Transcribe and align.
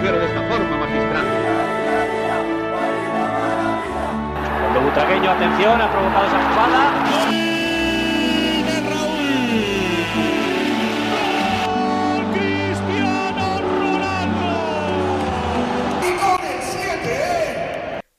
mujer 0.00 0.18
de 0.18 0.26
esta 0.26 0.42
forma, 0.48 0.76
magistral. 0.78 1.26
Cuando 4.60 4.80
Butragueño, 4.80 5.30
atención, 5.30 5.80
ha 5.80 5.90
provocado 5.92 6.26
esa 6.26 6.38
jugada. 6.48 8.00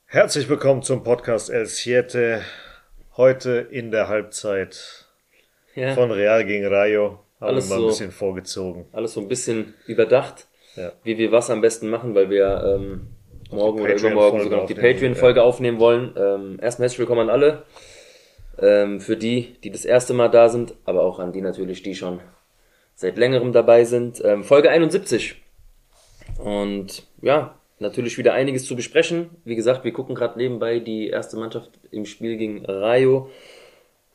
Herzlich 0.08 0.50
willkommen 0.50 0.84
zum 0.84 1.04
Podcast 1.04 1.50
El 1.50 1.66
Siete. 1.68 2.41
Heute 3.18 3.68
in 3.72 3.91
der 3.91 4.08
Halbzeit 4.08 5.05
Ja, 5.76 5.94
von 5.95 6.12
Real 6.12 6.45
gegen 6.45 6.66
Rayo. 6.68 7.20
Haben 7.40 7.50
Alles 7.55 7.70
wir 7.70 7.76
mal 7.76 7.80
so. 7.80 7.86
ein 7.86 7.90
bisschen 7.90 8.12
vorgezogen. 8.12 8.86
alles 8.91 9.13
so 9.13 9.22
ein 9.22 9.27
bisschen 9.27 9.73
überdacht, 9.88 10.48
Ja. 10.75 10.91
wie 11.03 11.17
wir 11.17 11.31
was 11.31 11.49
am 11.49 11.61
besten 11.61 11.89
machen, 11.89 12.16
weil 12.16 12.30
wir 12.30 12.77
ähm, 12.80 13.07
morgen 13.52 13.81
oder 13.81 13.95
übermorgen 13.95 14.41
sogar 14.41 14.61
noch 14.61 14.67
die 14.67 14.73
Patreon-Folge 14.73 15.44
aufnehmen 15.44 15.80
wollen. 15.80 16.13
Ähm, 16.17 16.59
erstmal 16.61 16.85
herzlich 16.85 16.99
willkommen 16.99 17.21
an 17.21 17.30
alle. 17.30 17.63
Ähm, 18.59 19.02
für 19.02 19.17
die, 19.17 19.55
die 19.63 19.71
das 19.71 19.85
erste 19.85 20.13
Mal 20.13 20.30
da 20.30 20.49
sind, 20.49 20.73
aber 20.85 21.03
auch 21.03 21.20
an 21.20 21.31
die 21.31 21.41
natürlich, 21.41 21.84
die 21.84 21.95
schon 21.95 22.20
seit 22.95 23.17
längerem 23.17 23.52
dabei 23.52 23.84
sind. 23.84 24.23
Ähm, 24.23 24.44
Folge 24.44 24.70
71. 24.70 25.35
Und 26.38 27.08
ja, 27.22 27.55
natürlich 27.80 28.17
wieder 28.17 28.33
einiges 28.33 28.66
zu 28.66 28.75
besprechen. 28.75 29.30
Wie 29.44 29.55
gesagt, 29.55 29.83
wir 29.83 29.91
gucken 29.91 30.16
gerade 30.16 30.38
nebenbei 30.38 30.80
die 30.80 31.08
erste 31.08 31.38
Mannschaft 31.38 31.72
im 31.91 32.05
Spiel 32.05 32.38
gegen 32.38 32.66
Rayo, 32.66 33.30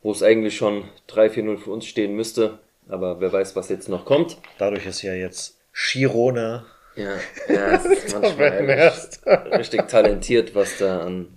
wo 0.02 0.12
es 0.12 0.22
eigentlich 0.22 0.56
schon 0.56 0.84
3-4-0 1.08 1.58
für 1.58 1.70
uns 1.70 1.86
stehen 1.86 2.14
müsste. 2.14 2.58
Aber 2.88 3.20
wer 3.20 3.32
weiß, 3.32 3.56
was 3.56 3.68
jetzt 3.68 3.88
noch 3.88 4.04
kommt. 4.04 4.38
Dadurch 4.58 4.86
ist 4.86 5.02
ja 5.02 5.14
jetzt 5.14 5.55
Girona 5.76 6.64
Ja, 6.96 7.14
ja 7.48 7.74
es 7.74 7.84
ist 7.84 8.12
manchmal 8.12 8.38
Weltmeister. 8.38 9.58
richtig 9.58 9.88
talentiert, 9.88 10.54
was 10.54 10.78
da 10.78 11.00
an 11.00 11.28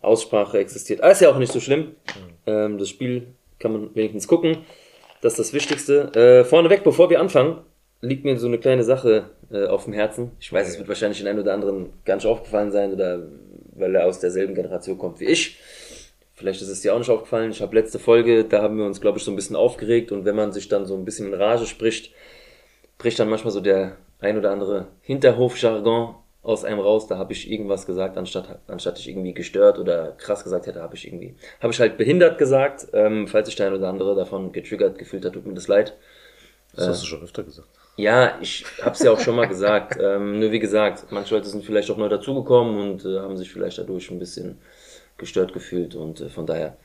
Aussprache 0.00 0.58
existiert. 0.58 1.00
Aber 1.00 1.12
ist 1.12 1.20
ja 1.20 1.30
auch 1.30 1.38
nicht 1.38 1.52
so 1.52 1.60
schlimm. 1.60 1.96
Ähm, 2.46 2.78
das 2.78 2.88
Spiel 2.88 3.28
kann 3.58 3.72
man 3.72 3.94
wenigstens 3.94 4.28
gucken. 4.28 4.58
Das 5.20 5.32
ist 5.32 5.38
das 5.38 5.52
Wichtigste. 5.52 6.12
Äh, 6.14 6.44
vorneweg, 6.44 6.84
bevor 6.84 7.10
wir 7.10 7.20
anfangen, 7.20 7.58
liegt 8.00 8.24
mir 8.24 8.38
so 8.38 8.46
eine 8.46 8.58
kleine 8.58 8.84
Sache 8.84 9.30
äh, 9.50 9.66
auf 9.66 9.84
dem 9.84 9.92
Herzen. 9.92 10.32
Ich 10.38 10.52
weiß, 10.52 10.68
es 10.68 10.78
wird 10.78 10.88
wahrscheinlich 10.88 11.18
den 11.18 11.26
einen 11.26 11.40
oder 11.40 11.54
anderen 11.54 11.90
nicht 12.06 12.26
aufgefallen 12.26 12.70
sein 12.70 12.92
oder 12.92 13.22
weil 13.72 13.94
er 13.94 14.06
aus 14.06 14.20
derselben 14.20 14.54
Generation 14.54 14.98
kommt 14.98 15.20
wie 15.20 15.26
ich. 15.26 15.58
Vielleicht 16.34 16.60
ist 16.60 16.68
es 16.68 16.82
dir 16.82 16.94
auch 16.94 16.98
nicht 16.98 17.10
aufgefallen. 17.10 17.50
Ich 17.50 17.62
habe 17.62 17.74
letzte 17.74 17.98
Folge, 17.98 18.44
da 18.44 18.62
haben 18.62 18.76
wir 18.76 18.84
uns, 18.84 19.00
glaube 19.00 19.18
ich, 19.18 19.24
so 19.24 19.32
ein 19.32 19.36
bisschen 19.36 19.56
aufgeregt 19.56 20.12
und 20.12 20.24
wenn 20.24 20.36
man 20.36 20.52
sich 20.52 20.68
dann 20.68 20.86
so 20.86 20.94
ein 20.94 21.04
bisschen 21.04 21.28
in 21.28 21.34
Rage 21.34 21.66
spricht, 21.66 22.12
bricht 22.98 23.18
dann 23.18 23.28
manchmal 23.28 23.52
so 23.52 23.60
der 23.60 23.96
ein 24.20 24.38
oder 24.38 24.50
andere 24.50 24.88
Hinterhofjargon 25.02 26.14
aus 26.42 26.64
einem 26.64 26.80
raus. 26.80 27.06
Da 27.06 27.18
habe 27.18 27.32
ich 27.32 27.50
irgendwas 27.50 27.86
gesagt, 27.86 28.16
anstatt, 28.16 28.60
anstatt 28.68 28.98
ich 28.98 29.08
irgendwie 29.08 29.34
gestört 29.34 29.78
oder 29.78 30.12
krass 30.12 30.44
gesagt 30.44 30.66
hätte, 30.66 30.80
habe 30.80 30.94
ich 30.94 31.06
irgendwie, 31.06 31.34
habe 31.60 31.72
ich 31.72 31.80
halt 31.80 31.96
behindert 31.98 32.38
gesagt. 32.38 32.86
Ähm, 32.92 33.26
falls 33.26 33.48
sich 33.48 33.56
der 33.56 33.66
ein 33.68 33.74
oder 33.74 33.88
andere 33.88 34.14
davon 34.14 34.52
getriggert 34.52 34.98
gefühlt 34.98 35.24
hat, 35.24 35.32
tut 35.32 35.46
mir 35.46 35.54
das 35.54 35.68
leid. 35.68 35.96
Das 36.74 36.88
hast 36.88 37.02
du 37.02 37.06
schon 37.06 37.22
öfter 37.22 37.42
gesagt. 37.42 37.68
Ja, 37.96 38.38
ich 38.42 38.64
hab's 38.82 39.02
ja 39.02 39.10
auch 39.10 39.20
schon 39.20 39.36
mal 39.36 39.48
gesagt. 39.48 39.98
Ähm, 40.06 40.38
nur 40.38 40.52
wie 40.52 40.58
gesagt, 40.60 41.06
manche 41.10 41.34
Leute 41.34 41.48
sind 41.48 41.64
vielleicht 41.64 41.90
auch 41.90 41.96
neu 41.96 42.08
dazugekommen 42.08 42.78
und 42.78 43.04
äh, 43.04 43.18
haben 43.18 43.36
sich 43.36 43.50
vielleicht 43.50 43.78
dadurch 43.78 44.10
ein 44.10 44.18
bisschen 44.18 44.58
gestört 45.16 45.52
gefühlt 45.52 45.94
und 45.94 46.20
äh, 46.20 46.28
von 46.28 46.46
daher, 46.46 46.76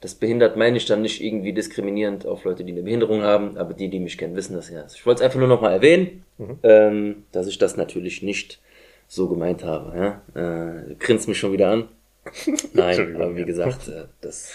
das 0.00 0.14
behindert 0.14 0.56
meine 0.56 0.76
ich 0.76 0.86
dann 0.86 1.02
nicht 1.02 1.22
irgendwie 1.22 1.52
diskriminierend 1.52 2.26
auf 2.26 2.44
Leute, 2.44 2.64
die 2.64 2.72
eine 2.72 2.82
Behinderung 2.82 3.22
haben, 3.22 3.56
aber 3.56 3.74
die, 3.74 3.88
die 3.88 3.98
mich 3.98 4.18
kennen, 4.18 4.36
wissen 4.36 4.54
das 4.54 4.70
ja. 4.70 4.84
Ich 4.94 5.06
wollte 5.06 5.20
es 5.20 5.24
einfach 5.24 5.38
nur 5.38 5.48
nochmal 5.48 5.72
erwähnen, 5.72 6.24
ähm, 6.62 7.24
dass 7.32 7.46
ich 7.46 7.58
das 7.58 7.76
natürlich 7.76 8.22
nicht 8.22 8.60
so 9.08 9.28
gemeint 9.28 9.64
habe. 9.64 10.22
Ja? 10.34 10.80
Äh, 10.88 10.94
grinst 10.96 11.28
mich 11.28 11.38
schon 11.38 11.52
wieder 11.52 11.70
an. 11.70 11.88
Nein, 12.72 13.16
aber 13.16 13.36
wie 13.36 13.44
gesagt, 13.44 13.88
äh, 13.88 14.04
das 14.20 14.50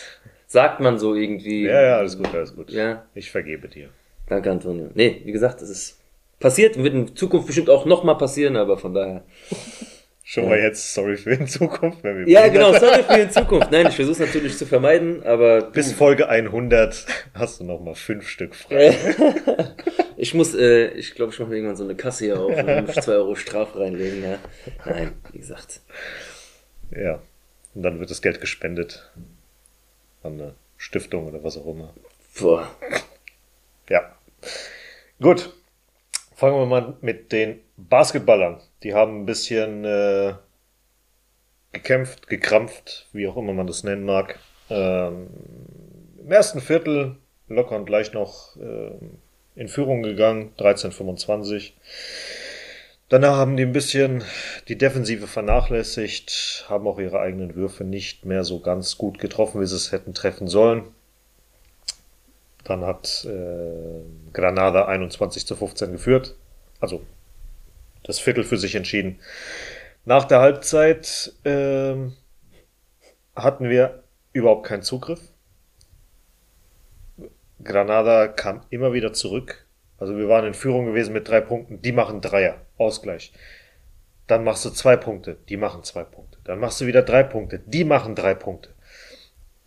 sagt 0.45 0.79
man 0.79 0.99
so 0.99 1.15
irgendwie. 1.15 1.63
Ja, 1.63 1.81
ja, 1.81 1.97
alles 1.97 2.17
gut, 2.17 2.33
alles 2.33 2.55
gut. 2.55 2.69
Ja. 2.69 3.05
Ich 3.15 3.31
vergebe 3.31 3.67
dir. 3.67 3.89
Danke, 4.27 4.51
Antonio. 4.51 4.89
Nee, 4.93 5.21
wie 5.23 5.31
gesagt, 5.31 5.61
das 5.61 5.69
ist 5.69 5.99
passiert, 6.39 6.77
wird 6.77 6.93
in 6.93 7.15
Zukunft 7.15 7.47
bestimmt 7.47 7.69
auch 7.69 7.85
nochmal 7.85 8.17
passieren, 8.17 8.57
aber 8.57 8.77
von 8.77 8.93
daher. 8.93 9.23
Schon 10.31 10.47
mal 10.47 10.59
jetzt, 10.59 10.93
sorry 10.93 11.17
für 11.17 11.31
in 11.31 11.45
Zukunft, 11.45 12.05
wenn 12.05 12.19
wir 12.19 12.29
Ja, 12.29 12.47
genau, 12.47 12.71
sorry 12.71 13.03
für 13.03 13.19
in 13.19 13.31
Zukunft. 13.31 13.69
Nein, 13.69 13.87
ich 13.87 13.97
versuche 13.97 14.13
es 14.13 14.19
natürlich 14.19 14.57
zu 14.57 14.65
vermeiden, 14.65 15.23
aber 15.23 15.71
Bis 15.71 15.91
Folge 15.91 16.29
100 16.29 17.05
hast 17.33 17.59
du 17.59 17.65
noch 17.65 17.81
mal 17.81 17.95
fünf 17.95 18.29
Stück 18.29 18.55
frei. 18.55 18.95
ich 20.15 20.33
muss, 20.33 20.55
äh, 20.55 20.87
ich 20.91 21.15
glaube, 21.15 21.33
ich 21.33 21.39
mache 21.39 21.49
mir 21.49 21.57
irgendwann 21.57 21.75
so 21.75 21.83
eine 21.83 21.95
Kasse 21.95 22.23
hier 22.23 22.39
auf 22.39 22.57
und 22.57 22.85
muss 22.87 22.95
2 22.95 23.11
Euro 23.11 23.35
Strafe 23.35 23.77
reinlegen, 23.77 24.23
ja. 24.23 24.37
Nein, 24.85 25.11
wie 25.33 25.39
gesagt. 25.39 25.81
Ja. 26.91 27.21
Und 27.75 27.83
dann 27.83 27.99
wird 27.99 28.09
das 28.09 28.21
Geld 28.21 28.39
gespendet 28.39 29.11
an 30.23 30.39
eine 30.39 30.53
Stiftung 30.77 31.27
oder 31.27 31.43
was 31.43 31.57
auch 31.57 31.67
immer. 31.67 31.93
Boah. 32.39 32.73
Ja. 33.89 34.15
Gut. 35.19 35.53
Fangen 36.37 36.55
wir 36.55 36.65
mal 36.67 36.93
mit 37.01 37.33
den 37.33 37.59
Basketballern. 37.75 38.61
Die 38.83 38.93
haben 38.93 39.21
ein 39.21 39.25
bisschen 39.25 39.85
äh, 39.85 40.33
gekämpft, 41.71 42.27
gekrampft, 42.27 43.07
wie 43.13 43.27
auch 43.27 43.37
immer 43.37 43.53
man 43.53 43.67
das 43.67 43.83
nennen 43.83 44.05
mag. 44.05 44.39
Ähm, 44.69 45.27
Im 46.19 46.31
ersten 46.31 46.61
Viertel 46.61 47.17
locker 47.47 47.75
und 47.75 47.89
leicht 47.89 48.13
noch 48.13 48.55
ähm, 48.57 49.17
in 49.55 49.67
Führung 49.67 50.01
gegangen, 50.01 50.53
13:25. 50.57 51.73
Danach 53.09 53.35
haben 53.35 53.57
die 53.57 53.63
ein 53.63 53.73
bisschen 53.73 54.23
die 54.69 54.77
Defensive 54.77 55.27
vernachlässigt, 55.27 56.65
haben 56.69 56.87
auch 56.87 56.97
ihre 56.97 57.19
eigenen 57.19 57.55
Würfe 57.55 57.83
nicht 57.83 58.25
mehr 58.25 58.45
so 58.45 58.61
ganz 58.61 58.97
gut 58.97 59.19
getroffen, 59.19 59.59
wie 59.59 59.65
sie 59.65 59.75
es 59.75 59.91
hätten 59.91 60.13
treffen 60.13 60.47
sollen. 60.47 60.83
Dann 62.63 62.85
hat 62.85 63.25
äh, 63.25 64.31
Granada 64.31 64.85
21 64.85 65.45
zu 65.45 65.57
15 65.57 65.91
geführt. 65.91 66.35
Also 66.79 67.01
das 68.03 68.19
Viertel 68.19 68.43
für 68.43 68.57
sich 68.57 68.75
entschieden. 68.75 69.19
Nach 70.05 70.25
der 70.25 70.39
Halbzeit 70.39 71.33
ähm, 71.45 72.13
hatten 73.35 73.69
wir 73.69 74.03
überhaupt 74.33 74.65
keinen 74.65 74.81
Zugriff. 74.83 75.21
Granada 77.63 78.27
kam 78.27 78.61
immer 78.69 78.93
wieder 78.93 79.13
zurück. 79.13 79.67
Also 79.97 80.17
wir 80.17 80.27
waren 80.27 80.45
in 80.45 80.53
Führung 80.55 80.87
gewesen 80.87 81.13
mit 81.13 81.27
drei 81.27 81.41
Punkten. 81.41 81.81
Die 81.81 81.91
machen 81.91 82.21
Dreier. 82.21 82.61
Ausgleich. 82.77 83.33
Dann 84.25 84.43
machst 84.43 84.65
du 84.65 84.71
zwei 84.71 84.95
Punkte. 84.95 85.37
Die 85.49 85.57
machen 85.57 85.83
zwei 85.83 86.03
Punkte. 86.03 86.39
Dann 86.43 86.59
machst 86.59 86.81
du 86.81 86.87
wieder 86.87 87.03
drei 87.03 87.21
Punkte. 87.21 87.59
Die 87.59 87.83
machen 87.83 88.15
drei 88.15 88.33
Punkte. 88.33 88.73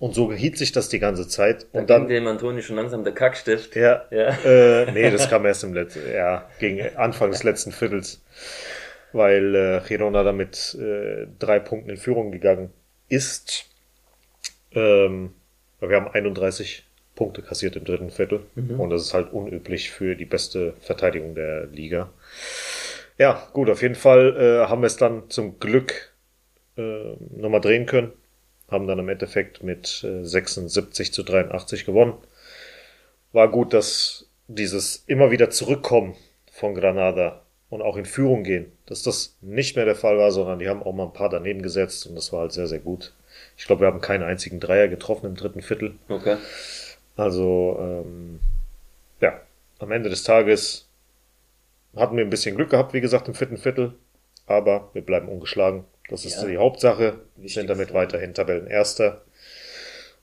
Und 0.04 0.14
so 0.14 0.30
hielt 0.30 0.58
sich 0.58 0.70
das 0.70 0.90
die 0.90 0.98
ganze 0.98 1.26
Zeit. 1.28 1.66
Da 1.72 1.80
Und 1.80 1.88
dann, 1.88 2.02
ging 2.02 2.16
dem 2.16 2.26
Antonio 2.26 2.60
schon 2.60 2.76
langsam 2.76 3.04
der 3.04 3.14
Kackstift. 3.14 3.74
ja, 3.74 4.04
Ja. 4.10 4.36
Äh, 4.44 4.92
nee, 4.92 5.10
das 5.10 5.30
kam 5.30 5.46
erst 5.46 5.64
im 5.64 5.72
letzten, 5.72 6.12
ja, 6.12 6.46
gegen 6.58 6.94
Anfang 6.94 7.30
des 7.30 7.42
letzten 7.42 7.72
Viertels, 7.72 8.22
weil 9.14 9.54
äh, 9.54 9.80
Girona 9.88 10.22
damit 10.22 10.76
äh, 10.78 11.26
drei 11.38 11.58
Punkten 11.58 11.88
in 11.88 11.96
Führung 11.96 12.32
gegangen 12.32 12.70
ist. 13.08 13.64
Ähm, 14.74 15.32
wir 15.80 15.96
haben 15.96 16.08
31 16.08 16.84
Punkte 17.14 17.40
kassiert 17.40 17.74
im 17.76 17.86
dritten 17.86 18.10
Viertel 18.10 18.40
und 18.76 18.90
das 18.90 19.00
ist 19.00 19.14
halt 19.14 19.32
unüblich 19.32 19.90
für 19.90 20.16
die 20.16 20.26
beste 20.26 20.74
Verteidigung 20.80 21.34
der 21.34 21.64
Liga. 21.68 22.12
Ja, 23.16 23.48
gut, 23.54 23.70
auf 23.70 23.80
jeden 23.80 23.94
Fall 23.94 24.36
äh, 24.36 24.68
haben 24.68 24.82
wir 24.82 24.86
es 24.88 24.98
dann 24.98 25.30
zum 25.30 25.58
Glück 25.58 26.12
äh, 26.76 27.14
nochmal 27.34 27.62
drehen 27.62 27.86
können. 27.86 28.12
Haben 28.74 28.86
dann 28.86 28.98
im 28.98 29.08
Endeffekt 29.08 29.62
mit 29.62 30.04
äh, 30.04 30.24
76 30.24 31.12
zu 31.12 31.22
83 31.22 31.86
gewonnen 31.86 32.14
war 33.34 33.48
gut, 33.50 33.74
dass 33.74 34.26
dieses 34.48 35.04
immer 35.06 35.30
wieder 35.30 35.50
Zurückkommen 35.50 36.14
von 36.50 36.74
Granada 36.74 37.42
und 37.68 37.82
auch 37.82 37.96
in 37.96 38.06
Führung 38.06 38.44
gehen, 38.44 38.72
dass 38.86 39.02
das 39.02 39.36
nicht 39.40 39.74
mehr 39.76 39.84
der 39.84 39.96
Fall 39.96 40.16
war, 40.16 40.30
sondern 40.30 40.60
die 40.60 40.68
haben 40.68 40.82
auch 40.82 40.92
mal 40.92 41.06
ein 41.06 41.12
paar 41.12 41.28
daneben 41.28 41.60
gesetzt 41.60 42.06
und 42.06 42.14
das 42.14 42.32
war 42.32 42.42
halt 42.42 42.52
sehr, 42.52 42.68
sehr 42.68 42.78
gut. 42.78 43.12
Ich 43.56 43.66
glaube, 43.66 43.82
wir 43.82 43.88
haben 43.88 44.00
keinen 44.00 44.22
einzigen 44.22 44.60
Dreier 44.60 44.88
getroffen 44.88 45.26
im 45.26 45.34
dritten 45.34 45.62
Viertel. 45.62 45.96
Okay. 46.08 46.36
Also, 47.16 47.76
ähm, 47.80 48.38
ja, 49.20 49.40
am 49.80 49.90
Ende 49.90 50.10
des 50.10 50.22
Tages 50.22 50.88
hatten 51.96 52.16
wir 52.16 52.24
ein 52.24 52.30
bisschen 52.30 52.56
Glück 52.56 52.70
gehabt, 52.70 52.92
wie 52.92 53.00
gesagt, 53.00 53.26
im 53.26 53.34
vierten 53.34 53.56
Viertel, 53.56 53.94
aber 54.46 54.90
wir 54.92 55.02
bleiben 55.02 55.28
ungeschlagen. 55.28 55.84
Das 56.08 56.24
ist 56.24 56.42
Ja. 56.42 56.48
die 56.48 56.56
Hauptsache. 56.58 57.20
Wir 57.36 57.48
sind 57.48 57.68
damit 57.70 57.92
weiterhin 57.94 58.34
Tabellenerster. 58.34 59.22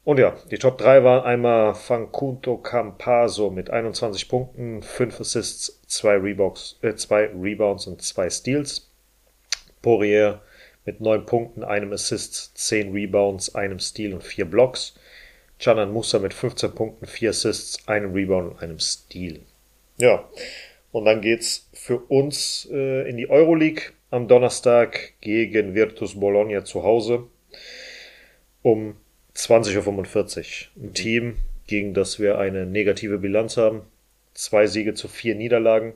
Und 0.03 0.17
ja, 0.19 0.35
die 0.49 0.57
Top 0.57 0.77
3 0.79 1.03
waren 1.03 1.23
einmal 1.23 1.75
Fancunto 1.75 2.57
Campaso 2.57 3.51
mit 3.51 3.69
21 3.69 4.29
Punkten, 4.29 4.81
5 4.81 5.19
Assists, 5.19 5.79
2 5.87 6.15
Rebounds, 6.17 6.79
äh, 6.81 6.95
zwei 6.95 7.25
Rebounds 7.27 7.85
und 7.87 8.01
2 8.01 8.29
Steals. 8.29 8.89
Poirier 9.81 10.41
mit 10.85 11.01
9 11.01 11.25
Punkten, 11.25 11.63
einem 11.63 11.93
Assist, 11.93 12.57
10 12.57 12.91
Rebounds, 12.93 13.53
einem 13.53 13.79
Steal 13.79 14.13
und 14.13 14.23
4 14.23 14.45
Blocks. 14.45 14.95
Canan 15.59 15.91
Musa 15.93 16.17
mit 16.17 16.33
15 16.33 16.73
Punkten, 16.73 17.05
4 17.05 17.29
Assists, 17.29 17.87
einem 17.87 18.13
Rebound 18.13 18.53
und 18.53 18.59
einem 18.63 18.79
Steal. 18.79 19.41
Ja, 19.97 20.27
Und 20.91 21.05
dann 21.05 21.21
geht's 21.21 21.69
für 21.73 21.97
uns 21.99 22.67
äh, 22.71 23.07
in 23.07 23.17
die 23.17 23.29
Euroleague 23.29 23.83
am 24.11 24.27
Donnerstag 24.27 25.13
gegen 25.21 25.73
Virtus 25.73 26.19
Bologna 26.19 26.63
zu 26.63 26.83
Hause 26.83 27.23
um 28.61 28.97
20.45 29.35 30.67
Uhr. 30.75 30.83
Ein 30.83 30.93
Team, 30.93 31.37
gegen 31.65 31.93
das 31.93 32.19
wir 32.19 32.37
eine 32.37 32.65
negative 32.65 33.17
Bilanz 33.17 33.57
haben. 33.57 33.83
Zwei 34.33 34.67
Siege 34.67 34.93
zu 34.93 35.07
vier 35.07 35.35
Niederlagen. 35.35 35.93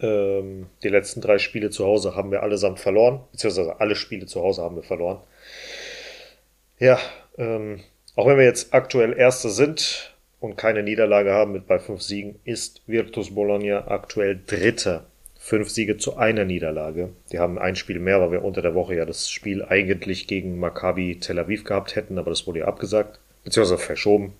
Ähm, 0.00 0.66
die 0.82 0.88
letzten 0.88 1.22
drei 1.22 1.38
Spiele 1.38 1.70
zu 1.70 1.86
Hause 1.86 2.14
haben 2.14 2.30
wir 2.30 2.42
allesamt 2.42 2.78
verloren, 2.78 3.20
beziehungsweise 3.32 3.80
alle 3.80 3.96
Spiele 3.96 4.26
zu 4.26 4.42
Hause 4.42 4.62
haben 4.62 4.76
wir 4.76 4.82
verloren. 4.82 5.20
Ja, 6.78 6.98
ähm, 7.38 7.80
auch 8.16 8.26
wenn 8.26 8.36
wir 8.36 8.44
jetzt 8.44 8.74
aktuell 8.74 9.16
Erste 9.16 9.48
sind 9.48 10.14
und 10.40 10.56
keine 10.56 10.82
Niederlage 10.82 11.32
haben 11.32 11.52
mit 11.52 11.66
bei 11.66 11.78
fünf 11.78 12.02
Siegen, 12.02 12.38
ist 12.44 12.82
Virtus 12.86 13.34
Bologna 13.34 13.88
aktuell 13.88 14.38
Dritter. 14.46 15.06
Fünf 15.44 15.70
Siege 15.70 15.96
zu 15.96 16.16
einer 16.16 16.44
Niederlage. 16.44 17.08
Die 17.32 17.40
haben 17.40 17.58
ein 17.58 17.74
Spiel 17.74 17.98
mehr, 17.98 18.20
weil 18.20 18.30
wir 18.30 18.44
unter 18.44 18.62
der 18.62 18.76
Woche 18.76 18.94
ja 18.94 19.04
das 19.04 19.28
Spiel 19.28 19.64
eigentlich 19.64 20.28
gegen 20.28 20.60
Maccabi 20.60 21.18
Tel 21.18 21.40
Aviv 21.40 21.64
gehabt 21.64 21.96
hätten, 21.96 22.16
aber 22.16 22.30
das 22.30 22.46
wurde 22.46 22.60
ja 22.60 22.66
abgesagt, 22.66 23.18
beziehungsweise 23.42 23.82
verschoben. 23.82 24.34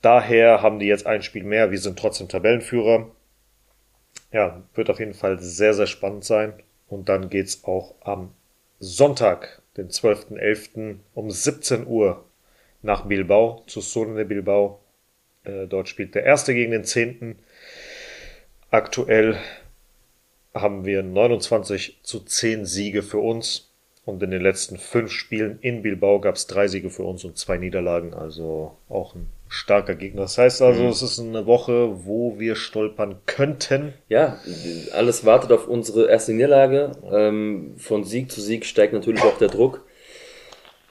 Daher 0.00 0.62
haben 0.62 0.78
die 0.78 0.86
jetzt 0.86 1.06
ein 1.06 1.20
Spiel 1.20 1.44
mehr. 1.44 1.70
Wir 1.72 1.78
sind 1.78 1.98
trotzdem 1.98 2.26
Tabellenführer. 2.26 3.10
Ja, 4.32 4.62
wird 4.74 4.88
auf 4.88 4.98
jeden 4.98 5.12
Fall 5.12 5.40
sehr, 5.40 5.74
sehr 5.74 5.86
spannend 5.86 6.24
sein. 6.24 6.54
Und 6.88 7.10
dann 7.10 7.28
geht's 7.28 7.62
auch 7.64 7.96
am 8.00 8.32
Sonntag, 8.80 9.60
den 9.76 9.90
12.11. 9.90 11.00
um 11.12 11.30
17 11.30 11.86
Uhr 11.86 12.24
nach 12.80 13.04
Bilbao 13.04 13.62
zu 13.66 13.82
Solene 13.82 14.24
Bilbao. 14.24 14.80
Äh, 15.44 15.66
dort 15.66 15.90
spielt 15.90 16.14
der 16.14 16.24
Erste 16.24 16.54
gegen 16.54 16.72
den 16.72 16.84
Zehnten. 16.84 17.38
Aktuell 18.70 19.36
haben 20.60 20.84
wir 20.84 21.02
29 21.02 22.00
zu 22.02 22.20
10 22.20 22.64
Siege 22.64 23.02
für 23.02 23.18
uns. 23.18 23.72
Und 24.04 24.22
in 24.22 24.30
den 24.30 24.40
letzten 24.40 24.78
fünf 24.78 25.10
Spielen 25.10 25.58
in 25.62 25.82
Bilbao 25.82 26.20
gab 26.20 26.36
es 26.36 26.46
drei 26.46 26.68
Siege 26.68 26.90
für 26.90 27.02
uns 27.02 27.24
und 27.24 27.36
zwei 27.36 27.58
Niederlagen. 27.58 28.14
Also 28.14 28.76
auch 28.88 29.16
ein 29.16 29.26
starker 29.48 29.96
Gegner. 29.96 30.22
Das 30.22 30.38
heißt 30.38 30.62
also, 30.62 30.84
mhm. 30.84 30.88
es 30.90 31.02
ist 31.02 31.18
eine 31.18 31.46
Woche, 31.46 32.06
wo 32.06 32.38
wir 32.38 32.54
stolpern 32.54 33.16
könnten. 33.26 33.94
Ja, 34.08 34.38
alles 34.92 35.24
wartet 35.24 35.50
auf 35.50 35.66
unsere 35.66 36.08
erste 36.08 36.32
Niederlage. 36.32 36.92
Ähm, 37.10 37.74
von 37.78 38.04
Sieg 38.04 38.30
zu 38.30 38.40
Sieg 38.40 38.64
steigt 38.64 38.92
natürlich 38.92 39.22
auch 39.22 39.38
der 39.38 39.48
Druck. 39.48 39.84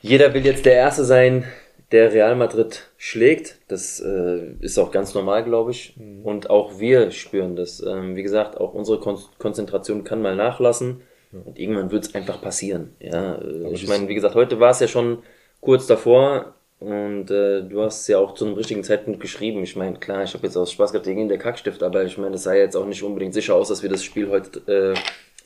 Jeder 0.02 0.34
will 0.34 0.46
jetzt 0.46 0.66
der 0.66 0.76
Erste 0.76 1.06
sein, 1.06 1.46
der 1.92 2.14
Real 2.14 2.36
Madrid 2.36 2.90
schlägt. 2.98 3.60
Das 3.68 4.00
äh, 4.00 4.54
ist 4.60 4.78
auch 4.78 4.92
ganz 4.92 5.14
normal, 5.14 5.44
glaube 5.44 5.72
ich. 5.72 5.96
Mhm. 5.98 6.24
Und 6.24 6.50
auch 6.50 6.80
wir 6.80 7.12
spüren 7.12 7.56
das. 7.56 7.82
Ähm, 7.82 8.16
wie 8.16 8.24
gesagt, 8.24 8.58
auch 8.58 8.74
unsere 8.74 9.00
Kon 9.00 9.20
Konzentration 9.38 10.04
kann 10.04 10.22
mal 10.22 10.36
nachlassen. 10.36 11.02
Und 11.32 11.60
irgendwann 11.60 11.92
wird 11.92 12.06
es 12.06 12.16
einfach 12.16 12.42
passieren. 12.42 12.96
Ja, 13.00 13.36
äh, 13.36 13.74
ich 13.74 13.88
meine, 13.88 14.08
wie 14.08 14.16
gesagt, 14.16 14.36
heute 14.36 14.60
war 14.60 14.72
es 14.72 14.80
ja 14.80 14.88
schon 14.88 15.20
kurz 15.60 15.86
davor. 15.86 16.56
Und 16.80 17.32
äh, 17.32 17.62
du 17.64 17.82
hast 17.82 18.08
ja 18.08 18.20
auch 18.20 18.34
zu 18.34 18.46
einem 18.46 18.56
richtigen 18.56 18.84
Zeitpunkt 18.84 19.20
geschrieben. 19.20 19.64
Ich 19.64 19.76
meine, 19.76 19.98
klar, 19.98 20.24
ich 20.24 20.34
habe 20.34 20.46
jetzt 20.46 20.58
aus 20.58 20.72
Spaß 20.72 20.92
gehabt 20.92 21.06
gegen 21.06 21.30
der 21.30 21.38
Kackstift, 21.38 21.82
aber 21.84 22.04
ich 22.04 22.18
meine, 22.18 22.36
es 22.36 22.44
sah 22.44 22.54
jetzt 22.54 22.76
auch 22.76 22.86
nicht 22.86 23.02
unbedingt 23.02 23.34
sicher 23.34 23.56
aus, 23.56 23.70
dass 23.70 23.82
wir 23.82 23.90
das 23.90 24.04
Spiel 24.04 24.30
heute 24.30 24.94
äh, 24.94 25.00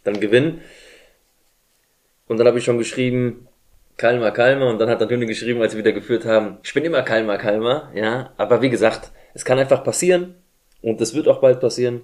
dann 0.03 0.19
gewinnen. 0.19 0.61
Und 2.27 2.37
dann 2.37 2.47
habe 2.47 2.59
ich 2.59 2.63
schon 2.63 2.77
geschrieben, 2.77 3.47
Kalmer, 3.99 4.31
Kalmer. 4.31 4.69
Und 4.69 4.79
dann 4.79 4.89
hat 4.89 5.01
Antoni 5.01 5.25
geschrieben, 5.25 5.61
als 5.61 5.73
wir 5.73 5.79
wieder 5.79 5.91
geführt 5.91 6.25
haben, 6.25 6.57
ich 6.63 6.73
bin 6.73 6.85
immer 6.85 7.03
Kalmer, 7.03 7.37
Kalmer. 7.37 7.91
Ja, 7.93 8.31
aber 8.37 8.61
wie 8.61 8.69
gesagt, 8.69 9.11
es 9.33 9.45
kann 9.45 9.59
einfach 9.59 9.83
passieren. 9.83 10.35
Und 10.81 11.01
es 11.01 11.13
wird 11.13 11.27
auch 11.27 11.41
bald 11.41 11.59
passieren. 11.59 12.01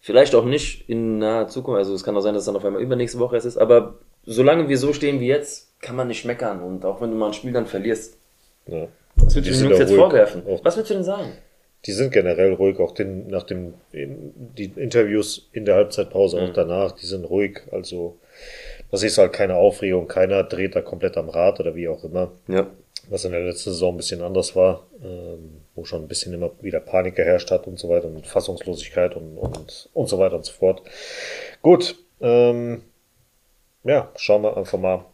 Vielleicht 0.00 0.34
auch 0.34 0.44
nicht 0.44 0.88
in 0.88 1.18
naher 1.18 1.46
Zukunft. 1.46 1.78
Also 1.78 1.94
es 1.94 2.02
kann 2.02 2.16
auch 2.16 2.20
sein, 2.20 2.34
dass 2.34 2.42
es 2.42 2.46
dann 2.46 2.56
auf 2.56 2.64
einmal 2.64 2.82
übernächste 2.82 3.20
Woche 3.20 3.36
erst 3.36 3.46
ist. 3.46 3.56
Aber 3.56 4.00
solange 4.24 4.68
wir 4.68 4.76
so 4.76 4.92
stehen 4.92 5.20
wie 5.20 5.28
jetzt, 5.28 5.80
kann 5.80 5.94
man 5.94 6.08
nicht 6.08 6.24
meckern. 6.24 6.60
Und 6.60 6.84
auch 6.84 7.00
wenn 7.00 7.10
du 7.10 7.16
mal 7.16 7.28
ein 7.28 7.32
Spiel 7.32 7.52
dann 7.52 7.66
verlierst, 7.66 8.18
ja. 8.66 8.88
Was 9.16 9.34
würdest 9.36 9.60
du 9.60 9.64
den 9.64 9.70
Jungs 9.70 9.78
jetzt 9.78 9.90
ruhig. 9.90 10.00
vorwerfen? 10.00 10.42
Auch 10.46 10.64
Was 10.64 10.76
würdest 10.76 10.90
du 10.90 10.94
denn 10.94 11.04
sagen? 11.04 11.32
Die 11.84 11.92
sind 11.92 12.12
generell 12.12 12.52
ruhig, 12.54 12.78
auch 12.78 12.92
den, 12.92 13.28
nach 13.28 13.42
dem, 13.42 13.74
die 13.92 14.72
Interviews 14.76 15.48
in 15.52 15.64
der 15.64 15.74
Halbzeitpause, 15.74 16.40
mhm. 16.40 16.48
auch 16.48 16.52
danach, 16.52 16.92
die 16.92 17.06
sind 17.06 17.24
ruhig, 17.24 17.60
also, 17.72 18.18
das 18.92 19.02
ist 19.02 19.18
halt 19.18 19.32
keine 19.32 19.56
Aufregung, 19.56 20.06
keiner 20.06 20.44
dreht 20.44 20.76
da 20.76 20.82
komplett 20.82 21.16
am 21.16 21.28
Rad 21.28 21.58
oder 21.58 21.74
wie 21.74 21.88
auch 21.88 22.04
immer. 22.04 22.30
Ja. 22.46 22.68
Was 23.08 23.24
in 23.24 23.32
der 23.32 23.40
letzten 23.40 23.70
Saison 23.70 23.94
ein 23.94 23.96
bisschen 23.96 24.22
anders 24.22 24.54
war, 24.54 24.86
ähm, 25.02 25.62
wo 25.74 25.84
schon 25.84 26.02
ein 26.02 26.08
bisschen 26.08 26.32
immer 26.32 26.50
wieder 26.60 26.78
Panik 26.78 27.16
geherrscht 27.16 27.50
hat 27.50 27.66
und 27.66 27.78
so 27.78 27.88
weiter 27.88 28.06
und 28.06 28.26
Fassungslosigkeit 28.26 29.16
und, 29.16 29.38
und, 29.38 29.88
und 29.92 30.08
so 30.08 30.18
weiter 30.18 30.36
und 30.36 30.44
so 30.44 30.52
fort. 30.52 30.82
Gut, 31.62 31.96
ähm, 32.20 32.82
ja, 33.82 34.12
schauen 34.14 34.42
wir 34.42 34.56
einfach 34.56 34.78
mal, 34.78 35.04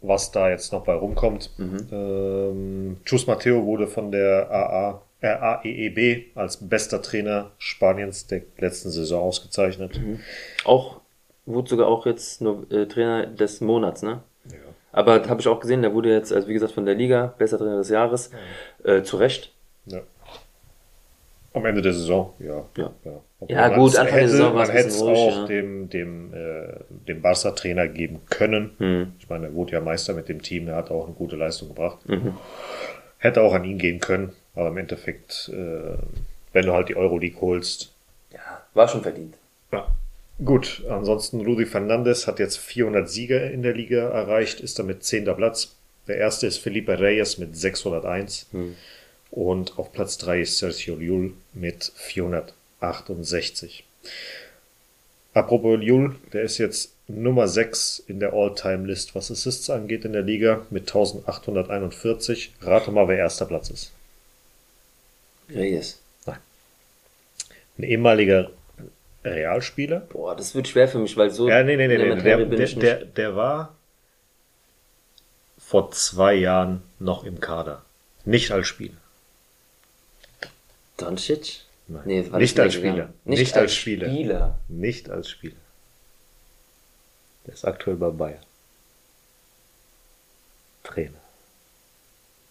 was 0.00 0.30
da 0.30 0.50
jetzt 0.50 0.72
noch 0.72 0.84
bei 0.84 0.94
rumkommt. 0.94 1.50
Mhm. 1.56 1.88
Ähm, 1.90 2.96
Chus 3.04 3.26
Matteo 3.26 3.64
wurde 3.64 3.88
von 3.88 4.12
der 4.12 4.50
AA, 4.50 5.02
äh, 5.20 5.28
AEEB 5.28 6.36
als 6.36 6.58
bester 6.68 7.00
Trainer 7.00 7.52
Spaniens 7.58 8.26
der 8.26 8.42
letzten 8.58 8.90
Saison 8.90 9.22
ausgezeichnet. 9.22 9.98
Mhm. 9.98 10.20
Auch, 10.64 11.00
wurde 11.46 11.68
sogar 11.68 11.88
auch 11.88 12.06
jetzt 12.06 12.40
nur 12.40 12.70
äh, 12.70 12.86
Trainer 12.86 13.26
des 13.26 13.60
Monats, 13.60 14.02
ne? 14.02 14.20
Ja. 14.46 14.58
Aber 14.92 15.28
habe 15.28 15.40
ich 15.40 15.48
auch 15.48 15.60
gesehen, 15.60 15.82
der 15.82 15.92
wurde 15.92 16.10
jetzt, 16.10 16.32
also 16.32 16.48
wie 16.48 16.54
gesagt, 16.54 16.72
von 16.72 16.86
der 16.86 16.94
Liga 16.94 17.34
bester 17.38 17.58
Trainer 17.58 17.78
des 17.78 17.88
Jahres, 17.88 18.30
ja. 18.84 18.94
äh, 18.94 19.02
zu 19.02 19.16
Recht. 19.16 19.52
Ja. 19.86 20.00
Am 21.52 21.64
Ende 21.66 21.82
der 21.82 21.92
Saison, 21.92 22.32
ja. 22.40 22.64
Ja, 22.76 22.90
ja. 23.04 23.46
ja 23.48 23.68
gut, 23.68 23.96
Anfang 23.96 24.06
hätte, 24.06 24.20
der 24.20 24.28
Saison 24.28 24.54
war 24.54 24.62
es 24.62 24.68
Man 24.68 24.76
hätte 24.76 24.88
es 24.88 25.02
auch 25.02 25.36
ja. 25.36 25.46
dem, 25.46 25.88
dem, 25.88 26.34
äh, 26.34 26.74
dem 27.06 27.22
Barca-Trainer 27.22 27.86
geben 27.88 28.20
können. 28.28 28.74
Mhm. 28.78 29.12
Ich 29.20 29.28
meine, 29.28 29.46
er 29.46 29.54
wurde 29.54 29.72
ja 29.72 29.80
Meister 29.80 30.14
mit 30.14 30.28
dem 30.28 30.42
Team, 30.42 30.66
er 30.66 30.76
hat 30.76 30.90
auch 30.90 31.04
eine 31.04 31.14
gute 31.14 31.36
Leistung 31.36 31.68
gebracht. 31.68 31.98
Mhm. 32.08 32.34
Hätte 33.18 33.42
auch 33.42 33.54
an 33.54 33.64
ihn 33.64 33.78
gehen 33.78 34.00
können, 34.00 34.32
aber 34.54 34.68
im 34.68 34.78
Endeffekt, 34.78 35.48
äh, 35.52 35.96
wenn 36.52 36.66
du 36.66 36.72
halt 36.72 36.88
die 36.88 36.96
Euroleague 36.96 37.40
holst. 37.40 37.92
Ja, 38.32 38.62
war 38.74 38.88
schon 38.88 39.02
verdient. 39.02 39.36
Ja. 39.70 39.86
Gut, 40.42 40.82
ansonsten 40.88 41.42
Rudi 41.42 41.64
Fernandes 41.64 42.26
hat 42.26 42.40
jetzt 42.40 42.58
400 42.58 43.08
Siege 43.08 43.38
in 43.38 43.62
der 43.62 43.74
Liga 43.74 44.08
erreicht, 44.08 44.60
ist 44.60 44.78
damit 44.78 45.04
zehnter 45.04 45.34
Platz. 45.34 45.76
Der 46.08 46.16
erste 46.16 46.46
ist 46.46 46.58
Felipe 46.58 46.98
Reyes 46.98 47.38
mit 47.38 47.56
601. 47.56 48.46
Mhm. 48.52 48.76
Und 49.30 49.78
auf 49.78 49.92
Platz 49.92 50.18
3 50.18 50.40
ist 50.42 50.58
Sergio 50.58 50.96
Llull 50.96 51.34
mit 51.54 51.92
468. 51.94 53.84
Apropos 55.34 55.78
Llull, 55.80 56.16
der 56.32 56.42
ist 56.42 56.58
jetzt 56.58 56.92
Nummer 57.06 57.48
6 57.48 58.04
in 58.06 58.20
der 58.20 58.32
All-Time-List, 58.32 59.14
was 59.14 59.30
Assists 59.30 59.70
angeht 59.70 60.04
in 60.04 60.12
der 60.12 60.22
Liga 60.22 60.66
mit 60.70 60.82
1841. 60.82 62.52
Rate 62.60 62.90
mal, 62.90 63.08
wer 63.08 63.18
erster 63.18 63.46
Platz 63.46 63.70
ist. 63.70 63.92
Reyes. 65.50 66.00
Nein. 66.26 66.38
Ein 67.78 67.82
ehemaliger 67.84 68.50
Realspieler. 69.24 70.00
Boah, 70.00 70.36
das 70.36 70.54
wird 70.54 70.68
schwer 70.68 70.88
für 70.88 70.98
mich, 70.98 71.16
weil 71.16 71.30
so. 71.30 71.48
Ja, 71.48 71.62
nee, 71.62 71.76
nee, 71.76 71.88
nee, 71.88 71.96
nee. 71.96 72.22
Der, 72.22 72.44
der, 72.44 72.66
der, 72.66 73.04
der 73.04 73.36
war 73.36 73.74
vor 75.58 75.90
zwei 75.92 76.34
Jahren 76.34 76.82
noch 76.98 77.24
im 77.24 77.40
Kader. 77.40 77.84
Nicht 78.24 78.50
als 78.50 78.66
Spieler. 78.66 78.96
Doncic? 80.96 81.62
Nein. 81.88 82.02
Nee, 82.06 82.20
nicht, 82.22 82.58
als 82.58 82.74
Spieler. 82.74 83.12
Nicht, 83.24 83.38
nicht 83.38 83.56
als 83.56 83.74
Spieler. 83.74 84.08
Spieler. 84.08 84.58
Nicht 84.68 85.10
als 85.10 85.28
Spieler. 85.28 85.56
Der 87.46 87.54
ist 87.54 87.64
aktuell 87.64 87.96
bei 87.96 88.10
Bayern. 88.10 88.42
Trainer. 90.82 91.18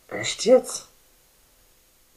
Echt 0.09 0.45
jetzt? 0.45 0.87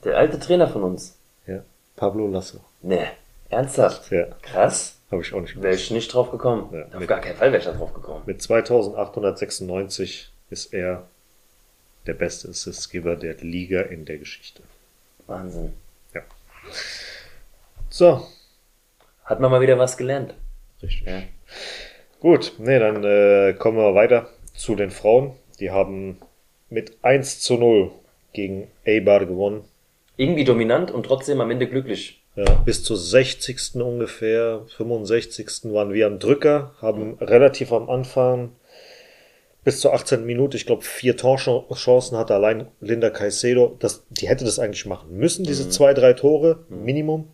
Der 0.05 0.17
alte 0.17 0.39
Trainer 0.39 0.69
von 0.69 0.83
uns. 0.83 1.17
Ja. 1.47 1.63
Pablo 1.95 2.29
Lasso. 2.29 2.61
Nee. 2.83 3.09
Ernsthaft? 3.49 4.11
Ja. 4.11 4.27
Krass. 4.43 5.01
Habe 5.11 5.23
ich 5.23 5.33
auch 5.33 5.41
nicht. 5.41 5.61
Wäre 5.61 5.75
ich 5.75 5.91
nicht 5.91 6.13
drauf 6.13 6.31
gekommen. 6.31 6.69
Ja, 6.73 6.87
Auf 6.87 6.99
mit, 6.99 7.09
gar 7.09 7.21
keinen 7.21 7.37
Fall 7.37 7.53
wäre 7.53 7.59
ich 7.59 7.65
da 7.65 7.73
drauf 7.73 7.95
gekommen. 7.95 8.23
Mit 8.27 8.43
2896 8.43 10.33
ist 10.51 10.73
er 10.75 11.07
der 12.07 12.15
beste 12.15 12.49
Assistgeber 12.49 13.17
der 13.17 13.37
Liga 13.37 13.83
in 13.83 14.05
der 14.05 14.19
Geschichte. 14.19 14.63
Wahnsinn. 15.27 15.73
So. 17.89 18.27
Hat 19.25 19.41
man 19.41 19.51
mal 19.51 19.61
wieder 19.61 19.79
was 19.79 19.97
gelernt. 19.97 20.35
Richtig. 20.83 21.07
Ja. 21.07 21.23
Gut, 22.21 22.53
nee, 22.59 22.79
dann 22.79 23.03
äh, 23.05 23.55
kommen 23.55 23.79
wir 23.79 23.95
weiter 23.95 24.29
zu 24.55 24.75
den 24.75 24.91
Frauen. 24.91 25.33
Die 25.61 25.71
haben 25.71 26.19
mit 26.69 26.99
1 27.03 27.41
zu 27.41 27.55
0 27.55 27.91
gegen 28.33 28.69
Eibar 28.87 29.25
gewonnen. 29.27 29.65
Irgendwie 30.17 30.45
dominant 30.45 30.91
und 30.91 31.07
trotzdem 31.07 31.41
am 31.41 31.51
Ende 31.51 31.67
glücklich. 31.67 32.23
Ja, 32.37 32.45
bis 32.65 32.85
zur 32.85 32.99
60. 32.99 33.77
ungefähr, 33.77 34.63
65. 34.77 35.73
waren 35.73 35.95
wir 35.95 36.07
am 36.07 36.19
Drücker, 36.19 36.75
haben 36.83 37.15
relativ 37.19 37.73
am 37.73 37.89
Anfang 37.89 38.53
bis 39.65 39.81
zur 39.81 39.95
18. 39.95 40.25
Minute, 40.25 40.57
ich 40.57 40.65
glaube, 40.65 40.83
vier 40.83 41.17
Torchancen 41.17 42.17
hatte 42.17 42.35
allein 42.35 42.69
Linda 42.81 43.11
Caicedo. 43.11 43.75
Das, 43.81 44.05
die 44.11 44.29
hätte 44.29 44.45
das 44.45 44.61
eigentlich 44.61 44.87
machen 44.87 45.17
müssen, 45.17 45.45
diese 45.45 45.65
mhm. 45.65 45.71
zwei, 45.73 45.93
drei 45.93 46.13
Tore, 46.13 46.61
mhm. 46.69 46.85
Minimum. 46.85 47.29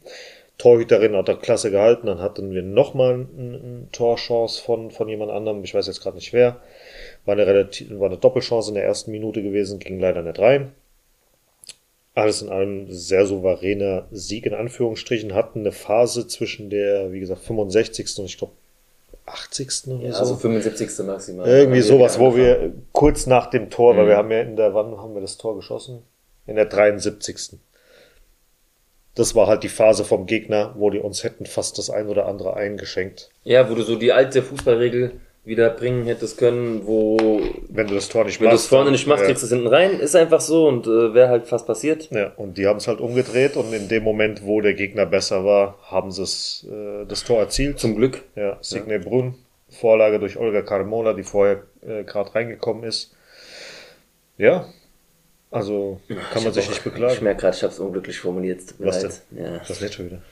Torhüterin 0.57 1.17
hat 1.17 1.29
er 1.29 1.37
klasse 1.37 1.71
gehalten. 1.71 2.07
Dann 2.07 2.21
hatten 2.21 2.53
wir 2.53 2.63
nochmal 2.63 3.27
eine 3.37 3.57
ein 3.57 3.89
Torchance 3.93 4.63
von, 4.63 4.91
von 4.91 5.09
jemand 5.09 5.31
anderem. 5.31 5.65
Ich 5.65 5.75
weiß 5.75 5.87
jetzt 5.89 6.01
gerade 6.01 6.17
nicht 6.17 6.33
wer. 6.33 6.63
War 7.27 7.35
eine, 7.35 7.47
relativ, 7.47 7.91
war 7.99 8.09
eine 8.09 8.19
Doppelchance 8.19 8.71
in 8.71 8.77
der 8.77 8.85
ersten 8.85 9.11
Minute 9.11 9.43
gewesen, 9.43 9.79
ging 9.79 9.99
leider 9.99 10.23
nicht 10.23 10.39
rein. 10.39 10.73
Alles 12.15 12.43
in 12.43 12.51
allem 12.51 12.87
sehr 12.91 13.25
souveräner 13.27 14.07
Sieg 14.11 14.45
in 14.47 14.55
Anführungsstrichen. 14.55 15.35
Hatten 15.35 15.61
eine 15.61 15.73
Phase 15.73 16.27
zwischen 16.27 16.69
der, 16.69 17.11
wie 17.13 17.21
gesagt, 17.21 17.43
65. 17.45 18.19
und 18.19 18.27
ich 18.27 18.37
glaube 18.37 18.53
80. 19.25 19.71
oder 19.89 20.05
Ja, 20.05 20.13
so. 20.13 20.19
also 20.21 20.37
75. 20.37 21.07
maximal. 21.07 21.49
Irgendwie 21.49 21.81
sowas, 21.81 22.19
wo 22.19 22.37
wir 22.37 22.73
kurz 22.93 23.27
nach 23.27 23.47
dem 23.49 23.71
Tor, 23.71 23.97
weil 23.97 24.05
Mhm. 24.05 24.09
wir 24.09 24.17
haben 24.17 24.31
ja 24.31 24.41
in 24.41 24.57
der, 24.57 24.75
wann 24.75 24.97
haben 24.99 25.15
wir 25.15 25.21
das 25.23 25.39
Tor 25.39 25.57
geschossen? 25.57 26.03
In 26.47 26.57
der 26.57 26.67
73. 26.67 27.59
Das 29.15 29.35
war 29.35 29.47
halt 29.47 29.63
die 29.63 29.69
Phase 29.69 30.05
vom 30.05 30.27
Gegner, 30.27 30.75
wo 30.77 30.91
die 30.91 30.99
uns 30.99 31.23
hätten 31.23 31.47
fast 31.47 31.79
das 31.79 31.89
ein 31.91 32.09
oder 32.09 32.27
andere 32.27 32.55
eingeschenkt. 32.55 33.31
Ja, 33.45 33.71
wo 33.71 33.75
du 33.75 33.83
so 33.83 33.97
die 33.97 34.13
alte 34.13 34.43
Fußballregel 34.43 35.13
wieder 35.45 35.71
bringen 35.71 36.05
hättest 36.07 36.39
können, 36.39 36.87
wo 36.87 37.41
Wenn 37.69 37.89
du 37.89 37.95
das 37.95 38.09
Tor 38.09 38.25
nicht 38.25 38.39
wenn 38.41 38.47
du 38.47 38.53
machst. 38.53 38.65
es 38.65 38.69
vorne 38.69 38.85
dann- 38.85 38.93
nicht 38.93 39.07
machst, 39.09 39.23
ja. 39.23 39.27
kriegst 39.27 39.43
du 39.43 39.47
es 39.47 39.53
hinten 39.53 39.67
rein. 39.67 39.99
Ist 39.99 40.15
einfach 40.15 40.41
so 40.41 40.69
und 40.69 40.87
äh, 40.87 41.15
wäre 41.15 41.29
halt 41.31 41.47
fast 41.47 41.67
passiert. 41.67 42.09
Ja, 42.13 42.29
und 42.37 42.59
die 42.59 42.67
haben 42.69 42.77
es 42.77 42.87
halt 42.87 43.01
umgedreht 43.01 43.57
und 43.57 43.73
in 43.73 43.89
dem 43.89 44.05
Moment, 44.05 44.45
wo 44.47 44.61
der 44.61 44.75
Gegner 44.75 45.05
besser 45.05 45.45
war, 45.45 45.79
haben 45.83 46.13
sie 46.13 46.23
äh, 46.69 47.07
das 47.07 47.25
Tor 47.25 47.41
erzielt. 47.41 47.81
Zum 47.81 47.97
Glück. 47.97 48.23
Ja, 48.37 48.59
Signe 48.61 49.01
Brunn, 49.01 49.35
Vorlage 49.69 50.21
durch 50.21 50.37
Olga 50.37 50.63
Carmona, 50.63 51.13
die 51.13 51.25
vorher 51.25 51.65
äh, 51.85 52.05
gerade 52.05 52.33
reingekommen 52.35 52.85
ist. 52.85 53.13
Ja, 54.39 54.67
also 55.51 56.01
kann 56.33 56.45
man 56.45 56.53
sich 56.53 56.69
nicht 56.69 56.79
Ich 56.79 56.85
beklagen. 56.85 57.23
merke 57.25 57.41
gerade, 57.41 57.57
ich 57.57 57.63
habe 57.65 57.73
es 57.73 57.81
unglücklich 57.81 58.19
formuliert. 58.21 58.61
Was 58.79 59.03
leid. 59.03 59.21
Ja. 59.33 59.59
Das 59.67 59.81
nicht 59.81 59.95
schon 59.95 60.07
wieder. 60.07 60.23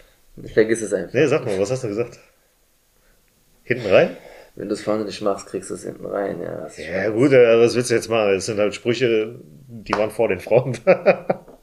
Ich 0.43 0.55
vergiss 0.55 0.81
es 0.83 0.93
einfach. 0.93 1.13
Nee, 1.15 1.27
sag 1.27 1.45
mal, 1.45 1.59
was 1.59 1.71
hast 1.73 1.83
du 1.83 1.89
gesagt? 1.89 2.19
Hinten 3.65 3.87
rein? 3.89 4.17
Wenn 4.61 4.69
du 4.69 4.75
es 4.75 4.83
vorne 4.83 5.07
nicht 5.07 5.23
machst, 5.23 5.47
kriegst 5.47 5.71
du 5.71 5.75
es 5.75 5.85
hinten 5.85 6.05
rein. 6.05 6.39
Ja, 6.43 6.61
das 6.61 6.77
Ja 6.77 7.09
gut, 7.09 7.33
äh, 7.33 7.59
was 7.59 7.75
willst 7.75 7.89
du 7.89 7.95
jetzt 7.95 8.11
machen? 8.11 8.35
Das 8.35 8.45
sind 8.45 8.59
halt 8.59 8.75
Sprüche, 8.75 9.37
die 9.69 9.95
waren 9.95 10.11
vor 10.11 10.29
den 10.29 10.39
Frauen. 10.39 10.77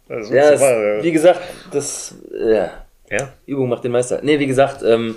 das 0.07 0.31
Ja, 0.31 0.45
machen, 0.45 0.97
es, 0.97 1.03
wie 1.03 1.11
gesagt, 1.11 1.39
das 1.71 2.15
ja, 2.33 2.71
ja. 3.11 3.33
Übung 3.45 3.69
macht 3.69 3.83
den 3.83 3.91
Meister. 3.91 4.21
Nee, 4.23 4.39
wie 4.39 4.47
gesagt, 4.47 4.81
ähm, 4.81 5.15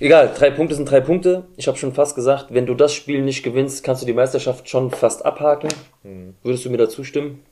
egal, 0.00 0.30
drei 0.34 0.50
Punkte 0.50 0.76
sind 0.76 0.90
drei 0.90 1.00
Punkte. 1.02 1.44
Ich 1.58 1.68
habe 1.68 1.76
schon 1.76 1.92
fast 1.92 2.14
gesagt, 2.14 2.46
wenn 2.54 2.64
du 2.64 2.72
das 2.74 2.94
Spiel 2.94 3.20
nicht 3.20 3.42
gewinnst, 3.42 3.84
kannst 3.84 4.00
du 4.00 4.06
die 4.06 4.14
Meisterschaft 4.14 4.66
schon 4.70 4.90
fast 4.90 5.26
abhaken. 5.26 5.68
Mhm. 6.04 6.36
Würdest 6.42 6.64
du 6.64 6.70
mir 6.70 6.78
dazu 6.78 7.04
stimmen? 7.04 7.44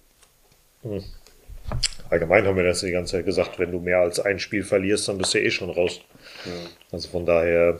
Allgemein 2.09 2.47
haben 2.47 2.56
wir 2.56 2.64
das 2.64 2.80
die 2.80 2.90
ganze 2.90 3.16
Zeit 3.16 3.26
gesagt, 3.26 3.59
wenn 3.59 3.71
du 3.71 3.80
mehr 3.80 3.99
als 3.99 4.18
ein 4.18 4.38
Spiel 4.38 4.64
verlierst, 4.64 5.09
dann 5.09 5.18
bist 5.18 5.35
du 5.35 5.40
eh 5.40 5.50
schon 5.50 5.68
raus. 5.68 6.00
Also 6.90 7.11
von 7.11 7.26
daher, 7.26 7.76
ja, 7.76 7.78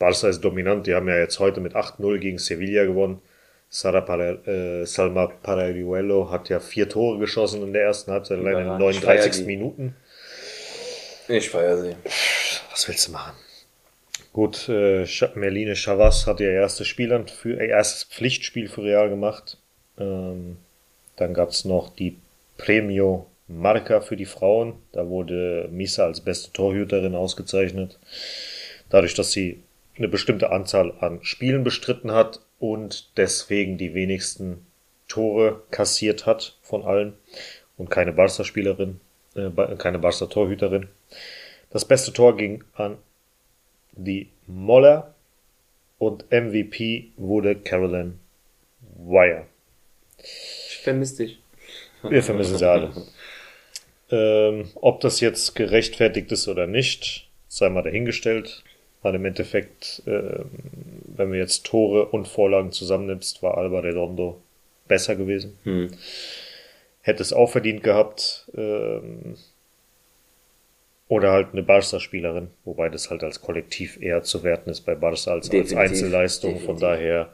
Barca 0.00 0.28
ist 0.28 0.40
dominant. 0.40 0.86
Die 0.86 0.94
haben 0.94 1.08
ja 1.08 1.18
jetzt 1.18 1.38
heute 1.38 1.60
mit 1.60 1.76
8-0 1.76 2.18
gegen 2.18 2.38
Sevilla 2.38 2.84
gewonnen. 2.84 3.20
Sara 3.68 4.00
Pare, 4.00 4.40
äh, 4.46 4.86
Salma 4.86 5.26
Parariuelo 5.26 6.30
hat 6.30 6.48
ja 6.48 6.58
vier 6.58 6.88
Tore 6.88 7.18
geschossen 7.20 7.62
in 7.62 7.72
der 7.72 7.82
ersten 7.82 8.10
Halbzeit, 8.10 8.38
allein 8.38 8.66
in. 8.66 8.90
Ich 8.90 8.98
feier 8.98 9.16
39 9.18 9.32
die. 9.32 9.46
Minuten. 9.46 9.94
Ich 11.28 11.50
feiere 11.50 11.80
sie. 11.80 11.94
Was 12.70 12.88
willst 12.88 13.06
du 13.06 13.12
machen? 13.12 13.36
Gut, 14.32 14.68
äh, 14.68 15.04
Merline 15.34 15.76
Chavas 15.76 16.26
hat 16.26 16.40
ihr 16.40 16.50
erstes 16.50 16.88
Spiel 16.88 17.24
für, 17.26 17.60
äh, 17.60 17.68
erstes 17.68 18.04
Pflichtspiel 18.04 18.68
für 18.68 18.82
Real 18.82 19.08
gemacht. 19.08 19.58
Ähm, 19.98 20.56
dann 21.16 21.34
gab's 21.34 21.64
noch 21.64 21.94
die 21.94 22.16
Premio 22.56 23.26
Marca 23.48 24.00
für 24.00 24.16
die 24.16 24.24
Frauen. 24.24 24.74
Da 24.92 25.08
wurde 25.08 25.68
Misa 25.70 26.06
als 26.06 26.22
beste 26.22 26.52
Torhüterin 26.52 27.14
ausgezeichnet. 27.14 27.98
Dadurch, 28.88 29.14
dass 29.14 29.32
sie 29.32 29.62
eine 30.00 30.08
bestimmte 30.08 30.50
Anzahl 30.50 30.94
an 31.00 31.22
Spielen 31.22 31.62
bestritten 31.62 32.10
hat 32.12 32.40
und 32.58 33.16
deswegen 33.18 33.76
die 33.76 33.92
wenigsten 33.92 34.66
Tore 35.08 35.62
kassiert 35.70 36.24
hat 36.24 36.56
von 36.62 36.82
allen 36.82 37.12
und 37.76 37.90
keine 37.90 38.12
Barca-Spielerin, 38.12 38.98
äh, 39.34 39.50
keine 39.76 39.98
Barca-Torhüterin. 39.98 40.88
Das 41.68 41.84
beste 41.84 42.14
Tor 42.14 42.36
ging 42.36 42.64
an 42.74 42.96
die 43.92 44.30
Moller 44.46 45.14
und 45.98 46.24
MVP 46.30 47.12
wurde 47.18 47.56
Carolyn 47.56 48.18
Wire. 48.96 49.46
Ich 50.18 50.78
vermisse 50.82 51.24
dich. 51.24 51.38
Wir 52.02 52.22
vermissen 52.22 52.56
sie 52.56 52.66
alle. 52.68 52.90
Ähm, 54.10 54.70
ob 54.76 55.00
das 55.00 55.20
jetzt 55.20 55.54
gerechtfertigt 55.54 56.32
ist 56.32 56.48
oder 56.48 56.66
nicht, 56.66 57.28
sei 57.48 57.68
mal 57.68 57.82
dahingestellt. 57.82 58.64
Weil 59.02 59.14
im 59.14 59.24
Endeffekt, 59.24 60.02
ähm, 60.06 60.50
wenn 61.16 61.32
wir 61.32 61.38
jetzt 61.38 61.64
Tore 61.64 62.06
und 62.06 62.28
Vorlagen 62.28 62.72
zusammennimmst, 62.72 63.42
war 63.42 63.56
Alba 63.56 63.80
Redondo 63.80 64.40
besser 64.88 65.16
gewesen. 65.16 65.58
Hm. 65.64 65.90
Hätte 67.02 67.22
es 67.22 67.32
auch 67.32 67.50
verdient 67.50 67.82
gehabt. 67.82 68.50
Ähm, 68.54 69.36
oder 71.08 71.32
halt 71.32 71.48
eine 71.52 71.64
Barca-Spielerin, 71.64 72.50
wobei 72.64 72.88
das 72.88 73.10
halt 73.10 73.24
als 73.24 73.40
Kollektiv 73.40 74.00
eher 74.00 74.22
zu 74.22 74.44
werten 74.44 74.70
ist 74.70 74.82
bei 74.82 74.94
Barca 74.94 75.14
als 75.14 75.26
als 75.26 75.48
Definitiv, 75.48 75.78
Einzelleistung. 75.78 76.60
Von 76.60 76.76
definitiv. 76.76 76.80
daher 76.80 77.28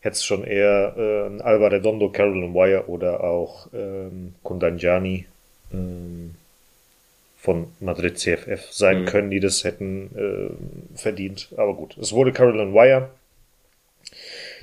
hätte 0.00 0.14
es 0.14 0.24
schon 0.24 0.44
eher 0.44 0.94
äh, 0.96 1.26
ein 1.26 1.40
Alba 1.40 1.68
Redondo, 1.68 2.10
Carolyn 2.10 2.54
Wire 2.54 2.86
oder 2.86 3.24
auch 3.24 3.68
ähm, 3.74 4.34
Kundanjani 4.44 5.26
ähm, 5.72 6.36
von 7.40 7.68
Madrid 7.80 8.18
CFF 8.18 8.70
sein 8.70 9.02
Mhm. 9.02 9.06
können, 9.06 9.30
die 9.30 9.40
das 9.40 9.64
hätten 9.64 10.10
ähm, 10.16 10.56
verdient. 10.94 11.48
Aber 11.56 11.74
gut, 11.74 11.96
es 11.98 12.12
wurde 12.12 12.32
Carolyn 12.32 12.74
Wire. 12.74 13.08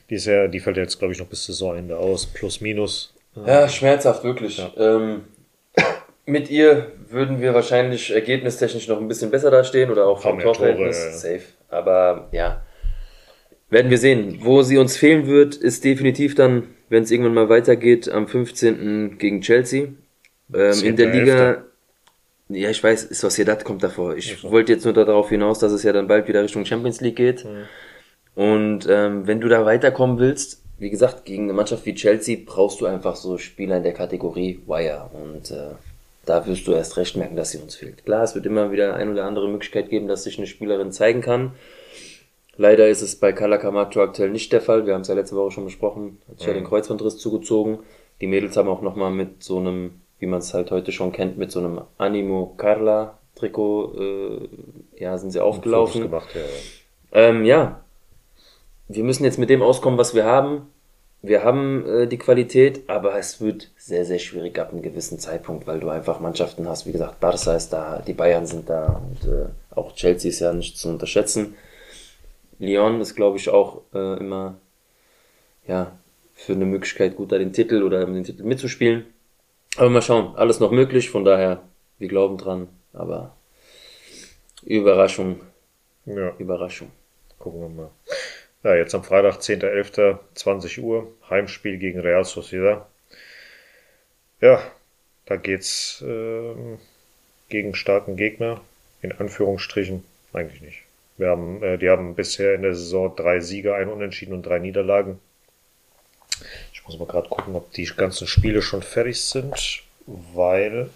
Die, 0.10 0.15
ist 0.15 0.25
ja, 0.27 0.48
die 0.48 0.60
fällt 0.60 0.77
jetzt, 0.77 1.00
glaube 1.00 1.13
ich, 1.13 1.19
noch 1.19 1.25
bis 1.27 1.46
Saisonende 1.46 1.98
aus, 1.98 2.27
plus 2.27 2.62
minus. 2.62 3.13
Ja, 3.46 3.67
schmerzhaft, 3.67 4.24
wirklich. 4.24 4.62
Ähm, 4.77 5.22
mit 6.25 6.50
ihr 6.50 6.91
würden 7.10 7.41
wir 7.41 7.53
wahrscheinlich 7.53 8.12
ergebnistechnisch 8.13 8.88
noch 8.88 9.00
ein 9.00 9.07
bisschen 9.07 9.31
besser 9.31 9.50
dastehen 9.51 9.89
oder 9.89 10.05
auch 10.07 10.22
vom 10.22 10.39
Torverhältnis. 10.39 10.98
Tore, 11.00 11.12
ja. 11.12 11.17
Safe. 11.17 11.41
Aber 11.69 12.29
ja, 12.31 12.62
werden 13.69 13.89
wir 13.91 13.98
sehen. 13.98 14.39
Wo 14.41 14.62
sie 14.62 14.77
uns 14.77 14.98
fehlen 14.98 15.27
wird, 15.27 15.55
ist 15.55 15.84
definitiv 15.84 16.36
dann, 16.36 16.67
wenn 16.89 17.03
es 17.03 17.12
irgendwann 17.12 17.34
mal 17.34 17.50
weitergeht, 17.50 18.07
am 18.10 18.27
15. 18.27 19.17
gegen 19.17 19.41
Chelsea. 19.41 19.88
Ähm, 20.53 20.74
in 20.84 20.96
der 20.96 21.07
10.11.. 21.07 21.12
Liga, 21.19 21.63
ja, 22.50 22.70
ich 22.70 22.84
weiß, 22.84 23.10
Sociedad 23.10 23.63
kommt 23.66 23.84
davor. 23.84 24.16
Ich 24.16 24.44
wollte 24.44 24.74
jetzt 24.74 24.86
nur 24.86 24.94
darauf 24.94 25.30
hinaus, 25.30 25.60
dass 25.60 25.72
es 25.72 25.84
ja 25.84 25.94
dann 25.94 26.08
bald 26.08 26.27
wieder 26.27 26.44
Richtung 26.44 26.66
Champions 26.66 27.01
League 27.01 27.16
geht. 27.16 27.46
Und 28.36 28.88
ähm, 28.89 29.27
wenn 29.27 29.42
du 29.42 29.48
da 29.48 29.66
weiterkommen 29.66 30.20
willst, 30.20 30.62
wie 30.77 30.89
gesagt, 30.89 31.25
gegen 31.25 31.44
eine 31.44 31.54
Mannschaft 31.54 31.86
wie 31.86 31.96
Chelsea 31.96 32.38
brauchst 32.46 32.82
du 32.82 32.86
einfach 32.86 33.16
so 33.16 33.38
Spieler 33.38 33.77
in 33.77 33.84
der 33.84 33.94
Kategorie 33.94 34.62
Wire. 34.68 35.10
Und 35.12 35.51
äh, 35.51 35.72
da 36.25 36.46
wirst 36.46 36.68
du 36.68 36.74
erst 36.74 36.98
recht 36.98 37.16
merken, 37.16 37.36
dass 37.36 37.51
sie 37.51 37.58
uns 37.58 37.75
fehlt. 37.75 38.06
Klar, 38.06 38.24
es 38.24 38.36
wird 38.36 38.46
immer 38.46 38.72
wieder 38.72 38.96
ein 38.96 39.10
oder 39.10 39.25
andere 39.25 39.50
Möglichkeit 39.50 39.89
geben, 39.89 40.08
dass 40.08 40.24
sich 40.24 40.38
eine 40.38 40.48
Spielerin 40.48 40.92
zeigen 40.92 41.22
kann. 41.22 41.54
Leider 42.58 42.88
ist 42.88 43.01
es 43.01 43.16
bei 43.16 43.34
Kala 43.34 43.58
Camacho 43.58 44.01
aktuell 44.01 44.30
nicht 44.30 44.51
der 44.51 44.62
Fall. 44.62 44.86
Wir 44.86 44.94
haben 44.94 45.01
es 45.01 45.08
ja 45.08 45.16
letzte 45.16 45.36
Woche 45.36 45.51
schon 45.51 45.66
besprochen. 45.66 46.20
Hat 46.27 46.39
sich 46.39 46.48
ja 46.48 46.54
den 46.54 46.63
Kreuzbandriss 46.63 47.18
zugezogen. 47.18 47.80
Die 48.20 48.27
Mädels 48.27 48.58
haben 48.58 48.68
auch 48.68 48.82
nochmal 48.82 49.12
mit 49.12 49.44
so 49.44 49.58
einem, 49.58 50.01
wie 50.19 50.25
man 50.25 50.39
es 50.39 50.53
halt 50.53 50.71
heute 50.71 50.91
schon 50.91 51.12
kennt, 51.12 51.38
mit 51.38 51.51
so 51.51 51.59
einem 51.59 51.81
Animo 51.97 52.53
Carla 52.57 53.17
Trikot, 53.36 53.93
äh, 54.00 54.50
ja, 55.03 55.17
sind 55.17 55.31
sie 55.31 55.43
aufgelaufen. 55.43 56.03
Gemacht, 56.03 56.29
ja. 56.33 56.41
Ähm, 57.12 57.45
ja, 57.45 57.83
wir 58.88 59.03
müssen 59.03 59.24
jetzt 59.24 59.38
mit 59.38 59.50
dem 59.50 59.62
auskommen, 59.62 60.00
was 60.00 60.15
wir 60.15 60.25
haben. 60.25 60.67
Wir 61.21 61.43
haben 61.43 61.86
äh, 61.86 62.07
die 62.07 62.17
Qualität, 62.17 62.89
aber 62.89 63.17
es 63.17 63.41
wird 63.41 63.71
sehr, 63.77 64.05
sehr 64.05 64.19
schwierig 64.19 64.57
ab 64.59 64.71
einem 64.71 64.81
gewissen 64.81 65.19
Zeitpunkt, 65.19 65.67
weil 65.67 65.79
du 65.79 65.89
einfach 65.89 66.19
Mannschaften 66.19 66.67
hast. 66.67 66.86
Wie 66.86 66.91
gesagt, 66.91 67.19
Barca 67.19 67.55
ist 67.55 67.69
da, 67.69 68.01
die 68.05 68.13
Bayern 68.13 68.45
sind 68.45 68.69
da 68.69 69.01
und 69.03 69.29
äh, 69.29 69.47
auch 69.71 69.93
Chelsea 69.95 70.29
ist 70.29 70.39
ja 70.39 70.53
nicht 70.53 70.77
zu 70.77 70.89
unterschätzen. 70.89 71.55
Lyon 72.59 73.01
ist, 73.01 73.15
glaube 73.15 73.38
ich, 73.38 73.50
auch 73.50 73.81
äh, 73.93 74.19
immer 74.19 74.55
ja 75.67 75.91
für 76.33 76.53
eine 76.53 76.65
Möglichkeit 76.65 77.15
gut, 77.15 77.31
da 77.31 77.38
den 77.38 77.53
Titel 77.53 77.83
oder 77.83 78.05
den 78.05 78.24
Titel 78.24 78.43
mitzuspielen. 78.43 79.05
Aber 79.77 79.89
mal 79.91 80.01
schauen, 80.01 80.36
alles 80.36 80.60
noch 80.60 80.72
möglich, 80.72 81.12
von 81.12 81.24
daher, 81.24 81.62
wir 82.00 82.07
glauben 82.07 82.38
dran, 82.38 82.67
aber 82.93 83.36
Überraschung, 84.63 85.39
ja. 86.05 86.34
Überraschung. 86.39 86.91
Gucken 87.38 87.62
wir 87.62 87.69
mal. 87.69 87.91
Ja, 88.63 88.75
jetzt 88.75 88.96
am 88.96 89.03
Freitag, 89.03 89.36
10.11., 89.36 90.17
20 90.34 90.81
Uhr, 90.81 91.13
Heimspiel 91.29 91.77
gegen 91.77 92.00
Real 92.00 92.25
Sociedad. 92.25 92.88
Ja, 94.41 94.62
da 95.25 95.36
geht's 95.36 96.03
ähm, 96.05 96.79
gegen 97.50 97.75
starken 97.75 98.15
Gegner, 98.15 98.62
in 99.01 99.12
Anführungsstrichen, 99.12 100.03
eigentlich 100.34 100.62
nicht. 100.62 100.84
Wir 101.17 101.29
haben, 101.29 101.62
äh, 101.62 101.77
die 101.77 101.89
haben 101.89 102.15
bisher 102.15 102.55
in 102.55 102.63
der 102.63 102.74
Saison 102.74 103.15
drei 103.15 103.41
Siege, 103.41 103.75
ein 103.75 103.89
Unentschieden 103.89 104.34
und 104.34 104.43
drei 104.43 104.57
Niederlagen. 104.57 105.19
Muss 106.88 106.98
mal 107.00 107.06
gerade 107.06 107.27
gucken, 107.29 107.56
ob 107.56 107.72
die 107.74 107.86
ganzen 107.86 108.27
Spiele 108.27 108.62
schon 108.62 108.82
fertig 108.82 109.22
sind, 109.22 109.84
weil 110.06 110.89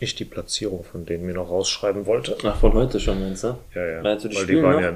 ich 0.00 0.14
die 0.14 0.24
Platzierung 0.24 0.84
von 0.84 1.04
denen 1.06 1.24
mir 1.26 1.34
noch 1.34 1.48
rausschreiben 1.50 2.06
wollte. 2.06 2.36
Ach, 2.44 2.58
von 2.58 2.72
heute 2.74 2.98
schon, 3.00 3.20
meinst 3.20 3.44
du? 3.44 3.58
Ja, 3.74 3.86
ja. 3.86 4.02
Meinst 4.02 4.24
du, 4.24 4.28
die 4.28 4.36
Weil 4.36 4.46
die 4.46 4.62
waren 4.62 4.74
noch? 4.74 4.80
ja, 4.82 4.88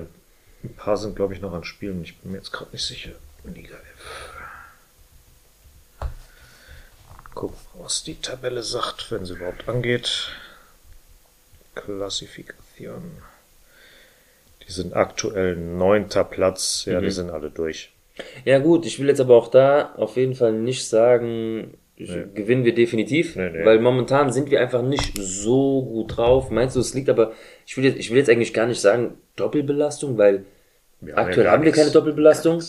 ein 0.65 0.75
paar 0.77 0.97
sind, 0.97 1.17
glaube 1.17 1.35
ich, 1.35 1.41
noch 1.41 1.53
an 1.53 1.65
Spielen. 1.65 2.03
Ich 2.03 2.19
bin 2.19 2.33
mir 2.33 2.39
jetzt 2.39 2.53
gerade 2.53 2.71
nicht 2.73 2.85
sicher. 2.85 3.11
Liga 3.45 3.77
F. 3.77 4.31
Gucken, 7.35 7.57
was 7.75 8.03
die 8.05 8.17
Tabelle 8.17 8.63
sagt, 8.63 9.11
wenn 9.11 9.25
sie 9.25 9.35
überhaupt 9.35 9.69
angeht. 9.69 10.31
Klassifikation. 11.75 13.23
Die 14.67 14.73
sind 14.73 14.95
aktuell 14.95 15.57
neunter 15.57 16.25
Platz. 16.25 16.85
Ja, 16.87 17.01
Mhm. 17.01 17.05
die 17.05 17.11
sind 17.11 17.31
alle 17.31 17.51
durch. 17.51 17.93
Ja 18.45 18.59
gut, 18.59 18.87
ich 18.87 18.99
will 18.99 19.09
jetzt 19.09 19.21
aber 19.21 19.37
auch 19.37 19.49
da 19.49 19.93
auf 19.97 20.17
jeden 20.17 20.35
Fall 20.35 20.53
nicht 20.53 20.87
sagen, 20.89 21.75
gewinnen 21.97 22.65
wir 22.65 22.75
definitiv, 22.75 23.37
Nee, 23.37 23.51
nee. 23.51 23.65
weil 23.65 23.79
momentan 23.79 24.33
sind 24.33 24.51
wir 24.51 24.61
einfach 24.61 24.83
nicht 24.83 25.19
so 25.19 25.83
gut 25.83 26.17
drauf. 26.17 26.51
Meinst 26.51 26.75
du, 26.77 26.81
es 26.81 26.95
liegt 26.95 27.09
aber, 27.11 27.33
ich 27.67 27.77
will 27.77 27.85
jetzt, 27.85 27.99
ich 27.99 28.11
will 28.11 28.17
jetzt 28.19 28.31
eigentlich 28.31 28.55
gar 28.55 28.67
nicht 28.67 28.81
sagen 28.81 29.19
Doppelbelastung, 29.37 30.17
weil 30.17 30.45
ja 31.07 31.17
aktuell 31.17 31.49
haben 31.49 31.63
wir 31.65 31.73
keine 31.73 31.91
Doppelbelastung. 31.91 32.63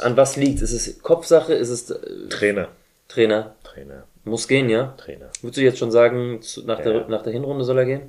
An 0.00 0.16
was 0.16 0.36
liegt 0.36 0.62
es? 0.62 0.72
Ist 0.72 0.86
es 0.86 1.02
Kopfsache? 1.02 1.54
Ist 1.54 1.70
es 1.70 1.90
äh, 1.90 2.28
Trainer. 2.28 2.68
Trainer? 3.08 3.54
Trainer. 3.64 4.04
Muss 4.24 4.46
gehen, 4.46 4.68
ja? 4.70 4.94
Trainer. 4.98 5.30
Würdest 5.40 5.56
du 5.58 5.62
jetzt 5.62 5.78
schon 5.78 5.90
sagen, 5.90 6.40
nach, 6.66 6.78
Ja. 6.78 6.84
der, 6.84 7.08
nach 7.08 7.22
der 7.22 7.32
Hinrunde 7.32 7.64
soll 7.64 7.78
er 7.78 7.84
gehen? 7.86 8.02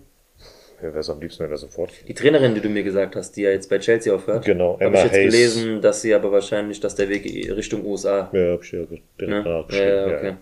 Wer 0.83 0.91
wäre 0.91 0.99
es 0.99 1.09
am 1.09 1.21
liebsten, 1.21 1.45
wenn 1.45 1.51
er 1.51 1.57
sofort. 1.57 1.91
Die 2.07 2.13
Trainerin, 2.13 2.53
die 2.55 2.59
du 2.61 2.67
mir 2.67 2.83
gesagt 2.83 3.15
hast, 3.15 3.31
die 3.37 3.43
ja 3.43 3.51
jetzt 3.51 3.69
bei 3.69 3.79
Chelsea 3.79 4.13
aufhört, 4.13 4.43
Genau, 4.43 4.77
Emma 4.79 4.97
ich 4.97 5.03
jetzt 5.05 5.13
Hayes. 5.13 5.33
gelesen, 5.33 5.81
dass 5.81 6.01
sie 6.01 6.13
aber 6.13 6.29
wahrscheinlich, 6.31 6.81
dass 6.81 6.95
der 6.95 7.07
Weg 7.07 7.23
Richtung 7.55 7.85
USA. 7.85 8.29
Ja, 8.33 8.51
hab 8.51 8.63
ich 8.63 8.71
ja 8.73 8.83
direkt 8.83 9.21
Ne? 9.21 9.43
Nachgeschrieben. 9.43 9.87
ja, 9.89 10.07
ja, 10.09 10.17
okay. 10.17 10.27
ja. 10.27 10.37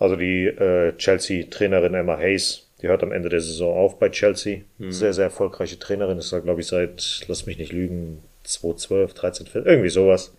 Also 0.00 0.16
die 0.16 0.46
äh, 0.46 0.96
Chelsea-Trainerin 0.96 1.94
Emma 1.94 2.18
Hayes, 2.18 2.68
die 2.82 2.88
hört 2.88 3.02
am 3.04 3.12
Ende 3.12 3.28
der 3.28 3.40
Saison 3.40 3.76
auf 3.76 3.98
bei 3.98 4.08
Chelsea. 4.10 4.62
Hm. 4.78 4.90
Sehr, 4.92 5.12
sehr 5.14 5.24
erfolgreiche 5.26 5.78
Trainerin. 5.78 6.18
Ist 6.18 6.32
da, 6.32 6.40
glaube 6.40 6.60
ich, 6.60 6.66
seit, 6.66 7.20
lass 7.28 7.46
mich 7.46 7.56
nicht 7.58 7.72
lügen, 7.72 8.22
2012, 8.42 9.14
13, 9.14 9.46
14, 9.46 9.70
irgendwie 9.70 9.88
sowas. 9.88 10.34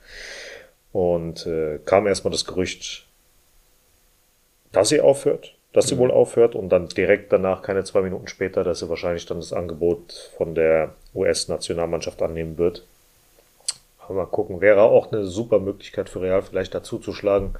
Und 0.91 1.47
äh, 1.47 1.79
kam 1.85 2.05
erstmal 2.07 2.31
das 2.31 2.45
Gerücht, 2.45 3.07
dass 4.71 4.89
sie 4.89 5.01
aufhört, 5.01 5.55
dass 5.77 5.87
sie 5.87 5.97
wohl 5.97 6.09
aufhört 6.11 6.55
und 6.55 6.69
dann 6.69 6.87
direkt 6.89 7.31
danach, 7.31 7.61
keine 7.61 7.83
zwei 7.83 8.01
Minuten 8.01 8.27
später, 8.27 8.63
dass 8.63 8.79
sie 8.79 8.89
wahrscheinlich 8.89 9.25
dann 9.27 9.39
das 9.39 9.53
Angebot 9.53 10.31
von 10.35 10.55
der 10.55 10.95
US-Nationalmannschaft 11.13 12.21
annehmen 12.21 12.57
wird. 12.57 12.83
Aber 13.99 14.15
mal 14.15 14.25
gucken, 14.25 14.59
wäre 14.61 14.81
auch 14.81 15.11
eine 15.11 15.25
super 15.25 15.59
Möglichkeit 15.59 16.09
für 16.09 16.21
Real 16.21 16.41
vielleicht 16.41 16.73
dazu 16.73 16.97
zu 16.97 17.13
schlagen, 17.13 17.53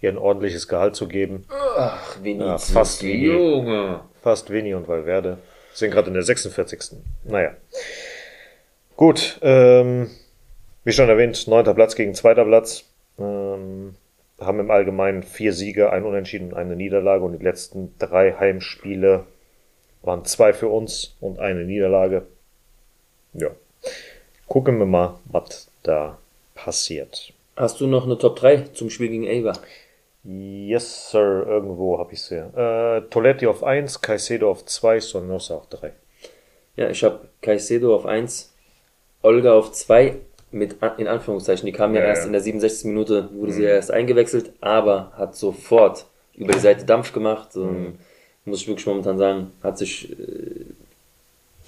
ihr 0.00 0.10
ein 0.10 0.18
ordentliches 0.18 0.66
Gehalt 0.66 0.96
zu 0.96 1.06
geben. 1.08 1.44
Ach, 1.48 2.16
Vinicius, 2.22 2.68
Ja, 2.68 2.74
fast 2.74 3.02
wie- 3.04 3.26
Junge. 3.26 4.00
Fast 4.22 4.50
Vini 4.50 4.74
und 4.74 4.88
Valverde. 4.88 5.38
Sind 5.72 5.92
gerade 5.92 6.08
in 6.08 6.14
der 6.14 6.22
46. 6.24 6.96
Naja. 7.24 7.52
Gut, 8.96 9.38
ähm, 9.42 10.10
wie 10.84 10.92
schon 10.92 11.08
erwähnt, 11.08 11.46
neunter 11.46 11.74
Platz 11.74 11.94
gegen 11.94 12.14
zweiter 12.14 12.44
Platz. 12.44 12.84
Ähm, 13.18 13.94
haben 14.40 14.60
im 14.60 14.70
Allgemeinen 14.70 15.22
vier 15.22 15.52
Siege, 15.52 15.90
ein 15.92 16.04
Unentschieden 16.04 16.52
und 16.52 16.58
eine 16.58 16.76
Niederlage 16.76 17.24
und 17.24 17.38
die 17.38 17.44
letzten 17.44 17.94
drei 17.98 18.32
Heimspiele 18.32 19.24
waren 20.02 20.24
zwei 20.24 20.52
für 20.52 20.68
uns 20.68 21.16
und 21.20 21.38
eine 21.38 21.64
Niederlage. 21.64 22.26
Ja. 23.34 23.50
Gucken 24.48 24.78
wir 24.78 24.86
mal, 24.86 25.18
was 25.26 25.70
da 25.82 26.18
passiert. 26.54 27.32
Hast 27.56 27.80
du 27.80 27.86
noch 27.86 28.04
eine 28.04 28.18
Top 28.18 28.36
3 28.36 28.68
zum 28.72 28.90
Spiel 28.90 29.08
gegen 29.08 29.28
Ava? 29.28 29.52
Yes, 30.24 31.10
Sir, 31.10 31.46
irgendwo 31.46 31.98
habe 31.98 32.12
ich 32.12 32.22
sie. 32.22 32.36
Äh, 32.36 33.02
Toletti 33.10 33.46
auf 33.46 33.62
1, 33.62 34.00
Caicedo 34.00 34.50
auf 34.50 34.64
2, 34.64 35.00
Sonosa 35.00 35.56
auf 35.56 35.68
3. 35.68 35.92
Ja, 36.76 36.90
ich 36.90 37.04
habe 37.04 37.28
Caicedo 37.40 37.94
auf 37.94 38.06
1, 38.06 38.54
Olga 39.22 39.54
auf 39.54 39.72
2 39.72 40.16
mit 40.52 40.76
in 40.98 41.06
Anführungszeichen. 41.06 41.66
Die 41.66 41.72
kam 41.72 41.94
ja, 41.94 42.00
Ja, 42.02 42.06
erst 42.08 42.22
ja. 42.22 42.26
in 42.26 42.32
der 42.32 42.40
67. 42.42 42.86
Minute, 42.86 43.28
wurde 43.32 43.52
sie 43.52 43.62
ja 43.62 43.70
erst 43.70 43.90
eingewechselt, 43.90 44.52
aber 44.60 45.12
hat 45.16 45.36
sofort 45.36 46.06
über 46.34 46.52
die 46.52 46.58
Seite 46.58 46.84
Dampf 46.84 47.12
gemacht. 47.12 47.50
Ähm, 47.56 47.98
Muss 48.44 48.62
ich 48.62 48.68
wirklich 48.68 48.86
momentan 48.86 49.18
sagen, 49.18 49.52
hat 49.62 49.76
sich 49.78 50.10
äh, 50.12 50.64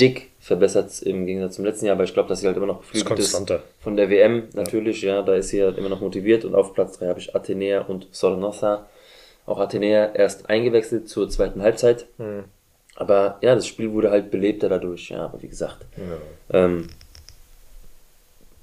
dick 0.01 0.31
verbessert 0.41 1.03
im 1.03 1.27
Gegensatz 1.27 1.57
zum 1.57 1.65
letzten 1.65 1.87
Jahr, 1.87 1.95
aber 1.95 2.05
ich 2.05 2.15
glaube, 2.15 2.29
dass 2.29 2.41
sie 2.41 2.47
halt 2.47 2.57
immer 2.57 2.67
noch 2.67 2.81
Ist 2.83 2.93
geflügelt 2.93 3.19
ist 3.21 3.33
konstanter. 3.33 3.63
von 3.81 3.97
der 3.97 4.11
WM 4.11 4.45
natürlich, 4.55 5.03
ja, 5.03 5.23
da 5.23 5.35
ist 5.35 5.49
sie 5.51 5.63
halt 5.63 5.79
immer 5.79 5.91
noch 5.91 6.01
motiviert 6.01 6.45
und 6.45 6.55
auf 6.55 6.73
Platz 6.75 6.99
3 6.99 7.09
habe 7.09 7.21
ich 7.21 7.37
Athenea 7.37 7.83
und 7.83 8.09
Sornosa. 8.11 8.87
Auch 9.47 9.59
Athenea 9.61 10.13
erst 10.15 10.49
eingewechselt 10.49 11.09
zur 11.09 11.29
zweiten 11.29 11.63
Halbzeit. 11.63 12.07
Hm. 12.19 12.45
Aber 12.97 13.39
ja, 13.43 13.55
das 13.55 13.67
Spiel 13.67 13.93
wurde 13.93 14.11
halt 14.11 14.31
belebter 14.31 14.69
dadurch, 14.69 15.11
ja, 15.11 15.25
aber 15.27 15.43
wie 15.43 15.49
gesagt, 15.49 15.85
Ja. 15.97 16.65
ähm, 16.65 16.89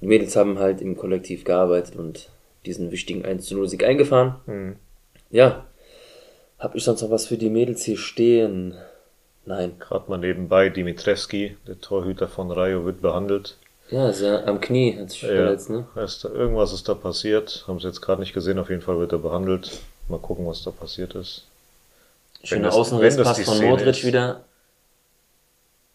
die 0.00 0.06
Mädels 0.06 0.36
haben 0.36 0.58
halt 0.58 0.80
im 0.80 0.96
Kollektiv 0.96 1.44
gearbeitet 1.44 1.96
und 1.96 2.28
diesen 2.66 2.90
wichtigen 2.90 3.24
1 3.24 3.50
0 3.50 3.68
Sieg 3.68 3.84
eingefahren. 3.84 4.36
Hm. 4.46 4.76
Ja, 5.30 5.64
habe 6.58 6.76
ich 6.76 6.84
sonst 6.84 7.02
noch 7.02 7.10
was 7.10 7.26
für 7.26 7.38
die 7.38 7.50
Mädels 7.50 7.82
hier 7.84 7.96
stehen? 7.96 8.74
Nein. 9.46 9.72
Gerade 9.78 10.10
mal 10.10 10.18
nebenbei, 10.18 10.68
Dimitrevski, 10.68 11.56
der 11.66 11.80
Torhüter 11.80 12.28
von 12.28 12.50
Rayo, 12.50 12.84
wird 12.84 13.00
behandelt. 13.00 13.56
Ja, 13.90 14.08
ist 14.08 14.20
ja 14.20 14.44
am 14.44 14.60
Knie 14.60 14.96
hat 14.98 15.10
sich 15.10 15.20
verletzt, 15.20 15.70
ne? 15.70 15.86
Ist 15.96 16.24
da, 16.24 16.28
irgendwas 16.28 16.72
ist 16.72 16.88
da 16.88 16.94
passiert. 16.94 17.64
Haben 17.66 17.80
sie 17.80 17.88
jetzt 17.88 18.00
gerade 18.00 18.20
nicht 18.20 18.32
gesehen. 18.32 18.58
Auf 18.58 18.70
jeden 18.70 18.82
Fall 18.82 18.98
wird 18.98 19.12
er 19.12 19.18
behandelt. 19.18 19.80
Mal 20.08 20.20
gucken, 20.20 20.46
was 20.46 20.62
da 20.62 20.70
passiert 20.70 21.14
ist. 21.14 21.46
Schöner 22.44 22.68
das 22.68 23.36
die 23.36 23.44
von 23.44 23.56
Szene 23.56 23.70
Modric 23.70 23.88
ist. 23.88 24.04
wieder. 24.04 24.44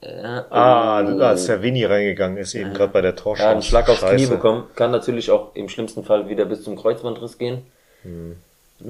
Ja, 0.05 0.45
Ah, 0.51 1.01
oh. 1.03 1.17
da 1.17 1.31
ist 1.33 1.47
der 1.47 1.61
Winnie 1.61 1.85
reingegangen, 1.85 2.37
ist 2.37 2.53
eben 2.53 2.73
gerade 2.73 2.93
bei 2.93 3.01
der 3.01 3.15
Torschance. 3.15 3.43
Ja, 3.43 3.51
einen 3.51 3.61
Schlag 3.63 3.89
aufs 3.89 4.01
Knie 4.01 4.19
Scheiße. 4.19 4.29
bekommen. 4.29 4.67
Kann 4.75 4.91
natürlich 4.91 5.31
auch 5.31 5.55
im 5.55 5.67
schlimmsten 5.69 6.03
Fall 6.03 6.29
wieder 6.29 6.45
bis 6.45 6.63
zum 6.63 6.75
Kreuzbandriss 6.75 7.37
gehen. 7.37 7.65
Hm. 8.03 8.35
Ja, 8.81 8.85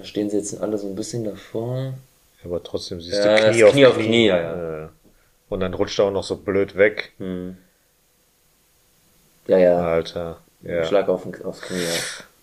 Da 0.00 0.04
stehen 0.04 0.28
sie 0.30 0.38
jetzt 0.38 0.60
alle 0.60 0.76
so 0.78 0.88
ein 0.88 0.94
bisschen 0.96 1.24
davor. 1.24 1.94
Aber 2.44 2.62
trotzdem 2.62 3.00
siehst 3.00 3.16
Ja, 3.24 3.36
du 3.36 3.42
das 3.42 3.50
Knie 3.54 3.64
auf 3.64 3.70
Knie 3.72 3.80
Knie. 3.82 3.86
auf 3.86 3.96
Knie, 3.98 4.26
ja, 4.26 4.36
ja. 4.40 4.84
Äh, 4.84 4.88
Und 5.50 5.60
dann 5.60 5.74
rutscht 5.74 5.98
er 5.98 6.06
auch 6.06 6.10
noch 6.10 6.24
so 6.24 6.36
blöd 6.36 6.76
weg. 6.76 7.12
Hm. 7.18 7.56
Ja, 9.46 9.58
ja. 9.58 9.78
Alter. 9.80 10.38
Ja. 10.62 10.84
Schlag 10.84 11.08
auf, 11.08 11.26
aufs 11.44 11.60
Knie. 11.62 11.78
Ja. 11.80 11.90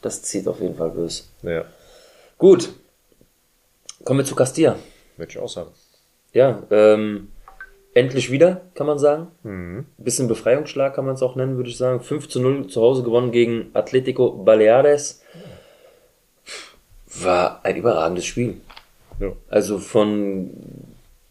Das 0.02 0.22
zieht 0.22 0.48
auf 0.48 0.60
jeden 0.62 0.76
Fall 0.76 0.92
böse. 0.92 1.24
ja. 1.44 1.66
Gut. 2.38 2.70
Kommen 4.04 4.20
wir 4.20 4.26
zu 4.26 4.36
Castilla. 4.36 4.76
Würde 5.18 5.32
ich 5.32 5.40
auch 5.40 5.50
sagen. 5.50 5.72
Ja, 6.34 6.62
ähm, 6.70 7.32
endlich 7.96 8.30
wieder, 8.30 8.62
kann 8.76 8.86
man 8.86 9.00
sagen. 9.00 9.28
Mhm. 9.42 9.86
Bisschen 9.98 10.28
Befreiungsschlag 10.28 10.94
kann 10.94 11.06
man 11.06 11.16
es 11.16 11.24
auch 11.24 11.36
nennen, 11.36 11.58
würde 11.58 11.70
ich 11.70 11.78
sagen. 11.78 12.02
5 12.02 12.30
zu 12.30 12.40
0 12.40 12.68
zu 12.68 12.82
Hause 12.82 13.02
gewonnen 13.02 13.32
gegen 13.32 13.72
Atletico 13.74 14.32
Baleares. 14.32 15.24
War 17.22 17.62
ein 17.64 17.78
überragendes 17.78 18.26
Spiel. 18.26 18.58
Ja. 19.20 19.32
Also 19.50 19.80
von 19.80 20.52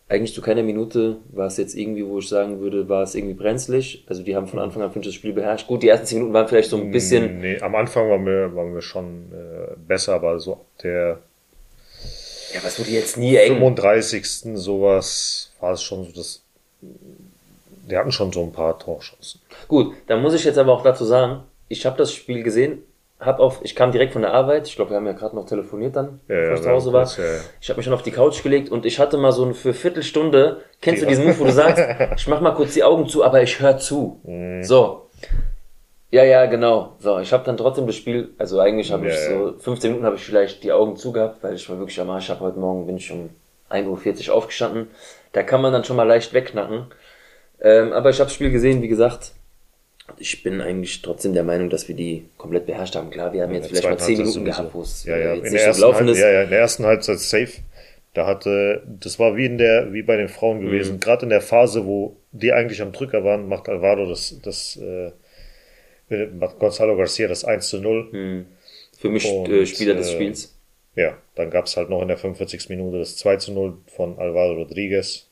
eigentlich 0.08 0.34
zu 0.34 0.42
keiner 0.42 0.62
Minute 0.62 1.16
war 1.32 1.46
es 1.46 1.56
jetzt 1.58 1.74
irgendwie, 1.74 2.06
wo 2.06 2.18
ich 2.18 2.28
sagen 2.28 2.60
würde, 2.60 2.88
war 2.88 3.02
es 3.02 3.14
irgendwie 3.14 3.34
brenzlig. 3.34 4.04
Also 4.06 4.22
die 4.22 4.34
haben 4.34 4.48
von 4.48 4.58
Anfang 4.58 4.82
an 4.82 4.92
finde 4.92 5.08
ich, 5.08 5.14
das 5.14 5.18
Spiel 5.18 5.32
beherrscht. 5.32 5.66
Gut, 5.66 5.82
die 5.82 5.88
ersten 5.88 6.06
10 6.06 6.18
Minuten 6.18 6.34
waren 6.34 6.48
vielleicht 6.48 6.70
so 6.70 6.78
ein 6.78 6.90
bisschen, 6.90 7.40
Nee, 7.40 7.60
am 7.60 7.74
Anfang 7.74 8.08
waren 8.08 8.24
wir, 8.24 8.54
waren 8.54 8.74
wir 8.74 8.82
schon 8.82 9.32
äh, 9.32 9.74
besser, 9.86 10.14
aber 10.14 10.40
so 10.40 10.54
ab 10.54 10.64
der 10.82 11.18
ja, 12.54 12.62
was 12.62 12.78
wurde 12.78 12.90
jetzt 12.90 13.16
nie 13.16 13.34
eng. 13.34 13.54
35. 13.54 14.54
sowas 14.54 15.50
war 15.58 15.72
es 15.72 15.82
schon 15.82 16.04
so, 16.04 16.12
dass 16.12 16.43
wir 17.86 17.98
hatten 17.98 18.12
schon 18.12 18.32
so 18.32 18.42
ein 18.42 18.52
paar 18.52 18.78
Torchancen. 18.78 19.40
Gut, 19.68 19.94
dann 20.06 20.22
muss 20.22 20.34
ich 20.34 20.44
jetzt 20.44 20.58
aber 20.58 20.72
auch 20.72 20.82
dazu 20.82 21.04
sagen, 21.04 21.42
ich 21.68 21.84
habe 21.86 21.96
das 21.96 22.12
Spiel 22.12 22.42
gesehen, 22.42 22.82
hab 23.20 23.40
auf, 23.40 23.60
ich 23.62 23.74
kam 23.74 23.92
direkt 23.92 24.12
von 24.12 24.22
der 24.22 24.32
Arbeit, 24.32 24.66
ich 24.66 24.76
glaube, 24.76 24.90
wir 24.90 24.96
haben 24.96 25.06
ja 25.06 25.12
gerade 25.12 25.34
noch 25.34 25.46
telefoniert 25.46 25.96
dann, 25.96 26.20
Ja, 26.28 26.36
bevor 26.40 26.54
ich 26.54 26.62
zu 26.62 26.70
Hause 26.70 26.92
war. 26.92 27.06
ja, 27.16 27.24
ja. 27.24 27.40
Ich 27.60 27.68
habe 27.68 27.78
mich 27.78 27.84
schon 27.84 27.94
auf 27.94 28.02
die 28.02 28.10
Couch 28.10 28.42
gelegt 28.42 28.70
und 28.70 28.84
ich 28.86 28.98
hatte 28.98 29.16
mal 29.16 29.32
so 29.32 29.44
ein 29.44 29.54
für 29.54 29.72
Viertelstunde, 29.72 30.62
kennst 30.80 31.02
du 31.02 31.06
diesen 31.06 31.24
Move, 31.26 31.38
wo 31.38 31.44
du 31.44 31.52
sagst, 31.52 31.82
ich 32.16 32.26
mach 32.28 32.40
mal 32.40 32.52
kurz 32.52 32.74
die 32.74 32.84
Augen 32.84 33.08
zu, 33.08 33.24
aber 33.24 33.42
ich 33.42 33.60
höre 33.60 33.78
zu. 33.78 34.20
Mhm. 34.24 34.62
So. 34.64 35.08
Ja, 36.10 36.22
ja, 36.24 36.46
genau. 36.46 36.92
So, 37.00 37.18
ich 37.18 37.32
habe 37.32 37.44
dann 37.44 37.56
trotzdem 37.56 37.86
das 37.86 37.96
Spiel, 37.96 38.34
also 38.38 38.60
eigentlich 38.60 38.92
habe 38.92 39.08
ich 39.08 39.18
so 39.18 39.54
15 39.58 39.90
Minuten 39.90 40.06
habe 40.06 40.16
ich 40.16 40.22
vielleicht 40.24 40.62
die 40.62 40.72
Augen 40.72 40.96
zugehabt, 40.96 41.42
weil 41.42 41.54
ich 41.54 41.68
war 41.68 41.78
wirklich 41.78 42.00
am 42.00 42.10
Arsch. 42.10 42.24
Ich 42.24 42.30
habe 42.30 42.40
heute 42.40 42.58
Morgen 42.58 42.86
bin 42.86 42.96
ich 42.98 43.10
um 43.10 43.30
1.40 43.70 44.28
Uhr 44.28 44.34
aufgestanden. 44.36 44.88
Da 45.34 45.42
kann 45.42 45.60
man 45.60 45.72
dann 45.72 45.84
schon 45.84 45.96
mal 45.96 46.04
leicht 46.04 46.32
wegknacken. 46.32 46.86
Ähm, 47.60 47.92
aber 47.92 48.08
ich 48.10 48.16
habe 48.20 48.26
das 48.28 48.34
Spiel 48.34 48.50
gesehen, 48.50 48.80
wie 48.82 48.88
gesagt. 48.88 49.32
Ich 50.18 50.42
bin 50.42 50.60
eigentlich 50.60 51.00
trotzdem 51.02 51.32
der 51.32 51.44
Meinung, 51.44 51.70
dass 51.70 51.88
wir 51.88 51.94
die 51.94 52.26
komplett 52.36 52.66
beherrscht 52.66 52.94
haben. 52.96 53.10
Klar, 53.10 53.32
wir 53.32 53.42
haben 53.42 53.54
jetzt 53.54 53.68
In 53.68 53.74
der 53.74 53.82
vielleicht 53.82 54.00
mal 54.00 54.06
zweiten 54.06 54.16
10 54.16 54.16
Halbzeit 54.18 54.26
Minuten 54.26 54.44
gehabt, 54.44 54.74
wo 54.74 54.82
es 54.82 55.04
ja, 55.04 55.16
ja. 55.16 55.32
äh, 55.32 55.38
In 55.38 55.44
jetzt 55.44 55.44
der 55.44 55.52
nicht 55.52 55.62
so 55.62 55.66
ersten 55.66 55.80
gelaufen 55.80 56.08
ist. 56.08 56.18
ja, 56.18 56.30
ja, 56.30 56.42
in 56.42 56.50
der 56.50 56.58
ersten 56.60 56.84
Halbzeit 56.86 57.18
safe. 57.20 57.52
Da 58.12 58.26
hatte, 58.26 58.82
das 59.00 59.18
war 59.18 59.36
wie 59.36 59.46
in 59.46 59.58
der, 59.58 59.92
wie 59.92 60.02
bei 60.02 60.16
den 60.16 60.28
Frauen 60.28 60.60
Mhm. 60.60 60.66
gewesen. 60.66 61.00
Gerade 61.00 61.24
in 61.24 61.30
der 61.30 61.40
Phase, 61.40 61.84
wo 61.86 62.16
die 62.32 62.52
eigentlich 62.52 62.80
am 62.82 62.92
Drücker 62.92 63.24
waren, 63.24 63.48
macht 63.48 63.68
Alvaro 63.68 64.06
das, 64.08 64.38
das, 64.42 64.76
äh, 64.76 65.10
macht 66.38 66.58
Gonzalo 66.58 66.96
Garcia 66.96 67.26
das 67.28 67.44
1 67.44 67.66
zu 67.68 67.78
0. 67.80 68.08
Hm. 68.12 68.46
Für 68.98 69.08
mich 69.08 69.24
Und, 69.26 69.48
äh, 69.50 69.66
Spieler 69.66 69.94
des 69.94 70.10
äh, 70.10 70.12
Spiels. 70.14 70.53
Ja, 70.96 71.16
dann 71.34 71.50
gab 71.50 71.66
es 71.66 71.76
halt 71.76 71.90
noch 71.90 72.02
in 72.02 72.08
der 72.08 72.16
45. 72.18 72.68
Minute 72.68 72.98
das 72.98 73.16
2 73.16 73.36
zu 73.36 73.52
0 73.52 73.78
von 73.88 74.18
Alvaro 74.18 74.52
Rodriguez, 74.54 75.26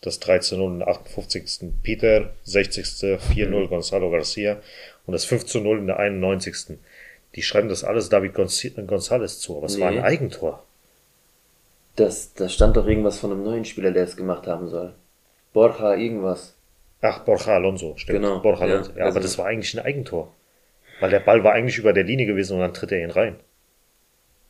das 0.00 0.18
3 0.20 0.38
zu 0.40 0.56
0 0.56 0.72
in 0.72 0.78
der 0.80 0.88
58. 0.88 1.70
Peter, 1.82 2.30
60. 2.44 2.84
4-0 2.84 3.68
Gonzalo 3.68 4.10
Garcia 4.10 4.60
und 5.06 5.12
das 5.12 5.24
5 5.24 5.44
zu 5.46 5.60
0 5.60 5.78
in 5.78 5.86
der 5.86 5.98
91. 5.98 6.78
Die 7.34 7.42
schreiben 7.42 7.68
das 7.68 7.84
alles 7.84 8.08
David 8.08 8.34
Gonz- 8.34 8.62
González 8.86 9.40
zu, 9.40 9.56
aber 9.56 9.66
es 9.66 9.78
war 9.80 9.88
ein 9.88 9.94
Nee. 9.96 10.00
Eigentor. 10.02 10.64
Das, 11.96 12.34
da 12.34 12.48
stand 12.48 12.76
doch 12.76 12.86
irgendwas 12.86 13.18
von 13.18 13.30
einem 13.30 13.44
neuen 13.44 13.64
Spieler, 13.64 13.92
der 13.92 14.04
es 14.04 14.16
gemacht 14.16 14.46
haben 14.46 14.68
soll. 14.68 14.94
Borja 15.52 15.94
irgendwas. 15.94 16.54
Ach, 17.00 17.20
Borja 17.20 17.54
Alonso, 17.54 17.94
stimmt. 17.96 18.20
Genau, 18.20 18.40
Borja 18.40 18.66
ja, 18.66 18.72
Alonso. 18.74 18.90
Ja, 18.92 19.04
also- 19.04 19.16
aber 19.16 19.20
das 19.20 19.38
war 19.38 19.46
eigentlich 19.46 19.74
ein 19.74 19.84
Eigentor. 19.84 20.32
Weil 21.00 21.10
der 21.10 21.20
Ball 21.20 21.42
war 21.44 21.52
eigentlich 21.52 21.78
über 21.78 21.92
der 21.92 22.04
Linie 22.04 22.26
gewesen 22.26 22.54
und 22.54 22.60
dann 22.60 22.72
tritt 22.74 22.92
er 22.92 23.02
ihn 23.02 23.10
rein. 23.10 23.36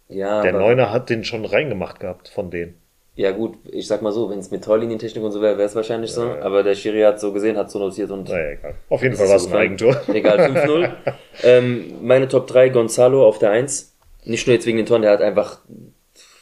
Ja, 0.09 0.43
Der 0.43 0.53
Neuner 0.53 0.93
hat 0.93 1.09
den 1.11 1.25
schon 1.25 1.45
reingemacht 1.45 1.99
gehabt 2.01 2.29
von 2.29 2.51
denen. 2.51 2.75
ja 3.17 3.31
gut, 3.31 3.57
ich 3.71 3.87
sag 3.87 4.03
mal 4.03 4.13
so, 4.13 4.29
wenn 4.31 4.39
es 4.39 4.51
mit 4.51 4.65
Torlinientechnik 4.65 5.23
und 5.25 5.33
so 5.33 5.41
wäre, 5.41 5.57
wäre 5.57 5.67
es 5.69 5.75
wahrscheinlich 5.75 6.13
so. 6.13 6.25
Ja, 6.27 6.37
ja. 6.37 6.43
Aber 6.43 6.63
der 6.63 6.75
Schiri 6.75 7.01
hat 7.03 7.19
so 7.21 7.33
gesehen, 7.33 7.57
hat 7.57 7.71
so 7.71 7.79
notiert 7.79 8.11
und 8.11 8.29
Naja, 8.29 8.51
egal. 8.51 8.75
Auf 8.91 9.03
jeden 9.03 9.17
Fall 9.17 9.29
war 9.29 9.37
es 9.37 9.47
ein 9.47 9.55
Eigentor. 9.55 9.97
Egal, 10.13 10.39
5-0. 10.51 10.91
ähm, 11.43 11.95
meine 12.03 12.29
Top 12.29 12.47
3, 12.49 12.69
Gonzalo 12.71 13.27
auf 13.27 13.39
der 13.39 13.51
1. 13.51 13.95
Nicht 14.25 14.47
nur 14.47 14.55
jetzt 14.55 14.67
wegen 14.67 14.77
den 14.79 14.87
Toren, 14.87 15.03
der 15.03 15.11
hat 15.13 15.21
einfach 15.23 15.61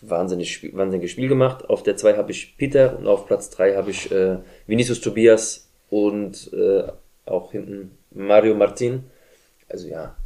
wahnsinnig, 0.01 0.75
wahnsinniges 0.77 1.11
Spiel 1.13 1.29
gemacht. 1.29 1.69
Auf 1.71 1.83
der 1.83 1.97
2 1.97 2.17
habe 2.17 2.31
ich 2.33 2.57
Peter 2.57 2.99
und 2.99 3.07
auf 3.07 3.27
Platz 3.27 3.51
3 3.51 3.77
habe 3.77 3.91
ich 3.91 4.11
äh, 4.11 4.39
Vinicius 4.67 5.01
Tobias 5.01 5.69
und 5.91 6.51
äh, 6.53 6.85
auch 7.27 7.53
hinten 7.53 7.97
Mario 8.11 8.55
Martin. 8.55 9.05
Also 9.69 9.89
ja, 9.89 10.17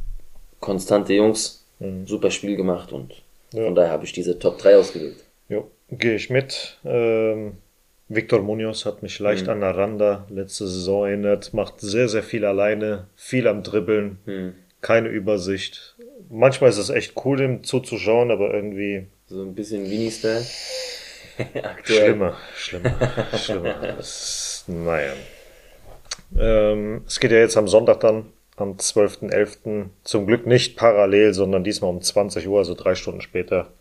konstante 0.59 1.13
Jungs, 1.13 1.65
super 2.05 2.31
Spiel 2.31 2.55
gemacht 2.55 2.91
und 2.91 3.21
Ja. 3.53 3.63
von 3.65 3.75
daher 3.75 3.91
habe 3.91 4.05
ich 4.05 4.11
diese 4.13 4.37
Top 4.39 4.57
3 4.59 4.77
ausgewählt. 4.77 5.17
Jo, 5.49 5.69
gehe 5.89 6.15
ich 6.15 6.29
mit. 6.29 6.77
Ähm, 6.85 7.57
Victor 8.09 8.41
Munoz 8.41 8.85
hat 8.85 9.03
mich 9.03 9.19
leicht 9.19 9.45
Mhm. 9.45 9.49
an 9.51 9.63
Aranda 9.63 10.25
letzte 10.29 10.67
Saison 10.67 11.07
erinnert, 11.07 11.53
macht 11.53 11.79
sehr, 11.81 12.07
sehr 12.09 12.23
viel 12.23 12.45
alleine, 12.45 13.07
viel 13.15 13.47
am 13.47 13.63
Dribbeln, 13.63 14.17
Hm. 14.25 14.53
keine 14.81 15.09
Übersicht. 15.09 15.95
Manchmal 16.29 16.69
ist 16.69 16.77
es 16.77 16.89
echt 16.89 17.13
cool, 17.25 17.37
dem 17.37 17.63
zuzuschauen, 17.63 18.31
aber 18.31 18.53
irgendwie 18.53 19.07
So 19.27 19.41
ein 19.41 19.55
bisschen 19.55 19.89
Vini-Style. 19.89 20.45
Aktuell. 21.63 21.99
schlimmer, 22.05 22.37
schlimmer, 22.55 22.95
schlimmer. 23.37 23.75
Naja. 24.67 25.13
Ähm, 26.37 27.03
es 27.07 27.19
geht 27.19 27.31
ja 27.31 27.37
jetzt 27.37 27.55
am 27.57 27.67
Sonntag 27.67 27.99
dann, 28.01 28.25
am 28.57 28.73
12.11. 28.73 29.85
Zum 30.03 30.27
Glück 30.27 30.45
nicht 30.45 30.75
parallel, 30.75 31.33
sondern 31.33 31.63
diesmal 31.63 31.91
um 31.91 32.01
20 32.01 32.47
Uhr, 32.47 32.59
also 32.59 32.73
drei 32.73 32.95
Stunden 32.95 33.21
später. 33.21 33.71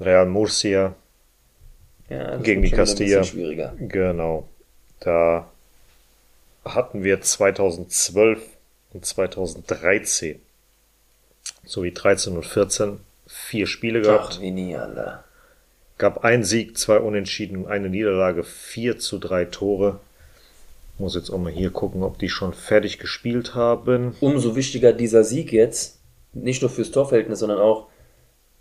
Real 0.00 0.26
Murcia 0.26 0.94
Ja, 2.08 2.38
Gegen 2.38 2.62
die 2.62 2.70
Castilla. 2.70 3.22
Schwieriger. 3.22 3.74
Genau. 3.78 4.48
Da 5.00 5.50
hatten 6.64 7.04
wir 7.04 7.20
2012 7.20 8.40
und 8.92 9.04
2013 9.04 10.40
sowie 11.64 11.92
13 11.92 12.36
und 12.36 12.46
14 12.46 13.00
vier 13.26 13.66
Spiele 13.66 14.00
gehabt. 14.00 14.34
Ach, 14.36 14.40
Vini, 14.40 14.76
Alter. 14.76 15.24
Gab 15.98 16.24
ein 16.24 16.44
Sieg, 16.44 16.78
zwei 16.78 16.98
Unentschieden 16.98 17.64
und 17.64 17.70
eine 17.70 17.88
Niederlage, 17.88 18.42
4 18.42 18.98
zu 18.98 19.18
3 19.18 19.46
Tore. 19.46 20.00
Muss 21.00 21.14
jetzt 21.14 21.30
auch 21.30 21.38
mal 21.38 21.50
hier 21.50 21.70
gucken, 21.70 22.02
ob 22.02 22.18
die 22.18 22.28
schon 22.28 22.52
fertig 22.52 22.98
gespielt 22.98 23.54
haben. 23.54 24.14
umso 24.20 24.54
wichtiger 24.54 24.92
dieser 24.92 25.24
Sieg 25.24 25.50
jetzt, 25.50 25.98
nicht 26.34 26.60
nur 26.60 26.70
fürs 26.70 26.90
Torverhältnis, 26.90 27.38
sondern 27.38 27.58
auch 27.58 27.86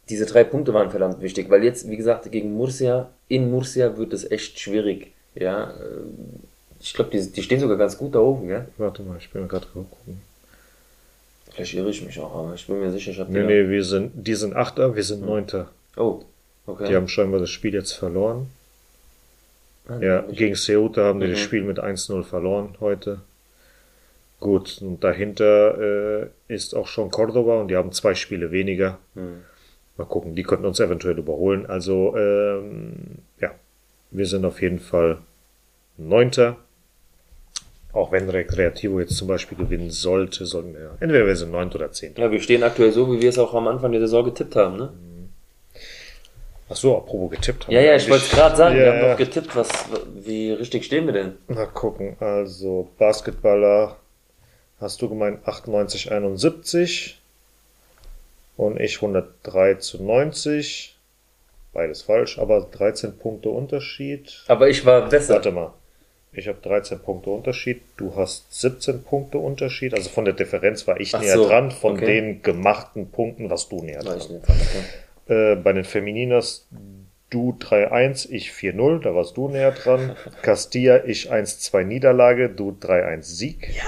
diese 0.08 0.25
drei 0.25 0.45
Punkte 0.45 0.73
waren 0.73 0.89
verdammt 0.89 1.21
wichtig, 1.21 1.49
weil 1.49 1.65
jetzt, 1.65 1.89
wie 1.89 1.97
gesagt, 1.97 2.32
gegen 2.32 2.54
Murcia, 2.54 3.10
in 3.28 3.52
Murcia 3.52 3.97
wird 3.97 4.13
es 4.13 4.30
echt 4.32 4.58
schwierig. 4.58 5.12
Ja, 5.36 5.71
ähm, 5.82 6.39
ich 6.80 6.93
glaube, 6.93 7.12
die, 7.12 7.30
die 7.30 7.43
stehen 7.43 7.60
sogar 7.60 7.78
ganz 7.78 7.97
gut 7.97 8.15
da 8.15 8.19
oben, 8.19 8.47
gell? 8.47 8.69
Warte 8.78 9.04
mal, 9.04 9.17
ich 9.17 9.30
bin 9.30 9.47
gerade 9.49 9.67
gucken. 9.67 10.21
Vielleicht 11.52 11.73
irre 11.73 11.89
ich 11.89 12.04
mich 12.06 12.17
auch, 12.19 12.34
aber 12.34 12.54
ich 12.54 12.65
bin 12.65 12.80
mir 12.80 12.89
sicher, 12.89 13.12
ich 13.12 13.19
habe 13.19 13.34
Nee, 13.34 13.43
nee, 13.43 13.69
wir 13.69 13.84
sind, 13.84 14.12
die 14.15 14.36
sind 14.36 14.56
Achter, 14.56 14.95
wir 14.95 15.04
sind 15.04 15.25
Neunter. 15.25 15.69
Oh, 15.97 16.21
okay. 16.65 16.88
Die 16.88 16.95
haben 16.95 17.10
scheinbar 17.10 17.41
das 17.41 17.49
Spiel 17.49 17.73
jetzt 17.73 17.91
verloren. 17.91 18.47
Ja, 20.02 20.21
gegen 20.21 20.56
Ceuta 20.56 21.04
haben 21.04 21.19
die 21.19 21.28
das 21.30 21.39
Mhm. 21.39 21.43
Spiel 21.43 21.63
mit 21.63 21.80
1-0 21.80 22.23
verloren 22.23 22.75
heute. 22.80 23.21
Gut, 24.39 24.82
und 24.82 25.04
dahinter 25.04 26.21
äh, 26.21 26.28
ist 26.47 26.73
auch 26.73 26.88
schon 26.88 27.12
Cordoba 27.12 27.60
und 27.60 27.67
die 27.69 27.75
haben 27.75 27.91
zwei 27.91 28.15
Spiele 28.15 28.52
weniger. 28.52 28.97
Hm. 29.15 29.41
Mal 29.97 30.06
gucken, 30.06 30.34
die 30.34 30.43
könnten 30.43 30.65
uns 30.65 30.80
eventuell 30.80 31.17
überholen. 31.17 31.65
Also, 31.65 32.15
ähm, 32.15 33.17
ja, 33.41 33.52
wir 34.12 34.25
sind 34.25 34.45
auf 34.45 34.62
jeden 34.62 34.80
Fall 34.80 35.17
Neunter. 35.97 36.56
Auch 37.91 38.12
wenn 38.13 38.30
Recreativo 38.30 38.99
jetzt 39.02 39.17
zum 39.17 39.28
Beispiel 39.28 39.58
gewinnen 39.58 39.89
sollte, 39.89 40.45
sollten 40.45 40.73
wir, 40.73 40.95
entweder 41.02 41.25
wir 41.25 41.36
sind 41.36 41.52
Neunter 41.52 41.75
oder 41.75 41.91
Zehnter. 41.91 42.21
Ja, 42.21 42.32
wir 42.32 42.39
stehen 42.39 42.63
aktuell 42.63 42.91
so, 42.93 43.12
wie 43.12 43.19
wir 43.21 43.30
es 43.30 43.39
auch 43.39 43.54
am 43.56 43.67
Anfang 43.67 43.91
der 43.91 43.99
Saison 44.02 44.23
getippt 44.23 44.56
haben, 44.56 44.78
ne? 44.78 44.93
Ach 46.69 46.75
so, 46.75 46.97
apropos 46.97 47.32
getippt 47.32 47.65
haben 47.65 47.73
Ja, 47.73 47.79
wir 47.82 47.88
ja, 47.88 47.95
ich 47.95 48.10
wollte 48.10 48.25
es 48.25 48.32
gerade 48.32 48.55
sagen, 48.55 48.75
wir 48.75 48.86
Ja, 48.86 48.91
haben 48.93 49.01
ja. 49.01 49.12
doch 49.12 49.17
getippt, 49.17 49.55
was, 49.55 49.69
wie 50.13 50.51
richtig 50.51 50.86
stehen 50.86 51.05
wir 51.08 51.13
denn? 51.13 51.38
Mal 51.47 51.65
gucken, 51.67 52.15
also 52.19 52.89
Basketballer 52.99 53.95
hast 54.79 55.01
du 55.01 55.10
gemeint 55.10 55.39
98, 55.47 56.12
71 56.12 57.19
und 58.58 58.79
ich 58.79 58.97
103 58.97 59.75
zu 59.75 60.03
90. 60.03 60.95
Beides 61.73 62.01
falsch, 62.03 62.39
aber 62.39 62.62
13 62.71 63.17
Punkte 63.17 63.49
Unterschied. 63.49 64.43
Aber 64.47 64.69
ich 64.69 64.86
war 64.86 65.08
besser. 65.08 65.36
Warte 65.36 65.51
mal. 65.51 65.73
Ich 66.32 66.47
habe 66.47 66.60
13 66.62 66.99
Punkte 66.99 67.32
Unterschied, 67.32 67.82
du 67.97 68.15
hast 68.15 68.53
17 68.62 69.03
Punkte 69.03 69.39
Unterschied. 69.39 69.93
Also 69.95 70.10
von 70.10 70.25
der 70.25 70.36
Differenz 70.36 70.86
war 70.88 70.99
ich 70.99 71.13
Ach 71.15 71.21
näher 71.21 71.36
so, 71.36 71.47
dran, 71.47 71.71
von 71.71 71.93
okay. 71.93 72.05
den 72.05 72.41
gemachten 72.43 73.10
Punkten 73.12 73.49
warst 73.49 73.71
du 73.71 73.82
näher 73.84 73.97
War 73.97 74.03
dran. 74.12 74.17
ich 74.19 74.29
nicht 74.29 74.47
dran, 74.47 74.55
okay. 74.62 74.84
Äh, 75.29 75.55
bei 75.55 75.73
den 75.73 75.83
Femininas 75.83 76.67
du 77.29 77.55
3-1, 77.59 78.29
ich 78.31 78.49
4-0, 78.49 79.01
da 79.01 79.13
warst 79.13 79.37
du 79.37 79.47
näher 79.47 79.71
dran. 79.71 80.15
Castilla, 80.41 81.05
ich 81.05 81.31
1-2 81.31 81.83
Niederlage, 81.83 82.49
du 82.49 82.71
3-1 82.71 83.21
Sieg. 83.21 83.69
Ja. 83.75 83.83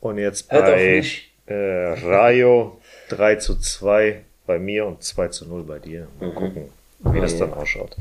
Und 0.00 0.18
jetzt 0.18 0.48
bei 0.48 1.02
äh, 1.46 1.54
Rayo 1.54 2.80
3 3.08 3.36
zu 3.36 3.58
2 3.58 4.22
bei 4.46 4.58
mir 4.58 4.86
und 4.86 5.02
2 5.02 5.28
zu 5.28 5.48
0 5.48 5.64
bei 5.64 5.80
dir. 5.80 6.06
Mal 6.20 6.32
gucken, 6.32 6.68
wie 7.00 7.20
das. 7.20 7.38
Ja, 7.38 7.46
dann 7.46 7.54
ausschaut. 7.54 7.96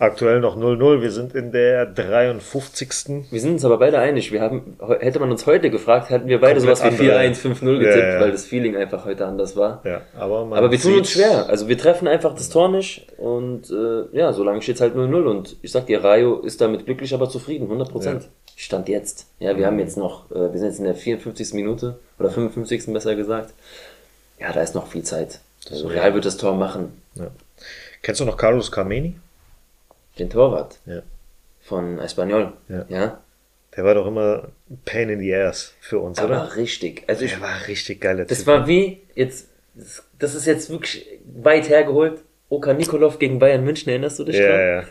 Aktuell 0.00 0.38
noch 0.38 0.56
0-0, 0.56 1.02
wir 1.02 1.10
sind 1.10 1.34
in 1.34 1.50
der 1.50 1.84
53. 1.84 3.26
Wir 3.32 3.40
sind 3.40 3.54
uns 3.54 3.64
aber 3.64 3.78
beide 3.78 3.98
einig. 3.98 4.30
Wir 4.30 4.40
haben, 4.40 4.76
hätte 5.00 5.18
man 5.18 5.30
uns 5.32 5.44
heute 5.44 5.70
gefragt, 5.70 6.10
hätten 6.10 6.28
wir 6.28 6.40
beide 6.40 6.60
Komplett 6.60 6.78
sowas 6.78 7.00
wie 7.00 7.10
andere. 7.10 7.20
4-1, 7.32 7.34
5-0 7.64 7.78
getippt, 7.78 7.96
Ja, 7.96 8.14
ja. 8.14 8.20
weil 8.20 8.30
das 8.30 8.44
Feeling 8.44 8.76
einfach 8.76 9.04
heute 9.06 9.26
anders 9.26 9.56
war. 9.56 9.82
Ja, 9.84 10.02
aber 10.16 10.38
Aber 10.56 10.70
wir 10.70 10.78
tun 10.78 10.98
uns 10.98 11.10
schwer. 11.10 11.48
Also 11.48 11.66
wir 11.66 11.76
treffen 11.76 12.06
einfach 12.06 12.32
das 12.34 12.48
Tor 12.48 12.68
nicht 12.68 13.08
und 13.16 13.70
äh, 13.70 14.16
ja, 14.16 14.32
solange 14.32 14.62
steht 14.62 14.76
es 14.76 14.80
halt 14.82 14.94
0-0 14.94 15.24
und 15.24 15.56
ich 15.62 15.72
sag 15.72 15.86
dir, 15.86 16.04
Rayo 16.04 16.38
ist 16.40 16.60
damit 16.60 16.84
glücklich, 16.86 17.12
aber 17.14 17.28
zufrieden, 17.28 17.64
100 17.64 17.90
Prozent. 17.90 18.28
Stand 18.54 18.88
jetzt. 18.88 19.26
Ja, 19.40 19.56
wir 19.56 19.66
haben 19.66 19.80
jetzt 19.80 19.96
noch, 19.96 20.30
äh, 20.30 20.52
wir 20.52 20.58
sind 20.58 20.68
jetzt 20.68 20.78
in 20.78 20.84
der 20.84 20.94
54. 20.94 21.54
Minute 21.54 21.98
oder 22.20 22.30
55. 22.30 22.92
besser 22.92 23.16
gesagt. 23.16 23.52
Ja, 24.38 24.52
da 24.52 24.60
ist 24.62 24.76
noch 24.76 24.86
viel 24.86 25.02
Zeit. 25.02 25.40
Also 25.70 25.88
Real 25.88 26.14
wird 26.14 26.24
das 26.24 26.36
Tor 26.36 26.54
machen. 26.54 27.02
Ja. 27.16 27.28
Kennst 28.02 28.20
du 28.20 28.24
noch 28.24 28.36
Carlos 28.36 28.70
Carmeni? 28.70 29.16
Den 30.18 30.30
Torwart 30.30 30.78
Ja. 30.86 31.02
von 31.60 31.98
Espanyol. 31.98 32.52
Ja. 32.68 32.84
ja? 32.88 33.20
Der 33.76 33.84
war 33.84 33.94
doch 33.94 34.06
immer 34.06 34.48
Pain 34.84 35.08
in 35.08 35.20
the 35.20 35.34
Ass 35.34 35.74
für 35.80 35.98
uns, 36.00 36.20
oder? 36.20 36.42
Aber 36.42 36.56
richtig. 36.56 37.04
Also 37.08 37.24
ich 37.24 37.32
Der 37.32 37.40
war 37.42 37.66
richtig 37.68 38.00
geiler 38.00 38.24
Das 38.24 38.38
Typ. 38.38 38.46
war 38.48 38.66
wie, 38.66 39.02
jetzt, 39.14 39.48
das 40.18 40.34
ist 40.34 40.46
jetzt 40.46 40.70
wirklich 40.70 41.06
weit 41.42 41.68
hergeholt. 41.68 42.22
Oka 42.50 42.72
Nikolov 42.72 43.18
gegen 43.18 43.38
Bayern 43.38 43.62
München, 43.62 43.90
erinnerst 43.90 44.18
du 44.18 44.24
dich 44.24 44.36
dran? 44.38 44.48
ja, 44.48 44.76
ja. 44.76 44.84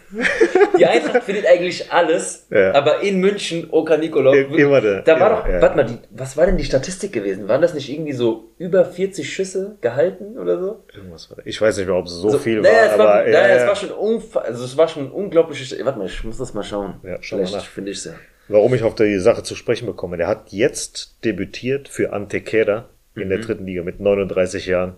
Die 0.77 0.85
Eintracht 0.85 1.23
findet 1.23 1.47
eigentlich 1.47 1.91
alles, 1.91 2.45
Ja. 2.51 2.73
aber 2.75 3.01
in 3.01 3.19
München 3.19 3.67
Oka 3.71 3.97
Nikolov. 3.97 4.35
Immer 4.35 4.79
der- 4.79 5.01
Da 5.01 5.19
war 5.19 5.29
doch, 5.41 5.47
ja. 5.49 5.59
warte 5.59 5.75
mal, 5.75 5.85
die, 5.85 5.97
was 6.11 6.37
war 6.37 6.45
denn 6.45 6.57
die 6.57 6.63
Statistik 6.65 7.13
gewesen? 7.13 7.47
Waren 7.47 7.63
das 7.63 7.73
nicht 7.73 7.89
irgendwie 7.91 8.13
so 8.13 8.51
über 8.59 8.85
40 8.85 9.27
Schüsse 9.33 9.75
gehalten 9.81 10.37
oder 10.37 10.59
so? 10.59 10.83
Irgendwas 10.95 11.31
war 11.31 11.37
Ich 11.45 11.59
weiß 11.59 11.77
nicht 11.77 11.87
mehr, 11.87 11.95
ob 11.95 12.05
es 12.05 12.11
so, 12.13 12.29
so 12.29 12.37
viel 12.37 12.61
naja, 12.61 12.75
war, 12.75 12.85
es 12.85 12.93
aber 12.93 13.03
war, 13.05 13.27
ja, 13.27 13.41
naja, 13.41 13.47
ja. 13.55 13.61
es 13.61 13.67
war 13.67 13.75
schon 13.75 13.89
unfa 13.91 14.39
also 14.41 14.63
es 14.63 14.77
war 14.77 14.87
schon 14.87 15.05
ein 15.05 15.11
unglaubliches, 15.11 15.83
warte 15.83 15.97
mal, 15.97 16.05
ich 16.05 16.23
muss 16.23 16.37
das 16.37 16.53
mal 16.53 16.63
schauen. 16.63 16.99
Ja, 17.03 17.17
schau 17.21 17.37
mal 17.37 17.47
Vielleicht 17.47 17.65
finde 17.67 17.89
ich 17.89 17.97
es 17.97 18.05
ja. 18.05 18.11
warum 18.49 18.71
ich 18.75 18.83
auf 18.83 18.93
die 18.93 19.17
Sache 19.17 19.41
zu 19.41 19.55
sprechen 19.55 19.87
bekomme. 19.87 20.17
Der 20.17 20.27
hat 20.27 20.49
jetzt 20.51 21.17
debütiert 21.25 21.87
für 21.89 22.13
Antequera 22.13 22.85
in 23.15 23.23
Mhm. 23.23 23.29
der 23.29 23.37
dritten 23.39 23.65
Liga 23.65 23.81
mit 23.81 23.99
39 23.99 24.67
Jahren. 24.67 24.93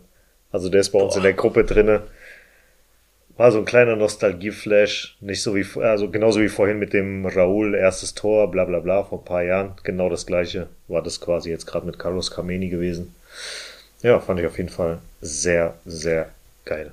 Also 0.51 0.67
der 0.67 0.81
ist 0.81 0.89
bei 0.89 0.99
uns 0.99 1.15
in 1.15 1.23
der 1.23 1.33
Gruppe 1.33 1.63
drinne. 1.63 2.01
War 3.39 3.53
so 3.53 3.59
ein 3.59 3.63
kleiner 3.65 3.95
Nostalgie-Flash. 3.95 5.15
Nicht 5.21 5.41
so 5.41 5.55
wie, 5.55 5.65
also 5.79 6.09
genauso 6.09 6.41
wie 6.41 6.49
vorhin 6.49 6.77
mit 6.77 6.91
dem 6.91 7.25
Raúl, 7.25 7.73
erstes 7.73 8.13
Tor, 8.13 8.51
bla 8.51 8.65
bla 8.65 8.79
bla, 8.79 9.05
vor 9.05 9.19
ein 9.19 9.23
paar 9.23 9.43
Jahren. 9.43 9.75
Genau 9.83 10.09
das 10.09 10.25
gleiche 10.25 10.67
war 10.89 11.01
das 11.01 11.21
quasi 11.21 11.49
jetzt 11.49 11.65
gerade 11.65 11.85
mit 11.85 11.97
Carlos 11.97 12.31
Carmeni 12.31 12.67
gewesen. 12.67 13.15
Ja, 14.01 14.19
fand 14.19 14.41
ich 14.41 14.45
auf 14.45 14.57
jeden 14.57 14.67
Fall 14.67 14.97
sehr, 15.21 15.75
sehr 15.85 16.27
geil. 16.65 16.91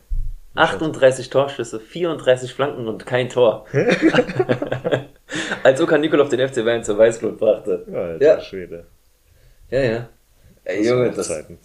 38 0.54 1.30
Torschüsse, 1.30 1.80
34 1.80 2.54
Flanken 2.54 2.86
und 2.86 3.04
kein 3.04 3.28
Tor. 3.28 3.66
Als 5.64 5.80
Okan 5.80 6.00
Nikolov 6.00 6.28
den 6.28 6.48
FC 6.48 6.64
Bayern 6.64 6.84
zur 6.84 6.96
Weißglut 6.96 7.40
brachte. 7.40 7.84
Alter 7.92 8.24
Ja. 8.24 8.40
Schwede. 8.40 8.84
Ja, 9.68 9.80
ja. 9.80 10.08
Ey, 10.62 10.78
Das 10.78 10.86
Junge, 10.86 11.10
das. 11.10 11.26
Zeiten. 11.26 11.58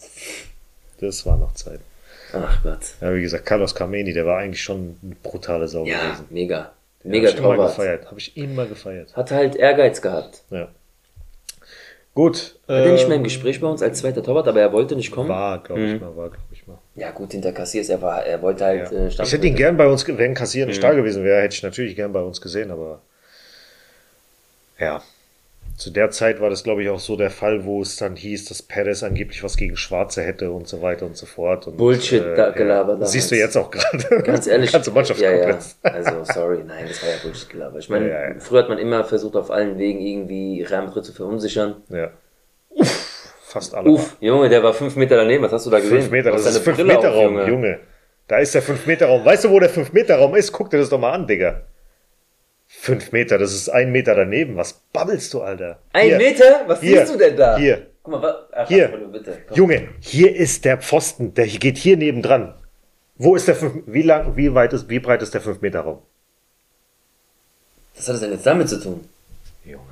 Das 1.00 1.24
war 1.28 1.38
noch 1.38 1.54
Zeiten. 1.54 1.84
Ach 2.34 2.64
Gott. 2.64 2.80
Ja, 3.02 3.14
wie 3.14 3.22
gesagt, 3.22 3.46
Carlos 3.46 3.76
Carmeni, 3.76 4.14
der 4.14 4.26
war 4.26 4.38
eigentlich 4.40 4.62
schon 4.64 4.98
eine 5.04 5.16
brutale 5.16 5.68
Sau 5.68 5.86
Ja, 5.86 6.02
gewesen. 6.06 6.26
mega. 6.30 6.72
Den 7.04 7.12
Mega 7.12 7.28
hab 7.30 7.36
ich 7.36 7.42
Torwart. 7.42 7.70
gefeiert. 7.76 8.06
Habe 8.08 8.20
ich 8.20 8.38
immer 8.38 8.66
gefeiert. 8.68 9.16
Hat 9.16 9.32
halt 9.32 9.56
Ehrgeiz 9.56 10.02
gehabt. 10.02 10.44
Ja. 10.50 10.68
Gut. 12.14 12.60
War 12.68 12.82
der 12.82 12.92
nicht 12.92 13.04
ähm, 13.04 13.08
mehr 13.08 13.18
im 13.18 13.24
Gespräch 13.24 13.60
bei 13.62 13.68
uns 13.68 13.82
als 13.82 14.00
zweiter 14.00 14.22
Torwart, 14.22 14.48
aber 14.48 14.60
er 14.60 14.74
wollte 14.74 14.96
nicht 14.98 15.12
kommen? 15.12 15.30
War, 15.30 15.64
glaube 15.64 15.82
ich 15.82 15.94
Mhm. 15.94 16.00
mal, 16.02 16.16
war, 16.18 16.30
glaube 16.30 16.44
ich 16.52 16.68
mal. 16.68 16.78
Ja, 16.96 17.12
gut, 17.12 17.32
hinter 17.32 17.54
Cassiers, 17.54 17.88
er 17.90 18.02
war, 18.02 18.26
er 18.26 18.42
wollte 18.42 18.66
halt 18.66 18.92
Ja. 18.92 18.98
äh, 18.98 19.08
Ich 19.08 19.32
hätte 19.34 19.48
ihn 19.48 19.56
gern 19.56 19.78
bei 19.78 19.88
uns, 19.88 20.06
wenn 20.08 20.34
Kassier 20.34 20.66
nicht 20.66 20.78
Mhm. 20.80 20.82
da 20.82 20.94
gewesen 20.94 21.24
wäre, 21.24 21.42
hätte 21.42 21.56
ich 21.56 21.64
natürlich 21.64 21.96
gern 21.96 22.12
bei 22.12 22.22
uns 22.22 22.42
gesehen, 22.42 22.70
aber 22.70 23.02
ja. 24.78 25.02
Zu 25.82 25.90
der 25.90 26.12
Zeit 26.12 26.40
war 26.40 26.52
das, 26.52 26.64
glaube 26.64 26.84
ich, 26.84 26.90
auch 26.90 27.00
so 27.00 27.16
der 27.16 27.32
Fall, 27.32 27.66
wo 27.66 27.82
es 27.82 27.96
dann 27.96 28.16
hieß, 28.16 28.46
dass 28.46 28.62
Perez 28.62 29.02
angeblich 29.02 29.44
was 29.44 29.58
gegen 29.58 29.76
Schwarze 29.76 30.22
hätte 30.22 30.52
und 30.52 30.68
so 30.68 30.84
weiter 30.84 31.08
und 31.08 31.18
so 31.18 31.26
fort. 31.26 31.66
Und, 31.66 31.78
Bullshit, 31.78 32.24
da- 32.36 32.52
Gelaber 32.52 32.98
Das 32.98 33.14
siehst 33.14 33.32
du 33.32 33.36
jetzt 33.36 33.58
auch 33.58 33.72
gerade. 33.72 34.22
Ganz 34.22 34.46
ehrlich. 34.46 34.72
Ganze 34.74 34.92
Mannschaft 34.92 35.20
ja, 35.20 35.32
ja. 35.32 35.58
Also, 35.82 36.24
sorry, 36.26 36.60
nein, 36.68 36.86
das 36.88 37.02
war 37.02 37.10
ja 37.10 37.16
Bullshit, 37.24 37.50
glaube 37.50 37.80
ich. 37.80 37.90
Meine, 37.90 38.08
Ja, 38.10 38.14
ja, 38.22 38.28
ja. 38.30 38.36
früher 38.40 38.60
hat 38.60 38.70
man 38.70 38.78
immer 38.78 39.04
versucht, 39.06 39.36
auf 39.36 39.50
allen 39.50 39.80
Wegen 39.80 40.00
irgendwie 40.00 40.62
Real 40.62 40.86
Madrid 40.86 41.04
zu 41.04 41.14
verunsichern. 41.14 41.78
Ja. 41.90 42.12
Uff, 42.70 43.34
fast 43.42 43.74
alle. 43.74 43.90
Uff, 43.90 44.18
Junge, 44.20 44.50
der 44.50 44.62
war 44.62 44.76
fünf 44.76 44.96
Meter 44.96 45.16
daneben. 45.16 45.44
Was 45.44 45.52
hast 45.52 45.66
du 45.66 45.72
da 45.72 45.80
gesehen? 45.80 45.98
Fünf 46.02 46.12
Meter, 46.12 46.30
das 46.30 46.46
ist 46.46 46.60
fünf 46.60 46.78
Brille 46.78 46.94
Meter 46.94 47.10
auf, 47.10 47.16
Raum, 47.16 47.48
Junge. 47.48 47.80
Da 48.28 48.38
ist 48.38 48.54
der 48.54 48.62
fünf 48.62 48.86
Meter 48.86 49.08
Raum. 49.08 49.26
Weißt 49.26 49.46
du, 49.46 49.50
wo 49.50 49.60
der 49.60 49.70
fünf 49.70 49.92
Meter 49.94 50.18
Raum 50.18 50.36
ist? 50.36 50.52
Guck 50.52 50.70
dir 50.70 50.78
das 50.78 50.90
doch 50.90 51.00
mal 51.00 51.12
an, 51.12 51.26
Digga. 51.26 51.64
Fünf 52.74 53.12
Meter, 53.12 53.38
das 53.38 53.54
ist 53.54 53.70
ein 53.70 53.92
Meter 53.92 54.16
daneben. 54.16 54.56
Was 54.56 54.74
babbelst 54.94 55.34
du, 55.34 55.42
Alter? 55.42 55.80
Ein 55.94 56.08
Hier. 56.08 56.18
Meter? 56.18 56.62
Was 56.68 56.80
Hier. 56.82 57.00
siehst 57.02 57.14
du 57.14 57.18
denn 57.18 57.36
da? 57.38 57.58
Hier. 57.58 57.88
Guck 58.02 58.14
mal, 58.14 58.22
was? 58.24 58.36
Ach, 58.54 58.68
Hier. 58.68 58.88
Brille, 58.88 59.08
bitte. 59.08 59.38
Junge, 59.54 59.90
hier 60.00 60.36
ist 60.36 60.66
der 60.66 60.78
Pfosten. 60.78 61.34
Der 61.36 61.46
geht 61.48 61.78
hier 61.78 61.98
nebendran. 61.98 62.56
Wo 63.18 63.36
ist 63.36 63.48
der 63.48 63.56
fünf, 63.56 63.84
wie 63.86 64.02
lang, 64.02 64.36
wie 64.36 64.54
weit 64.56 64.74
ist, 64.74 64.90
wie 64.90 65.00
breit 65.00 65.22
ist 65.22 65.34
der 65.34 65.42
fünf 65.42 65.62
Meter 65.62 65.82
Raum? 65.82 66.00
Was 67.96 68.08
hat 68.08 68.16
das 68.16 68.22
denn 68.22 68.32
jetzt 68.32 68.46
damit 68.48 68.68
zu 68.70 68.82
tun? 68.82 69.08
Junge. 69.64 69.84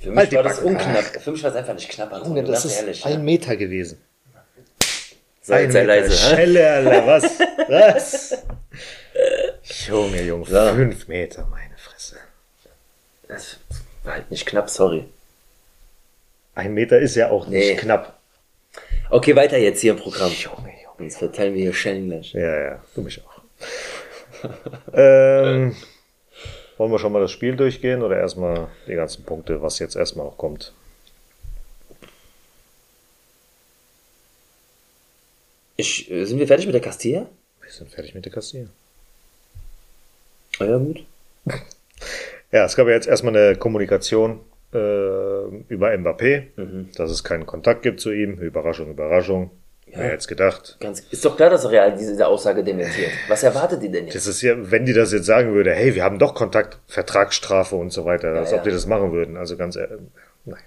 Für 0.00 0.08
mich 0.10 0.16
Halt 0.18 0.32
war 0.34 0.42
das 0.44 0.60
unknapp. 0.60 1.04
Für 1.20 1.32
mich 1.32 1.42
war 1.42 1.50
es 1.50 1.56
einfach 1.56 1.74
nicht 1.74 1.90
knapp. 1.90 2.12
Anton, 2.12 2.36
Junge, 2.36 2.44
das 2.48 2.64
ist 2.64 2.78
ehrlich. 2.80 3.04
ein. 3.04 3.22
Meter 3.24 3.56
gewesen. 3.56 4.00
Sei, 5.42 5.64
Ein 5.64 5.72
sei 5.72 5.84
leise. 5.84 6.12
Schelle, 6.12 6.70
Alter, 6.70 7.06
was? 7.06 7.24
Was? 7.68 8.38
Junge, 9.88 10.22
Junge, 10.22 10.46
So. 10.46 10.74
fünf 10.74 11.08
Meter, 11.08 11.46
meine 11.50 11.64
Fresse. 11.64 11.69
Das 13.30 13.58
war 14.02 14.14
halt 14.14 14.30
nicht 14.30 14.44
knapp, 14.44 14.68
sorry. 14.68 15.04
Ein 16.56 16.74
Meter 16.74 16.98
ist 16.98 17.14
ja 17.14 17.30
auch 17.30 17.46
nicht 17.46 17.68
Nee. 17.68 17.76
knapp. 17.76 18.18
Okay, 19.08 19.36
weiter 19.36 19.56
jetzt 19.56 19.80
hier 19.80 19.92
im 19.92 19.98
Programm. 19.98 20.32
Junge, 20.32 20.72
Junge. 20.82 21.04
Jetzt 21.04 21.18
verteilen 21.18 21.54
wir 21.54 21.62
hier 21.62 21.72
Schellen 21.72 22.08
gleich. 22.08 22.32
Ja, 22.32 22.60
ja, 22.60 22.84
du 22.94 23.02
mich 23.02 23.22
auch. 23.24 23.40
ähm, 24.92 25.76
wollen 26.76 26.90
wir 26.90 26.98
schon 26.98 27.12
mal 27.12 27.20
das 27.20 27.30
Spiel 27.30 27.54
durchgehen 27.54 28.02
oder 28.02 28.18
erstmal 28.18 28.68
die 28.88 28.94
ganzen 28.94 29.22
Punkte, 29.24 29.62
was 29.62 29.78
jetzt 29.78 29.94
erstmal 29.94 30.26
auch 30.26 30.36
kommt? 30.36 30.72
Ich, 35.76 36.10
äh, 36.10 36.24
sind 36.24 36.40
wir 36.40 36.48
fertig 36.48 36.66
mit 36.66 36.74
der 36.74 36.82
Castilla? 36.82 37.28
Wir 37.62 37.70
sind 37.70 37.90
fertig 37.90 38.12
mit 38.14 38.24
der 38.24 38.32
Kassier. 38.32 38.68
Ah 40.58 40.64
ja, 40.64 40.78
gut. 40.78 41.04
Ja, 42.52 42.64
es 42.64 42.76
gab 42.76 42.86
ja 42.88 42.94
jetzt 42.94 43.06
erstmal 43.08 43.36
eine 43.36 43.56
Kommunikation 43.56 44.40
äh, 44.72 44.76
über 44.76 45.88
Mbappé, 45.92 46.44
Mhm. 46.56 46.88
dass 46.96 47.10
es 47.10 47.24
keinen 47.24 47.46
Kontakt 47.46 47.82
gibt 47.82 48.00
zu 48.00 48.12
ihm. 48.12 48.34
Überraschung, 48.38 48.90
Überraschung. 48.90 49.50
Ja. 49.86 49.98
Wer 49.98 50.04
hätte 50.06 50.16
es 50.18 50.28
gedacht? 50.28 50.76
Ganz, 50.80 51.00
ist 51.10 51.24
doch 51.24 51.36
klar, 51.36 51.50
dass 51.50 51.68
Real 51.68 51.96
diese 51.96 52.24
Aussage 52.26 52.62
dementiert. 52.62 53.10
Was 53.28 53.42
erwartet 53.42 53.82
ihr 53.82 53.90
denn 53.90 54.04
jetzt? 54.04 54.14
Das 54.14 54.26
ist 54.28 54.40
ja, 54.42 54.54
wenn 54.70 54.86
die 54.86 54.92
das 54.92 55.12
jetzt 55.12 55.26
sagen 55.26 55.52
würde, 55.52 55.72
hey, 55.72 55.94
wir 55.96 56.04
haben 56.04 56.20
doch 56.20 56.34
Kontakt, 56.34 56.78
Vertragsstrafe 56.86 57.74
und 57.74 57.90
so 57.92 58.04
weiter, 58.04 58.28
als 58.34 58.52
ja. 58.52 58.58
ob 58.58 58.62
die 58.62 58.70
das 58.70 58.86
machen 58.86 59.10
würden. 59.12 59.36
Also 59.36 59.56
ganz, 59.56 59.74
äh, 59.74 59.88
naja. 60.44 60.62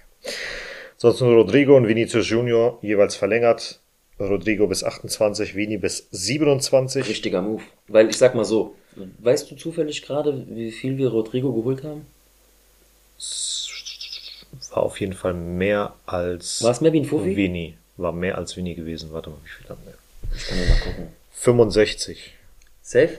Sonst 0.98 1.20
nur 1.22 1.34
Rodrigo 1.34 1.76
und 1.76 1.88
Vinicius 1.88 2.28
Junior 2.28 2.78
jeweils 2.82 3.16
verlängert. 3.16 3.80
Rodrigo 4.18 4.66
bis 4.66 4.84
28, 4.84 5.56
Vini 5.56 5.76
bis 5.76 6.06
27. 6.10 7.08
Richtiger 7.08 7.42
Move. 7.42 7.62
Weil 7.88 8.08
ich 8.08 8.16
sag 8.16 8.34
mal 8.34 8.44
so, 8.44 8.76
weißt 9.18 9.50
du 9.50 9.56
zufällig 9.56 10.02
gerade, 10.02 10.46
wie 10.48 10.70
viel 10.70 10.96
wir 10.98 11.08
Rodrigo 11.08 11.52
geholt 11.52 11.82
haben? 11.82 12.06
War 14.70 14.82
auf 14.84 15.00
jeden 15.00 15.14
Fall 15.14 15.34
mehr 15.34 15.94
als 16.06 16.62
War 16.62 16.70
es 16.70 16.80
mehr 16.80 16.92
wie 16.92 17.00
ein 17.00 17.04
Fuffi? 17.04 17.36
Vini. 17.36 17.74
War 17.96 18.12
mehr 18.12 18.38
als 18.38 18.56
Vini 18.56 18.74
gewesen. 18.74 19.12
Warte 19.12 19.30
mal, 19.30 19.38
wie 19.44 19.48
viel 19.48 19.68
haben 19.68 19.80
wir? 19.84 19.94
Ich 20.34 20.46
kann 20.46 20.58
mal 20.58 20.78
gucken. 20.78 21.08
65. 21.32 22.34
Safe? 22.82 23.18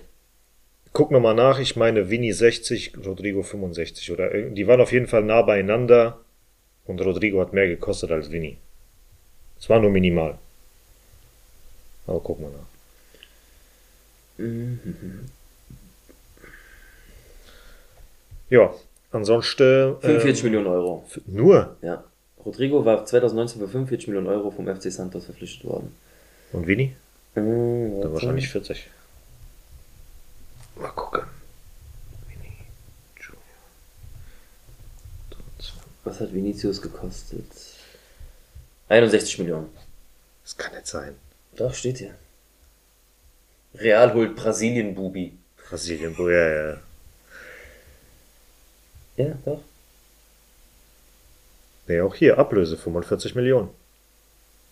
Guck 0.93 1.11
nochmal 1.11 1.35
nach, 1.35 1.59
ich 1.59 1.75
meine 1.75 2.09
Vini 2.09 2.31
60, 2.31 2.93
Rodrigo 3.05 3.43
65 3.43 4.11
oder 4.11 4.29
die 4.29 4.65
waren 4.65 4.79
auf 4.79 4.93
jeden 4.93 5.07
Fall 5.07 5.23
nah 5.23 5.41
beieinander 5.41 6.21
und 6.85 7.01
Rodrigo 7.01 7.41
hat 7.41 7.51
mehr 7.51 7.67
gekostet 7.67 8.11
als 8.11 8.31
Vini. 8.31 8.57
Es 9.59 9.69
war 9.69 9.79
nur 9.81 9.91
minimal. 9.91 10.39
Aber 12.07 12.19
guck 12.19 12.39
mal 12.39 12.51
nach. 12.51 12.65
Ja, 18.49 18.73
ansonsten. 19.11 19.95
45 20.01 20.43
ähm, 20.43 20.51
Millionen 20.51 20.67
Euro. 20.67 21.05
Nur. 21.25 21.77
Ja. 21.81 22.03
Rodrigo 22.45 22.85
war 22.85 23.05
2019 23.05 23.59
für 23.59 23.67
45 23.67 24.07
Millionen 24.07 24.27
Euro 24.27 24.51
vom 24.51 24.67
FC 24.67 24.91
Santos 24.91 25.25
verpflichtet 25.25 25.65
worden. 25.65 25.95
Und 26.51 26.67
Vini? 26.67 26.95
Mhm, 27.33 28.01
Dann 28.01 28.13
wahrscheinlich 28.13 28.49
40. 28.49 28.87
Mal 30.75 30.89
gucken. 30.89 31.23
Vini 32.27 32.53
Junior. 33.19 33.41
Was 36.03 36.19
hat 36.19 36.33
Vinicius 36.33 36.81
gekostet? 36.81 37.45
61 38.89 39.39
Millionen. 39.39 39.69
Das 40.43 40.55
kann 40.55 40.73
nicht 40.73 40.85
sein. 40.85 41.15
Doch, 41.57 41.73
steht 41.73 41.97
hier. 41.99 42.15
Real 43.75 44.13
holt 44.13 44.35
Brasilien-Bubi. 44.35 45.37
Brasilien, 45.69 46.17
wo 46.17 46.29
ja, 46.29 46.47
ja. 46.49 46.77
Ja, 49.17 49.33
doch. 49.45 49.61
Nee, 51.87 52.01
auch 52.01 52.15
hier, 52.15 52.37
Ablöse 52.37 52.77
45 52.77 53.35
Millionen. 53.35 53.69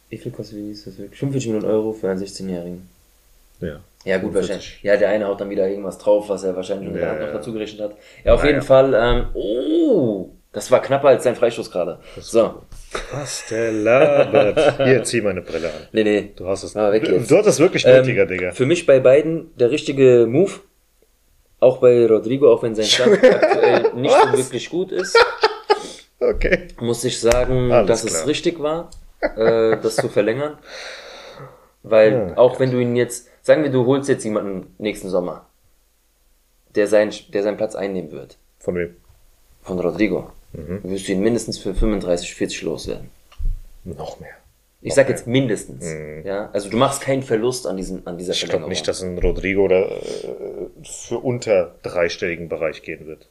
Wie 0.10 0.18
viel 0.18 0.32
kostet 0.32 0.58
Vinicius 0.58 0.98
wirklich? 0.98 1.20
45 1.20 1.52
Millionen 1.52 1.72
Euro 1.74 1.94
für 1.94 2.10
einen 2.10 2.22
16-Jährigen. 2.22 2.90
Ja. 3.60 3.80
Ja, 4.06 4.18
gut, 4.18 4.34
45. 4.34 4.34
wahrscheinlich. 4.36 4.84
Ja, 4.84 4.98
der 4.98 5.10
eine 5.10 5.28
haut 5.28 5.40
dann 5.40 5.50
wieder 5.50 5.68
irgendwas 5.68 5.98
drauf, 5.98 6.28
was 6.28 6.44
er 6.44 6.56
wahrscheinlich 6.56 6.94
Ja, 7.00 7.10
Hand 7.10 7.20
noch 7.22 7.28
ja. 7.28 7.34
dazu 7.34 7.54
gerechnet 7.54 7.82
hat. 7.82 7.98
Ja, 8.24 8.34
auf 8.34 8.42
Naja. 8.42 8.54
jeden 8.54 8.66
Fall. 8.66 8.94
Ähm, 8.94 9.28
oh, 9.34 10.30
das 10.54 10.72
war 10.72 10.82
knapper 10.82 11.10
als 11.10 11.24
sein 11.24 11.36
Freistoß 11.36 11.70
gerade. 11.72 12.00
So. 12.20 12.62
Was 13.12 13.46
der 13.50 13.72
labert. 13.72 14.78
Hier, 14.86 15.04
zieh 15.04 15.22
meine 15.22 15.42
Brille 15.42 15.68
an. 15.68 15.88
Nee, 15.92 16.04
nee. 16.04 16.32
Du 16.36 16.48
hast 16.48 16.64
es. 16.64 16.76
Ah, 16.78 16.92
weg 16.92 17.08
jetzt. 17.08 17.30
du 17.30 17.38
hast 17.38 17.48
es 17.48 17.60
wirklich 17.60 17.86
nötiger, 17.86 18.26
Digga. 18.26 18.52
Für 18.52 18.66
mich 18.66 18.86
bei 18.86 19.00
beiden 19.00 19.56
der 19.58 19.72
richtige 19.72 20.26
Move. 20.28 20.52
Auch 21.60 21.78
bei 21.78 22.06
Rodrigo, 22.06 22.52
auch 22.54 22.62
wenn 22.64 22.76
sein 22.76 22.86
Stand 22.88 23.24
aktuell 23.24 23.94
nicht 23.96 24.14
so 24.16 24.38
wirklich 24.38 24.70
gut 24.70 24.92
ist, 24.92 25.18
Okay. 26.20 26.68
muss 26.80 27.04
ich 27.04 27.20
sagen, 27.20 27.72
Alles 27.72 27.88
dass 27.88 28.06
klar. 28.06 28.22
es 28.22 28.28
richtig 28.28 28.60
war, 28.62 28.90
äh, 29.22 29.78
das 29.82 29.96
zu 29.98 30.08
verlängern. 30.10 30.58
Weil 31.84 32.12
Ja, 32.12 32.38
auch 32.38 32.60
wenn 32.60 32.72
du 32.72 32.80
ihn 32.80 32.96
jetzt, 32.96 33.28
sagen 33.42 33.64
wir, 33.64 33.72
du 33.72 33.86
holst 33.86 34.08
jetzt 34.08 34.24
jemanden 34.24 34.74
nächsten 34.78 35.10
Sommer, 35.10 35.48
der, 36.76 36.88
sein, 36.88 37.12
der 37.34 37.44
seinen 37.44 37.58
Platz 37.58 37.76
einnehmen 37.76 38.12
wird, 38.12 38.38
Von 38.60 38.76
wem? 38.76 38.96
von 39.62 39.80
Rodrigo, 39.80 40.32
Mhm. 40.54 40.82
wirst 40.84 41.08
du 41.08 41.12
ihn 41.14 41.22
mindestens 41.22 41.58
für 41.58 41.74
35, 41.74 42.34
40 42.36 42.62
loswerden. 42.64 43.10
Noch 43.84 44.20
mehr. 44.20 44.32
Ich 44.82 44.94
sag 44.94 45.08
jetzt 45.10 45.28
mindestens. 45.28 45.86
Mhm. 45.86 46.24
Ja, 46.26 46.50
also 46.52 46.70
du 46.70 46.78
machst 46.78 47.02
keinen 47.02 47.24
Verlust 47.24 47.66
an, 47.68 47.78
diesen, 47.78 48.06
an 48.06 48.18
dieser 48.18 48.34
Ich 48.34 48.48
glaube 48.48 48.68
nicht, 48.68 48.88
dass 48.88 49.02
ein 49.02 49.18
Rodrigo 49.18 49.68
da 49.68 49.82
äh, 49.82 50.00
für 50.84 51.20
unter 51.20 51.76
dreistelligen 51.84 52.50
Bereich 52.50 52.82
gehen 52.84 53.08
wird. 53.08 53.28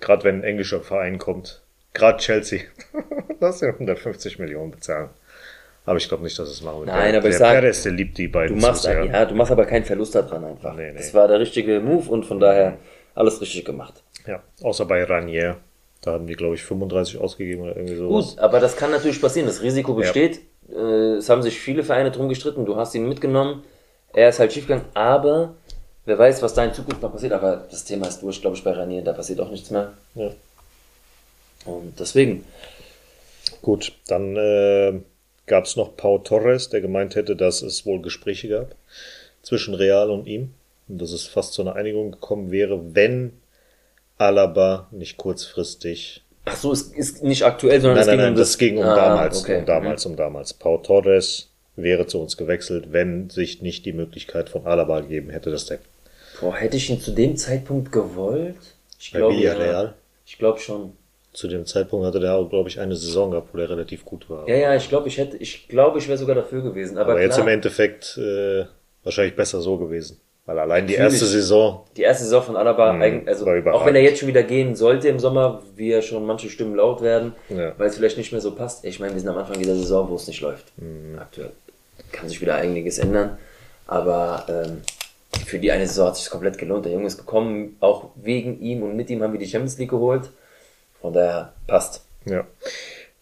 Gerade 0.00 0.24
wenn 0.24 0.36
ein 0.40 0.44
englischer 0.44 0.80
Verein 0.80 1.18
kommt. 1.18 1.62
Gerade 1.92 2.18
Chelsea. 2.18 2.60
Lass 3.40 3.60
den 3.60 3.70
150 3.70 4.38
Millionen 4.38 4.70
bezahlen. 4.70 5.10
Aber 5.84 5.98
ich 5.98 6.08
glaube 6.08 6.24
nicht, 6.24 6.38
dass 6.38 6.48
es 6.48 6.62
machen 6.62 6.78
wird. 6.80 6.88
Nein, 6.88 7.12
der, 7.12 7.20
aber 7.20 7.28
ich 7.28 7.36
der 7.36 7.46
sag, 7.46 7.52
Perez, 7.60 7.82
der 7.82 7.92
liebt 7.92 8.18
die 8.18 8.26
Du 8.26 8.32
beiden 8.32 8.58
machst, 8.58 8.82
zu 8.82 8.88
sehr. 8.88 9.02
ein, 9.02 9.12
ja, 9.12 9.24
du 9.24 9.34
machst 9.34 9.52
aber 9.52 9.66
keinen 9.66 9.84
Verlust 9.84 10.14
daran 10.14 10.44
einfach. 10.44 10.74
Nee, 10.74 10.90
nee. 10.90 10.96
Das 10.98 11.14
war 11.14 11.28
der 11.28 11.38
richtige 11.40 11.80
Move 11.80 12.10
und 12.10 12.24
von 12.24 12.40
daher 12.40 12.76
alles 13.14 13.40
richtig 13.40 13.64
gemacht. 13.64 14.02
Ja, 14.26 14.42
außer 14.62 14.84
bei 14.86 15.04
Ranier. 15.04 15.56
Da 16.06 16.12
haben 16.12 16.26
die, 16.26 16.34
glaube 16.34 16.54
ich, 16.54 16.62
35 16.62 17.18
ausgegeben 17.18 17.62
oder 17.62 17.76
irgendwie 17.76 17.96
sowas. 17.96 18.30
Gut, 18.30 18.38
aber 18.38 18.60
das 18.60 18.76
kann 18.76 18.90
natürlich 18.90 19.20
passieren. 19.20 19.46
Das 19.46 19.62
Risiko 19.62 19.94
besteht. 19.94 20.40
Äh, 20.70 21.16
es 21.16 21.28
haben 21.28 21.42
sich 21.42 21.58
viele 21.58 21.82
Vereine 21.82 22.10
drum 22.10 22.28
gestritten. 22.28 22.64
Du 22.64 22.76
hast 22.76 22.94
ihn 22.94 23.08
mitgenommen. 23.08 23.64
Er 24.12 24.28
ist 24.28 24.38
halt 24.38 24.52
schiefgegangen. 24.52 24.86
Aber 24.94 25.54
wer 26.04 26.18
weiß, 26.18 26.42
was 26.42 26.54
da 26.54 26.64
in 26.64 26.72
Zukunft 26.72 27.02
noch 27.02 27.12
passiert, 27.12 27.32
aber 27.32 27.66
das 27.70 27.84
Thema 27.84 28.06
ist 28.06 28.22
durch, 28.22 28.40
glaube 28.40 28.56
ich, 28.56 28.64
bei 28.64 28.72
Ranier, 28.72 29.02
da 29.02 29.12
passiert 29.12 29.40
auch 29.40 29.50
nichts 29.50 29.70
mehr. 29.70 29.92
Ja. 30.14 30.30
Und 31.66 31.98
deswegen, 31.98 32.44
Gut, 33.62 33.92
dann 34.06 34.36
äh, 34.36 35.00
gab 35.46 35.64
es 35.64 35.76
noch 35.76 35.96
Pau 35.96 36.18
Torres, 36.18 36.68
der 36.68 36.80
gemeint 36.80 37.14
hätte, 37.14 37.36
dass 37.36 37.62
es 37.62 37.86
wohl 37.86 38.00
Gespräche 38.00 38.48
gab 38.48 38.74
zwischen 39.42 39.74
Real 39.74 40.10
und 40.10 40.26
ihm 40.26 40.54
und 40.88 41.00
dass 41.00 41.12
es 41.12 41.26
fast 41.26 41.52
zu 41.52 41.62
einer 41.62 41.74
Einigung 41.74 42.12
gekommen 42.12 42.50
wäre, 42.50 42.94
wenn 42.94 43.32
Alaba 44.18 44.88
nicht 44.90 45.16
kurzfristig. 45.16 46.24
ach 46.44 46.56
so, 46.56 46.72
es 46.72 46.82
ist 46.82 47.22
nicht 47.22 47.44
aktuell, 47.44 47.80
sondern 47.80 47.96
Nein, 47.96 48.02
es 48.02 48.06
nein, 48.06 48.16
ging 48.16 48.24
nein, 48.24 48.32
um 48.34 48.38
das 48.38 48.58
ging 48.58 48.78
um 48.78 48.84
Ah, 48.84 48.94
damals, 48.96 49.40
okay. 49.42 49.58
um 49.58 49.66
damals, 49.66 50.06
um 50.06 50.16
damals. 50.16 50.54
Pau 50.54 50.78
Torres 50.78 51.50
wäre 51.76 52.06
zu 52.06 52.20
uns 52.20 52.36
gewechselt, 52.36 52.92
wenn 52.92 53.28
sich 53.30 53.60
nicht 53.62 53.84
die 53.84 53.92
Möglichkeit 53.92 54.48
von 54.48 54.66
Alaba 54.66 55.00
gegeben 55.00 55.30
hätte, 55.30 55.50
dass 55.50 55.66
der 55.66 55.78
Boah, 56.40 56.54
hätte 56.54 56.76
ich 56.76 56.88
ihn 56.90 57.00
zu 57.00 57.12
dem 57.12 57.36
Zeitpunkt 57.36 57.92
gewollt? 57.92 58.56
Ich 58.98 59.10
glaube, 59.10 59.34
ja. 59.34 59.94
Ich 60.26 60.38
glaube 60.38 60.58
schon. 60.58 60.92
zu 61.32 61.48
dem 61.48 61.66
Zeitpunkt 61.66 62.06
hatte 62.06 62.20
der 62.20 62.34
auch, 62.34 62.48
glaube 62.48 62.68
ich, 62.68 62.80
eine 62.80 62.94
Saison 62.96 63.30
gehabt, 63.30 63.52
wo 63.52 63.58
der 63.58 63.68
relativ 63.70 64.04
gut 64.04 64.28
war. 64.30 64.48
Ja, 64.48 64.56
ja, 64.56 64.74
ich 64.76 64.88
glaube, 64.88 65.08
ich 65.08 65.18
hätte, 65.18 65.36
ich 65.36 65.68
glaube, 65.68 65.98
ich 65.98 66.08
wäre 66.08 66.18
sogar 66.18 66.34
dafür 66.34 66.62
gewesen. 66.62 66.96
Aber, 66.98 67.12
Aber 67.12 67.22
jetzt 67.22 67.34
klar, 67.34 67.46
im 67.46 67.52
Endeffekt 67.54 68.16
äh, 68.18 68.64
wahrscheinlich 69.02 69.36
besser 69.36 69.60
so 69.60 69.76
gewesen. 69.78 70.20
Weil 70.46 70.60
allein 70.60 70.86
die 70.86 70.92
Natürlich. 70.94 71.14
erste 71.20 71.26
Saison, 71.26 71.84
die 71.96 72.02
erste 72.02 72.22
Saison 72.24 72.42
von 72.42 72.56
Alaba, 72.56 72.92
Mhm, 72.92 73.02
eigen- 73.02 73.28
also 73.28 73.44
auch 73.46 73.84
wenn 73.84 73.96
er 73.96 74.02
jetzt 74.02 74.20
schon 74.20 74.28
wieder 74.28 74.44
gehen 74.44 74.76
sollte 74.76 75.08
im 75.08 75.18
Sommer, 75.18 75.60
wie 75.74 75.90
ja 75.90 76.00
schon 76.02 76.24
manche 76.24 76.48
Stimmen 76.50 76.76
laut 76.76 77.02
werden, 77.02 77.34
Ja. 77.48 77.72
weil 77.78 77.88
es 77.88 77.96
vielleicht 77.96 78.16
nicht 78.16 78.30
mehr 78.30 78.40
so 78.40 78.54
passt. 78.54 78.84
Ich 78.84 79.00
meine, 79.00 79.12
wir 79.12 79.20
sind 79.20 79.28
am 79.28 79.36
Anfang 79.38 79.58
dieser 79.58 79.74
Saison, 79.74 80.08
wo 80.08 80.14
es 80.14 80.28
nicht 80.28 80.40
läuft. 80.40 80.66
Mhm. 80.78 81.18
Aktuell 81.18 81.50
kann 82.12 82.28
sich 82.28 82.40
wieder 82.40 82.54
einiges 82.54 82.98
ändern, 82.98 83.38
aber 83.88 84.44
ähm, 84.48 84.82
für 85.46 85.58
die 85.58 85.72
eine 85.72 85.86
Saison 85.88 86.06
hat 86.08 86.14
es 86.14 86.20
sich 86.22 86.30
komplett 86.30 86.58
gelohnt. 86.58 86.84
Der 86.84 86.92
Junge 86.92 87.08
ist 87.08 87.18
gekommen, 87.18 87.76
auch 87.80 88.10
wegen 88.14 88.60
ihm 88.60 88.84
und 88.84 88.94
mit 88.94 89.10
ihm 89.10 89.22
haben 89.24 89.32
wir 89.32 89.40
die 89.40 89.48
Champions 89.48 89.76
League 89.78 89.90
geholt. 89.90 90.30
Von 91.00 91.12
daher 91.12 91.52
passt. 91.66 92.02
ja. 92.24 92.44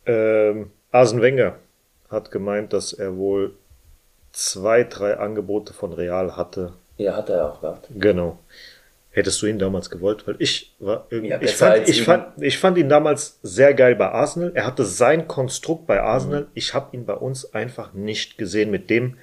Ähm, 0.07 0.71
Arsene 0.93 1.23
Wenger 1.23 1.55
hat 2.11 2.31
gemeint, 2.31 2.73
dass 2.75 2.93
er 2.93 3.17
wohl 3.17 3.55
zwei, 4.33 4.85
drei 4.85 5.17
Angebote 5.17 5.73
von 5.73 5.93
Real 5.95 6.37
hatte. 6.37 6.75
Ja, 6.97 7.17
hat 7.17 7.29
er 7.29 7.51
auch 7.53 7.61
gehabt. 7.61 7.89
Genau. 7.95 8.39
Hättest 9.11 9.41
du 9.43 9.47
ihn 9.47 9.59
damals 9.61 9.91
gewollt? 9.91 10.27
Weil 10.27 10.37
ich 10.41 10.75
war 10.81 11.07
irgendwie, 11.11 11.31
Ja, 11.31 11.41
ich, 11.41 11.55
fand, 11.55 11.89
ich, 11.89 11.99
ihn. 11.99 12.05
fand, 12.05 12.27
ich 12.43 12.59
fand 12.59 12.79
ihn 12.79 12.89
damals 12.89 13.39
sehr 13.43 13.73
geil 13.75 13.95
bei 13.95 14.09
Arsenal. 14.11 14.51
Er 14.55 14.67
hatte 14.67 14.85
sein 14.85 15.29
Konstrukt 15.29 15.87
bei 15.87 16.01
Arsenal. 16.03 16.43
Mhm. 16.43 16.47
Ich 16.55 16.75
habe 16.75 16.97
ihn 16.97 17.07
bei 17.07 17.15
uns 17.15 17.55
einfach 17.55 17.93
nicht 17.93 18.39
gesehen 18.39 18.71
mit 18.73 18.91
dem, 18.91 19.17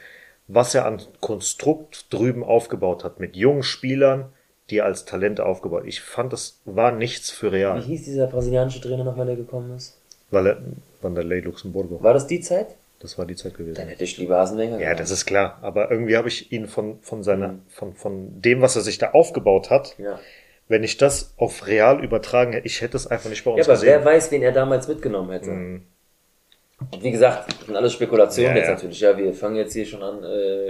was 0.47 0.75
er 0.75 0.86
an 0.86 1.01
Konstrukt 1.19 2.05
drüben 2.13 2.43
aufgebaut 2.43 3.03
hat. 3.03 3.19
Mit 3.19 3.36
jungen 3.36 3.63
Spielern, 3.63 4.31
die 4.69 4.77
er 4.77 4.86
als 4.86 5.03
Talente 5.03 5.45
aufgebaut. 5.45 5.84
Ich 5.86 5.99
fand, 6.01 6.31
das 6.31 6.60
war 6.63 6.91
nichts 6.93 7.29
für 7.29 7.51
Wie 7.51 7.57
Real. 7.57 7.81
hieß 7.81 8.05
dieser 8.05 8.27
brasilianische 8.27 8.79
Trainer 8.79 9.03
noch, 9.03 9.17
wenn 9.17 9.27
er 9.27 9.36
gekommen 9.36 9.75
ist? 9.75 9.97
Weil 10.29 10.47
er, 10.47 10.57
Wanderlei 11.01 11.39
Luxemburgo. 11.41 12.01
War 12.01 12.13
das 12.13 12.27
die 12.27 12.39
Zeit? 12.39 12.75
Das 13.02 13.18
war 13.18 13.26
die 13.26 13.36
Zeit 13.36 13.56
gewesen. 13.56 13.76
Dann 13.76 13.88
hätte 13.88 14.04
ich 14.04 14.18
lieber 14.18 14.38
Asenwenger 14.38 14.80
Ja, 14.80 14.94
das 14.94 15.10
ist 15.12 15.26
klar. 15.26 15.58
Aber 15.62 15.90
irgendwie 15.92 16.16
habe 16.18 16.28
ich 16.28 16.52
ihn 16.52 16.68
von, 16.68 17.02
von 17.02 17.24
seiner, 17.24 17.56
von, 17.70 17.94
von 17.96 18.42
dem, 18.42 18.62
was 18.62 18.76
er 18.76 18.82
sich 18.84 18.98
da 19.00 19.12
aufgebaut 19.12 19.70
hat, 19.70 19.96
Ja. 19.98 20.20
wenn 20.68 20.84
ich 20.84 20.98
das 20.98 21.34
auf 21.38 21.68
Real 21.68 22.04
übertragen 22.04 22.54
hätte, 22.54 22.68
ich 22.68 22.82
hätte 22.82 22.98
es 22.98 23.08
einfach 23.08 23.30
nicht 23.30 23.44
bei 23.44 23.52
uns 23.52 23.60
Ja, 23.60 23.64
aber 23.66 23.74
gesehen. 23.74 23.88
wer 23.90 24.06
weiß, 24.06 24.32
wen 24.32 24.44
er 24.44 24.52
damals 24.52 24.88
mitgenommen 24.88 25.32
hätte. 25.32 25.50
Und 25.50 27.04
Wie 27.04 27.12
gesagt, 27.12 27.52
das 27.60 27.66
sind 27.68 27.76
alles 27.76 27.94
Spekulationen 27.94 28.52
Ja, 28.52 28.58
jetzt 28.58 28.68
ja. 28.68 28.74
natürlich. 28.74 29.00
Ja, 29.02 29.18
wir 29.18 29.34
fangen 29.34 29.56
jetzt 29.56 29.74
hier 29.74 29.86
schon 29.86 30.02
an. 30.04 30.24
Äh, 30.24 30.70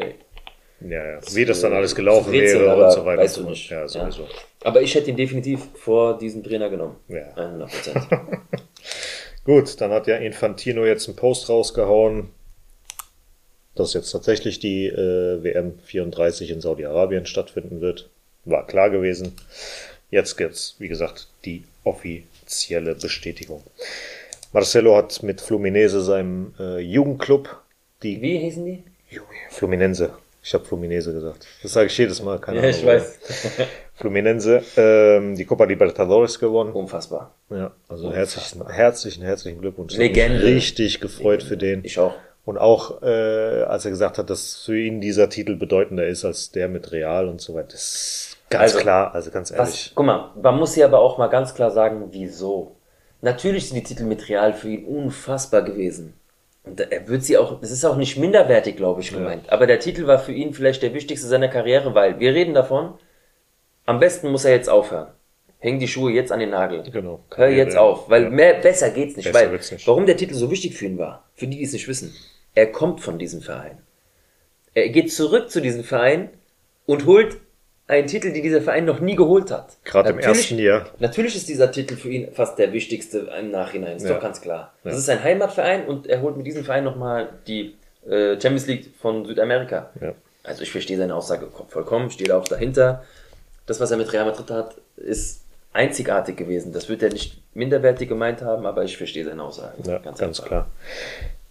ja, 0.81 1.05
ja. 1.11 1.19
Wie 1.33 1.45
das 1.45 1.61
dann 1.61 1.73
alles 1.73 1.93
gelaufen 1.95 2.31
wäre 2.33 2.75
und 2.85 2.91
so 2.91 3.05
weiter. 3.05 3.21
weißt 3.21 3.37
du 3.37 3.43
nicht. 3.49 3.69
Ja, 3.69 3.87
sowieso. 3.87 4.27
aber 4.63 4.81
ich 4.81 4.95
hätte 4.95 5.09
ihn 5.11 5.15
definitiv 5.15 5.67
vor 5.75 6.17
diesen 6.17 6.43
Trainer 6.43 6.69
genommen. 6.69 6.95
Ja. 7.07 7.33
100 7.35 7.69
Prozent. 7.69 8.07
Gut, 9.43 9.81
dann 9.81 9.91
hat 9.91 10.07
ja 10.07 10.17
Infantino 10.17 10.85
jetzt 10.85 11.07
einen 11.07 11.15
Post 11.15 11.49
rausgehauen, 11.49 12.29
dass 13.75 13.93
jetzt 13.93 14.11
tatsächlich 14.11 14.59
die 14.59 14.85
äh, 14.85 15.43
WM 15.43 15.79
34 15.83 16.51
in 16.51 16.61
Saudi-Arabien 16.61 17.25
stattfinden 17.25 17.81
wird. 17.81 18.09
War 18.45 18.67
klar 18.67 18.89
gewesen. 18.89 19.33
Jetzt 20.11 20.37
gibt's, 20.37 20.75
wie 20.79 20.87
gesagt, 20.87 21.27
die 21.45 21.63
offizielle 21.83 22.95
Bestätigung. 22.95 23.63
Marcelo 24.53 24.97
hat 24.97 25.23
mit 25.23 25.41
Fluminense, 25.41 26.01
seinem 26.01 26.53
äh, 26.59 26.79
Jugendclub, 26.79 27.61
die 28.03 28.21
Wie 28.21 28.37
hießen 28.37 28.65
die? 28.65 28.83
Fluminense. 29.49 30.13
Ich 30.43 30.53
habe 30.55 30.65
Fluminense 30.65 31.13
gesagt. 31.13 31.45
Das 31.61 31.73
sage 31.73 31.87
ich 31.87 31.97
jedes 31.97 32.21
Mal. 32.23 32.39
Keine 32.39 32.57
Ja, 32.57 32.63
Ahnung, 32.63 32.75
ich 32.79 32.85
weiß. 32.85 33.19
Fluminense, 33.93 34.63
ähm, 34.75 35.35
die 35.35 35.45
Copa 35.45 35.65
Libertadores 35.65 36.39
gewonnen. 36.39 36.73
Unfassbar. 36.73 37.35
Ja, 37.49 37.71
also 37.87 38.11
herzlichen, 38.11 38.67
herzlichen, 38.67 39.23
herzlichen 39.23 39.61
Glückwunsch. 39.61 39.95
Legende. 39.95 40.41
Richtig 40.43 40.99
gefreut 40.99 41.43
für 41.43 41.57
den. 41.57 41.83
Ich 41.85 41.99
auch. 41.99 42.13
Und 42.43 42.57
auch, 42.57 43.03
äh, 43.03 43.05
als 43.63 43.85
er 43.85 43.91
gesagt 43.91 44.17
hat, 44.17 44.31
dass 44.31 44.63
für 44.65 44.79
ihn 44.79 44.99
dieser 44.99 45.29
Titel 45.29 45.55
bedeutender 45.55 46.07
ist 46.07 46.25
als 46.25 46.51
der 46.51 46.67
mit 46.69 46.91
Real 46.91 47.27
und 47.27 47.39
so 47.39 47.53
weiter. 47.53 47.67
Das 47.73 47.93
ist 47.93 48.37
ganz 48.49 48.63
Also, 48.63 48.79
klar, 48.79 49.13
also 49.13 49.29
ganz 49.29 49.51
Was, 49.51 49.57
ehrlich. 49.59 49.91
guck 49.93 50.05
mal, 50.07 50.31
man 50.41 50.57
muss 50.57 50.73
hier 50.73 50.85
aber 50.85 50.99
auch 50.99 51.19
mal 51.19 51.27
ganz 51.27 51.53
klar 51.53 51.69
sagen, 51.69 52.07
wieso. 52.11 52.75
Natürlich 53.21 53.67
sind 53.69 53.77
die 53.77 53.83
Titel 53.83 54.05
mit 54.05 54.27
Real 54.27 54.53
für 54.53 54.69
ihn 54.69 54.85
unfassbar 54.85 55.61
gewesen. 55.61 56.15
Und 56.63 56.79
er 56.79 57.07
wird 57.07 57.23
sie 57.23 57.37
auch, 57.37 57.61
es 57.61 57.71
ist 57.71 57.83
auch 57.85 57.95
nicht 57.97 58.17
minderwertig, 58.17 58.77
glaube 58.77 59.01
ich, 59.01 59.11
gemeint. 59.11 59.49
Aber 59.51 59.65
der 59.65 59.79
Titel 59.79 60.05
war 60.05 60.19
für 60.19 60.31
ihn 60.31 60.53
vielleicht 60.53 60.83
der 60.83 60.93
wichtigste 60.93 61.27
seiner 61.27 61.47
Karriere, 61.47 61.95
weil 61.95 62.19
wir 62.19 62.33
reden 62.33 62.53
davon, 62.53 62.93
am 63.85 63.99
besten 63.99 64.29
muss 64.31 64.45
er 64.45 64.51
jetzt 64.53 64.69
aufhören. 64.69 65.07
Häng 65.57 65.79
die 65.79 65.87
Schuhe 65.87 66.11
jetzt 66.11 66.31
an 66.31 66.39
den 66.39 66.51
Nagel. 66.51 66.83
Genau. 66.91 67.23
Hör 67.35 67.49
jetzt 67.49 67.77
auf, 67.77 68.09
weil 68.09 68.23
Ja. 68.23 68.29
mehr, 68.29 68.53
besser 68.55 68.89
geht's 68.91 69.15
nicht. 69.15 69.31
Besser 69.31 69.47
weil, 69.51 69.57
nicht. 69.57 69.87
warum 69.87 70.05
der 70.05 70.17
Titel 70.17 70.33
so 70.33 70.49
wichtig 70.51 70.75
für 70.75 70.85
ihn 70.85 70.97
war, 70.97 71.29
für 71.35 71.47
die, 71.47 71.57
die 71.57 71.63
es 71.63 71.73
nicht 71.73 71.87
wissen. 71.87 72.15
Er 72.55 72.71
kommt 72.71 73.01
von 73.01 73.17
diesem 73.19 73.41
Verein. 73.41 73.77
Er 74.73 74.89
geht 74.89 75.11
zurück 75.11 75.49
zu 75.51 75.61
diesem 75.61 75.83
Verein 75.83 76.29
und 76.85 77.05
holt 77.05 77.37
einen 77.91 78.07
Titel, 78.07 78.31
den 78.31 78.41
dieser 78.41 78.61
Verein 78.61 78.85
noch 78.85 78.99
nie 79.01 79.15
geholt 79.15 79.51
hat. 79.51 79.77
Gerade 79.83 80.09
im 80.11 80.19
ersten 80.19 80.57
Jahr. 80.57 80.87
Natürlich 80.99 81.35
ist 81.35 81.49
dieser 81.49 81.71
Titel 81.71 81.95
für 81.97 82.09
ihn 82.09 82.31
fast 82.33 82.57
der 82.57 82.71
wichtigste 82.73 83.29
im 83.39 83.51
Nachhinein, 83.51 83.97
ist 83.97 84.03
Ja. 84.03 84.13
doch 84.13 84.21
ganz 84.21 84.41
klar. 84.41 84.73
Ja. 84.83 84.91
Das 84.91 84.99
ist 84.99 85.05
sein 85.05 85.21
Heimatverein 85.23 85.85
und 85.85 86.07
er 86.07 86.21
holt 86.21 86.37
mit 86.37 86.45
diesem 86.47 86.63
Verein 86.63 86.83
nochmal 86.85 87.29
die 87.47 87.75
äh, 88.09 88.39
Champions 88.39 88.65
League 88.67 88.91
von 88.99 89.25
Südamerika. 89.25 89.89
Ja. 90.01 90.13
Also 90.43 90.63
ich 90.63 90.71
verstehe 90.71 90.97
seine 90.97 91.13
Aussage 91.13 91.47
vollkommen, 91.67 92.09
stehe 92.09 92.29
da 92.29 92.37
auch 92.39 92.47
dahinter. 92.47 93.03
Das, 93.67 93.79
was 93.79 93.91
er 93.91 93.97
mit 93.97 94.11
Real 94.11 94.25
Madrid 94.25 94.49
hat, 94.49 94.75
ist 94.97 95.41
einzigartig 95.73 96.35
gewesen. 96.37 96.73
Das 96.73 96.89
wird 96.89 97.03
er 97.03 97.09
nicht 97.09 97.41
minderwertig 97.53 98.09
gemeint 98.09 98.41
haben, 98.41 98.65
aber 98.65 98.83
ich 98.83 98.97
verstehe 98.97 99.23
seine 99.25 99.43
Aussage. 99.43 99.75
Ja, 99.85 99.99
ganz, 99.99 100.21
einfach. 100.21 100.45
klar. 100.45 100.67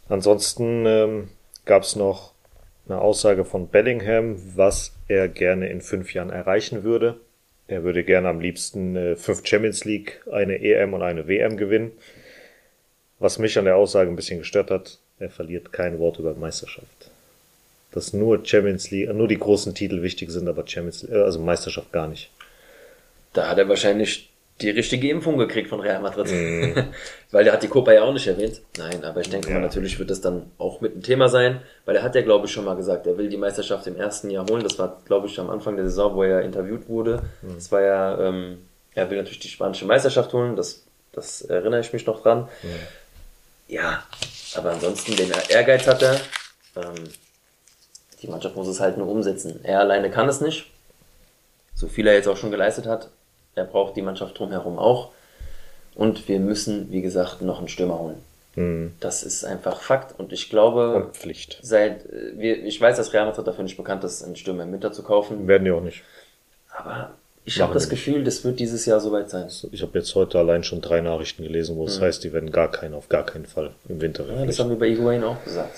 Ansonsten 0.08 0.86
ähm, 0.86 1.28
gab 1.64 1.82
es 1.84 1.96
noch 1.96 2.32
eine 2.90 3.00
Aussage 3.00 3.44
von 3.44 3.68
Bellingham, 3.68 4.36
was 4.56 4.92
er 5.08 5.28
gerne 5.28 5.68
in 5.68 5.80
fünf 5.80 6.12
Jahren 6.14 6.30
erreichen 6.30 6.82
würde. 6.82 7.16
Er 7.68 7.84
würde 7.84 8.02
gerne 8.02 8.28
am 8.28 8.40
liebsten 8.40 8.96
äh, 8.96 9.16
fünf 9.16 9.46
Champions 9.46 9.84
League, 9.84 10.22
eine 10.30 10.60
EM 10.60 10.92
und 10.94 11.02
eine 11.02 11.28
WM 11.28 11.56
gewinnen. 11.56 11.92
Was 13.20 13.38
mich 13.38 13.58
an 13.58 13.66
der 13.66 13.76
Aussage 13.76 14.10
ein 14.10 14.16
bisschen 14.16 14.38
gestört 14.38 14.70
hat, 14.70 14.98
er 15.18 15.30
verliert 15.30 15.72
kein 15.72 15.98
Wort 15.98 16.18
über 16.18 16.34
Meisterschaft. 16.34 17.10
Dass 17.92 18.12
nur 18.12 18.44
Champions 18.44 18.90
League, 18.90 19.12
nur 19.12 19.28
die 19.28 19.38
großen 19.38 19.74
Titel 19.74 20.02
wichtig 20.02 20.30
sind, 20.30 20.48
aber 20.48 20.66
Champions 20.66 21.02
League, 21.02 21.12
also 21.12 21.38
Meisterschaft 21.38 21.92
gar 21.92 22.08
nicht. 22.08 22.30
Da 23.32 23.48
hat 23.48 23.58
er 23.58 23.68
wahrscheinlich 23.68 24.29
die 24.62 24.70
richtige 24.70 25.08
Impfung 25.10 25.38
gekriegt 25.38 25.68
von 25.68 25.80
Real 25.80 26.00
Madrid. 26.00 26.30
Mhm. 26.30 26.74
weil 27.30 27.44
der 27.44 27.52
hat 27.52 27.62
die 27.62 27.68
Copa 27.68 27.92
ja 27.92 28.02
auch 28.02 28.12
nicht 28.12 28.26
erwähnt. 28.26 28.60
Nein, 28.78 29.04
aber 29.04 29.20
ich 29.20 29.30
denke 29.30 29.48
Ja. 29.48 29.54
mal, 29.54 29.60
natürlich 29.60 29.98
wird 29.98 30.10
das 30.10 30.20
dann 30.20 30.50
auch 30.58 30.80
mit 30.80 30.96
ein 30.96 31.02
Thema 31.02 31.28
sein, 31.28 31.60
weil 31.84 31.96
er 31.96 32.02
hat 32.02 32.14
ja, 32.14 32.22
glaube 32.22 32.46
ich, 32.46 32.52
schon 32.52 32.64
mal 32.64 32.76
gesagt, 32.76 33.06
er 33.06 33.16
will 33.18 33.28
die 33.28 33.36
Meisterschaft 33.36 33.86
im 33.86 33.96
ersten 33.96 34.30
Jahr 34.30 34.46
holen. 34.50 34.62
Das 34.62 34.78
war, 34.78 35.00
glaube 35.06 35.26
ich, 35.28 35.38
am 35.38 35.50
Anfang 35.50 35.76
der 35.76 35.84
Saison, 35.86 36.14
wo 36.14 36.22
er 36.22 36.42
interviewt 36.42 36.88
wurde. 36.88 37.22
Mhm. 37.42 37.54
Das 37.54 37.70
war 37.72 37.80
ja, 37.82 38.20
ähm, 38.28 38.58
er 38.94 39.08
will 39.10 39.18
natürlich 39.18 39.38
die 39.40 39.48
spanische 39.48 39.84
Meisterschaft 39.86 40.32
holen. 40.32 40.56
Das, 40.56 40.84
das 41.12 41.42
erinnere 41.42 41.80
ich 41.80 41.92
mich 41.92 42.06
noch 42.06 42.22
dran. 42.22 42.48
Ja, 43.68 44.02
aber 44.56 44.72
ansonsten, 44.72 45.14
den 45.16 45.32
Ehrgeiz 45.48 45.86
hat 45.86 46.02
er. 46.02 46.14
Ähm, 46.76 47.04
die 48.20 48.26
Mannschaft 48.28 48.56
muss 48.56 48.68
es 48.68 48.80
halt 48.80 48.98
nur 48.98 49.08
umsetzen. 49.08 49.60
Er 49.62 49.80
alleine 49.80 50.10
kann 50.10 50.28
es 50.28 50.40
nicht. 50.40 50.66
So 51.74 51.88
viel 51.88 52.06
er 52.06 52.14
jetzt 52.14 52.28
auch 52.28 52.36
schon 52.36 52.50
geleistet 52.50 52.86
hat. 52.86 53.08
Er 53.54 53.64
braucht 53.64 53.96
die 53.96 54.02
Mannschaft 54.02 54.38
drumherum 54.38 54.78
auch. 54.78 55.10
Und 55.94 56.28
wir 56.28 56.38
müssen, 56.40 56.90
wie 56.92 57.02
gesagt, 57.02 57.42
noch 57.42 57.58
einen 57.58 57.68
Stürmer 57.68 57.98
holen. 57.98 58.16
Mhm. 58.56 58.92
Das 59.00 59.22
ist 59.22 59.44
einfach 59.44 59.80
Fakt. 59.80 60.18
Und 60.18 60.32
ich 60.32 60.48
glaube, 60.50 60.94
Und 60.94 61.16
Pflicht. 61.16 61.58
seit, 61.62 62.06
äh, 62.06 62.32
wir, 62.38 62.64
ich 62.64 62.80
weiß, 62.80 62.96
dass 62.96 63.12
Real 63.12 63.26
Madrid 63.26 63.46
dafür 63.46 63.64
nicht 63.64 63.76
bekannt 63.76 64.04
ist, 64.04 64.22
einen 64.22 64.36
Stürmer 64.36 64.62
im 64.64 64.72
Winter 64.72 64.92
zu 64.92 65.02
kaufen. 65.02 65.46
Werden 65.46 65.64
die 65.64 65.70
auch 65.70 65.82
nicht. 65.82 66.02
Aber 66.72 67.10
ich 67.44 67.60
habe 67.60 67.74
das 67.74 67.84
nicht. 67.84 67.90
Gefühl, 67.90 68.24
das 68.24 68.44
wird 68.44 68.60
dieses 68.60 68.86
Jahr 68.86 69.00
soweit 69.00 69.30
sein. 69.30 69.48
Ich 69.72 69.82
habe 69.82 69.98
jetzt 69.98 70.14
heute 70.14 70.38
allein 70.38 70.62
schon 70.62 70.80
drei 70.80 71.00
Nachrichten 71.00 71.42
gelesen, 71.42 71.76
wo 71.76 71.84
es 71.86 72.00
heißt, 72.00 72.22
die 72.24 72.32
werden 72.32 72.52
gar 72.52 72.70
keinen, 72.70 72.94
auf 72.94 73.08
gar 73.08 73.24
keinen 73.26 73.46
Fall 73.46 73.72
im 73.88 74.00
Winter 74.00 74.24
Ja, 74.26 74.46
das 74.46 74.58
haben 74.58 74.70
wir 74.70 74.78
bei 74.78 74.88
Higuain 74.88 75.24
auch 75.24 75.42
gesagt. 75.44 75.76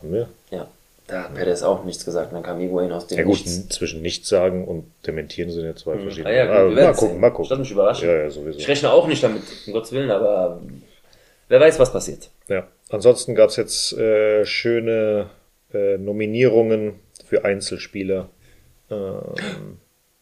Haben 0.00 0.12
wir? 0.12 0.28
Ja. 0.50 0.68
Da 1.08 1.22
hat 1.24 1.34
Perez 1.34 1.62
auch 1.62 1.84
nichts 1.84 2.04
gesagt. 2.04 2.32
Dann 2.32 2.42
kam 2.42 2.58
Higuain 2.58 2.90
aus 2.90 3.06
dem 3.06 3.18
Ja 3.18 3.24
gut, 3.24 3.34
Nichts. 3.44 3.68
zwischen 3.68 4.02
nichts 4.02 4.28
sagen 4.28 4.66
und 4.66 4.86
dementieren 5.06 5.50
sind 5.50 5.64
ja 5.64 5.74
zwei 5.76 5.98
verschiedene. 5.98 6.28
Ah 6.28 6.32
ja, 6.32 6.64
gut, 6.64 6.76
wir 6.76 6.82
mal 6.84 6.92
gucken, 6.94 7.08
sehen. 7.10 7.20
mal 7.20 7.28
Das 7.28 7.36
gucken. 7.36 7.50
wird 7.50 7.60
mich 7.60 7.70
überraschen. 7.70 8.08
Ja, 8.08 8.16
ja, 8.16 8.30
sowieso. 8.30 8.58
Ich 8.58 8.66
rechne 8.68 8.90
auch 8.90 9.06
nicht 9.06 9.22
damit, 9.22 9.42
um 9.66 9.72
Gottes 9.72 9.92
Willen, 9.92 10.10
aber 10.10 10.60
wer 11.48 11.60
weiß, 11.60 11.78
was 11.78 11.92
passiert. 11.92 12.30
Ja. 12.48 12.66
Ansonsten 12.90 13.34
gab 13.34 13.50
es 13.50 13.56
jetzt 13.56 13.92
äh, 13.92 14.44
schöne 14.44 15.30
äh, 15.72 15.96
Nominierungen 15.98 16.94
für 17.24 17.44
Einzelspieler. 17.44 18.28
Ähm, 18.90 19.78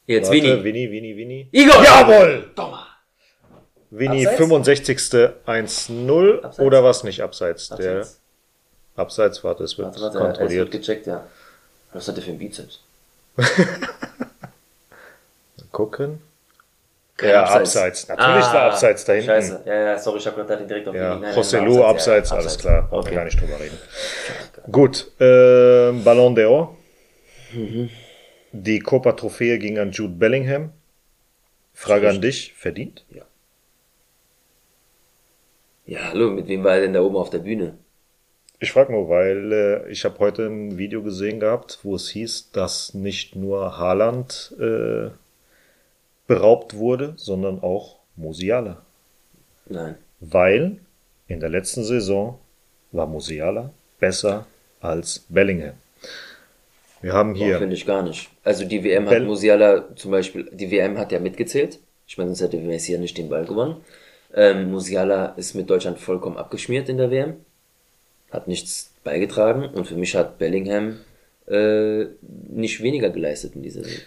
Jetzt 0.07 0.29
warte, 0.31 0.63
Vini. 0.65 0.65
Vini, 0.65 0.91
Vini, 0.91 1.17
Vini. 1.17 1.49
Igor! 1.53 1.83
Jawohl! 1.83 2.51
Dommer! 2.55 2.87
Vini 3.91 4.27
Abseits? 4.27 4.37
65. 4.37 4.99
1-0 5.47 6.37
Abseits? 6.43 6.59
oder 6.61 6.85
was 6.85 7.05
nicht 7.05 7.23
abseits? 7.23 7.71
Abseits. 7.73 8.13
Der 8.21 8.24
Abseits, 8.97 9.43
warte, 9.43 9.65
es 9.65 9.77
wird 9.79 9.89
Warte, 9.89 10.01
warte, 10.01 10.17
es 10.17 10.21
wird 10.23 10.39
kontrolliert. 10.39 10.71
gecheckt, 10.71 11.07
ja. 11.07 11.27
Was 11.93 12.07
hat 12.09 12.17
der 12.17 12.25
für 12.25 12.31
ein 12.31 12.39
Bizeps? 12.39 12.81
Gucken. 15.73 16.21
Kein 17.17 17.31
ja, 17.31 17.43
Abseits. 17.45 17.77
abseits. 17.77 18.09
Natürlich 18.09 18.45
war 18.47 18.63
abseits 18.63 19.05
da 19.05 19.13
hinten. 19.13 19.27
Scheiße. 19.29 19.63
Ja, 19.67 19.75
ja, 19.75 19.99
sorry, 19.99 20.19
ich 20.19 20.27
hab 20.27 20.35
gerade 20.35 20.67
direkt 20.67 20.89
auf 20.89 20.95
Ja, 20.95 21.13
Vini. 21.17 21.27
Nein, 21.27 21.35
José 21.37 21.57
nein, 21.59 21.67
Lu 21.67 21.79
war 21.79 21.89
abseits, 21.89 22.31
ja, 22.31 22.37
alles 22.37 22.59
klar. 22.59 22.83
Brauchen 22.83 22.93
wir 22.93 22.99
Okay. 23.07 23.15
gar 23.15 23.25
nicht 23.25 23.41
drüber 23.41 23.59
reden. 23.61 23.79
Gut, 24.73 25.11
äh, 25.21 25.93
Ballon 26.05 26.35
d'Or. 26.37 26.75
Mhm. 27.53 27.91
Die 28.53 28.79
Copa-Trophäe 28.81 29.59
ging 29.59 29.79
an 29.79 29.93
Jude 29.93 30.15
Bellingham. 30.15 30.73
Frage 31.73 32.09
an 32.09 32.21
dich, 32.21 32.53
verdient? 32.55 33.05
Ja, 35.87 36.01
hallo, 36.09 36.31
mit 36.31 36.49
wem 36.49 36.65
war 36.65 36.75
er 36.77 36.81
denn 36.83 36.93
da 36.95 37.01
oben 37.01 37.17
auf 37.17 37.31
der 37.31 37.39
Bühne? 37.41 37.77
Ich 38.65 38.73
frage 38.73 38.93
nur, 38.93 39.11
weil 39.11 39.53
äh, 39.53 39.91
ich 39.91 40.07
habe 40.07 40.19
heute 40.21 40.47
ein 40.47 40.79
Video 40.79 41.03
gesehen 41.03 41.39
gehabt, 41.39 41.81
wo 41.83 41.97
es 41.97 42.09
hieß, 42.09 42.51
dass 42.53 42.95
nicht 42.95 43.37
nur 43.37 43.77
Haaland 43.77 44.55
äh, 44.59 45.11
beraubt 46.27 46.75
wurde, 46.75 47.13
sondern 47.17 47.63
auch 47.63 47.99
Musiala. 48.17 48.81
Nein. 49.67 49.97
Weil 50.21 50.79
in 51.29 51.41
der 51.41 51.51
letzten 51.51 51.85
Saison 51.85 52.39
war 52.91 53.07
Musiala 53.07 53.71
besser 54.01 54.47
als 54.81 55.27
Bellingham. 55.29 55.75
Wir 57.03 57.13
haben 57.13 57.35
hier 57.35 57.59
Finde 57.59 57.77
ich 57.77 57.85
gar 57.85 58.03
nicht. 58.03 58.31
Also 58.45 58.65
die 58.65 58.83
WM 58.83 59.05
hat 59.05 59.11
Bell- 59.11 59.27
Musiala 59.27 59.95
zum 59.95 60.11
Beispiel, 60.11 60.49
die 60.51 60.71
WM 60.71 60.97
hat 60.97 61.13
ja 61.13 61.21
mitgezählt. 61.21 61.81
Ich 62.07 62.17
meine, 62.17 62.31
sonst 62.31 62.41
hätte 62.41 62.57
Messi 62.57 62.93
ja 62.93 62.99
nicht 62.99 63.19
den 63.19 63.29
Ball 63.29 63.45
gewonnen. 63.45 63.77
Ähm, 64.35 64.71
Musiala 64.71 65.35
ist 65.37 65.53
mit 65.53 65.69
Deutschland 65.69 65.99
vollkommen 65.99 66.39
abgeschmiert 66.39 66.89
in 66.89 66.97
der 66.97 67.11
WM. 67.11 67.37
Hat 68.35 68.49
nichts 68.49 68.93
beigetragen 69.05 69.67
und 69.67 69.87
für 69.87 69.95
mich 69.95 70.17
hat 70.17 70.39
Bellingham 70.39 70.99
äh, 71.47 72.07
nicht 72.49 72.83
weniger 72.83 73.11
geleistet 73.11 73.55
in 73.55 73.63
dieser 73.63 73.85
Saison. 73.85 74.03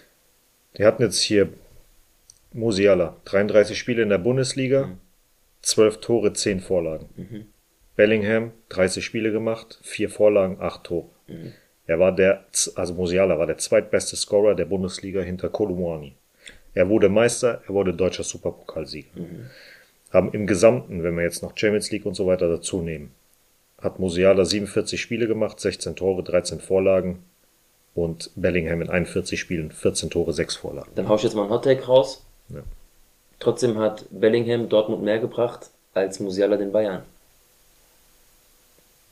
Wir 0.74 0.86
hatten 0.86 1.02
jetzt 1.02 1.22
hier 1.22 1.50
Musiala, 2.52 3.16
33 3.26 3.78
Spiele 3.78 4.04
in 4.04 4.10
der 4.10 4.18
Bundesliga, 4.18 4.98
12 5.62 6.02
Tore, 6.02 6.34
10 6.34 6.60
Vorlagen. 6.60 7.08
Bellingham, 7.96 8.52
30 8.70 9.04
Spiele 9.04 9.32
gemacht, 9.32 9.80
4 9.84 10.10
Vorlagen, 10.10 10.58
8 10.60 10.84
Tore. 10.84 11.10
Er 11.88 12.00
war 12.00 12.12
der, 12.14 12.46
also 12.76 12.94
Musiala 12.94 13.40
war 13.40 13.48
der 13.48 13.58
zweitbeste 13.58 14.18
Scorer 14.18 14.56
der 14.56 14.66
Bundesliga 14.66 15.22
hinter 15.22 15.50
Kolumani. 15.50 16.16
Er 16.74 16.90
wurde 16.90 17.08
Meister, 17.08 17.62
er 17.66 17.74
wurde 17.74 17.94
deutscher 17.94 18.24
Superpokalsieger. 18.24 19.10
Haben 20.12 20.32
im 20.34 20.48
Gesamten, 20.48 21.04
wenn 21.04 21.16
wir 21.16 21.24
jetzt 21.24 21.42
noch 21.42 21.58
Champions 21.58 21.92
League 21.92 22.06
und 22.06 22.14
so 22.14 22.28
weiter 22.28 22.50
dazu 22.50 22.82
nehmen, 22.82 23.14
hat 23.82 24.00
Musiala 24.00 24.44
47 24.46 25.00
Spiele 25.02 25.28
gemacht, 25.28 25.60
16 25.60 25.96
Tore, 25.96 26.24
13 26.24 26.60
Vorlagen 26.60 27.24
und 27.94 28.32
Bellingham 28.36 28.82
in 28.82 28.90
41 28.90 29.40
Spielen 29.40 29.72
14 29.72 30.10
Tore, 30.10 30.34
6 30.34 30.56
Vorlagen. 30.56 30.90
Dann 30.96 31.08
hau 31.10 31.16
ich 31.16 31.24
jetzt 31.24 31.36
mal 31.36 31.44
einen 31.44 31.52
Hottake 31.52 31.86
raus. 31.86 32.24
Ja. 32.50 32.62
Trotzdem 33.40 33.78
hat 33.78 34.06
Bellingham 34.10 34.68
Dortmund 34.70 35.04
mehr 35.04 35.20
gebracht 35.20 35.70
als 35.94 36.20
Musiala 36.20 36.58
den 36.58 36.72
Bayern. 36.72 37.04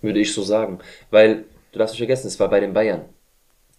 Würde 0.01 0.19
ich 0.19 0.33
so 0.33 0.43
sagen. 0.43 0.79
Weil, 1.11 1.43
du 1.71 1.79
darfst 1.79 1.93
nicht 1.93 1.99
vergessen, 1.99 2.27
es 2.27 2.39
war 2.39 2.49
bei 2.49 2.59
den 2.59 2.73
Bayern. 2.73 3.01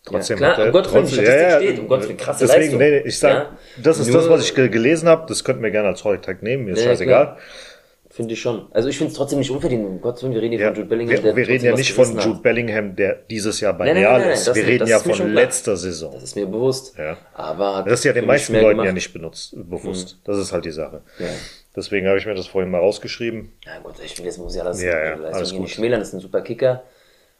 Trotzdem 0.05 0.39
ja, 0.39 0.49
hat 0.49 0.55
klar, 0.55 0.67
er, 0.67 0.75
um 0.75 0.83
Gottes 0.85 1.17
Willen, 1.17 1.27
ja, 1.27 1.49
ja, 1.51 1.57
steht, 1.59 1.79
um 1.81 1.89
Gottes 1.89 2.07
Willen, 2.09 2.17
krasse 2.19 2.47
deswegen, 2.47 2.63
Leistung. 2.63 2.79
nee, 2.79 2.99
ich 3.01 3.19
sag, 3.19 3.33
Ja, 3.33 3.59
das 3.83 3.99
ist 3.99 4.07
nur- 4.09 4.19
das, 4.21 4.31
was 4.31 4.45
ich 4.45 4.55
ge- 4.55 4.69
gelesen 4.69 5.09
habe, 5.09 5.27
das 5.29 5.43
könnten 5.43 5.65
wir 5.65 5.73
gerne 5.73 5.89
als 5.89 6.05
Heuttag 6.05 6.43
nehmen, 6.45 6.65
mir 6.67 6.73
ist 6.75 6.81
Ja, 6.85 6.91
scheißegal. 6.91 7.25
klar. 7.25 7.39
Finde 8.17 8.33
ich 8.33 8.41
schon. 8.41 8.67
Also 8.73 8.89
ich 8.89 8.97
finde 8.97 9.11
es 9.13 9.17
trotzdem 9.19 9.39
nicht 9.41 9.51
unverdient. 9.51 9.85
Um 9.85 10.01
Gottes 10.01 10.23
Willen, 10.23 10.33
wir 10.33 10.41
reden 10.41 10.53
hier 10.53 10.61
Ja, 10.63 10.69
von 10.69 10.77
Jude 10.77 10.89
Bellingham. 10.89 11.23
wir, 11.23 11.37
wir 11.37 11.49
reden 11.49 11.65
ja 11.67 11.77
nicht 11.77 11.93
von 11.93 12.19
Jude. 12.19 12.41
Bellingham, 12.43 12.97
der 12.97 13.15
dieses 13.29 13.61
Jahr 13.61 13.75
bei 13.75 13.85
Nein, 13.85 13.99
Real 13.99 14.13
nein, 14.13 14.21
nein, 14.23 14.31
ist. 14.31 14.49
das- 14.49 14.57
Wir 14.57 14.67
reden 14.67 14.79
das 14.89 14.89
ja 14.89 14.99
von 15.01 15.35
letzter 15.35 15.77
Saison. 15.77 16.15
Das 16.15 16.23
ist 16.23 16.35
mir 16.35 16.47
bewusst. 16.47 16.97
Ja. 16.97 17.19
Aber 17.35 17.83
Das 17.87 17.99
ist 18.01 18.05
ja 18.05 18.15
den 18.15 18.25
meisten 18.25 18.55
Leuten 18.55 18.65
ja 18.79 18.85
gemacht. 18.85 18.95
nicht 18.95 19.13
benutzt, 19.13 19.55
bewusst. 19.69 20.19
Das 20.25 20.39
ist 20.39 20.51
halt 20.51 20.65
die 20.65 20.71
Sache. 20.71 21.03
Ja. 21.19 21.27
Deswegen 21.77 22.07
habe 22.09 22.17
ich 22.17 22.25
mir 22.25 22.35
das 22.35 22.47
vorhin 22.47 22.71
mal 22.71 22.79
rausgeschrieben. 22.79 23.53
Ja 23.67 23.81
gut, 23.83 23.97
ich 24.03 24.17
will 24.19 24.25
jetzt 24.25 24.39
Musiala 24.39 24.71
das 24.71 24.83
Ja, 24.83 25.05
ja, 25.05 25.15
alles 25.17 25.53
gut. 25.53 25.61
nicht 25.61 25.75
schmälern, 25.75 26.01
das 26.01 26.09
ist 26.09 26.15
ein 26.15 26.21
super 26.21 26.41
Kicker. 26.41 26.85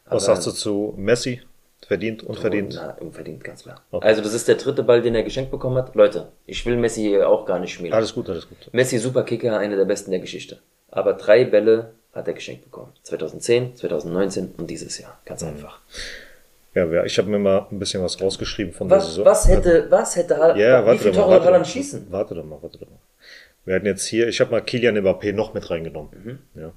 Was 0.05 0.25
sagst 0.25 0.45
du 0.45 0.51
zu 0.51 0.93
Messi? 0.95 1.41
Verdient, 1.87 2.23
unverdient? 2.23 2.73
Na, 2.75 2.97
unverdient, 2.99 3.43
ganz 3.43 3.63
klar. 3.63 3.81
Okay. 3.91 4.05
Also 4.05 4.21
das 4.21 4.33
ist 4.33 4.47
der 4.47 4.55
dritte 4.55 4.83
Ball, 4.83 5.01
den 5.01 5.15
er 5.15 5.23
geschenkt 5.23 5.51
bekommen 5.51 5.77
hat. 5.77 5.95
Leute, 5.95 6.27
ich 6.45 6.65
will 6.65 6.75
Messi 6.75 7.01
hier 7.01 7.29
auch 7.29 7.45
gar 7.45 7.59
nicht 7.59 7.73
schmälern. 7.73 7.95
Alles 7.97 8.13
gut, 8.13 8.29
alles 8.29 8.47
gut. 8.49 8.57
Messi, 8.73 8.97
super 8.97 9.23
Kicker, 9.23 9.57
einer 9.57 9.77
der 9.77 9.85
besten 9.85 10.11
der 10.11 10.19
Geschichte. 10.19 10.59
Aber 10.91 11.13
drei 11.13 11.45
Bälle 11.45 11.91
hat 12.13 12.27
er 12.27 12.33
geschenkt 12.33 12.65
bekommen. 12.65 12.91
2010, 13.03 13.75
2019 13.77 14.53
und 14.57 14.69
dieses 14.69 14.99
Jahr. 14.99 15.17
Ganz 15.25 15.41
Mhm. 15.43 15.49
einfach. 15.49 15.79
Ja, 16.73 17.03
ich 17.05 17.17
habe 17.17 17.29
mir 17.29 17.39
mal 17.39 17.67
ein 17.71 17.79
bisschen 17.79 18.03
was 18.03 18.21
rausgeschrieben 18.21 18.73
von 18.73 18.87
der 18.89 18.97
Was, 18.97 19.07
Saison. 19.07 19.25
was 19.25 19.47
hätte, 19.47 19.87
was 19.89 20.15
hätte 20.15 20.37
Haaland, 20.37 20.59
Ja, 20.59 20.83
wie 20.83 20.87
warte 20.87 20.99
viele 20.99 21.13
doch 21.15 21.27
mal. 21.27 21.37
Tore 21.37 21.45
Haaland 21.45 21.67
schießen? 21.67 22.07
warte 22.11 22.35
doch 22.35 22.43
mal, 22.45 22.59
warte 22.61 22.77
doch 22.77 22.87
mal. 22.87 22.99
Wir 23.65 23.75
hatten 23.75 23.85
jetzt 23.87 24.05
hier, 24.05 24.27
ich 24.27 24.39
habe 24.41 24.51
mal 24.51 24.61
Kylian 24.61 24.95
Mbappé 24.97 25.33
noch 25.33 25.53
mit 25.53 25.69
reingenommen. 25.69 26.39
Mhm. 26.53 26.61
Ja. 26.61 26.71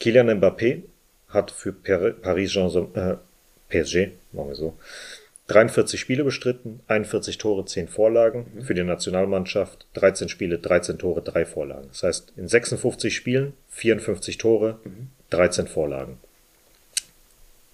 Kylian 0.00 0.28
Mbappé 0.40 0.82
hat 1.28 1.50
für 1.50 1.72
Paris 1.72 2.50
Jean 2.50 2.68
äh, 2.94 3.16
PSG, 3.68 4.12
machen 4.32 4.48
wir 4.48 4.54
so, 4.54 4.76
43 5.48 5.98
Spiele 5.98 6.24
bestritten, 6.24 6.80
41 6.88 7.38
Tore, 7.38 7.64
10 7.64 7.88
Vorlagen. 7.88 8.46
Mhm. 8.54 8.62
Für 8.62 8.74
die 8.74 8.84
Nationalmannschaft 8.84 9.86
13 9.94 10.28
Spiele, 10.28 10.58
13 10.58 10.98
Tore, 10.98 11.22
3 11.22 11.46
Vorlagen. 11.46 11.88
Das 11.88 12.02
heißt, 12.02 12.32
in 12.36 12.48
56 12.48 13.14
Spielen 13.14 13.54
54 13.70 14.36
Tore, 14.38 14.78
Mhm. 14.84 15.08
13 15.30 15.66
Vorlagen. 15.66 16.18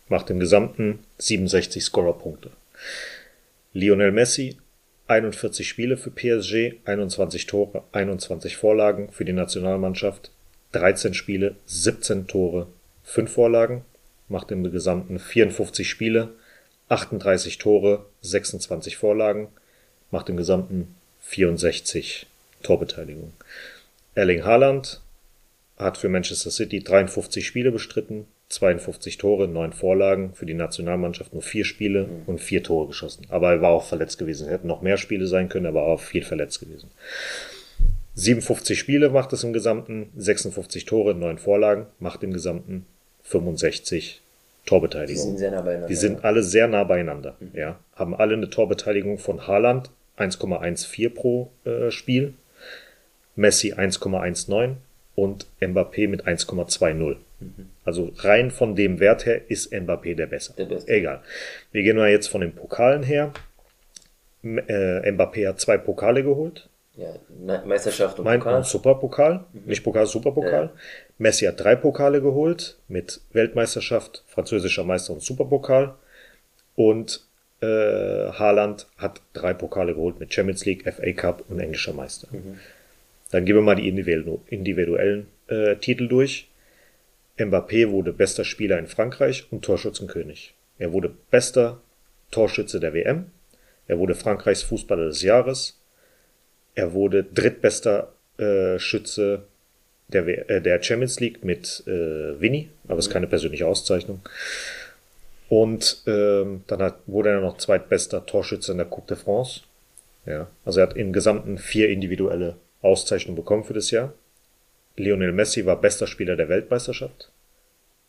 Macht 0.09 0.30
im 0.30 0.38
Gesamten 0.38 1.01
67 1.18 1.82
Scorerpunkte. 1.84 2.51
Lionel 3.72 4.12
Messi 4.12 4.57
41 5.07 5.68
Spiele 5.68 5.97
für 5.97 6.11
PSG, 6.11 6.74
21 6.84 7.47
Tore, 7.47 7.82
21 7.92 8.57
Vorlagen 8.57 9.11
für 9.12 9.24
die 9.24 9.32
Nationalmannschaft, 9.32 10.30
13 10.72 11.14
Spiele, 11.14 11.57
17 11.66 12.26
Tore, 12.26 12.68
5 13.03 13.30
Vorlagen, 13.30 13.84
macht 14.29 14.51
im 14.51 14.70
Gesamten 14.70 15.18
54 15.18 15.89
Spiele, 15.89 16.33
38 16.89 17.59
Tore, 17.59 18.07
26 18.22 18.97
Vorlagen, 18.97 19.49
macht 20.11 20.29
im 20.29 20.37
Gesamten 20.37 20.95
64 21.20 22.27
Torbeteiligung. 22.62 23.33
Erling 24.14 24.45
Haaland 24.45 25.01
hat 25.77 25.99
für 25.99 26.09
Manchester 26.09 26.51
City 26.51 26.83
53 26.83 27.47
Spiele 27.47 27.72
bestritten, 27.72 28.27
52 28.51 29.18
Tore, 29.18 29.49
9 29.49 29.72
Vorlagen, 29.72 30.35
für 30.35 30.47
die 30.47 30.55
Nationalmannschaft 30.55 31.33
nur 31.33 31.43
4 31.43 31.64
Spiele 31.64 32.09
und 32.27 32.41
4 32.41 32.62
Tore 32.62 32.87
geschossen. 32.89 33.27
Aber 33.31 33.53
er 33.53 33.62
war 33.62 33.70
auch 33.70 33.85
verletzt 33.85 34.18
gewesen. 34.18 34.49
Hätten 34.49 34.68
noch 34.68 34.83
mehr 34.83 34.99
Spiele 34.99 35.27
sein 35.27 35.49
können, 35.49 35.66
aber 35.66 35.85
auch 35.85 36.01
viel 36.01 36.22
verletzt 36.22 36.61
gewesen. 36.61 36.91
57 38.14 38.79
Spiele 38.79 39.11
macht 39.11 39.33
es 39.33 39.43
im 39.43 39.53
Gesamten, 39.53 40.12
56 40.16 40.85
Tore, 40.85 41.14
9 41.14 41.39
Vorlagen, 41.39 41.87
macht 41.99 42.22
im 42.22 42.33
Gesamten 42.33 42.87
65 43.25 44.20
Die 44.64 44.68
Torbeteiligung. 44.68 45.22
sind 45.22 45.39
sehr 45.39 45.51
nah 45.51 45.61
beieinander. 45.62 45.89
Die 45.89 45.95
sind 45.95 46.25
alle 46.25 46.43
sehr 46.43 46.68
nah 46.68 46.85
beieinander. 46.85 47.37
Ja, 47.53 47.79
haben 47.97 48.14
alle 48.14 48.35
eine 48.35 48.49
Torbeteiligung 48.51 49.18
von 49.18 49.47
Haaland 49.47 49.91
1,14 50.18 51.12
pro 51.12 51.51
äh, 51.64 51.91
Spiel, 51.91 52.35
Messi 53.37 53.72
1,19 53.75 54.75
und 55.16 55.47
Mbappé 55.61 56.09
mit 56.09 56.27
1,20. 56.27 57.16
Also 57.85 58.11
rein 58.18 58.51
von 58.51 58.75
dem 58.77 59.01
Wert 59.01 59.27
her 59.27 59.41
ist 59.51 59.72
Mbappé 59.72 60.14
der 60.14 60.27
Bessere. 60.27 60.57
Der 60.57 60.64
Beste. 60.66 60.91
Egal. 60.91 61.20
Wir 61.72 61.83
gehen 61.83 61.97
mal 61.97 62.09
jetzt 62.11 62.29
von 62.29 62.41
den 62.41 62.55
Pokalen 62.55 63.03
her. 63.03 63.33
M 64.43 64.59
äh, 64.59 65.11
Mbappé 65.11 65.49
hat 65.49 65.61
zwei 65.61 65.77
Pokale 65.79 66.22
geholt. 66.22 66.68
Ja, 66.97 67.09
Me- 67.45 67.62
Meisterschaft 67.66 68.18
und 68.20 68.25
Mein 68.25 68.39
Pokal. 68.39 68.62
Superpokal, 68.64 69.45
nicht 69.66 69.83
Pokal, 69.83 70.07
Superpokal. 70.07 70.64
Ja. 70.66 70.70
Messi 71.18 71.46
hat 71.46 71.60
drei 71.60 71.76
Pokale 71.76 72.20
geholt 72.20 72.78
mit 72.88 73.20
Weltmeisterschaft, 73.32 74.24
französischer 74.26 74.84
Meister 74.84 75.12
und 75.12 75.22
Superpokal. 75.22 75.94
Und 76.74 77.24
äh, 77.60 77.66
Haaland 78.32 78.86
hat 78.98 79.20
drei 79.32 79.54
Pokale 79.54 79.94
geholt 79.94 80.18
mit 80.18 80.34
Champions 80.34 80.64
League, 80.64 80.92
FA 80.92 81.12
Cup 81.12 81.44
und 81.48 81.60
englischer 81.60 81.92
Meister. 81.92 82.28
Dann 83.30 83.44
gehen 83.44 83.54
wir 83.56 83.62
mal 83.62 83.76
die 83.76 83.88
individuellen, 83.88 84.40
individuellen 84.48 85.26
äh, 85.48 85.76
Titel 85.76 86.08
durch. 86.08 86.48
Mbappé 87.38 87.90
wurde 87.90 88.12
bester 88.12 88.44
Spieler 88.44 88.78
in 88.78 88.86
Frankreich 88.86 89.46
und 89.50 89.64
Torschützenkönig. 89.64 90.54
Er 90.78 90.92
wurde 90.92 91.10
bester 91.30 91.80
Torschütze 92.30 92.80
der 92.80 92.94
WM. 92.94 93.30
Er 93.86 93.98
wurde 93.98 94.14
Frankreichs 94.14 94.62
Fußballer 94.62 95.06
des 95.06 95.22
Jahres. 95.22 95.80
Er 96.74 96.92
wurde 96.92 97.24
drittbester 97.24 98.12
äh, 98.38 98.78
Schütze 98.78 99.44
der, 100.09 100.50
äh, 100.50 100.61
der 100.61 100.82
Champions 100.82 101.20
League 101.20 101.44
mit 101.44 101.82
äh, 101.86 102.40
Vinny, 102.40 102.70
aber 102.88 102.98
es 102.98 103.07
ist 103.07 103.12
keine 103.12 103.26
persönliche 103.26 103.66
Auszeichnung. 103.66 104.20
Und 105.48 106.02
ähm, 106.07 106.64
dann 106.66 106.82
hat, 106.82 106.98
wurde 107.07 107.30
er 107.30 107.40
noch 107.40 107.59
zweitbester 107.59 108.26
Torschütze 108.26 108.72
in 108.72 108.78
der 108.78 108.86
Coupe 108.86 109.14
de 109.14 109.16
France. 109.16 109.61
Ja, 110.26 110.48
also 110.64 110.80
er 110.80 110.88
hat 110.88 110.96
im 110.96 111.12
Gesamten 111.12 111.59
vier 111.59 111.90
individuelle 111.90 112.57
Auszeichnungen 112.80 113.36
bekommen 113.36 113.64
für 113.64 113.74
das 113.74 113.90
Jahr. 113.90 114.12
Lionel 114.96 115.32
Messi 115.32 115.66
war 115.66 115.80
bester 115.80 116.07
Spieler 116.07 116.36
der 116.36 116.48
Weltmeisterschaft. 116.48 117.30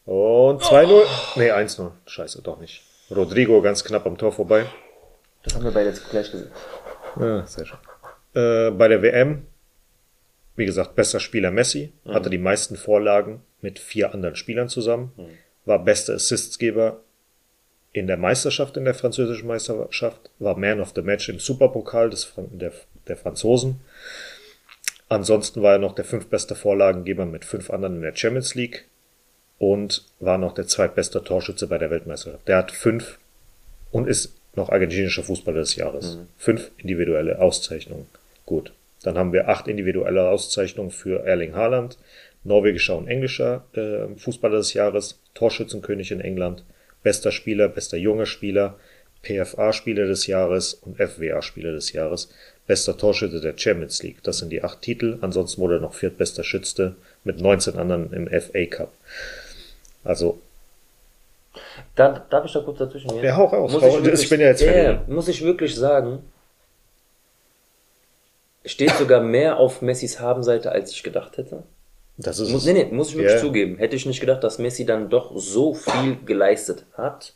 Und 0.05 0.61
2-0. 0.61 1.03
Nee, 1.35 1.51
1-0. 1.51 1.91
Scheiße, 2.05 2.41
doch 2.43 2.59
nicht. 2.59 2.83
Rodrigo 3.09 3.61
ganz 3.61 3.83
knapp 3.83 4.05
am 4.05 4.17
Tor 4.17 4.31
vorbei. 4.31 4.65
Das 5.43 5.55
haben 5.55 5.63
wir 5.63 5.71
beide 5.71 5.89
jetzt 5.89 6.09
gleich 6.09 6.31
gesehen. 6.31 6.51
Ja, 7.19 7.45
sehr 7.45 7.65
schön. 7.65 7.77
Äh, 8.33 8.71
bei 8.71 8.87
der 8.87 9.01
WM, 9.01 9.45
wie 10.55 10.65
gesagt, 10.65 10.95
bester 10.95 11.19
Spieler 11.19 11.51
Messi, 11.51 11.91
hatte 12.05 12.29
die 12.29 12.37
meisten 12.37 12.75
Vorlagen 12.75 13.41
mit 13.61 13.79
vier 13.79 14.13
anderen 14.13 14.35
Spielern 14.35 14.69
zusammen, 14.69 15.11
war 15.65 15.83
bester 15.83 16.13
Assistgeber 16.13 17.01
in 17.91 18.07
der 18.07 18.17
Meisterschaft, 18.17 18.75
in 18.77 18.85
der 18.85 18.93
französischen 18.93 19.47
Meisterschaft, 19.47 20.29
war 20.39 20.57
Man 20.57 20.81
of 20.81 20.91
the 20.95 21.01
Match 21.01 21.29
im 21.29 21.39
Superpokal 21.39 22.09
des, 22.09 22.33
der, 22.51 22.73
der 23.07 23.17
Franzosen. 23.17 23.79
Ansonsten 25.07 25.61
war 25.61 25.73
er 25.73 25.79
noch 25.79 25.95
der 25.95 26.05
fünftbeste 26.05 26.55
Vorlagengeber 26.55 27.25
mit 27.25 27.45
fünf 27.45 27.69
anderen 27.69 27.95
in 27.95 28.01
der 28.01 28.15
Champions 28.15 28.55
League 28.55 28.85
und 29.59 30.05
war 30.19 30.37
noch 30.37 30.53
der 30.53 30.67
zweitbeste 30.67 31.23
Torschütze 31.23 31.67
bei 31.67 31.77
der 31.77 31.89
Weltmeisterschaft. 31.89 32.47
Der 32.47 32.57
hat 32.57 32.71
fünf 32.71 33.17
und 33.91 34.07
ist 34.07 34.35
noch 34.55 34.69
argentinischer 34.69 35.23
Fußballer 35.23 35.59
des 35.59 35.75
Jahres. 35.75 36.17
Fünf 36.37 36.71
individuelle 36.77 37.39
Auszeichnungen. 37.39 38.07
Gut. 38.45 38.73
Dann 39.05 39.17
haben 39.19 39.33
wir 39.33 39.47
acht 39.49 39.67
individuelle 39.67 40.27
Auszeichnungen 40.29 40.89
für 40.89 41.25
Erling 41.25 41.53
Haaland, 41.55 41.97
norwegischer 42.43 42.97
und 42.97 43.07
englischer 43.07 43.63
äh, 43.73 44.07
Fußballer 44.17 44.57
des 44.57 44.73
Jahres, 44.73 45.19
Torschützenkönig 45.35 46.11
in 46.11 46.21
England, 46.21 46.63
bester 47.03 47.31
Spieler, 47.31 47.69
bester 47.69 47.97
junger 47.97 48.25
Spieler, 48.25 48.75
PFA-Spieler 49.21 50.05
des 50.07 50.25
Jahres 50.27 50.73
und 50.73 50.97
FWA-Spieler 50.97 51.71
des 51.71 51.93
Jahres, 51.93 52.29
bester 52.65 52.97
Torschütze 52.97 53.41
der 53.41 53.55
Champions 53.57 54.01
League. 54.01 54.23
Das 54.23 54.39
sind 54.39 54.49
die 54.51 54.63
acht 54.63 54.81
Titel. 54.81 55.19
Ansonsten 55.21 55.61
wurde 55.61 55.75
er 55.75 55.81
noch 55.81 55.93
viertbester 55.93 56.43
Schütze 56.43 56.95
mit 57.23 57.39
19 57.39 57.77
anderen 57.77 58.11
im 58.11 58.27
FA 58.27 58.65
Cup. 58.65 58.91
Also, 60.03 60.39
Da, 61.95 62.25
darf 62.29 62.45
ich 62.45 62.53
da 62.53 62.59
kurz 62.61 62.79
dazwischen 62.79 63.09
gehen? 63.09 63.23
Ja, 63.23 63.37
hau 63.37 63.45
raus. 63.45 63.71
Muss 63.71 63.81
Hau- 63.81 63.87
ich, 63.87 63.97
ich 63.97 64.03
wirklich, 64.05 64.29
bin 64.29 64.41
ja 64.41 64.47
jetzt 64.47 64.61
ja, 64.61 65.03
muss 65.07 65.27
ich 65.27 65.43
wirklich 65.43 65.75
sagen, 65.75 66.19
steht 68.66 68.91
sogar 68.95 69.22
mehr 69.22 69.57
auf 69.57 69.82
Messis 69.82 70.20
Habenseite, 70.20 70.72
als 70.72 70.91
ich 70.91 71.03
gedacht 71.03 71.38
hätte. 71.38 71.63
das 72.18 72.39
ist 72.39 72.49
Muss, 72.51 72.66
es. 72.66 72.74
nee, 72.74 72.84
nee, 72.86 72.91
muss 72.91 73.09
ich 73.09 73.16
wirklich 73.18 73.34
Ja. 73.36 73.39
zugeben. 73.41 73.78
Hätte 73.78 73.95
ich 73.95 74.05
nicht 74.05 74.20
gedacht, 74.20 74.43
dass 74.43 74.57
Messi 74.59 74.86
dann 74.86 75.09
doch 75.09 75.32
so 75.36 75.74
viel 75.74 76.18
geleistet 76.26 76.86
hat, 76.93 77.34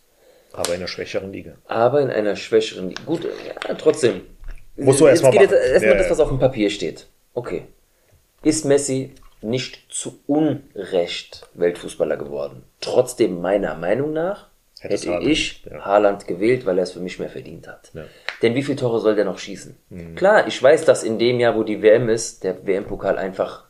aber 0.53 0.69
in 0.69 0.75
einer 0.75 0.87
schwächeren 0.87 1.31
Liga. 1.33 1.53
aber 1.67 2.01
in 2.01 2.09
einer 2.09 2.35
schwächeren 2.35 2.89
Liga. 2.89 3.01
Gut, 3.05 3.23
ja, 3.23 3.73
trotzdem. 3.75 4.21
Musst 4.77 5.01
du 5.01 5.05
Jetzt 5.07 5.11
erst 5.15 5.23
mal 5.23 5.31
geht 5.31 5.41
jetzt 5.41 5.51
machen. 5.51 5.71
erstmal 5.73 5.91
Ja, 5.93 5.97
das, 5.99 6.09
was 6.09 6.19
auf 6.21 6.29
dem 6.29 6.39
Papier 6.39 6.69
steht. 6.69 7.07
Okay. 7.33 7.63
Ist 8.43 8.63
Messi 8.65 9.13
nicht 9.41 9.79
zu 9.89 10.19
Unrecht 10.27 11.47
Weltfußballer 11.53 12.15
geworden? 12.17 12.63
Trotzdem 12.81 13.41
meiner 13.41 13.75
Meinung 13.75 14.13
nach 14.13 14.47
Hätte 14.79 14.93
hätte 14.93 15.09
Haaland, 15.09 15.27
ich 15.27 15.65
ja. 15.69 15.79
Haaland 15.85 16.27
gewählt, 16.27 16.65
weil 16.65 16.77
er 16.77 16.83
es 16.83 16.91
für 16.93 17.01
mich 17.01 17.19
mehr 17.19 17.29
verdient 17.29 17.67
hat. 17.67 17.91
Ja. 17.93 18.05
Mhm. 18.39 18.41
Denn 18.41 18.55
wie 18.55 18.63
viele 18.63 18.77
Tore 18.77 18.99
soll 18.99 19.15
der 19.15 19.25
noch 19.25 19.39
schießen? 19.39 19.75
Klar, 20.15 20.47
ich 20.47 20.61
weiß, 20.61 20.85
dass 20.85 21.03
in 21.03 21.19
dem 21.19 21.39
Jahr, 21.39 21.55
wo 21.55 21.63
die 21.63 21.81
WM 21.81 22.09
ist, 22.09 22.43
der 22.43 22.65
WM-Pokal 22.65 23.17
einfach 23.17 23.65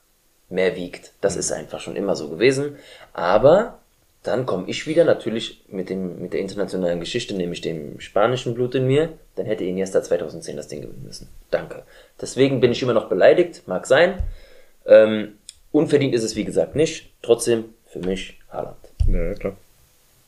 mehr 0.50 0.76
wiegt. 0.76 1.12
Das 1.22 1.34
Mhm. 1.36 1.40
ist 1.40 1.52
einfach 1.52 1.80
schon 1.80 1.96
immer 1.96 2.16
so 2.16 2.30
gewesen. 2.30 2.78
Aber 3.14 3.80
dann 4.24 4.46
komme 4.46 4.66
ich 4.68 4.86
wieder 4.86 5.06
natürlich 5.06 5.64
mit, 5.70 5.90
dem, 5.90 6.22
mit 6.22 6.34
der 6.34 6.42
internationalen 6.42 7.00
Geschichte, 7.00 7.34
nämlich 7.36 7.62
dem 7.62 8.00
spanischen 8.00 8.54
Blut 8.54 8.76
in 8.76 8.86
mir. 8.88 9.10
Dann 9.36 9.46
hätte 9.46 9.64
Iniesta 9.64 10.04
2010 10.04 10.58
das 10.58 10.68
Ding 10.68 10.82
gewinnen 10.82 11.04
müssen. 11.06 11.30
Danke. 11.52 11.84
Deswegen 12.20 12.60
bin 12.60 12.72
ich 12.72 12.82
immer 12.84 12.94
noch 12.94 13.08
beleidigt, 13.10 13.64
mag 13.68 13.88
sein. 13.88 14.22
Ähm, 14.86 15.38
unverdient 15.72 16.14
ist 16.14 16.24
es 16.24 16.36
wie 16.36 16.44
gesagt 16.46 16.76
nicht. 16.76 17.12
Trotzdem 17.22 17.66
für 17.88 18.00
mich 18.00 18.40
Haaland. 18.52 18.76
Ja, 19.08 19.34
klar. 19.36 19.56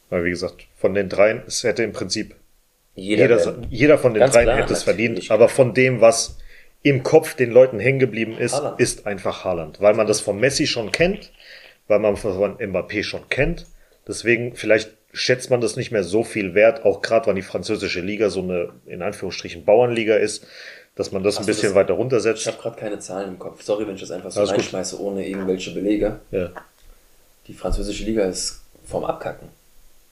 Weil, 0.09 0.23
wie 0.25 0.29
gesagt, 0.29 0.67
von 0.77 0.93
den 0.93 1.09
dreien, 1.09 1.43
es 1.47 1.63
hätte 1.63 1.83
im 1.83 1.93
Prinzip 1.93 2.35
Jeder, 2.95 3.37
jeder, 3.37 3.55
jeder 3.69 3.97
von 3.97 4.13
den 4.13 4.29
dreien 4.29 4.45
klar, 4.45 4.57
hätte 4.57 4.73
es 4.73 4.83
verdient. 4.83 5.31
Aber 5.31 5.47
von 5.49 5.73
dem, 5.73 6.01
was 6.01 6.37
im 6.83 7.03
Kopf 7.03 7.35
den 7.35 7.51
Leuten 7.51 7.79
hängen 7.79 7.99
geblieben 7.99 8.37
ist, 8.37 8.53
Haaland. 8.55 8.79
ist 8.79 9.07
einfach 9.07 9.45
Haaland. 9.45 9.79
Weil 9.81 9.93
man 9.93 10.07
das 10.07 10.19
von 10.19 10.39
Messi 10.39 10.67
schon 10.67 10.91
kennt, 10.91 11.31
weil 11.87 11.99
man 11.99 12.17
von 12.17 12.57
Mbappé 12.57 13.03
schon 13.03 13.29
kennt. 13.29 13.65
Deswegen, 14.07 14.55
vielleicht 14.55 14.91
schätzt 15.13 15.49
man 15.49 15.61
das 15.61 15.75
nicht 15.75 15.91
mehr 15.91 16.03
so 16.03 16.23
viel 16.23 16.53
wert, 16.53 16.83
auch 16.85 17.01
gerade 17.01 17.27
weil 17.27 17.35
die 17.35 17.41
französische 17.41 18.01
Liga 18.01 18.29
so 18.29 18.41
eine, 18.41 18.69
in 18.85 19.01
Anführungsstrichen, 19.01 19.63
Bauernliga 19.65 20.15
ist, 20.15 20.45
dass 20.95 21.11
man 21.11 21.23
das 21.23 21.35
ein 21.35 21.39
Ach 21.39 21.43
so, 21.43 21.47
bisschen 21.47 21.69
das- 21.69 21.75
weiter 21.75 21.93
runtersetzt. 21.93 22.41
Ich 22.41 22.47
habe 22.47 22.57
gerade 22.61 22.77
keine 22.79 22.99
Zahlen 22.99 23.29
im 23.29 23.39
Kopf. 23.39 23.61
Sorry, 23.63 23.87
wenn 23.87 23.95
ich 23.95 24.01
das 24.01 24.11
einfach 24.11 24.31
so 24.31 24.39
Alles 24.39 24.51
gut. 24.51 24.59
reinschmeiße, 24.59 24.99
ohne 25.01 25.25
irgendwelche 25.27 25.71
Belege. 25.71 26.19
Ja. 26.31 26.49
Die 27.47 27.53
französische 27.53 28.03
Liga 28.03 28.25
ist 28.25 28.61
vom 28.85 29.05
Abkacken. 29.05 29.47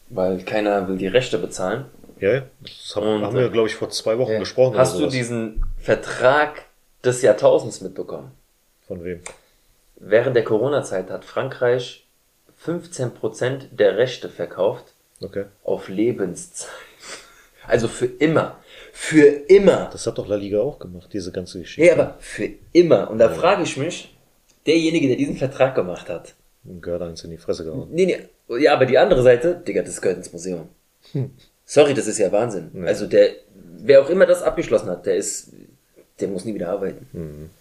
Weil 0.09 0.39
keiner 0.43 0.87
will 0.87 0.97
die 0.97 1.07
Rechte 1.07 1.37
bezahlen. 1.37 1.85
Ja, 2.19 2.33
ja. 2.33 2.41
das 2.61 2.95
haben, 2.95 3.05
Und, 3.07 3.23
haben 3.23 3.35
wir, 3.35 3.49
glaube 3.49 3.67
ich, 3.67 3.75
vor 3.75 3.89
zwei 3.89 4.17
Wochen 4.17 4.39
gesprochen. 4.39 4.77
Hast 4.77 4.99
du 4.99 5.07
diesen 5.07 5.63
Vertrag 5.77 6.65
des 7.03 7.21
Jahrtausends 7.21 7.81
mitbekommen? 7.81 8.31
Von 8.87 9.03
wem? 9.03 9.21
Während 9.97 10.35
der 10.35 10.43
Corona-Zeit 10.43 11.09
hat 11.09 11.25
Frankreich 11.25 12.05
15% 12.65 13.67
der 13.71 13.97
Rechte 13.97 14.29
verkauft 14.29 14.85
Okay. 15.21 15.45
auf 15.63 15.89
Lebenszeit. 15.89 16.69
Also 17.67 17.87
für 17.87 18.05
immer. 18.05 18.57
Für 18.93 19.25
immer. 19.27 19.89
Das 19.91 20.07
hat 20.07 20.17
doch 20.17 20.27
La 20.27 20.35
Liga 20.35 20.59
auch 20.59 20.79
gemacht, 20.79 21.09
diese 21.13 21.31
ganze 21.31 21.59
Geschichte. 21.59 21.85
Ja, 21.85 21.93
aber 21.93 22.15
für 22.19 22.49
immer. 22.73 23.09
Und 23.11 23.19
da 23.19 23.29
frage 23.29 23.63
ich 23.63 23.77
mich, 23.77 24.15
derjenige, 24.65 25.07
der 25.07 25.17
diesen 25.17 25.37
Vertrag 25.37 25.75
gemacht 25.75 26.09
hat, 26.09 26.35
Gehört 26.65 27.01
eins 27.01 27.23
in 27.23 27.31
die 27.31 27.37
Fresse 27.37 27.63
gehauen. 27.63 27.87
Nee, 27.91 28.05
nee. 28.05 28.57
Ja, 28.59 28.73
aber 28.73 28.85
die 28.85 28.97
andere 28.97 29.23
Seite, 29.23 29.55
Digga, 29.55 29.81
das 29.81 30.01
gehört 30.01 30.17
ins 30.17 30.33
Museum. 30.33 30.67
Sorry, 31.71 31.93
das 31.93 32.07
ist 32.07 32.17
ja 32.17 32.31
Wahnsinn. 32.31 32.71
Ja. 32.73 32.85
Also 32.85 33.05
der, 33.05 33.29
wer 33.77 34.01
auch 34.01 34.09
immer 34.09 34.25
das 34.25 34.41
abgeschlossen 34.41 34.89
hat, 34.89 35.05
der 35.05 35.17
ist, 35.17 35.53
der 36.19 36.27
muss 36.27 36.43
nie 36.43 36.55
wieder 36.55 36.69
arbeiten. 36.69 37.51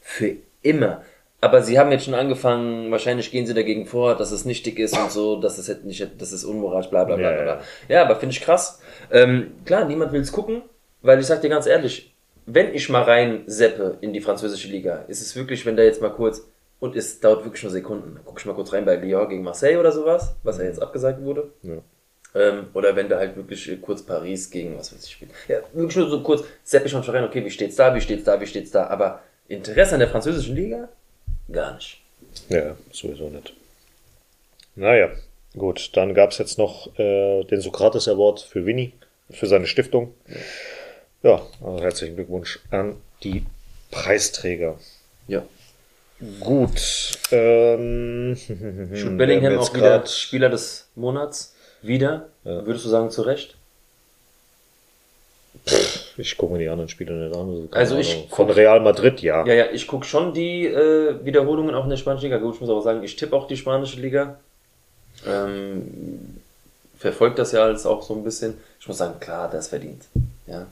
Für 0.00 0.36
immer. 0.62 1.02
Aber 1.40 1.62
sie 1.62 1.76
haben 1.76 1.90
jetzt 1.90 2.04
schon 2.04 2.14
angefangen, 2.14 2.92
wahrscheinlich 2.92 3.32
gehen 3.32 3.44
sie 3.44 3.54
dagegen 3.54 3.84
vor, 3.86 4.14
dass 4.16 4.30
es 4.30 4.44
nichtig 4.44 4.78
ist 4.78 4.96
und 4.96 5.10
so, 5.10 5.40
dass 5.40 5.58
es 5.58 5.82
nicht, 5.82 6.08
dass 6.22 6.30
es 6.30 6.44
unmoralisch, 6.44 6.90
bla 6.90 7.02
bla 7.04 7.16
bla 7.16 7.36
Ja, 7.36 7.42
bla. 7.42 7.60
ja. 7.88 8.02
Aber 8.04 8.14
finde 8.20 8.34
ich 8.34 8.40
krass. 8.40 8.78
Ähm, 9.10 9.50
klar, 9.64 9.84
niemand 9.84 10.12
will 10.12 10.20
es 10.20 10.30
gucken, 10.30 10.62
weil 11.02 11.18
ich 11.18 11.26
sag 11.26 11.40
dir 11.42 11.50
ganz 11.50 11.66
ehrlich, 11.66 12.14
wenn 12.46 12.72
ich 12.72 12.88
mal 12.88 13.02
rein 13.02 13.42
seppe 13.46 13.98
in 14.00 14.12
die 14.12 14.20
französische 14.20 14.68
Liga, 14.68 15.04
ist 15.08 15.20
es 15.20 15.34
wirklich, 15.34 15.66
wenn 15.66 15.76
da 15.76 15.82
jetzt 15.82 16.00
mal 16.00 16.10
kurz, 16.12 16.46
und 16.78 16.94
es 16.94 17.18
dauert 17.18 17.42
wirklich 17.44 17.64
nur 17.64 17.72
Sekunden, 17.72 18.20
guck 18.24 18.38
ich 18.38 18.46
mal 18.46 18.54
kurz 18.54 18.72
rein 18.72 18.84
bei 18.84 18.94
Lyon 18.94 19.28
gegen 19.28 19.42
Marseille 19.42 19.76
oder 19.78 19.90
sowas, 19.90 20.36
was 20.44 20.58
ja 20.58 20.64
jetzt 20.64 20.80
abgesagt 20.80 21.20
wurde. 21.20 21.50
Ja. 21.62 21.78
Ähm, 22.36 22.66
oder 22.74 22.94
wenn 22.94 23.08
da 23.08 23.18
halt 23.18 23.34
wirklich 23.36 23.70
äh, 23.70 23.76
kurz 23.76 24.02
Paris 24.02 24.50
gegen 24.50 24.76
was 24.78 24.92
weiß 24.92 25.04
ich 25.04 25.12
spielt. 25.12 25.30
Ja, 25.48 25.60
wirklich 25.72 25.96
nur 25.96 26.10
so 26.10 26.22
kurz, 26.22 26.44
sepp 26.64 26.84
ich 26.84 26.92
schon 26.92 27.00
rein, 27.00 27.24
okay, 27.24 27.42
wie 27.44 27.50
steht's 27.50 27.76
da, 27.76 27.94
wie 27.94 28.00
steht's 28.00 28.24
da, 28.24 28.38
wie 28.40 28.46
steht's 28.46 28.70
da. 28.70 28.88
Aber 28.88 29.22
Interesse 29.48 29.94
an 29.94 30.00
der 30.00 30.08
französischen 30.08 30.54
Liga? 30.54 30.88
Gar 31.50 31.76
nicht. 31.76 32.00
Ja, 32.50 32.76
sowieso 32.92 33.30
nicht. 33.30 33.54
Naja, 34.74 35.10
gut. 35.56 35.96
Dann 35.96 36.12
gab 36.12 36.32
es 36.32 36.38
jetzt 36.38 36.58
noch 36.58 36.98
äh, 36.98 37.44
den 37.44 37.60
Sokrates 37.62 38.06
Award 38.08 38.40
für 38.40 38.66
Winnie, 38.66 38.92
für 39.30 39.46
seine 39.46 39.66
Stiftung. 39.66 40.12
Ja, 41.22 41.40
also 41.64 41.82
herzlichen 41.82 42.16
Glückwunsch 42.16 42.60
an 42.70 42.96
die 43.22 43.46
Preisträger. 43.90 44.78
Ja. 45.26 45.42
Gut. 46.40 47.18
Ähm, 47.30 48.34
Jude 48.94 49.16
Bellingham 49.16 49.58
auch 49.58 49.74
wieder 49.74 50.04
Spieler 50.06 50.50
des 50.50 50.88
Monats. 50.94 51.55
Wieder. 51.86 52.28
Würdest 52.44 52.84
du 52.84 52.88
sagen, 52.88 53.10
zu 53.10 53.22
Recht? 53.22 53.54
Ich 56.16 56.36
gucke 56.36 56.52
mir 56.52 56.58
die 56.60 56.68
anderen 56.68 56.88
Spiele 56.88 57.12
nicht 57.14 57.36
an. 57.36 57.68
keine 57.70 57.80
Also 57.82 57.96
ich 57.98 58.12
Ahnung. 58.14 58.28
Von 58.30 58.46
guck- 58.46 58.56
Real 58.56 58.80
Madrid, 58.80 59.20
ja. 59.22 59.44
Ja, 59.46 59.54
ja, 59.54 59.66
ich 59.72 59.86
gucke 59.86 60.04
schon 60.06 60.32
die 60.32 60.66
äh, 60.66 61.24
Wiederholungen 61.24 61.74
auch 61.74 61.84
in 61.84 61.90
der 61.90 61.96
spanischen 61.96 62.24
Liga. 62.26 62.38
Gut, 62.38 62.54
ich 62.54 62.60
muss 62.60 62.70
aber 62.70 62.82
sagen, 62.82 63.02
ich 63.02 63.16
tippe 63.16 63.34
auch 63.34 63.48
die 63.48 63.56
spanische 63.56 64.00
Liga. 64.00 64.38
Ähm, 65.26 66.40
verfolgt 66.98 67.38
das 67.38 67.52
ja 67.52 67.62
alles 67.64 67.84
auch 67.86 68.02
so 68.02 68.14
ein 68.14 68.22
bisschen. 68.24 68.58
Ich 68.80 68.86
muss 68.86 68.98
sagen, 68.98 69.18
klar, 69.18 69.50
das 69.50 69.68
verdient. 69.68 70.04
Ja. 70.46 70.66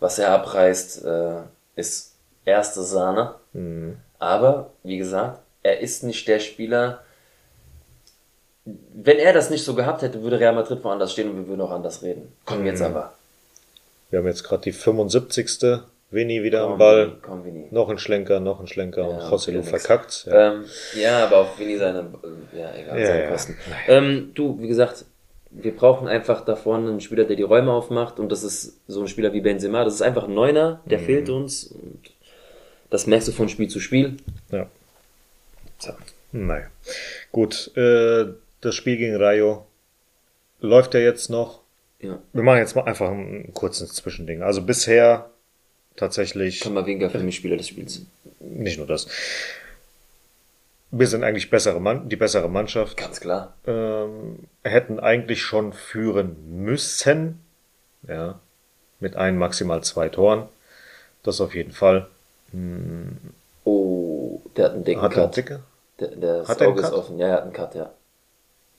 Was 0.00 0.18
er 0.18 0.30
abreißt, 0.32 1.04
äh, 1.04 1.36
ist 1.76 2.12
erste 2.44 2.82
Sahne. 2.82 3.34
Mhm. 3.52 3.96
Aber, 4.18 4.70
wie 4.82 4.98
gesagt, 4.98 5.40
er 5.62 5.80
ist 5.80 6.02
nicht 6.02 6.26
der 6.28 6.40
Spieler, 6.40 7.03
wenn 8.66 9.18
er 9.18 9.32
das 9.32 9.50
nicht 9.50 9.64
so 9.64 9.74
gehabt 9.74 10.02
hätte, 10.02 10.22
würde 10.22 10.40
Real 10.40 10.54
Madrid 10.54 10.82
woanders 10.84 11.12
stehen 11.12 11.30
und 11.30 11.36
wir 11.36 11.48
würden 11.48 11.60
auch 11.60 11.70
anders 11.70 12.02
reden. 12.02 12.32
Komm 12.44 12.64
jetzt 12.66 12.80
aber. 12.82 13.12
Wir 14.10 14.20
haben 14.20 14.26
jetzt 14.26 14.44
gerade 14.44 14.62
die 14.62 14.72
75. 14.72 15.80
Vini 16.10 16.42
wieder 16.44 16.62
am 16.62 16.70
Komm, 16.70 16.78
Ball. 16.78 17.12
Komm, 17.22 17.44
Vini. 17.44 17.66
Noch 17.72 17.88
ein 17.88 17.98
Schlenker, 17.98 18.38
noch 18.40 18.60
ein 18.60 18.68
Schlenker 18.68 19.02
Ja, 19.02 19.08
und 19.08 19.20
José 19.22 19.46
Lu 19.50 19.58
wieder 19.58 19.58
nix. 19.58 19.70
verkackt. 19.70 20.26
Ja. 20.26 20.52
Ähm, 20.52 20.64
ja, 20.96 21.24
aber 21.26 21.38
auf 21.38 21.58
Vini 21.58 21.76
seine, 21.76 22.00
äh, 22.00 22.58
ja, 22.58 22.72
egal, 22.76 23.00
Ja, 23.00 23.06
seine. 23.06 23.28
Kosten. 23.28 23.56
Ähm, 23.88 24.30
du, 24.34 24.60
wie 24.60 24.68
gesagt, 24.68 25.04
wir 25.50 25.74
brauchen 25.74 26.06
einfach 26.08 26.44
da 26.44 26.54
vorne 26.56 26.88
einen 26.88 27.00
Spieler, 27.00 27.24
der 27.24 27.36
die 27.36 27.42
Räume 27.42 27.72
aufmacht 27.72 28.18
und 28.20 28.30
das 28.30 28.44
ist 28.44 28.74
so 28.86 29.00
ein 29.00 29.08
Spieler 29.08 29.32
wie 29.32 29.40
Benzema. 29.40 29.84
Das 29.84 29.94
ist 29.94 30.02
einfach 30.02 30.24
ein 30.24 30.34
Neuner, 30.34 30.80
der 30.84 31.00
Mhm. 31.00 31.04
fehlt 31.04 31.28
uns 31.30 31.64
und 31.64 31.98
das 32.90 33.06
merkst 33.08 33.28
du 33.28 33.32
von 33.32 33.48
Spiel 33.48 33.68
zu 33.68 33.80
Spiel. 33.80 34.16
ja. 34.52 34.66
So. 35.80 35.92
Naja. 36.32 36.66
Gut, 37.32 37.70
äh, 37.76 38.26
das 38.64 38.74
Spiel 38.74 38.96
gegen 38.96 39.16
Rayo 39.16 39.66
läuft 40.60 40.94
ja 40.94 41.00
jetzt 41.00 41.30
noch. 41.30 41.60
Ja, 42.00 42.18
Wir 42.32 42.42
machen 42.42 42.58
jetzt 42.58 42.74
mal 42.76 42.84
einfach 42.84 43.10
ein 43.10 43.52
kurzes 43.54 43.92
Zwischending. 43.94 44.42
Also 44.42 44.62
bisher 44.62 45.30
tatsächlich 45.96 46.60
Kamavinga 46.60 47.08
für 47.08 47.18
mich 47.18 47.36
Spieler 47.36 47.56
des 47.56 47.68
Spiels. 47.68 48.02
nicht 48.40 48.78
nur 48.78 48.86
das. 48.86 49.06
Wir 50.90 51.06
sind 51.08 51.24
eigentlich 51.24 51.50
bessere 51.50 51.80
Mann, 51.80 52.08
die 52.08 52.16
bessere 52.16 52.48
Mannschaft. 52.48 52.96
Ganz 52.96 53.20
klar. 53.20 53.54
ähm, 53.66 54.38
hätten 54.62 55.00
eigentlich 55.00 55.42
schon 55.42 55.72
führen 55.72 56.62
müssen. 56.64 57.40
Ja, 58.06 58.38
mit 59.00 59.16
ein, 59.16 59.36
maximal 59.36 59.82
zwei 59.82 60.08
Toren. 60.08 60.48
Das 61.22 61.40
auf 61.40 61.54
jeden 61.54 61.72
Fall. 61.72 62.06
Oh, 63.64 64.40
der 64.56 64.66
hat 64.66 64.72
einen 64.74 64.84
dicken 64.84 65.02
Hat 65.02 65.16
einen 65.16 65.30
Cut. 65.32 65.60
Der, 66.00 66.08
der 66.08 66.46
Hat 66.48 66.60
einen 66.60 66.70
Auge 66.70 66.80
ist 66.80 66.90
Cut? 66.90 66.98
offen. 66.98 67.18
Ja, 67.18 67.26
er 67.28 67.32
hat 67.34 67.42
einen 67.44 67.52
Cut, 67.52 67.74
ja. 67.74 67.90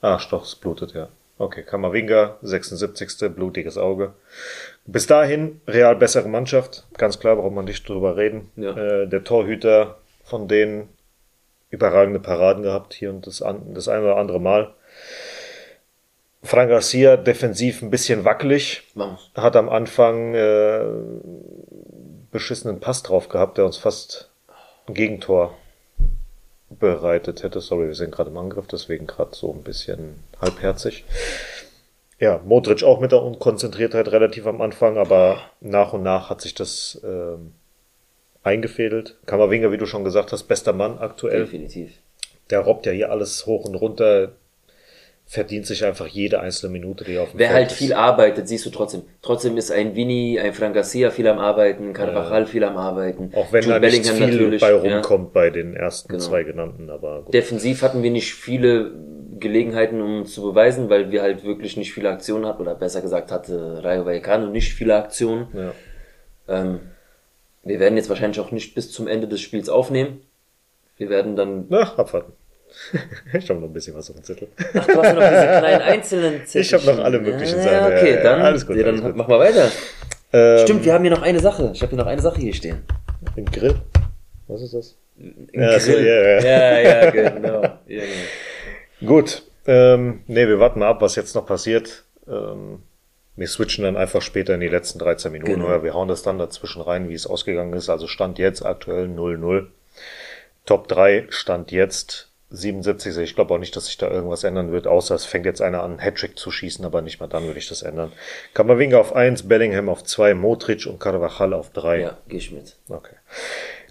Ah, 0.00 0.20
doch, 0.30 0.44
es 0.44 0.54
blutet, 0.54 0.92
ja. 0.92 1.08
Okay, 1.38 1.62
Kammerwinger, 1.62 2.36
76. 2.42 3.34
blutiges 3.34 3.76
Auge. 3.76 4.14
Bis 4.86 5.06
dahin 5.06 5.60
Real 5.66 5.94
bessere 5.94 6.28
Mannschaft, 6.28 6.86
ganz 6.96 7.18
klar, 7.18 7.36
braucht 7.36 7.52
man 7.54 7.66
nicht 7.66 7.86
drüber 7.86 8.16
reden. 8.16 8.50
Ja. 8.56 8.76
Äh, 8.76 9.08
der 9.08 9.22
Torhüter 9.22 9.98
von 10.24 10.48
denen 10.48 10.88
überragende 11.70 12.20
Paraden 12.20 12.62
gehabt 12.62 12.94
hier 12.94 13.10
und 13.10 13.26
das, 13.26 13.42
an, 13.42 13.74
das 13.74 13.88
ein 13.88 14.02
oder 14.02 14.16
andere 14.16 14.40
Mal. 14.40 14.74
Fran 16.42 16.68
Garcia 16.68 17.16
defensiv 17.16 17.82
ein 17.82 17.90
bisschen 17.90 18.24
wackelig, 18.24 18.84
Vamos. 18.94 19.30
hat 19.34 19.56
am 19.56 19.68
Anfang 19.68 20.34
äh, 20.34 20.84
beschissenen 22.30 22.80
Pass 22.80 23.02
drauf 23.02 23.28
gehabt, 23.28 23.58
der 23.58 23.66
uns 23.66 23.76
fast 23.76 24.30
ein 24.86 24.94
Gegentor 24.94 25.56
bereitet 26.78 27.42
hätte. 27.42 27.60
Sorry, 27.60 27.86
wir 27.86 27.94
sind 27.94 28.12
gerade 28.12 28.30
im 28.30 28.36
Angriff, 28.36 28.66
deswegen 28.66 29.06
gerade 29.06 29.34
so 29.34 29.52
ein 29.52 29.62
bisschen 29.62 30.22
halbherzig. 30.40 31.04
Ja, 32.18 32.40
Modric 32.44 32.82
auch 32.82 33.00
mit 33.00 33.12
der 33.12 33.22
Unkonzentriertheit 33.22 34.08
relativ 34.08 34.46
am 34.46 34.60
Anfang, 34.60 34.96
aber 34.96 35.40
nach 35.60 35.92
und 35.92 36.02
nach 36.02 36.30
hat 36.30 36.40
sich 36.40 36.54
das 36.54 37.00
ähm, 37.04 37.52
eingefädelt. 38.42 39.16
Kammerwinger, 39.26 39.70
wie 39.70 39.76
du 39.76 39.86
schon 39.86 40.04
gesagt 40.04 40.32
hast, 40.32 40.44
bester 40.44 40.72
Mann 40.72 40.98
aktuell. 40.98 41.40
Definitiv. 41.40 41.92
Der 42.48 42.60
robbt 42.60 42.86
ja 42.86 42.92
hier 42.92 43.10
alles 43.10 43.44
hoch 43.44 43.64
und 43.64 43.74
runter, 43.74 44.32
verdient 45.28 45.66
sich 45.66 45.84
einfach 45.84 46.06
jede 46.06 46.40
einzelne 46.40 46.72
Minute, 46.72 47.02
die 47.02 47.18
auf 47.18 47.32
dem 47.32 47.38
Wer 47.38 47.48
Feld 47.48 47.58
halt 47.58 47.72
ist. 47.72 47.78
viel 47.78 47.92
arbeitet, 47.92 48.46
siehst 48.46 48.64
du 48.64 48.70
trotzdem. 48.70 49.02
Trotzdem 49.22 49.56
ist 49.56 49.72
ein 49.72 49.96
Vini, 49.96 50.38
ein 50.38 50.54
Frank 50.54 50.74
Garcia 50.74 51.10
viel 51.10 51.26
am 51.26 51.38
Arbeiten, 51.38 51.92
Carvajal 51.92 52.46
viel 52.46 52.62
am 52.62 52.76
Arbeiten. 52.76 53.32
Auch 53.34 53.52
wenn 53.52 53.64
Jude 53.64 53.80
da 53.80 53.86
nicht 53.88 54.06
viel 54.06 54.26
natürlich, 54.26 54.60
bei 54.60 54.70
ja. 54.70 54.76
rumkommt 54.76 55.32
bei 55.32 55.50
den 55.50 55.74
ersten 55.74 56.08
Genau. 56.08 56.22
zwei 56.22 56.44
genannten, 56.44 56.90
aber 56.90 57.22
gut. 57.22 57.34
Defensiv 57.34 57.82
hatten 57.82 58.04
wir 58.04 58.12
nicht 58.12 58.34
viele 58.34 58.92
Gelegenheiten, 59.40 60.00
um 60.00 60.20
uns 60.20 60.32
zu 60.32 60.42
beweisen, 60.42 60.88
weil 60.88 61.10
wir 61.10 61.22
halt 61.22 61.44
wirklich 61.44 61.76
nicht 61.76 61.92
viele 61.92 62.08
Aktionen 62.08 62.46
hatten, 62.46 62.62
oder 62.62 62.76
besser 62.76 63.02
gesagt 63.02 63.32
hatte 63.32 63.82
Rayo 63.82 64.06
Vallecano 64.06 64.46
nicht 64.46 64.72
viele 64.74 64.94
Aktionen. 64.94 65.48
ja. 65.52 65.72
Ähm, 66.48 66.80
wir 67.64 67.80
werden 67.80 67.96
jetzt 67.96 68.08
wahrscheinlich 68.08 68.38
auch 68.38 68.52
nicht 68.52 68.76
bis 68.76 68.92
zum 68.92 69.08
Ende 69.08 69.26
des 69.26 69.40
Spiels 69.40 69.68
aufnehmen. 69.68 70.20
Wir 70.96 71.08
werden 71.10 71.34
dann. 71.34 71.66
Na, 71.68 71.80
abwarten. 71.96 72.32
ich 73.32 73.48
habe 73.48 73.60
noch 73.60 73.68
ein 73.68 73.72
bisschen 73.72 73.94
was 73.94 74.10
auf 74.10 74.16
dem 74.16 74.24
Zettel. 74.24 74.48
Ach, 74.58 74.86
du 74.86 74.96
hast 74.96 75.04
ja 75.04 75.12
noch 75.14 75.22
diese 75.22 75.58
kleinen 75.58 75.82
einzelnen 75.82 76.46
Zettel. 76.46 76.60
Ich 76.62 76.74
hab 76.74 76.84
noch 76.84 77.04
alle 77.04 77.18
möglichen 77.20 77.58
ja, 77.58 77.62
Sachen, 77.64 77.74
ja, 77.92 77.98
Okay, 77.98 78.14
ja, 78.14 78.22
dann, 78.22 78.40
alles 78.42 78.66
gut, 78.66 78.76
ja, 78.76 78.82
dann 78.84 78.94
alles 78.94 79.04
gut. 79.06 79.16
mach 79.16 79.28
mal 79.28 79.38
weiter. 79.38 79.70
Ähm, 80.32 80.58
Stimmt, 80.64 80.84
wir 80.84 80.92
haben 80.92 81.02
hier 81.02 81.10
noch 81.12 81.22
eine 81.22 81.40
Sache. 81.40 81.70
Ich 81.74 81.80
habe 81.82 81.90
hier 81.90 81.98
noch 81.98 82.06
eine 82.06 82.20
Sache 82.22 82.40
hier 82.40 82.54
stehen. 82.54 82.82
Ein 83.36 83.44
Grill? 83.46 83.76
Was 84.48 84.62
ist 84.62 84.74
das? 84.74 84.96
Ein 85.18 85.48
Ja, 85.52 85.78
so, 85.80 85.92
Grill. 85.92 86.06
ja, 86.06 86.14
ja. 86.14 86.80
ja, 86.80 87.02
ja, 87.04 87.10
genau. 87.30 87.62
Ja, 87.62 87.78
genau. 87.86 89.06
Gut. 89.14 89.42
Ähm, 89.66 90.20
nee, 90.26 90.46
wir 90.46 90.60
warten 90.60 90.78
mal 90.80 90.88
ab, 90.88 91.00
was 91.02 91.16
jetzt 91.16 91.34
noch 91.34 91.46
passiert. 91.46 92.04
Ähm, 92.28 92.80
wir 93.34 93.48
switchen 93.48 93.84
dann 93.84 93.96
einfach 93.96 94.22
später 94.22 94.54
in 94.54 94.60
die 94.60 94.68
letzten 94.68 94.98
13 94.98 95.32
Minuten 95.32 95.52
Genau. 95.54 95.66
oder 95.66 95.82
wir 95.82 95.92
hauen 95.94 96.08
das 96.08 96.22
dann 96.22 96.38
dazwischen 96.38 96.80
rein, 96.82 97.08
wie 97.08 97.14
es 97.14 97.26
ausgegangen 97.26 97.72
ist. 97.74 97.88
Also 97.90 98.06
Stand 98.06 98.38
jetzt 98.38 98.64
aktuell 98.64 99.06
0-0. 99.06 99.66
Top 100.64 100.88
3 100.88 101.26
Stand 101.30 101.70
jetzt 101.72 102.28
77. 102.50 103.16
Ich 103.18 103.34
glaube 103.34 103.54
auch 103.54 103.58
nicht, 103.58 103.74
dass 103.74 103.86
sich 103.86 103.98
da 103.98 104.08
irgendwas 104.08 104.44
ändern 104.44 104.70
wird, 104.70 104.86
außer 104.86 105.14
es 105.14 105.24
fängt 105.24 105.46
jetzt 105.46 105.60
einer 105.60 105.82
an, 105.82 105.98
Hattrick 105.98 106.38
zu 106.38 106.50
schießen, 106.50 106.84
aber 106.84 107.02
nicht 107.02 107.18
mal 107.18 107.26
dann 107.26 107.44
würde 107.44 107.58
ich 107.58 107.68
das 107.68 107.82
ändern. 107.82 108.12
Kammerwinger 108.54 108.98
auf 109.00 109.14
1, 109.14 109.48
Bellingham 109.48 109.88
auf 109.88 110.04
2, 110.04 110.34
Modric 110.34 110.86
und 110.86 111.00
Carvajal 111.00 111.54
auf 111.54 111.70
3. 111.70 112.00
Ja, 112.00 112.18
geh 112.28 112.36
ich 112.36 112.52
mit. 112.52 112.76
Okay. 112.88 113.16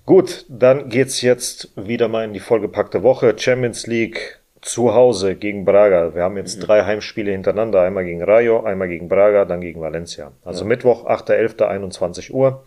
Gut, 0.05 0.45
dann 0.49 0.89
geht's 0.89 1.21
jetzt 1.21 1.69
wieder 1.75 2.07
mal 2.07 2.25
in 2.25 2.33
die 2.33 2.39
vollgepackte 2.39 3.03
Woche. 3.03 3.35
Champions 3.37 3.87
League 3.87 4.39
zu 4.61 4.93
Hause 4.93 5.35
gegen 5.35 5.65
Braga. 5.65 6.15
Wir 6.15 6.23
haben 6.23 6.37
jetzt 6.37 6.59
drei 6.59 6.83
Heimspiele 6.83 7.31
hintereinander. 7.31 7.81
Einmal 7.81 8.05
gegen 8.05 8.23
Rayo, 8.23 8.63
einmal 8.63 8.87
gegen 8.87 9.09
Braga, 9.09 9.45
dann 9.45 9.61
gegen 9.61 9.81
Valencia. 9.81 10.31
Also 10.43 10.63
Mittwoch, 10.65 11.05
8.11., 11.07 11.63
21 11.63 12.33
Uhr. 12.33 12.63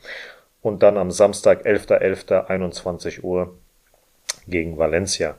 Und 0.63 0.83
dann 0.83 0.97
am 0.97 1.11
Samstag, 1.11 1.65
11.11., 1.65 2.47
21 2.47 3.25
Uhr 3.25 3.55
gegen 4.47 4.79
Valencia. 4.79 5.37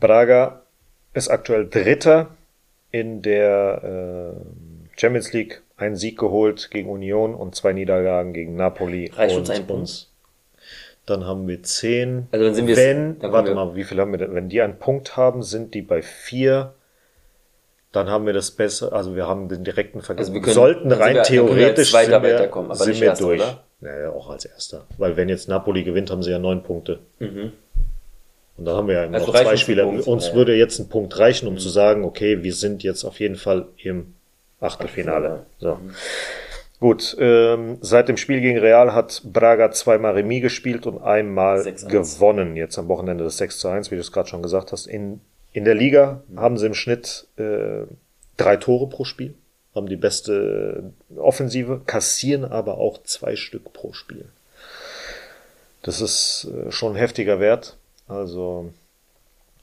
Braga 0.00 0.62
ist 1.14 1.28
aktuell 1.28 1.68
Dritter 1.68 2.28
in 2.90 3.22
der 3.22 4.34
äh, 4.34 4.98
Champions 5.00 5.32
League. 5.32 5.62
Ein 5.76 5.96
Sieg 5.96 6.18
geholt 6.18 6.70
gegen 6.70 6.90
Union 6.90 7.34
und 7.34 7.54
zwei 7.54 7.72
Niederlagen 7.72 8.32
gegen 8.34 8.54
Napoli 8.56 9.10
Reicht 9.14 9.34
und 9.34 9.40
uns 9.42 9.50
ein 9.50 9.66
Punkt? 9.66 10.08
Dann 11.06 11.24
haben 11.24 11.48
wir 11.48 11.62
zehn. 11.62 12.26
Also 12.32 12.44
dann 12.44 12.54
sind 12.54 12.66
wir- 12.66 12.76
Wenn, 12.76 13.16
warte 13.22 13.48
wir- 13.50 13.54
mal, 13.54 13.74
wie 13.74 13.84
viel 13.84 13.98
haben 13.98 14.10
wir 14.12 14.18
denn? 14.18 14.34
Wenn 14.34 14.48
die 14.50 14.60
einen 14.60 14.78
Punkt 14.78 15.16
haben, 15.16 15.42
sind 15.42 15.72
die 15.74 15.80
bei 15.82 16.02
vier. 16.02 16.74
Dann 17.92 18.08
haben 18.08 18.26
wir 18.26 18.32
das 18.34 18.52
besser, 18.52 18.92
also 18.92 19.16
wir 19.16 19.26
haben 19.26 19.48
den 19.48 19.64
direkten 19.64 20.02
Vergleich. 20.02 20.20
Also 20.28 20.32
wir 20.34 20.40
wir 20.40 20.42
können- 20.44 20.54
sollten 20.54 20.92
rein 20.92 21.14
wir- 21.14 21.20
wir 21.20 21.22
theoretisch 21.24 21.90
Zweiter 21.90 22.20
sind 22.20 22.22
wir, 22.24 22.54
aber 22.54 22.74
sind 22.76 22.88
nicht 22.90 23.00
wir 23.00 23.08
Erster, 23.08 23.24
durch. 23.24 23.40
oder? 23.40 23.64
Naja, 23.80 24.10
auch 24.10 24.28
als 24.30 24.44
Erster. 24.44 24.84
Weil 24.98 25.16
wenn 25.16 25.28
jetzt 25.30 25.48
Napoli 25.48 25.82
gewinnt, 25.82 26.10
haben 26.10 26.22
sie 26.22 26.30
ja 26.30 26.38
neun 26.38 26.62
Punkte. 26.62 27.00
Mhm. 27.18 27.52
Und 28.60 28.66
dann 28.66 28.76
haben 28.76 28.88
wir 28.88 28.94
ja 28.96 29.04
immer 29.04 29.14
Also 29.14 29.28
noch 29.28 29.34
zwei 29.34 29.40
uns 29.40 29.50
ein 29.52 29.58
Spiele. 29.58 29.84
Punkt. 29.84 30.06
Uns 30.06 30.28
Ja, 30.28 30.34
würde 30.34 30.54
jetzt 30.54 30.78
ein 30.78 30.90
Punkt 30.90 31.18
reichen, 31.18 31.48
um 31.48 31.56
zu 31.56 31.70
sagen, 31.70 32.04
okay, 32.04 32.42
wir 32.42 32.52
sind 32.52 32.82
jetzt 32.82 33.04
auf 33.04 33.18
jeden 33.18 33.36
Fall 33.36 33.66
im 33.78 34.12
Achtelfinale. 34.60 35.46
So. 35.58 35.78
Gut, 36.78 37.16
ähm, 37.18 37.78
seit 37.80 38.10
dem 38.10 38.18
Spiel 38.18 38.42
gegen 38.42 38.58
Real 38.58 38.92
hat 38.92 39.22
Braga 39.24 39.70
zweimal 39.70 40.12
Remis 40.12 40.42
gespielt 40.42 40.86
und 40.86 41.02
einmal 41.02 41.60
6-1. 41.62 41.88
gewonnen. 41.88 42.54
Jetzt 42.54 42.78
am 42.78 42.88
Wochenende 42.88 43.24
das 43.24 43.38
6 43.38 43.60
zu 43.60 43.68
1, 43.68 43.90
wie 43.90 43.94
du 43.94 44.02
es 44.02 44.12
gerade 44.12 44.28
schon 44.28 44.42
gesagt 44.42 44.72
hast. 44.72 44.86
In, 44.86 45.22
in 45.52 45.64
der 45.64 45.74
Liga 45.74 46.22
haben 46.36 46.58
sie 46.58 46.66
im 46.66 46.74
Schnitt 46.74 47.28
äh, 47.38 47.86
drei 48.36 48.58
Tore 48.58 48.90
pro 48.90 49.04
Spiel, 49.04 49.32
haben 49.74 49.88
die 49.88 49.96
beste 49.96 50.92
Offensive, 51.16 51.80
kassieren 51.86 52.44
aber 52.44 52.76
auch 52.76 53.02
zwei 53.04 53.36
Stück 53.36 53.72
pro 53.72 53.94
Spiel. 53.94 54.26
Das 55.82 56.02
ist 56.02 56.46
äh, 56.50 56.70
schon 56.70 56.92
ein 56.92 56.96
heftiger 56.96 57.40
Wert. 57.40 57.78
Also, 58.10 58.70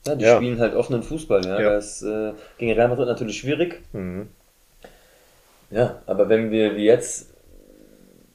Ja, 0.06 0.14
die 0.14 0.24
Ja. 0.24 0.36
spielen 0.36 0.58
halt 0.60 0.74
offenen 0.74 1.02
Fußball. 1.02 1.44
Ja. 1.44 1.60
Ja. 1.60 1.70
Das 1.70 2.02
äh, 2.02 2.32
gegen 2.58 2.72
Real 2.72 2.88
Madrid 2.88 3.06
natürlich 3.06 3.38
schwierig. 3.38 3.80
mhm. 3.92 4.28
Ja, 5.70 6.00
aber 6.06 6.30
wenn 6.30 6.50
wir 6.50 6.76
wie 6.76 6.84
jetzt 6.86 7.26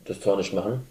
das 0.05 0.19
Tor 0.19 0.37
nicht 0.37 0.53
machen, 0.53 0.85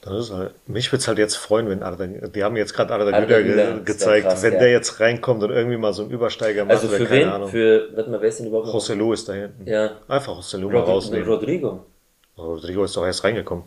Das 0.00 0.14
ist 0.26 0.32
halt, 0.32 0.52
mich 0.68 0.90
würde 0.90 1.00
es 1.00 1.08
halt 1.08 1.18
jetzt 1.18 1.34
freuen, 1.36 1.68
wenn 1.68 1.82
Arda, 1.82 2.06
die 2.06 2.44
haben 2.44 2.56
jetzt 2.56 2.72
gerade 2.72 2.94
Arda 2.94 3.12
Arda 3.14 3.42
Güler 3.42 3.80
gezeigt, 3.80 4.26
krass, 4.26 4.42
wenn 4.42 4.54
ja. 4.54 4.58
der 4.60 4.70
jetzt 4.70 5.00
reinkommt 5.00 5.42
und 5.42 5.50
irgendwie 5.50 5.76
mal 5.76 5.92
so 5.92 6.02
einen 6.02 6.12
Übersteiger 6.12 6.64
macht, 6.64 6.76
also 6.76 6.88
oder 6.88 6.96
für 6.98 7.04
keine 7.06 7.20
wen? 7.22 7.28
Ahnung. 7.28 7.48
Für, 7.50 7.88
warte 7.94 8.10
mal, 8.10 8.20
wer 8.22 8.28
ist 8.28 8.38
denn 8.38 8.46
überhaupt? 8.46 8.68
José 8.68 8.94
Lu 8.94 9.12
ist 9.12 9.28
da 9.28 9.32
hinten. 9.34 9.66
Ja, 9.68 9.96
Einfach 10.08 10.38
José 10.38 10.56
Lu 10.58 10.70
mal 10.70 10.78
rausnehmen. 10.80 11.28
Rodrigo. 11.28 11.84
Rodrigo 12.38 12.84
ist 12.84 12.96
doch 12.96 13.04
erst 13.04 13.24
reingekommen. 13.24 13.64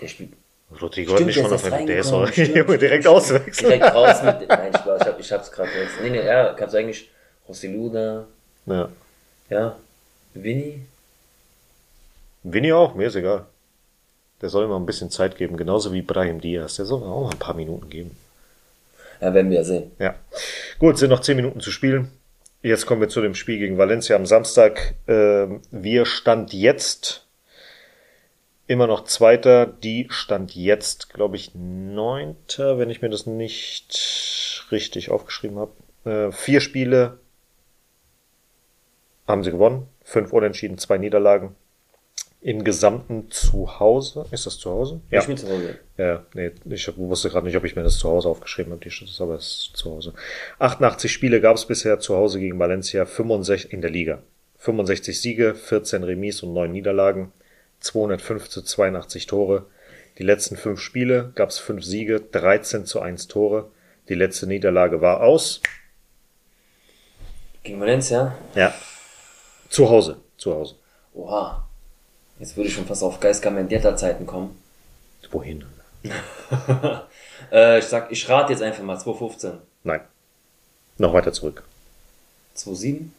Der 0.00 0.08
spielt 0.08 0.32
Rodrigo 0.80 1.12
hat 1.12 1.18
Stimmt, 1.18 1.26
nicht 1.26 1.38
der 1.38 1.42
schon 1.42 1.52
auf 1.52 1.62
der 1.62 1.98
ist 1.98 2.12
reingekommen. 2.12 2.68
auch 2.76 2.78
direkt 2.78 3.06
auswechseln. 3.06 3.70
direkt 3.70 3.94
raus 3.94 4.22
mit. 4.22 4.48
Nein, 4.48 4.72
Spaß, 4.74 5.00
ich, 5.00 5.06
hab, 5.08 5.20
ich 5.20 5.32
hab's 5.32 5.50
gerade 5.50 5.70
jetzt. 5.70 6.00
Nee, 6.02 6.10
nee, 6.10 6.24
ja, 6.24 6.52
kannst 6.54 6.74
du 6.74 6.78
eigentlich 6.78 7.10
Rossi 7.48 7.90
da, 7.92 8.26
Ja. 8.66 8.88
ja, 9.48 9.76
Vinny. 10.34 10.82
Vinny 12.42 12.72
auch, 12.72 12.94
mir 12.94 13.08
ist 13.08 13.16
egal. 13.16 13.46
Der 14.40 14.48
soll 14.48 14.64
immer 14.64 14.78
ein 14.78 14.86
bisschen 14.86 15.10
Zeit 15.10 15.36
geben, 15.36 15.56
genauso 15.56 15.92
wie 15.92 16.02
Brahim 16.02 16.40
Diaz. 16.40 16.76
Der 16.76 16.86
soll 16.86 17.02
auch 17.02 17.24
mal 17.24 17.30
ein 17.30 17.38
paar 17.38 17.54
Minuten 17.54 17.90
geben. 17.90 18.16
Ja, 19.20 19.34
werden 19.34 19.50
wir 19.50 19.58
ja 19.58 19.64
sehen. 19.64 19.90
Ja. 19.98 20.14
Gut, 20.78 20.96
sind 20.98 21.10
noch 21.10 21.20
zehn 21.20 21.36
Minuten 21.36 21.60
zu 21.60 21.70
spielen. 21.70 22.10
Jetzt 22.62 22.86
kommen 22.86 23.00
wir 23.00 23.08
zu 23.08 23.20
dem 23.20 23.34
Spiel 23.34 23.58
gegen 23.58 23.76
Valencia 23.76 24.16
am 24.16 24.24
Samstag. 24.26 24.94
Ähm, 25.08 25.60
wir 25.70 26.06
stand 26.06 26.52
jetzt 26.54 27.26
immer 28.70 28.86
noch 28.86 29.02
Zweiter. 29.02 29.66
Die 29.66 30.06
stand 30.10 30.54
jetzt, 30.54 31.12
glaube 31.12 31.34
ich, 31.34 31.56
Neunter, 31.56 32.78
wenn 32.78 32.88
ich 32.88 33.02
mir 33.02 33.10
das 33.10 33.26
nicht 33.26 34.64
richtig 34.70 35.10
aufgeschrieben 35.10 35.58
habe. 35.58 35.72
Äh, 36.04 36.30
vier 36.30 36.60
Spiele 36.60 37.18
haben 39.26 39.42
sie 39.42 39.50
gewonnen. 39.50 39.88
Fünf 40.04 40.32
Unentschieden, 40.32 40.78
zwei 40.78 40.98
Niederlagen. 40.98 41.56
Im 42.40 42.62
Gesamten 42.62 43.28
zu 43.32 43.80
Hause. 43.80 44.24
Ist 44.30 44.46
das 44.46 44.56
zu 44.58 44.70
Hause? 44.70 45.00
Ich 45.10 45.26
bin 45.26 45.36
zu 45.36 45.48
Hause. 45.48 45.78
Ja, 45.98 46.24
nee, 46.34 46.52
ich 46.66 46.96
wusste 46.96 47.28
gerade 47.28 47.46
nicht, 47.46 47.56
ob 47.56 47.64
ich 47.64 47.74
mir 47.74 47.82
das 47.82 47.98
zu 47.98 48.08
Hause 48.08 48.28
aufgeschrieben 48.28 48.72
habe, 48.72 48.82
die 48.82 48.90
Stadt 48.92 49.08
ist, 49.08 49.20
aber 49.20 49.34
es 49.34 49.46
ist 49.72 49.76
zu 49.76 49.90
Hause. 49.90 50.14
88 50.60 51.10
Spiele 51.10 51.40
gab 51.40 51.56
es 51.56 51.66
bisher 51.66 51.98
zu 51.98 52.16
Hause 52.16 52.38
gegen 52.38 52.58
Valencia, 52.60 53.04
65 53.04 53.72
in 53.72 53.82
der 53.82 53.90
Liga. 53.90 54.22
65 54.58 55.20
Siege, 55.20 55.54
14 55.56 56.04
Remis 56.04 56.42
und 56.44 56.52
9 56.52 56.70
Niederlagen, 56.70 57.32
205 57.80 58.48
zu 58.48 58.62
82 58.62 59.26
Tore. 59.26 59.66
Die 60.18 60.22
letzten 60.22 60.56
fünf 60.56 60.80
Spiele 60.80 61.32
gab 61.34 61.48
es 61.48 61.58
fünf 61.58 61.84
Siege, 61.84 62.20
13 62.20 62.86
zu 62.86 63.00
1 63.00 63.28
Tore. 63.28 63.70
Die 64.08 64.14
letzte 64.14 64.46
Niederlage 64.46 65.00
war 65.00 65.22
aus. 65.22 65.60
Gegen 67.62 67.80
Valencia? 67.80 68.36
Ja. 68.54 68.74
Zu 69.68 69.88
Hause. 69.88 70.16
Zu 70.36 70.54
Hause. 70.54 70.76
Oha. 71.14 71.66
Jetzt 72.38 72.56
würde 72.56 72.68
ich 72.68 72.74
schon 72.74 72.86
fast 72.86 73.02
auf 73.02 73.20
Geist 73.20 73.44
Mendieta-Zeiten 73.44 74.26
kommen. 74.26 74.58
Wohin? 75.30 75.64
äh, 77.52 77.78
ich 77.78 77.84
sag, 77.84 78.10
ich 78.10 78.28
rate 78.28 78.52
jetzt 78.52 78.62
einfach 78.62 78.82
mal 78.82 78.96
2,15. 78.96 79.58
Nein. 79.84 80.00
Noch 80.98 81.12
weiter 81.12 81.32
zurück. 81.32 81.62
2,7? 82.56 83.10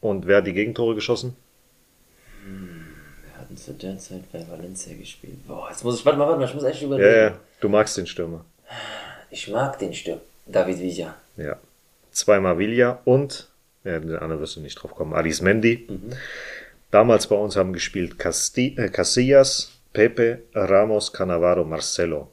Und 0.00 0.26
wer 0.26 0.38
hat 0.38 0.46
die 0.46 0.52
Gegentore 0.52 0.94
geschossen? 0.94 1.36
Wir 2.44 3.38
hatten 3.40 3.56
zu 3.56 3.72
der 3.74 3.98
Zeit 3.98 4.30
bei 4.32 4.44
Valencia 4.48 4.96
gespielt. 4.96 5.46
Boah, 5.46 5.68
jetzt 5.70 5.84
muss 5.84 5.98
ich, 5.98 6.06
warte 6.06 6.18
mal, 6.18 6.26
warte 6.26 6.40
mal, 6.40 6.46
ich 6.46 6.54
muss 6.54 6.64
echt 6.64 6.80
Ja, 6.80 6.86
überlegen. 6.86 7.16
ja, 7.16 7.32
du 7.60 7.68
magst 7.68 7.96
den 7.96 8.06
Stürmer. 8.06 8.44
Ich 9.30 9.48
mag 9.48 9.78
den 9.78 9.92
Stürmer. 9.94 10.20
David 10.46 10.78
Villa. 10.80 11.14
Ja. 11.36 11.56
Zweimal 12.12 12.58
Villa 12.58 12.98
und, 13.04 13.48
ja, 13.84 13.98
den 13.98 14.16
anderen 14.16 14.40
wirst 14.40 14.56
du 14.56 14.60
nicht 14.60 14.76
drauf 14.76 14.94
kommen, 14.94 15.14
Alice 15.14 15.42
Mendy. 15.42 15.86
Damals 16.90 17.28
bei 17.28 17.36
uns 17.36 17.56
haben 17.56 17.72
gespielt 17.72 18.18
Casti 18.18 18.74
äh, 18.76 18.88
Casillas, 18.88 19.80
Pepe, 19.92 20.42
Ramos, 20.54 21.12
Cannavaro, 21.12 21.64
Marcelo. 21.64 22.30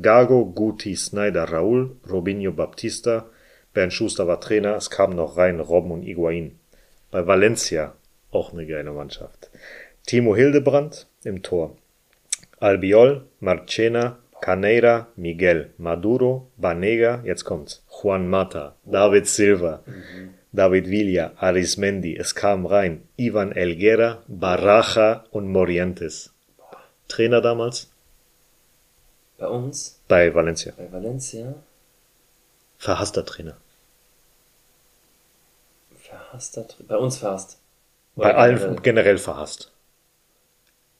Gago, 0.00 0.46
Guti, 0.46 0.96
Snyder, 0.96 1.44
Raúl, 1.44 1.96
Robinho 2.08 2.52
Baptista, 2.52 3.26
Bernd 3.74 3.92
Schuster 3.92 4.26
war 4.26 4.40
Trainer, 4.40 4.76
es 4.76 4.90
kamen 4.90 5.16
noch 5.16 5.36
rein 5.36 5.60
Robben 5.60 5.90
und 5.90 6.02
Higuain. 6.02 6.58
Bei 7.10 7.26
Valencia, 7.26 7.94
auch 8.30 8.52
eine 8.52 8.66
geile 8.66 8.92
Mannschaft. 8.92 9.50
Timo 10.06 10.34
Hildebrand 10.36 11.06
im 11.24 11.42
Tor. 11.42 11.76
Albiol, 12.60 13.26
Marchena, 13.40 14.18
Caneira, 14.40 15.08
Miguel, 15.16 15.70
Maduro, 15.78 16.50
Banega, 16.56 17.22
jetzt 17.24 17.44
kommt's, 17.44 17.84
Juan 17.88 18.28
Mata, 18.28 18.76
David 18.84 19.26
Silva, 19.26 19.82
David 20.52 20.86
Villa, 20.90 21.32
Arismendi, 21.36 22.16
es 22.16 22.34
kam 22.34 22.66
rein, 22.66 23.08
Ivan 23.16 23.52
Elguera, 23.52 24.22
Baraja 24.28 25.24
und 25.30 25.48
Morientes. 25.50 26.32
Trainer 27.08 27.40
damals 27.40 27.88
Bei 29.38 29.46
uns, 29.48 29.98
bei 30.08 30.34
Valencia. 30.34 30.72
bei 30.76 30.90
Valencia, 30.92 31.54
Verhasster 32.78 33.26
Trainer. 33.26 33.58
verhasster 36.00 36.62
Tra- 36.62 36.82
Bei 36.88 36.96
uns 36.96 37.18
verhasst. 37.18 37.58
Bei 38.18 38.30
Oder 38.30 38.36
allen 38.36 38.56
generell? 38.58 38.82
generell 38.82 39.16
verhasst. 39.18 39.72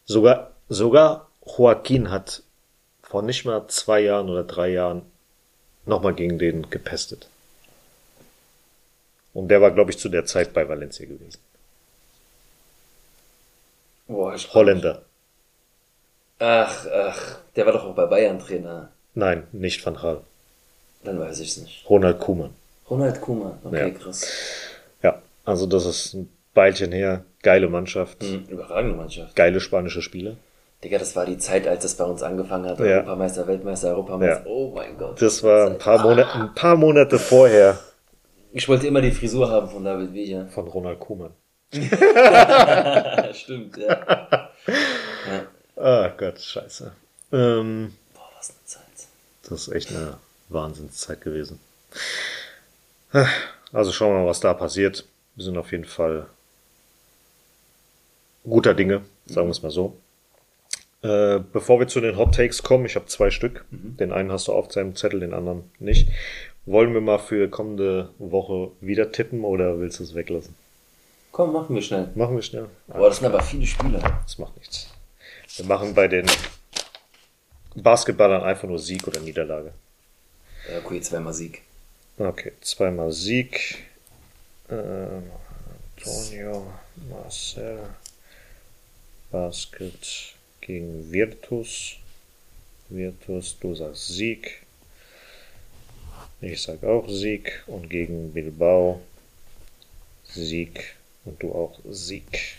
Sogar, 0.06 0.50
sogar 0.68 1.28
Joaquin 1.46 2.10
hat 2.10 2.42
vor 3.02 3.22
nicht 3.22 3.44
mal 3.44 3.68
zwei 3.68 4.00
Jahren 4.00 4.28
oder 4.28 4.42
drei 4.42 4.70
Jahren 4.70 5.02
nochmal 5.86 6.14
gegen 6.14 6.38
den 6.38 6.70
gepestet. 6.70 7.28
Und 9.38 9.46
der 9.48 9.60
war, 9.60 9.70
glaube 9.70 9.92
ich, 9.92 9.98
zu 9.98 10.08
der 10.08 10.24
Zeit 10.24 10.52
bei 10.52 10.68
Valencia 10.68 11.06
gewesen. 11.06 11.38
Boah, 14.08 14.34
ich 14.34 14.52
Holländer. 14.52 15.02
Ach, 16.40 16.86
ach, 16.92 17.36
der 17.54 17.64
war 17.64 17.72
doch 17.72 17.84
auch 17.84 17.94
bei 17.94 18.06
Bayern 18.06 18.40
Trainer. 18.40 18.88
Nein, 19.14 19.46
nicht 19.52 19.84
Van 19.86 19.94
Gaal. 19.94 20.22
Dann 21.04 21.20
weiß 21.20 21.38
ich's 21.38 21.56
nicht. 21.58 21.88
Ronald 21.88 22.18
Koeman. 22.18 22.50
Ronald 22.90 23.20
Koeman. 23.20 23.58
Okay, 23.62 23.88
Ja. 23.88 23.90
krass. 23.90 24.26
Ja, 25.04 25.22
also 25.44 25.66
das 25.66 25.86
ist 25.86 26.14
ein 26.14 26.28
Beilchen 26.54 26.90
her. 26.90 27.24
Geile 27.42 27.68
Mannschaft. 27.68 28.20
Mhm, 28.22 28.46
überragende 28.48 28.96
Mannschaft. 28.96 29.36
Geile 29.36 29.60
spanische 29.60 30.02
Spieler. 30.02 30.34
Digga, 30.82 30.98
das 30.98 31.14
war 31.14 31.26
die 31.26 31.38
Zeit, 31.38 31.68
als 31.68 31.84
es 31.84 31.94
bei 31.96 32.04
uns 32.04 32.24
angefangen 32.24 32.66
hat. 32.68 32.80
Ja. 32.80 32.86
Europameister, 32.86 33.46
Weltmeister, 33.46 33.90
Europameister. 33.90 34.40
Ja. 34.44 34.50
Oh 34.50 34.72
mein 34.74 34.98
Gott. 34.98 35.22
Das 35.22 35.44
war 35.44 35.66
ein 35.70 35.78
paar, 35.78 36.02
Monate, 36.02 36.32
ein 36.34 36.54
paar 36.54 36.74
Monate 36.76 37.18
vorher 37.20 37.78
Ich 38.52 38.68
wollte 38.68 38.86
immer 38.86 39.00
die 39.00 39.10
Frisur 39.10 39.50
haben 39.50 39.68
von 39.68 39.84
David 39.84 40.14
Villa. 40.14 40.46
von 40.46 40.66
Ronald 40.68 41.00
Koeman. 41.00 41.32
Stimmt, 43.34 43.76
ja. 43.76 44.38
ja. 44.66 45.46
Ah 45.76 46.08
Gott, 46.16 46.40
scheiße. 46.40 46.90
Ähm, 47.30 47.94
Boah, 48.12 48.28
was 48.36 48.50
eine 48.50 48.64
Zeit. 48.64 49.06
Das 49.48 49.68
ist 49.68 49.74
echt 49.74 49.90
eine 49.90 50.18
Wahnsinnszeit 50.48 51.20
gewesen. 51.20 51.60
Also 53.72 53.92
schauen 53.92 54.12
wir 54.14 54.20
mal, 54.22 54.26
was 54.26 54.40
da 54.40 54.54
passiert. 54.54 55.06
Wir 55.36 55.44
sind 55.44 55.56
auf 55.56 55.70
jeden 55.70 55.84
Fall 55.84 56.26
guter 58.42 58.74
Dinge, 58.74 59.02
sagen 59.26 59.46
wir 59.46 59.52
es 59.52 59.62
mal 59.62 59.70
so. 59.70 59.96
Äh, 61.02 61.38
bevor 61.52 61.78
wir 61.78 61.86
zu 61.86 62.00
den 62.00 62.16
Hot 62.16 62.34
Takes 62.34 62.64
kommen, 62.64 62.84
ich 62.84 62.96
habe 62.96 63.06
zwei 63.06 63.30
Stück. 63.30 63.64
Den 63.70 64.12
einen 64.12 64.32
hast 64.32 64.48
du 64.48 64.52
auf 64.52 64.66
deinem 64.68 64.96
Zettel, 64.96 65.20
den 65.20 65.32
anderen 65.32 65.70
nicht. 65.78 66.08
Wollen 66.68 66.92
wir 66.92 67.00
mal 67.00 67.18
für 67.18 67.48
kommende 67.48 68.10
Woche 68.18 68.72
wieder 68.82 69.10
tippen 69.10 69.42
oder 69.42 69.80
willst 69.80 70.00
du 70.00 70.02
es 70.02 70.14
weglassen? 70.14 70.54
Komm, 71.32 71.54
machen 71.54 71.74
wir 71.74 71.80
schnell. 71.80 72.10
Machen 72.14 72.36
wir 72.36 72.42
schnell. 72.42 72.68
Boah, 72.88 73.08
das 73.08 73.16
sind 73.16 73.26
aber 73.26 73.42
viele 73.42 73.64
Spiele. 73.64 73.98
Das 73.98 74.36
macht 74.36 74.54
nichts. 74.58 74.86
Wir 75.56 75.64
machen 75.64 75.94
bei 75.94 76.08
den 76.08 76.26
Basketballern 77.74 78.42
einfach 78.42 78.68
nur 78.68 78.78
Sieg 78.78 79.08
oder 79.08 79.18
Niederlage. 79.20 79.72
Ja, 80.70 80.80
okay, 80.84 81.00
zweimal 81.00 81.32
Sieg. 81.32 81.62
Okay, 82.18 82.52
zweimal 82.60 83.12
Sieg. 83.12 83.84
Ähm, 84.68 85.22
Antonio, 85.96 86.66
Marcel, 87.08 87.78
Basket 89.30 90.34
gegen 90.60 91.10
Virtus. 91.10 91.96
Virtus, 92.90 93.56
du 93.58 93.74
sagst 93.74 94.08
Sieg. 94.08 94.67
Ich 96.40 96.62
sag 96.62 96.84
auch 96.84 97.08
Sieg. 97.08 97.64
Und 97.66 97.90
gegen 97.90 98.32
Bilbao 98.32 99.00
Sieg. 100.24 100.94
Und 101.24 101.42
du 101.42 101.52
auch 101.52 101.78
Sieg. 101.90 102.56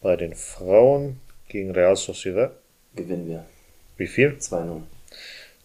Bei 0.00 0.16
den 0.16 0.34
Frauen 0.34 1.20
gegen 1.48 1.72
Real 1.72 1.96
Sociedad. 1.96 2.52
Gewinnen 2.94 3.28
wir. 3.28 3.44
Wie 3.96 4.06
viel? 4.06 4.36
2-0. 4.40 4.82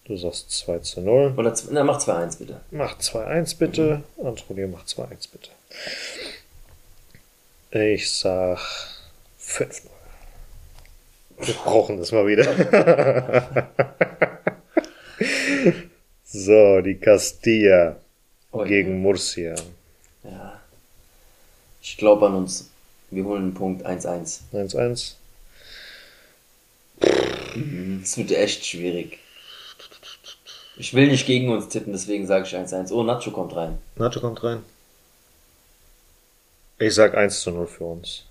Du 0.05 0.17
sagst 0.17 0.49
2 0.51 0.79
zu 0.79 1.01
0. 1.01 1.35
Oder, 1.37 1.55
na, 1.69 1.83
mach 1.83 1.99
2-1 1.99 2.39
bitte. 2.39 2.61
Mach 2.71 2.99
2-1 2.99 3.57
bitte. 3.57 4.03
Antonio 4.23 4.67
macht 4.67 4.87
2-1 4.87 5.29
bitte. 5.31 5.51
Ich 7.71 8.11
sag 8.11 8.59
5-0. 9.39 9.83
Wir 11.37 11.53
brauchen 11.53 11.97
das 11.97 12.11
mal 12.11 12.25
wieder. 12.25 12.45
so, 16.31 16.81
die 16.81 16.95
Castilla 16.95 17.97
Oh, 18.51 18.65
gegen 18.65 19.01
Murcia. 19.01 19.55
Ja. 20.23 20.59
Ich 21.81 21.97
glaube 21.97 22.27
an 22.27 22.35
uns. 22.35 22.69
Wir 23.09 23.23
holen 23.23 23.43
einen 23.43 23.53
Punkt 23.53 23.85
1-1. 23.85 24.39
1-1. 24.53 25.13
Es 28.03 28.17
wird 28.17 28.31
echt 28.31 28.65
schwierig. 28.65 29.19
Ich 30.77 30.93
will 30.93 31.07
nicht 31.07 31.25
gegen 31.25 31.49
uns 31.49 31.69
tippen, 31.69 31.93
deswegen 31.93 32.27
sage 32.27 32.45
ich 32.45 32.55
1-1. 32.55 32.91
Oh, 32.91 33.03
Nacho 33.03 33.31
kommt 33.31 33.55
rein. 33.55 33.77
Nacho 33.95 34.19
kommt 34.19 34.43
rein. 34.43 34.63
Ich 36.79 36.93
sag 36.95 37.15
1 37.15 37.41
zu 37.41 37.51
0 37.51 37.67
für 37.67 37.85
uns. 37.85 38.25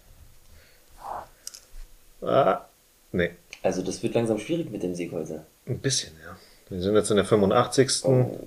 Ah, 2.20 2.66
nee. 3.12 3.30
Also 3.62 3.82
das 3.82 4.03
wird 4.03 4.14
langsam 4.14 4.38
schwierig 4.38 4.70
mit 4.70 4.82
dem 4.82 4.94
Sieg 4.94 5.12
heute. 5.12 5.46
Ein 5.66 5.78
bisschen, 5.78 6.12
ja. 6.24 6.36
Wir 6.71 6.81
sind 6.81 6.95
jetzt 6.95 7.11
in 7.11 7.16
der 7.16 7.27
85. 7.27 8.05
Oh. 8.05 8.39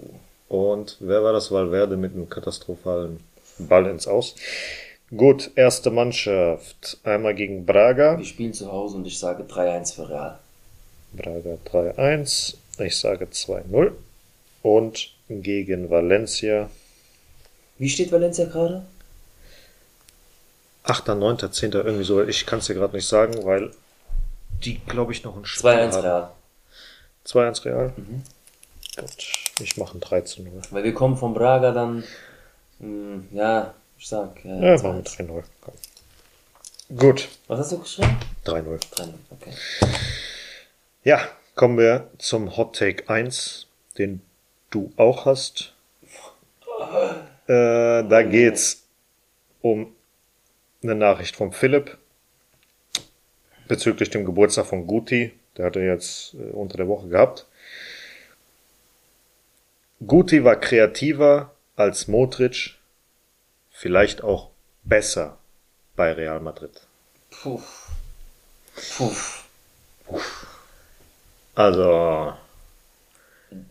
Und 0.47 0.97
wer 1.01 1.23
war 1.23 1.33
das? 1.33 1.51
Valverde 1.51 1.97
mit 1.97 2.13
einem 2.13 2.29
katastrophalen 2.29 3.19
Ball 3.59 3.85
ins 3.87 4.07
Aus. 4.07 4.35
Gut, 5.15 5.51
erste 5.55 5.91
Mannschaft. 5.91 6.97
Einmal 7.03 7.35
gegen 7.35 7.65
Braga. 7.65 8.17
Wir 8.17 8.25
spielen 8.25 8.53
zu 8.53 8.71
Hause 8.71 8.95
und 8.95 9.05
ich 9.05 9.19
sage 9.19 9.43
3-1 9.43 9.95
für 9.95 10.09
Real. 10.09 10.39
Braga 11.11 11.57
3-1. 11.69 12.55
Ich 12.79 12.97
sage 12.97 13.25
2-0. 13.25 13.91
Und 14.61 15.09
gegen 15.27 15.89
Valencia. 15.89 16.69
Wie 17.77 17.89
steht 17.89 18.11
Valencia 18.11 18.45
gerade? 18.45 18.85
8., 20.83 21.09
9., 21.09 21.51
10. 21.51 21.71
irgendwie 21.73 22.05
so. 22.05 22.23
Ich 22.23 22.45
kann 22.45 22.59
es 22.59 22.67
dir 22.67 22.75
gerade 22.75 22.95
nicht 22.95 23.07
sagen, 23.07 23.43
weil 23.43 23.71
die, 24.63 24.79
glaube 24.79 25.11
ich, 25.11 25.25
noch 25.25 25.35
ein 25.35 25.43
2-1 25.43 26.03
Real. 26.03 26.31
2-1 27.25 27.65
Real? 27.65 27.93
Mhm. 27.95 28.23
Gut, 28.95 29.27
ich 29.59 29.77
mache 29.77 29.97
ein 29.97 30.01
3 30.01 30.23
0. 30.39 30.61
Weil 30.69 30.83
wir 30.83 30.93
kommen 30.93 31.17
von 31.17 31.33
Braga 31.33 31.71
dann, 31.71 32.03
mh, 32.79 32.85
hm, 32.87 33.27
ja, 33.31 33.73
ich 33.97 34.07
sag. 34.07 34.43
Äh, 34.45 34.49
ja, 34.49 34.81
machen 34.81 35.03
wir 35.03 35.03
3-0. 35.03 35.43
Gut. 36.97 37.29
Was 37.47 37.59
hast 37.59 37.71
du 37.71 37.79
geschrieben? 37.79 38.17
3-0. 38.45 38.79
3-0, 38.91 39.13
okay. 39.31 39.53
Ja, 41.03 41.27
kommen 41.55 41.77
wir 41.77 42.09
zum 42.17 42.55
Hot 42.55 42.75
Take 42.75 43.09
1, 43.09 43.67
den 43.97 44.21
du 44.69 44.91
auch 44.97 45.25
hast. 45.25 45.73
Äh, 47.47 48.03
da 48.03 48.23
geht's 48.23 48.83
um 49.61 49.95
eine 50.83 50.95
Nachricht 50.95 51.35
von 51.35 51.51
Philipp 51.51 51.97
bezüglich 53.67 54.09
dem 54.09 54.25
Geburtstag 54.25 54.65
von 54.65 54.85
Guti. 54.85 55.31
Der 55.57 55.65
hat 55.65 55.75
er 55.75 55.83
jetzt 55.83 56.33
äh, 56.35 56.51
unter 56.51 56.77
der 56.77 56.87
Woche 56.87 57.07
gehabt. 57.07 57.45
Guti 60.05 60.43
war 60.43 60.59
kreativer 60.59 61.53
als 61.75 62.07
Modric, 62.07 62.75
vielleicht 63.69 64.23
auch 64.23 64.49
besser 64.83 65.37
bei 65.95 66.11
Real 66.11 66.39
Madrid. 66.39 66.81
Puh. 67.29 67.61
Puh. 68.97 69.11
Also 71.55 72.33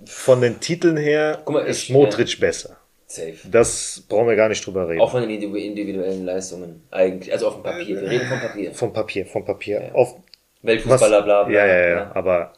von 0.07 0.41
den 0.41 0.61
Titeln 0.61 0.97
her 0.97 1.43
mal, 1.49 1.67
ist 1.67 1.91
Modric 1.91 2.35
äh, 2.35 2.41
besser. 2.41 2.77
Safe. 3.07 3.37
Das 3.45 4.05
brauchen 4.09 4.29
wir 4.29 4.37
gar 4.37 4.49
nicht 4.49 4.65
drüber 4.65 4.89
reden. 4.89 5.01
Auch 5.01 5.11
von 5.11 5.23
den 5.23 5.31
individuellen 5.31 6.25
Leistungen 6.25 6.83
eigentlich, 6.91 7.33
also 7.33 7.49
auf 7.49 7.55
dem 7.55 7.63
Papier. 7.63 8.01
Wir 8.01 8.09
reden 8.09 8.27
vom 8.27 8.41
Papier. 8.41 8.75
Vom 8.75 8.93
Papier, 8.93 9.27
vom 9.27 9.45
Papier. 9.45 9.83
Ja. 9.83 9.93
Auf 9.93 10.17
Weltfußballer, 10.63 11.19
was, 11.19 11.25
bla, 11.25 11.43
bla, 11.45 11.53
ja, 11.53 11.67
ja, 11.67 11.89
ja, 11.89 12.13
aber 12.15 12.53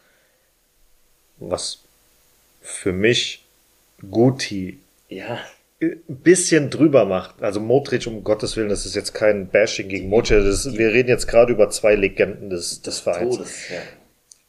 was 1.38 1.80
für 2.60 2.92
mich 2.92 3.44
Guti 4.10 4.78
ja. 5.08 5.38
ein 5.80 6.02
bisschen 6.06 6.70
drüber 6.70 7.04
macht. 7.04 7.42
Also 7.42 7.60
Modric, 7.60 8.06
um 8.06 8.24
Gottes 8.24 8.56
Willen, 8.56 8.68
das 8.68 8.86
ist 8.86 8.94
jetzt 8.94 9.14
kein 9.14 9.48
Bashing 9.48 9.88
gegen 9.88 10.08
Modric. 10.08 10.42
Wir 10.42 10.92
reden 10.92 11.08
jetzt 11.08 11.26
gerade 11.26 11.52
über 11.52 11.70
zwei 11.70 11.94
Legenden 11.94 12.50
des, 12.50 12.82
des 12.82 13.00
Vereins. 13.00 13.36
Todes, 13.36 13.68
ja. 13.70 13.80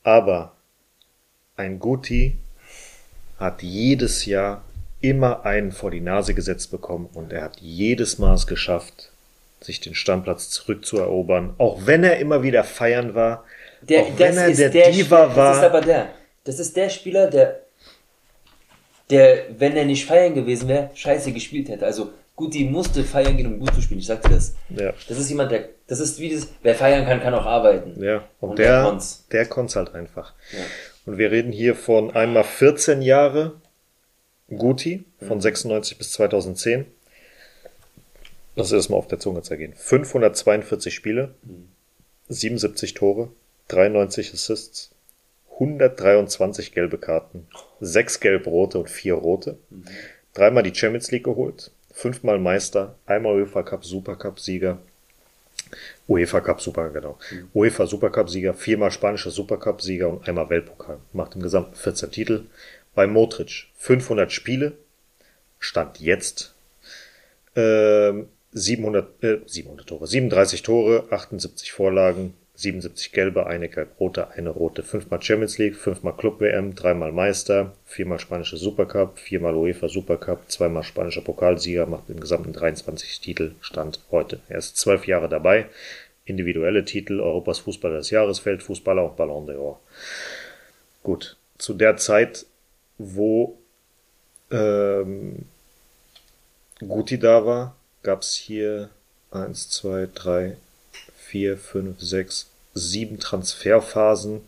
Aber 0.04 0.56
ein 1.56 1.80
Guti 1.80 2.38
hat 3.40 3.62
jedes 3.64 4.26
Jahr 4.26 4.64
immer 5.02 5.46
einen 5.46 5.72
vor 5.72 5.92
die 5.92 6.02
Nase 6.02 6.34
gesetzt 6.34 6.72
bekommen 6.72 7.10
und 7.14 7.32
er 7.32 7.44
hat 7.44 7.58
jedes 7.60 8.18
Mal 8.18 8.34
es 8.34 8.48
geschafft, 8.48 9.12
sich 9.66 9.80
den 9.80 9.96
Stammplatz 9.96 10.50
zurückzuerobern, 10.50 11.56
auch 11.58 11.86
wenn 11.86 12.04
er 12.04 12.18
immer 12.18 12.44
wieder 12.44 12.64
feiern 12.64 13.16
war, 13.16 13.44
der, 13.82 14.02
auch 14.02 14.12
wenn 14.18 14.38
er 14.38 14.52
der, 14.52 14.70
der 14.70 14.92
Diva 14.92 15.36
war. 15.36 15.50
Das 15.50 15.58
ist 15.58 15.64
aber 15.64 15.82
der. 15.82 16.10
Das 16.44 16.60
ist 16.60 16.76
der 16.76 16.90
Spieler, 16.90 17.30
der, 17.30 17.62
der, 19.10 19.46
wenn 19.58 19.76
er 19.76 19.86
nicht 19.86 20.06
feiern 20.06 20.34
gewesen 20.34 20.68
wäre, 20.68 20.92
scheiße 20.94 21.32
gespielt 21.32 21.70
hätte. 21.70 21.86
Also 21.86 22.12
Guti 22.36 22.66
musste 22.66 23.04
feiern 23.04 23.38
gehen, 23.38 23.48
um 23.48 23.60
gut 23.60 23.74
zu 23.74 23.82
spielen. 23.82 24.00
Ich 24.00 24.08
sag 24.08 24.22
dir 24.22 24.30
das. 24.30 24.56
Ja. 24.70 24.94
Das 25.08 25.18
ist 25.18 25.30
jemand, 25.30 25.52
der, 25.52 25.70
das 25.88 26.00
ist 26.00 26.20
wie 26.20 26.34
das, 26.34 26.48
wer 26.62 26.76
feiern 26.76 27.06
kann, 27.06 27.22
kann 27.22 27.34
auch 27.34 27.46
arbeiten. 27.46 28.02
Ja. 28.04 28.28
Und, 28.40 28.52
und 28.52 28.60
der, 28.60 28.82
der 28.82 28.84
konnt's. 28.84 29.26
Der 29.32 29.46
konnt's 29.46 29.76
halt 29.76 29.96
einfach. 29.96 30.34
Ja. 30.52 30.60
Und 31.06 31.18
wir 31.18 31.32
reden 31.32 31.52
hier 31.52 31.76
von 31.76 32.16
einmal 32.16 32.44
14 32.44 33.02
Jahre 33.02 33.54
Guti 34.50 35.06
von 35.26 35.40
96 35.40 35.98
bis 35.98 36.12
2010. 36.12 36.86
Lass 38.56 38.72
es 38.72 38.90
mal 38.90 38.98
auf 38.98 39.08
der 39.08 39.20
Zunge 39.20 39.42
zergehen. 39.42 39.74
542 39.76 40.94
Spiele, 40.94 41.36
77 42.30 42.94
Tore, 42.94 43.30
93 43.68 44.34
Assists, 44.34 44.92
123 45.54 46.74
gelbe 46.74 46.98
Karten, 46.98 47.48
6 47.80 48.20
gelb-rote 48.20 48.80
und 48.80 48.90
4 48.90 49.14
rote. 49.14 49.58
Dreimal 50.34 50.64
die 50.64 50.76
Champions 50.76 51.12
League 51.12 51.24
geholt, 51.24 51.72
fünfmal 51.92 52.40
Meister, 52.40 52.96
einmal 53.06 53.36
UEFA 53.36 53.64
Cup 53.64 53.86
Supercup 53.86 54.40
Sieger, 54.40 54.80
UEFA 56.08 56.42
Cup 56.42 56.62
Super, 56.62 56.90
genau. 56.90 57.18
Mhm. 57.32 57.50
UEFA 57.54 57.88
Supercup 57.88 58.30
Sieger, 58.30 58.54
viermal 58.54 58.92
spanischer 58.92 59.32
Supercup 59.32 59.82
Sieger 59.82 60.10
und 60.10 60.28
einmal 60.28 60.50
Weltpokal. 60.50 61.00
Macht 61.14 61.36
im 61.36 61.42
Gesamten 61.42 61.76
14 61.76 62.12
Titel. 62.12 62.46
Bei 62.94 63.08
Modric 63.08 63.68
500 63.78 64.32
Spiele, 64.32 64.74
Stand 65.60 66.00
jetzt. 66.00 66.54
Ähm, 67.56 68.30
700, 68.56 69.24
äh, 69.24 69.38
700 69.46 69.86
Tore, 69.86 70.08
37 70.08 70.64
Tore, 70.64 71.04
78 71.12 71.74
Vorlagen, 71.74 72.34
77 72.56 73.12
gelbe, 73.12 73.48
eine 73.48 73.68
gelb-rote, 73.68 74.30
eine 74.32 74.50
rote, 74.50 74.82
fünfmal 74.82 75.22
Champions 75.22 75.58
League, 75.58 75.76
fünfmal 75.76 76.16
Club-WM, 76.16 76.74
dreimal 76.74 77.12
Meister, 77.12 77.74
viermal 77.86 78.18
spanische 78.18 78.56
Supercup, 78.56 79.20
viermal 79.20 79.56
UEFA 79.56 79.90
Supercup, 79.90 80.40
zweimal 80.48 80.84
spanischer 80.84 81.20
Pokalsieger, 81.20 81.86
macht 81.86 82.10
im 82.10 82.22
gesamten 82.22 82.54
23 82.54 83.20
Titel, 83.20 83.52
Stand 83.60 84.00
heute. 84.10 84.40
Er 84.48 84.60
ist 84.60 84.78
zwölf 84.78 85.06
Jahre 85.06 85.28
dabei, 85.28 85.66
individuelle 86.24 86.86
Titel, 86.86 87.20
Europas 87.20 87.60
Fußballer 87.60 87.98
des 87.98 88.10
Jahres, 88.10 88.46
Weltfußballer 88.46 89.04
und 89.04 89.18
Ballon 89.18 89.48
d'Or. 89.48 89.80
Gut, 91.04 91.36
zu 91.58 91.74
der 91.74 91.98
Zeit, 91.98 92.46
wo 92.98 93.58
ähm, 94.50 95.40
Guti 96.80 97.20
da 97.20 97.46
war, 97.46 97.76
gab 98.06 98.22
es 98.22 98.36
hier 98.36 98.92
eins, 99.32 99.68
zwei, 99.70 100.08
drei, 100.14 100.58
vier, 101.18 101.58
fünf, 101.58 102.00
sechs, 102.00 102.52
sieben 102.76 103.20
Transferphasen, 103.20 104.42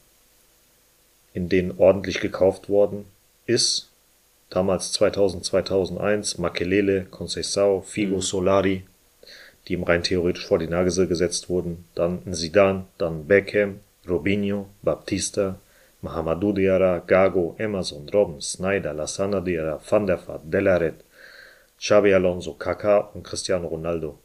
in 1.33 1.49
denen 1.49 1.73
ordentlich 1.79 2.19
gekauft 2.19 2.69
worden 2.69 3.05
ist. 3.47 3.89
Damals 4.51 4.91
2000, 4.91 5.43
2001, 5.43 6.37
Makelele, 6.37 7.07
Conceição, 7.09 7.81
Figo, 7.81 8.17
mhm. 8.17 8.21
Solari, 8.21 8.83
die 9.67 9.73
ihm 9.73 9.83
rein 9.83 10.03
theoretisch 10.03 10.45
vor 10.45 10.59
die 10.59 10.67
Nase 10.67 11.07
gesetzt 11.07 11.49
wurden. 11.49 11.85
Dann 11.95 12.21
Zidane, 12.31 12.85
dann 12.99 13.25
Beckham, 13.25 13.79
Robinho, 14.07 14.69
Baptista, 14.83 15.59
Mahamadou 16.03 16.53
Diarra, 16.53 16.99
Gago, 16.99 17.55
Emerson, 17.57 18.07
Robben, 18.07 18.39
Snyder, 18.39 18.93
Lassana 18.93 19.41
Diarra, 19.41 19.81
Van 19.89 20.05
der 20.05 20.19
Vaart, 20.25 20.43
Delaret, 20.45 21.03
Xabi 21.79 22.13
Alonso, 22.13 22.53
Kaká 22.53 23.11
und 23.13 23.23
Cristiano 23.23 23.67
Ronaldo 23.67 24.19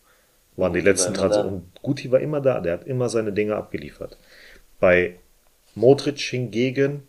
waren 0.57 0.72
die 0.72 0.80
letzten 0.80 1.14
Transfer. 1.14 1.46
Und 1.46 1.70
Guti 1.82 2.11
war 2.11 2.20
immer 2.20 2.40
da, 2.40 2.61
der 2.61 2.74
hat 2.74 2.86
immer 2.86 3.09
seine 3.09 3.32
Dinge 3.32 3.57
abgeliefert. 3.57 4.16
Bei 4.80 5.16
Modric 5.74 6.20
hingegen 6.20 7.03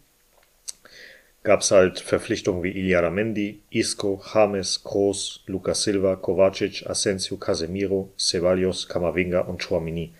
gab 1.44 1.62
es 1.62 1.72
halt 1.72 2.00
Verpflichtungen 2.00 2.64
wie 2.64 2.72
Ilya 2.72 3.02
Ramendi, 3.02 3.62
Isco, 3.70 4.22
James, 4.34 4.84
Kroos, 4.84 5.44
Lucas 5.46 5.84
Silva, 5.84 6.16
Kovacic, 6.16 6.88
Asensio, 6.88 7.38
Casemiro, 7.38 8.12
Ceballos, 8.18 8.88
Camavinga 8.88 9.42
und 9.42 9.62
Chouamini. 9.62 10.14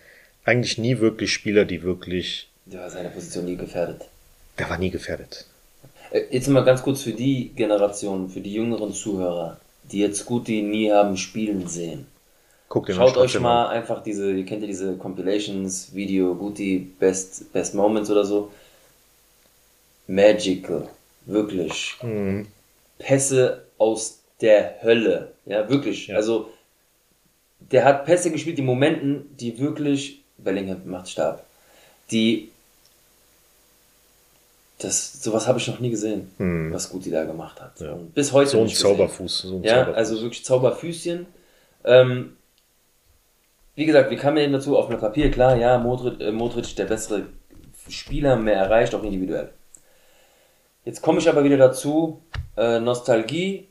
Eigentlich 0.44 0.76
nie 0.76 0.98
wirklich 0.98 1.32
Spieler, 1.32 1.64
die 1.64 1.82
wirklich... 1.82 2.50
Der 2.66 2.80
war 2.80 2.90
seine 2.90 3.08
Position 3.08 3.46
nie 3.46 3.56
gefährdet. 3.56 4.02
Der 4.58 4.68
war 4.68 4.76
nie 4.76 4.90
gefährdet. 4.90 5.46
Äh, 6.10 6.24
jetzt 6.30 6.48
mal 6.48 6.64
ganz 6.64 6.82
kurz 6.82 7.02
für 7.02 7.12
die 7.12 7.50
Generation, 7.56 8.28
für 8.28 8.40
die 8.40 8.52
jüngeren 8.52 8.92
Zuhörer, 8.92 9.58
die 9.90 10.00
jetzt 10.00 10.24
Guti 10.26 10.62
nie 10.62 10.90
haben 10.90 11.16
spielen 11.16 11.66
sehen. 11.66 12.06
Guckt 12.68 12.92
Schaut 12.92 13.16
euch 13.16 13.38
mal 13.38 13.66
an. 13.66 13.76
einfach 13.76 14.02
diese, 14.02 14.32
ihr 14.32 14.44
kennt 14.44 14.62
ja 14.62 14.66
diese 14.66 14.96
Compilations, 14.96 15.94
Video, 15.94 16.34
Guti, 16.34 16.78
Best, 16.98 17.52
Best 17.52 17.74
Moments 17.74 18.10
oder 18.10 18.24
so. 18.24 18.50
Magical. 20.06 20.88
Wirklich. 21.26 21.96
Mhm. 22.02 22.46
Pässe 22.98 23.64
aus 23.78 24.20
der 24.40 24.82
Hölle. 24.82 25.32
Ja, 25.46 25.68
wirklich. 25.68 26.08
Ja. 26.08 26.16
Also, 26.16 26.50
der 27.60 27.84
hat 27.84 28.04
Pässe 28.04 28.30
gespielt 28.30 28.58
in 28.58 28.64
Momenten, 28.66 29.36
die 29.36 29.58
wirklich, 29.58 30.22
Bellingham 30.38 30.82
macht 30.86 31.08
stark, 31.08 31.42
die, 32.10 32.50
das, 34.78 35.22
sowas 35.22 35.46
habe 35.46 35.58
ich 35.58 35.68
noch 35.68 35.80
nie 35.80 35.90
gesehen, 35.90 36.30
mhm. 36.38 36.72
was 36.72 36.90
Guti 36.90 37.10
da 37.10 37.24
gemacht 37.24 37.60
hat. 37.60 37.80
Ja. 37.80 37.96
bis 38.14 38.32
heute 38.32 38.50
so 38.50 38.60
ein 38.60 38.68
Zauberfuß. 38.68 39.38
So 39.42 39.56
ein 39.56 39.62
ja, 39.62 39.74
Zauberfuß. 39.74 39.96
also 39.96 40.22
wirklich 40.22 40.44
Zauberfüßchen. 40.44 41.26
Ähm, 41.84 42.36
wie 43.76 43.86
gesagt, 43.86 44.10
wie 44.10 44.16
kam 44.16 44.36
er 44.36 44.44
eben 44.44 44.52
dazu? 44.52 44.76
Auf 44.76 44.88
dem 44.88 44.98
Papier, 44.98 45.30
klar, 45.30 45.56
ja, 45.56 45.78
Modric, 45.78 46.20
äh, 46.20 46.32
Modric 46.32 46.74
der 46.76 46.86
bessere 46.86 47.26
Spieler, 47.88 48.36
mehr 48.36 48.56
erreicht, 48.56 48.94
auch 48.94 49.02
individuell. 49.02 49.50
Jetzt 50.84 51.02
komme 51.02 51.18
ich 51.18 51.28
aber 51.28 51.44
wieder 51.44 51.56
dazu, 51.56 52.20
äh, 52.56 52.78
Nostalgie 52.80 53.68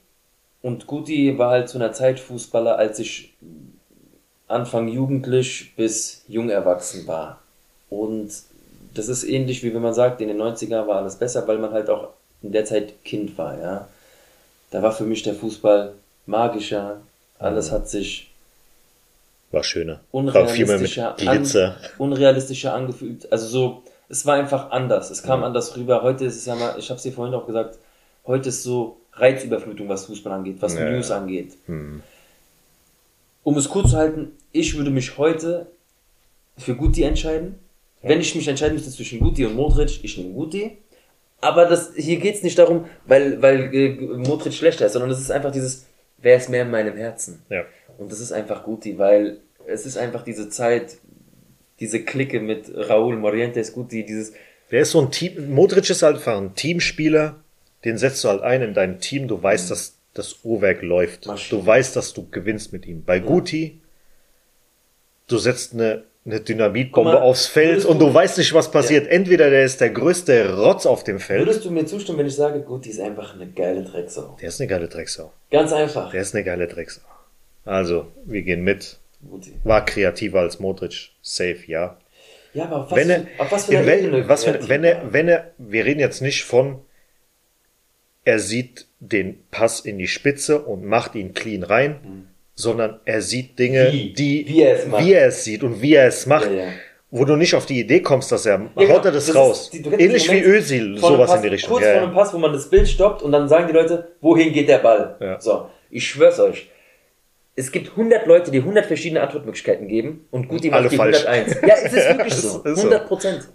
Und 0.61 0.87
Guti 0.87 1.37
war 1.37 1.51
halt 1.51 1.69
zu 1.69 1.77
einer 1.77 1.91
Zeit 1.91 2.19
Fußballer, 2.19 2.77
als 2.77 2.99
ich 2.99 3.35
Anfang 4.47 4.87
jugendlich 4.87 5.75
bis 5.75 6.23
jung 6.27 6.49
erwachsen 6.49 7.05
war. 7.07 7.41
Und 7.89 8.31
das 8.93 9.07
ist 9.07 9.23
ähnlich 9.23 9.63
wie 9.63 9.73
wenn 9.73 9.81
man 9.81 9.93
sagt, 9.93 10.21
in 10.21 10.27
den 10.27 10.41
90er 10.41 10.87
war 10.87 10.97
alles 10.97 11.15
besser, 11.15 11.47
weil 11.47 11.57
man 11.57 11.71
halt 11.71 11.89
auch 11.89 12.09
in 12.41 12.51
der 12.51 12.65
Zeit 12.65 13.03
Kind 13.03 13.37
war, 13.37 13.59
ja. 13.59 13.87
Da 14.71 14.81
war 14.81 14.91
für 14.91 15.03
mich 15.03 15.23
der 15.23 15.35
Fußball 15.35 15.93
magischer. 16.25 17.01
Alles 17.39 17.71
hat 17.71 17.87
sich 17.89 18.31
War 19.51 19.63
schöner. 19.63 19.99
War 20.11 20.47
viel 20.47 20.65
mehr 20.65 20.79
mit 20.79 20.97
unrealistischer, 20.97 21.15
Glitzer. 21.17 21.67
an, 21.67 21.89
unrealistischer 21.99 22.73
angefühlt. 22.73 23.31
Also 23.31 23.47
so, 23.47 23.83
es 24.09 24.25
war 24.25 24.35
einfach 24.35 24.71
anders. 24.71 25.11
Es 25.11 25.21
kam 25.23 25.43
anders 25.43 25.77
rüber. 25.77 26.01
Heute 26.01 26.25
ist 26.25 26.37
es 26.37 26.45
ja 26.45 26.55
mal, 26.55 26.75
ich 26.79 26.89
habe 26.89 26.97
es 26.97 27.03
dir 27.03 27.11
vorhin 27.13 27.35
auch 27.35 27.45
gesagt, 27.45 27.77
heute 28.25 28.49
ist 28.49 28.63
so 28.63 28.97
Reizüberflutung, 29.13 29.87
was 29.89 30.05
Fußball 30.05 30.33
angeht, 30.33 30.57
was 30.59 30.73
Ja, 30.73 30.89
News 30.89 31.11
angeht. 31.11 31.53
Um 33.43 33.57
es 33.57 33.69
kurz 33.69 33.91
zu 33.91 33.97
halten, 33.97 34.31
ich 34.51 34.75
würde 34.75 34.89
mich 34.89 35.17
heute 35.17 35.67
für 36.57 36.75
Guti 36.75 37.03
entscheiden. 37.03 37.59
Wenn 38.03 38.19
ich 38.19 38.35
mich 38.35 38.47
entscheiden 38.47 38.75
müsste 38.75 38.91
zwischen 38.91 39.19
Guti 39.19 39.45
und 39.45 39.55
Modric, 39.55 40.03
ich 40.03 40.17
nehme 40.17 40.33
Guti. 40.33 40.77
Aber 41.39 41.65
das, 41.65 41.93
hier 41.95 42.17
geht 42.17 42.35
es 42.35 42.43
nicht 42.43 42.57
darum, 42.57 42.85
weil, 43.05 43.41
weil 43.41 43.73
äh, 43.73 43.89
Modric 44.17 44.53
schlechter 44.53 44.85
ist, 44.85 44.93
sondern 44.93 45.11
es 45.11 45.19
ist 45.19 45.31
einfach 45.31 45.51
dieses, 45.51 45.87
wer 46.17 46.37
ist 46.37 46.49
mehr 46.49 46.63
in 46.63 46.71
meinem 46.71 46.95
Herzen? 46.95 47.41
Ja. 47.49 47.65
Und 47.97 48.11
das 48.11 48.19
ist 48.19 48.31
einfach 48.31 48.63
Guti, 48.63 48.97
weil 48.97 49.39
es 49.67 49.85
ist 49.85 49.97
einfach 49.97 50.23
diese 50.23 50.49
Zeit, 50.49 50.97
diese 51.79 52.03
Clique 52.03 52.39
mit 52.39 52.69
Raúl 52.73 53.15
Morientes, 53.17 53.73
Guti, 53.73 54.05
dieses, 54.05 54.33
Der 54.71 54.81
ist 54.81 54.91
so 54.91 55.01
ein 55.01 55.11
Team. 55.11 55.53
Modric 55.53 55.89
ist 55.89 56.01
halt 56.03 56.15
einfach 56.17 56.37
ein 56.37 56.55
Teamspieler, 56.55 57.35
den 57.85 57.97
setzt 57.97 58.23
du 58.23 58.29
halt 58.29 58.41
ein 58.41 58.61
in 58.61 58.73
dein 58.73 58.99
Team. 58.99 59.27
Du 59.27 59.41
weißt, 59.41 59.69
dass 59.69 59.97
das 60.13 60.39
Uhrwerk 60.43 60.81
läuft. 60.81 61.25
Maschine. 61.25 61.61
Du 61.61 61.65
weißt, 61.65 61.95
dass 61.95 62.13
du 62.13 62.29
gewinnst 62.29 62.71
mit 62.71 62.85
ihm. 62.85 63.03
Bei 63.03 63.19
Guti, 63.19 63.81
du 65.27 65.37
setzt 65.37 65.73
eine, 65.73 66.03
eine 66.25 66.39
Dynamitbombe 66.39 67.21
aufs 67.21 67.47
Feld 67.47 67.83
und 67.85 67.99
du- 67.99 68.05
du 68.07 68.13
weißt 68.13 68.37
nicht, 68.37 68.53
was 68.53 68.71
passiert. 68.71 69.07
Entweder 69.07 69.49
der 69.49 69.65
ist 69.65 69.81
der 69.81 69.89
größte 69.89 70.55
Rotz 70.57 70.85
auf 70.85 71.03
dem 71.03 71.19
Feld. 71.19 71.41
würdest 71.41 71.65
du 71.65 71.71
mir 71.71 71.85
zustimmen, 71.85 72.19
wenn 72.19 72.27
ich 72.27 72.35
sage, 72.35 72.61
Guti 72.61 72.89
ist 72.91 72.99
einfach 73.01 73.33
eine 73.35 73.47
geile 73.47 73.83
Drecksau? 73.83 74.37
Der 74.41 74.47
ist 74.47 74.61
eine 74.61 74.69
geile 74.69 74.87
Drecksau. 74.87 75.33
Ganz 75.51 75.73
einfach. 75.73 76.11
Der 76.11 76.21
ist 76.21 76.33
eine 76.33 76.43
geile 76.45 76.67
Drecksau. 76.67 77.01
Also, 77.65 78.07
wir 78.25 78.41
gehen 78.43 78.63
mit. 78.63 78.97
Guti. 79.29 79.53
War 79.63 79.83
kreativer 79.85 80.39
als 80.41 80.59
Modric. 80.59 81.09
Safe, 81.21 81.57
ja. 81.67 81.97
Ja, 82.53 82.65
aber 82.65 82.81
auf 82.83 82.91
was, 82.91 82.97
wenn 82.99 83.09
er, 83.09 83.19
für, 83.21 83.27
auf 83.39 83.51
was 83.51 83.65
für 83.65 83.71
in 83.71 83.77
einer 83.79 83.87
wel, 83.87 83.99
Ebene 84.05 84.29
was 84.29 84.43
für, 84.45 84.69
wenn 84.69 84.83
er, 84.83 85.11
wenn 85.13 85.27
er, 85.27 85.51
wir 85.57 85.85
reden 85.85 85.99
jetzt 85.99 86.21
nicht 86.21 86.43
von, 86.43 86.79
er 88.25 88.39
sieht 88.39 88.87
den 88.99 89.43
Pass 89.51 89.81
in 89.81 89.97
die 89.97 90.07
Spitze 90.07 90.61
und 90.61 90.85
macht 90.85 91.15
ihn 91.15 91.33
clean 91.33 91.63
rein, 91.63 92.29
sondern 92.55 92.99
er 93.05 93.21
sieht 93.21 93.57
Dinge, 93.57 93.91
Wie? 93.91 94.13
die, 94.13 94.45
Wie 94.47 94.61
er 94.61 94.75
es 94.77 94.87
macht. 94.87 95.05
wie 95.05 95.13
er 95.13 95.27
es 95.27 95.43
sieht 95.43 95.63
und 95.63 95.81
wie 95.81 95.95
er 95.95 96.07
es 96.07 96.25
macht, 96.25 96.45
Ja, 96.51 96.57
ja. 96.57 96.67
wo 97.11 97.25
du 97.25 97.35
nicht 97.35 97.55
auf 97.55 97.65
die 97.65 97.79
Idee 97.79 98.01
kommst, 98.01 98.31
dass 98.31 98.45
er, 98.45 98.59
Ja, 98.59 98.69
genau. 98.75 98.93
haut 98.95 99.05
er 99.05 99.11
das, 99.11 99.27
ist 99.29 99.35
raus. 99.35 99.69
die- 99.71 99.79
Ähnlich 99.83 100.29
wie 100.31 100.41
Özil, 100.41 100.97
sowas 100.97 101.29
Pass, 101.29 101.37
in 101.37 101.41
die 101.43 101.47
Richtung. 101.49 101.73
Kurz 101.73 101.85
vor 101.85 101.93
einem 102.01 102.13
Pass, 102.13 102.33
wo 102.33 102.37
man 102.37 102.53
das 102.53 102.69
Bild 102.69 102.87
stoppt 102.87 103.21
und 103.23 103.31
dann 103.31 103.47
sagen 103.49 103.67
die 103.67 103.73
Leute, 103.73 104.09
wohin 104.21 104.53
geht 104.53 104.69
der 104.69 104.79
Ball? 104.79 105.37
So, 105.39 105.69
ich 105.89 106.07
schwör's 106.07 106.39
euch. 106.39 106.69
Es 107.55 107.71
gibt 107.71 107.91
100 107.91 108.25
Leute, 108.25 108.49
die 108.49 108.59
100 108.59 108.87
verschiedene 108.87 109.21
Antwortmöglichkeiten 109.21 109.87
geben 109.87 110.25
und 110.31 110.51
macht 110.51 110.73
Alle 110.73 110.89
die 110.89 110.95
falsch. 110.97 111.23
101. 111.27 111.61
Ja, 111.61 111.75
es 111.83 111.93
ist 111.93 112.07
wirklich 112.17 112.33
so. 112.35 112.47
ist 112.63 112.75
so. 112.77 112.81
100 112.87 113.07
Prozent. 113.07 113.47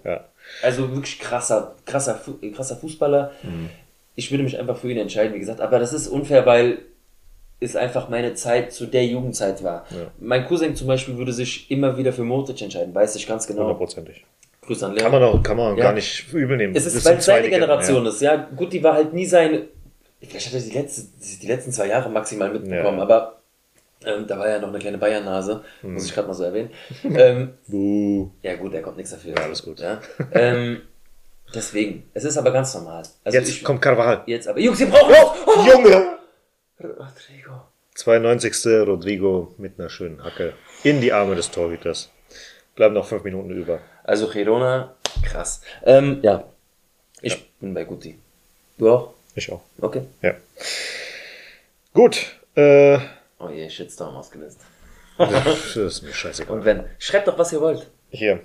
Also 0.62 0.88
wirklich 0.94 1.18
krasser, 1.18 1.74
krasser, 1.84 2.20
krasser 2.54 2.76
Fußballer. 2.76 3.32
Mhm. 3.42 3.70
Ich 4.14 4.30
würde 4.30 4.44
mich 4.44 4.56
einfach 4.58 4.76
für 4.76 4.88
ihn 4.90 4.98
entscheiden, 4.98 5.34
wie 5.34 5.40
gesagt. 5.40 5.60
Aber 5.60 5.80
das 5.80 5.92
ist 5.92 6.06
unfair, 6.06 6.46
weil 6.46 6.78
es 7.60 7.74
einfach 7.76 8.08
meine 8.08 8.34
Zeit 8.34 8.72
zu 8.72 8.86
der 8.86 9.04
Jugendzeit 9.06 9.62
war. 9.64 9.84
Mein 10.18 10.46
Cousin 10.46 10.76
zum 10.76 10.86
Beispiel 10.86 11.16
würde 11.16 11.32
sich 11.32 11.70
immer 11.70 11.96
wieder 11.98 12.12
für 12.12 12.22
Modric 12.24 12.62
entscheiden, 12.62 12.94
weiß 12.94 13.16
ich 13.16 13.26
ganz 13.26 13.46
genau. 13.46 13.62
Hundertprozentig. 13.62 14.24
Grüße 14.62 14.86
an 14.86 14.92
Lea. 14.94 15.00
Kann 15.02 15.12
man 15.12 15.22
auch, 15.22 15.42
kann 15.42 15.56
man 15.56 15.76
Ja. 15.76 15.84
gar 15.84 15.92
nicht 15.94 16.32
übel 16.32 16.56
nehmen. 16.56 16.74
Es 16.76 16.86
ist, 16.86 17.04
weil 17.04 17.16
es 17.16 17.24
seine 17.24 17.48
Generation 17.48 18.04
ja. 18.04 18.10
ist. 18.10 18.20
Ja, 18.20 18.36
gut, 18.36 18.72
die 18.72 18.82
war 18.82 18.94
halt 18.94 19.12
nie 19.14 19.26
sein. 19.26 19.62
Vielleicht 20.20 20.46
hat 20.46 20.54
er 20.54 20.60
die, 20.60 20.70
letzte, 20.70 21.02
die 21.42 21.46
letzten 21.46 21.72
zwei 21.72 21.86
Jahre 21.86 22.10
maximal 22.10 22.50
mitbekommen, 22.50 22.98
Ja. 22.98 23.02
aber 23.02 23.38
ähm, 24.04 24.26
da 24.28 24.38
war 24.38 24.48
ja 24.48 24.58
noch 24.60 24.68
eine 24.68 24.78
kleine 24.78 24.98
Bayern-Nase, 24.98 25.62
Hm. 25.80 25.94
muss 25.94 26.04
ich 26.06 26.14
gerade 26.14 26.28
mal 26.28 26.34
so 26.34 26.44
erwähnen. 26.44 26.70
ähm, 27.14 27.54
Buh. 27.66 28.30
ja, 28.42 28.56
gut, 28.56 28.72
der 28.74 28.82
kommt 28.82 28.96
nichts 28.98 29.10
dafür. 29.12 29.34
Ja, 29.36 29.42
alles 29.44 29.62
gut. 29.62 29.80
Ja? 29.80 30.00
Ähm, 30.32 30.82
deswegen, 31.54 32.04
es 32.14 32.24
ist 32.24 32.36
aber 32.36 32.50
ganz 32.52 32.74
normal. 32.74 33.02
Also 33.24 33.38
Jetzt 33.38 33.48
ich, 33.48 33.64
kommt 33.64 33.80
Carvajal. 33.80 34.22
Jetzt 34.26 34.46
aber. 34.48 34.60
Jungs, 34.60 34.78
wir 34.78 34.86
brauchen 34.88 35.10
noch! 35.12 35.36
Oh! 35.46 35.66
Junge! 35.66 36.17
Rodrigo. 36.80 37.62
92. 37.94 38.66
Rodrigo 38.86 39.54
mit 39.58 39.78
einer 39.78 39.88
schönen 39.88 40.22
Hacke 40.22 40.52
in 40.84 41.00
die 41.00 41.12
Arme 41.12 41.34
des 41.34 41.50
Torhüters. 41.50 42.10
Bleiben 42.76 42.94
noch 42.94 43.06
fünf 43.06 43.24
Minuten 43.24 43.50
über. 43.50 43.80
Also 44.04 44.28
Girona, 44.28 44.94
krass. 45.24 45.60
Ähm, 45.84 46.20
ja, 46.22 46.44
ich 47.20 47.50
bin 47.58 47.74
bei 47.74 47.84
Guti. 47.84 48.18
Du 48.78 48.90
auch? 48.90 49.14
Ich 49.34 49.50
auch. 49.50 49.62
Okay. 49.80 50.02
Ja. 50.22 50.34
Gut. 51.92 52.36
Äh, 52.54 52.98
Oh 53.40 53.48
je, 53.50 53.68
Shitstorm 53.70 54.16
ausgelöst. 54.16 54.60
das 55.16 55.76
ist 55.76 56.02
mir 56.02 56.12
scheißegal. 56.12 56.56
Und 56.58 56.64
wenn, 56.64 56.84
schreibt 56.98 57.28
doch, 57.28 57.38
was 57.38 57.52
ihr 57.52 57.60
wollt. 57.60 57.88
Hier. 58.10 58.40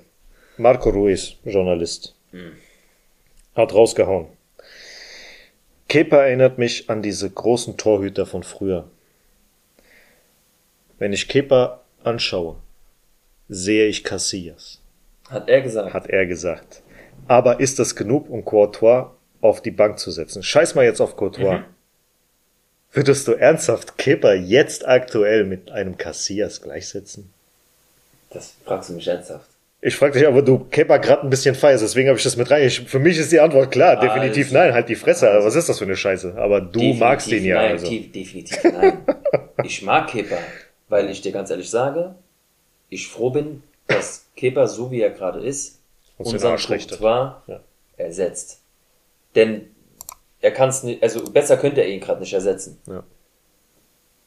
Marco 0.57 0.89
Ruiz, 0.91 1.33
Journalist. 1.43 2.15
Hat 3.55 3.73
rausgehauen. 3.73 4.27
Kepa 5.93 6.23
erinnert 6.23 6.57
mich 6.57 6.89
an 6.89 7.03
diese 7.03 7.29
großen 7.29 7.77
Torhüter 7.77 8.25
von 8.25 8.41
früher. 8.41 8.89
Wenn 10.97 11.13
ich 11.13 11.27
Kepa 11.27 11.81
anschaue, 12.03 12.55
sehe 13.47 13.85
ich 13.85 14.03
Casillas, 14.03 14.81
Hat 15.29 15.47
er 15.47 15.61
gesagt. 15.61 15.93
hat 15.93 16.07
er 16.07 16.25
gesagt. 16.25 16.81
Aber 17.27 17.59
ist 17.59 17.77
das 17.77 17.95
genug, 17.95 18.27
um 18.27 18.43
Courtois 18.43 19.11
auf 19.39 19.61
die 19.61 19.69
Bank 19.69 19.99
zu 19.99 20.09
setzen? 20.09 20.41
Scheiß 20.41 20.73
mal 20.73 20.83
jetzt 20.83 20.99
auf 20.99 21.15
Courtois. 21.15 21.61
Würdest 22.91 23.27
du 23.27 23.33
ernsthaft 23.33 23.95
Kepa 23.99 24.33
jetzt 24.33 24.87
aktuell 24.87 25.43
mit 25.43 25.69
einem 25.69 25.95
Casillas 25.95 26.63
gleichsetzen? 26.63 27.31
Das 28.31 28.55
fragst 28.65 28.89
du 28.89 28.93
mich 28.93 29.07
ernsthaft. 29.07 29.47
Ich 29.85 29.97
frage 29.97 30.13
dich, 30.17 30.25
aber 30.25 30.41
du 30.41 30.59
Kepa 30.59 30.95
gerade 30.97 31.23
ein 31.23 31.29
bisschen 31.29 31.55
feierst, 31.55 31.83
deswegen 31.83 32.07
habe 32.07 32.17
ich 32.17 32.23
das 32.23 32.37
mit 32.37 32.49
rein. 32.49 32.65
Ich, 32.65 32.79
für 32.81 32.99
mich 32.99 33.17
ist 33.17 33.33
die 33.33 33.39
Antwort 33.41 33.69
klar, 33.69 33.99
definitiv 33.99 34.45
Also- 34.45 34.57
nein, 34.57 34.73
halt 34.73 34.87
die 34.87 34.95
Fresse. 34.95 35.29
Aber 35.29 35.43
was 35.43 35.55
ist 35.55 35.67
das 35.67 35.77
für 35.77 35.83
eine 35.83 35.97
Scheiße? 35.97 36.35
Aber 36.37 36.61
du 36.61 36.79
Definitiv 36.79 36.99
magst 37.01 37.27
ihn 37.27 37.43
ja. 37.43 37.55
Nein, 37.55 37.71
also. 37.73 37.87
definitiv 37.89 38.63
nein. 38.63 38.97
Ich 39.65 39.81
mag 39.81 40.07
Kepa, 40.09 40.37
weil 40.89 41.09
ich 41.09 41.21
dir 41.21 41.31
ganz 41.33 41.49
ehrlich 41.49 41.69
sage, 41.69 42.15
ich 42.89 43.07
froh 43.09 43.29
bin, 43.29 43.61
dass 43.87 44.25
Kepa, 44.37 44.67
so 44.67 44.89
wie 44.89 45.01
er 45.01 45.09
gerade 45.09 45.39
ist, 45.39 45.79
Uns 46.17 46.29
den 46.29 46.35
unseren 46.35 46.57
Ja. 47.47 47.59
ersetzt. 47.97 48.61
Denn 49.35 49.67
er 50.41 50.51
kann 50.51 50.69
es 50.69 50.83
nicht, 50.83 51.03
also 51.03 51.29
besser 51.29 51.57
könnte 51.57 51.81
er 51.81 51.87
ihn 51.89 51.99
gerade 51.99 52.21
nicht 52.21 52.33
ersetzen. 52.33 52.77
Ja. 52.87 53.03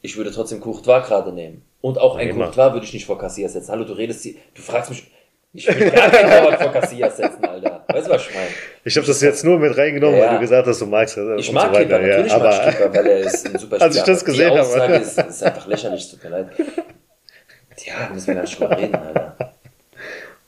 Ich 0.03 0.17
würde 0.19 0.31
trotzdem 0.33 0.61
Courtois 0.61 1.01
gerade 1.01 1.33
nehmen. 1.33 1.63
Und 1.81 1.99
auch 1.99 2.17
ein. 2.17 2.31
Courtois 2.35 2.73
würde 2.75 2.85
ich 2.87 2.93
nicht 2.93 3.07
vor 3.07 3.19
Casillas 3.19 3.55
setzen. 3.55 3.71
Hallo, 3.73 3.85
du 3.85 3.93
redest 3.95 4.25
du 4.27 4.63
fragst 4.63 4.91
mich, 4.91 5.11
ich 5.53 5.67
will 5.69 5.91
gar 5.91 6.11
keinen 6.11 6.31
Torwart 6.45 6.63
vor 6.63 6.73
Casillas 6.73 7.17
setzen, 7.17 7.45
Alter. 7.45 7.85
Weißt 7.89 8.07
du, 8.09 8.11
was 8.13 8.23
ich 8.29 8.35
meine? 8.35 8.47
Ich 8.85 8.97
habe 8.97 9.07
das 9.07 9.21
jetzt 9.23 9.45
nur 9.45 9.59
mit 9.59 9.77
reingenommen, 9.77 10.19
Ja. 10.19 10.27
weil 10.27 10.35
du 10.35 10.41
gesagt 10.41 10.67
hast, 10.67 10.81
du 10.81 10.87
magst 10.87 11.17
es. 11.17 11.41
Ich 11.41 11.53
mag 11.53 11.75
so 11.75 11.81
natürlich 11.81 12.33
ja, 12.33 12.39
mag 12.39 12.47
aber 12.55 12.69
ich 12.69 12.77
Kepa, 12.77 12.95
weil 12.95 13.07
er 13.07 13.19
ist 13.21 13.47
ein 13.47 13.53
super 13.59 13.77
Spieler. 13.77 13.83
Als 13.83 13.97
ich 13.97 14.03
das 14.03 14.25
gesehen 14.25 14.53
die 14.53 14.59
habe. 14.59 14.61
Aussage 14.69 14.95
ist, 14.97 15.19
ist 15.19 15.43
einfach 15.43 15.67
lächerlich, 15.67 16.11
tut 16.11 16.25
mir 16.25 16.31
leid. 16.31 16.49
Ja, 17.85 18.11
müssen 18.13 18.27
wir 18.29 18.35
gar 18.35 18.43
nicht 18.43 18.59
drüber 18.61 18.77
reden, 18.79 18.95
Alter. 18.95 19.37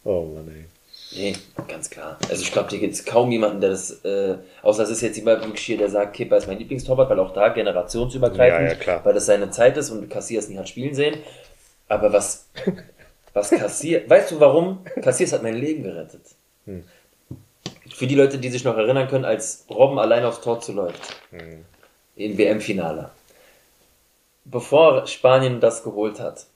Oh 0.04 0.22
Mann, 0.24 0.48
ey. 0.48 0.64
Nee, 1.10 1.34
ganz 1.66 1.88
klar. 1.88 2.18
Also 2.28 2.42
ich 2.42 2.52
glaube, 2.52 2.68
hier 2.70 2.78
gibt 2.80 2.94
es 2.94 3.04
kaum 3.04 3.30
jemanden, 3.32 3.60
der 3.60 3.70
das, 3.70 4.04
äh, 4.04 4.36
außer 4.62 4.82
es 4.82 4.90
ist 4.90 5.00
jetzt 5.00 5.16
jemand 5.16 5.42
wirklich 5.44 5.64
hier, 5.64 5.78
der 5.78 5.88
sagt, 5.88 6.14
Kepa 6.14 6.36
ist 6.36 6.46
mein 6.46 6.58
Lieblingstorwart, 6.58 7.08
weil 7.10 7.18
auch 7.18 7.32
da 7.32 7.48
generationsübergreifend, 7.48 8.60
Ja, 8.62 8.68
ja, 8.68 8.74
klar. 8.74 9.04
weil 9.04 9.14
das 9.14 9.26
seine 9.26 9.50
Zeit 9.50 9.76
ist 9.78 9.90
und 9.90 10.08
Cassias 10.10 10.48
nie 10.48 10.58
hat 10.58 10.68
spielen 10.68 10.94
sehen. 10.94 11.16
Aber 11.88 12.12
was, 12.12 12.46
was 13.38 13.50
Cassias, 13.50 14.08
weißt 14.08 14.32
du 14.32 14.40
warum? 14.40 14.84
Cassias 15.02 15.32
hat 15.32 15.42
mein 15.42 15.56
Leben 15.56 15.82
gerettet. 15.82 16.22
Hm. 16.66 16.84
Für 17.94 18.06
die 18.06 18.14
Leute, 18.14 18.38
die 18.38 18.50
sich 18.50 18.64
noch 18.64 18.76
erinnern 18.76 19.08
können, 19.08 19.24
als 19.24 19.64
Robben 19.70 19.98
allein 19.98 20.24
aufs 20.24 20.40
Tor 20.40 20.60
zuläuft. 20.60 21.16
Hm. 21.30 21.64
Im 22.16 22.38
WM-Finale. 22.38 23.10
Bevor 24.44 25.06
Spanien 25.06 25.60
das 25.60 25.82
geholt 25.82 26.20
hat, 26.20 26.46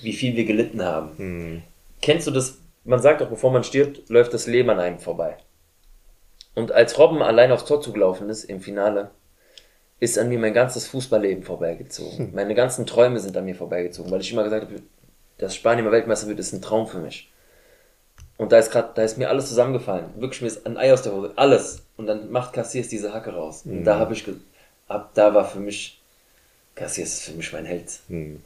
wie 0.00 0.12
viel 0.12 0.36
wir 0.36 0.44
gelitten 0.44 0.82
haben. 0.82 1.18
Hm. 1.18 1.62
Kennst 2.00 2.26
du 2.26 2.30
das? 2.30 2.58
Man 2.84 3.00
sagt 3.00 3.20
doch, 3.20 3.28
bevor 3.28 3.52
man 3.52 3.62
stirbt, 3.62 4.08
läuft 4.08 4.34
das 4.34 4.46
Leben 4.46 4.70
an 4.70 4.80
einem 4.80 4.98
vorbei. 4.98 5.36
Und 6.54 6.72
als 6.72 6.98
Robben 6.98 7.22
allein 7.22 7.52
aufs 7.52 7.64
Tor 7.64 7.80
zugelaufen 7.80 8.28
ist 8.28 8.44
im 8.44 8.60
Finale, 8.60 9.10
ist 10.00 10.18
an 10.18 10.28
mir 10.28 10.38
mein 10.38 10.52
ganzes 10.52 10.88
Fußballleben 10.88 11.44
vorbeigezogen. 11.44 12.32
Meine 12.34 12.54
ganzen 12.54 12.86
Träume 12.86 13.20
sind 13.20 13.36
an 13.36 13.44
mir 13.44 13.54
vorbeigezogen, 13.54 14.10
weil 14.10 14.20
ich 14.20 14.32
immer 14.32 14.42
gesagt 14.42 14.66
habe, 14.66 14.82
dass 15.42 15.56
Spanien 15.56 15.84
mal 15.84 15.92
Weltmeister 15.92 16.28
wird, 16.28 16.38
ist 16.38 16.52
ein 16.52 16.62
Traum 16.62 16.86
für 16.86 16.98
mich. 16.98 17.30
Und 18.36 18.52
da 18.52 18.58
ist 18.58 18.70
gerade, 18.70 18.90
da 18.94 19.02
ist 19.02 19.18
mir 19.18 19.28
alles 19.28 19.48
zusammengefallen. 19.48 20.06
Wirklich 20.16 20.40
mir 20.40 20.48
ist 20.48 20.66
ein 20.66 20.76
Ei 20.76 20.92
aus 20.92 21.02
der 21.02 21.12
Hose, 21.12 21.32
alles. 21.36 21.82
Und 21.96 22.06
dann 22.06 22.30
macht 22.30 22.52
Cassiers 22.52 22.88
diese 22.88 23.12
Hacke 23.12 23.30
raus. 23.30 23.62
Und 23.64 23.84
da 23.84 23.98
habe 23.98 24.14
ich, 24.14 24.24
ab 24.88 25.10
da 25.14 25.34
war 25.34 25.44
für 25.44 25.60
mich 25.60 26.02
Cassias 26.74 27.14
ist 27.14 27.24
für 27.24 27.32
mich 27.32 27.52
mein 27.52 27.64
Held. 27.64 27.84
Hm. 28.08 28.40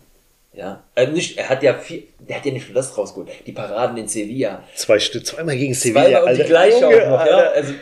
Ja, 0.53 0.83
also 0.95 1.13
nicht, 1.13 1.37
er 1.37 1.51
hat 1.51 1.63
ja 1.63 1.75
viel, 1.75 2.05
der 2.19 2.37
hat 2.37 2.47
ja 2.47 2.53
nicht 2.53 2.67
nur 2.69 2.75
das 2.75 2.97
rausgeholt. 2.97 3.31
Die 3.47 3.53
Paraden 3.53 3.97
in 3.99 4.09
Sevilla. 4.09 4.63
Zwei 4.75 4.99
Stück, 4.99 5.27
zweimal 5.27 5.57
gegen 5.57 5.75
Sevilla. 5.75 6.05
Zweimal 6.05 6.23
und 6.23 6.29
die 6.29 6.43
Alter. 6.43 6.45
gleiche 6.45 6.81
Junge, 6.81 7.05
auch 7.05 7.19
noch, 7.19 7.27
ja. 7.27 7.39
Also, 7.51 7.75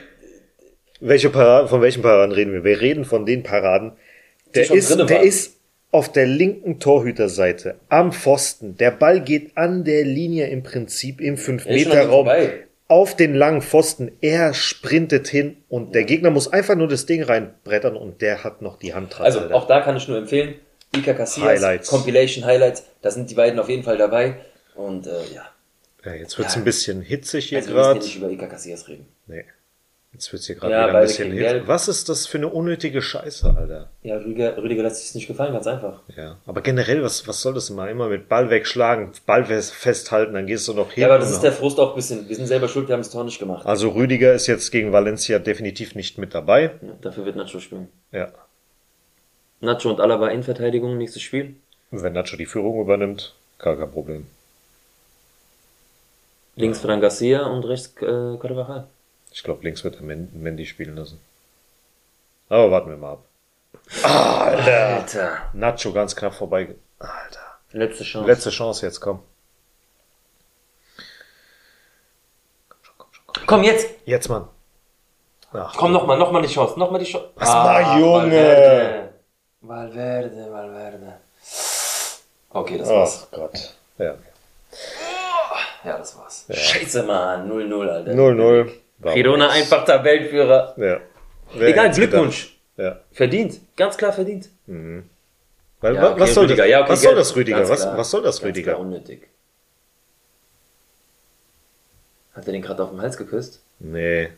Welche 1.01 1.31
Paraden, 1.31 1.69
von 1.69 1.81
welchen 1.83 2.03
Paraden 2.03 2.33
reden 2.33 2.53
wir? 2.53 2.65
Wir 2.65 2.81
reden 2.81 3.05
von 3.05 3.27
den 3.27 3.43
Paraden. 3.43 3.93
Der, 4.55 4.71
ist, 4.71 4.99
der 4.99 5.23
ist 5.23 5.57
auf 5.95 6.11
der 6.13 6.27
linken 6.27 6.81
Torhüterseite 6.81 7.77
am 7.89 8.13
Pfosten. 8.13 8.77
Der 8.77 8.91
Ball 8.91 9.21
geht 9.21 9.57
an 9.57 9.85
der 9.85 10.05
Linie 10.05 10.49
im 10.49 10.63
Prinzip 10.63 11.21
im 11.21 11.35
Er 11.35 11.35
ist 11.35 11.45
schon 11.45 11.55
an 11.55 11.61
ihm 11.67 11.69
5-Meter-Raum 11.87 12.27
vorbei. 12.27 12.65
auf 12.89 13.17
den 13.17 13.35
langen 13.35 13.63
Pfosten. 13.63 14.11
Er 14.21 14.55
sprintet 14.55 15.29
hin 15.29 15.57
und 15.69 15.95
der 15.95 16.05
Gegner 16.05 16.31
muss 16.31 16.53
einfach 16.53 16.75
nur 16.75 16.89
das 16.89 17.07
Ding 17.07 17.23
reinbrettern 17.23 17.97
und 17.97 18.21
der 18.23 18.45
hat 18.45 18.61
noch 18.63 18.77
die 18.79 18.93
Hand 18.95 19.17
dran. 19.17 19.25
Also 19.27 19.41
Alter. 19.41 19.55
auch 19.55 19.67
da 19.67 19.81
kann 19.81 19.97
ich 19.97 20.09
nur 20.09 20.19
empfehlen, 20.19 20.55
Ika 20.97 21.15
Casillas, 21.15 21.49
Highlights. 21.63 21.89
Compilation 21.89 22.45
Highlights, 22.45 22.85
da 23.03 23.11
sind 23.11 23.31
die 23.31 23.35
beiden 23.35 23.59
auf 23.59 23.69
jeden 23.69 23.83
Fall 23.85 23.97
dabei. 23.97 24.37
Und 24.75 25.07
äh, 25.07 25.11
ja, 25.35 25.45
ja, 26.05 26.15
jetzt 26.15 26.37
wird's 26.39 26.55
Ja. 26.55 26.61
ein 26.61 26.65
bisschen 26.65 27.01
hitzig 27.03 27.47
hier 27.51 27.59
also 27.59 27.71
wir 27.71 27.75
müssen 27.77 27.85
gerade. 27.87 27.99
ja 28.01 28.05
nicht 28.05 28.17
über 28.17 28.31
Ika 28.31 28.47
Casillas 28.47 28.89
reden. 28.89 29.07
Nee. 29.27 29.45
Jetzt 30.15 30.33
wird's 30.33 30.47
hier 30.47 30.55
gerade 30.55 30.73
Ja, 30.73 30.87
wieder 30.89 30.99
ein 30.99 31.03
bisschen. 31.07 31.37
Geld. 31.37 31.67
Was 31.67 31.89
ist 31.89 32.09
das 32.09 32.29
für 32.29 32.39
eine 32.39 32.49
unnötige 32.49 33.03
Scheiße, 33.03 33.53
Alter? 33.59 33.91
Ja, 34.03 34.17
Rüdiger, 34.17 34.57
Rüdiger 34.57 34.85
lässt 34.85 35.05
sich 35.05 35.15
nicht 35.17 35.27
gefallen, 35.27 35.53
ganz 35.53 35.67
einfach. 35.67 36.03
Ja, 36.17 36.39
aber 36.47 36.61
generell, 36.61 37.03
was, 37.03 37.27
was 37.27 37.43
soll 37.43 37.53
das 37.55 37.69
immer? 37.69 37.91
Immer 37.91 38.09
mit 38.09 38.29
Ball 38.29 38.49
wegschlagen, 38.49 39.11
Ball 39.27 39.45
fest- 39.45 39.73
festhalten, 39.75 40.35
dann 40.35 40.47
gehst 40.47 40.69
du 40.69 40.73
noch 40.73 40.93
hin. 40.93 41.03
Ja, 41.03 41.09
aber 41.09 41.19
das 41.19 41.33
ist 41.33 41.41
der 41.43 41.51
Frust 41.51 41.81
auch 41.81 41.91
ein 41.91 41.97
bisschen. 41.97 42.29
Wir 42.29 42.37
sind 42.37 42.47
selber 42.47 42.69
schuld, 42.69 42.87
wir 42.87 42.93
haben 42.93 43.01
das 43.03 43.11
Tor 43.11 43.25
nicht 43.25 43.41
gemacht. 43.41 43.67
also 43.67 43.89
Rüdiger 43.89 44.33
ist 44.35 44.47
jetzt 44.47 44.71
gegen 44.71 44.93
Valencia 44.93 45.41
definitiv 45.41 45.97
nicht 45.97 46.17
mit 46.17 46.33
dabei. 46.33 46.63
Ja, 46.81 46.93
dafür 47.03 47.25
wird 47.27 47.35
Nacho 47.35 47.59
spielen. 47.59 47.89
Ja. 48.13 48.29
Nacho 49.61 49.91
und 49.91 50.01
Alaba 50.01 50.29
Innenverteidigung, 50.29 50.97
nächstes 50.97 51.23
Spiel. 51.23 51.57
Wenn 51.91 52.13
Nacho 52.13 52.37
die 52.37 52.47
Führung 52.47 52.81
übernimmt, 52.81 53.35
gar 53.59 53.77
kein 53.77 53.91
Problem. 53.91 54.27
Links 56.57 56.79
Fran 56.81 57.01
Garcia 57.01 57.47
und 57.47 57.65
rechts 57.65 57.95
äh, 58.01 58.37
Carvajal. 58.39 58.87
Ich 59.35 59.43
glaube, 59.43 59.65
links 59.65 59.83
wird 59.83 59.97
er 59.97 60.03
Men- 60.03 60.31
Mendy 60.33 60.65
spielen 60.65 60.95
lassen. 60.97 61.21
Aber 62.49 62.71
warten 62.71 62.89
wir 62.89 62.97
mal 62.97 63.15
ab. 63.15 63.25
Alter! 64.05 64.87
Alter. 64.97 65.51
Nacho 65.53 65.93
ganz 65.93 66.15
knapp 66.15 66.35
vorbei. 66.35 66.75
Alter. 67.01 67.41
Letzte 67.73 68.05
Chance. 68.05 68.29
Letzte 68.29 68.51
Chance 68.51 68.87
jetzt, 68.87 69.01
komm. 69.01 69.21
Komm 72.69 72.79
schon, 72.83 72.95
komm 72.97 73.09
schon, 73.13 73.25
komm. 73.27 73.47
Komm 73.47 73.63
jetzt! 73.65 73.89
Jetzt, 74.05 74.29
Mann. 74.29 74.49
Ach, 75.53 75.75
Komm 75.77 75.93
nochmal, 75.93 76.17
nochmal 76.17 76.43
die 76.43 76.49
Chance, 76.49 76.79
nochmal 76.79 77.01
die 77.01 77.07
Chance. 77.11 77.31
Was 77.35 77.49
mal, 77.49 78.01
Junge? 78.01 78.23
Valverde. 78.31 79.15
Valverde, 79.61 80.53
Valverde. 80.53 81.13
Okay, 82.51 82.79
das 82.79 82.89
war's. 82.89 83.27
Ach 83.33 83.37
Gott. 83.37 83.75
Ja. 83.99 84.15
Ja, 85.85 85.99
das 85.99 86.17
war's. 86.17 86.47
Scheiße, 86.51 87.03
Mann. 87.03 87.51
0-0, 87.51 87.89
Alter. 87.89 88.13
0-0. 88.13 88.73
War 89.05 89.15
Girona 89.15 89.51
einfach 89.51 89.85
Tabellenführer. 89.85 90.75
Ja. 90.77 91.01
Wer 91.55 91.69
Egal, 91.69 91.91
Glückwunsch. 91.93 92.57
gedacht? 92.77 93.01
Verdient. 93.13 93.61
Ganz 93.77 93.97
klar 93.97 94.13
verdient. 94.13 94.49
Ja. 94.67 94.75
Weil, 95.81 95.95
Ja, 95.95 96.03
wa- 96.03 96.11
okay, 96.13 96.21
was 96.21 96.35
soll 96.35 96.47
das, 96.47 96.57
Ja, 96.59 96.81
okay, 96.81 96.91
was 96.91 97.03
soll 97.03 97.15
das 97.15 97.37
Rüdiger? 97.37 97.69
Was, 97.69 98.11
soll 98.11 98.23
das 98.23 98.37
Ganz 98.41 98.49
Rüdiger? 98.49 98.73
Klar 98.73 98.81
unnötig. 98.81 99.29
Hat 102.33 102.47
er 102.47 102.53
den 102.53 102.63
gerade 102.63 102.83
auf 102.83 102.91
den 102.91 103.01
Hals 103.01 103.17
geküsst? 103.17 103.63
Nee. 103.79 104.31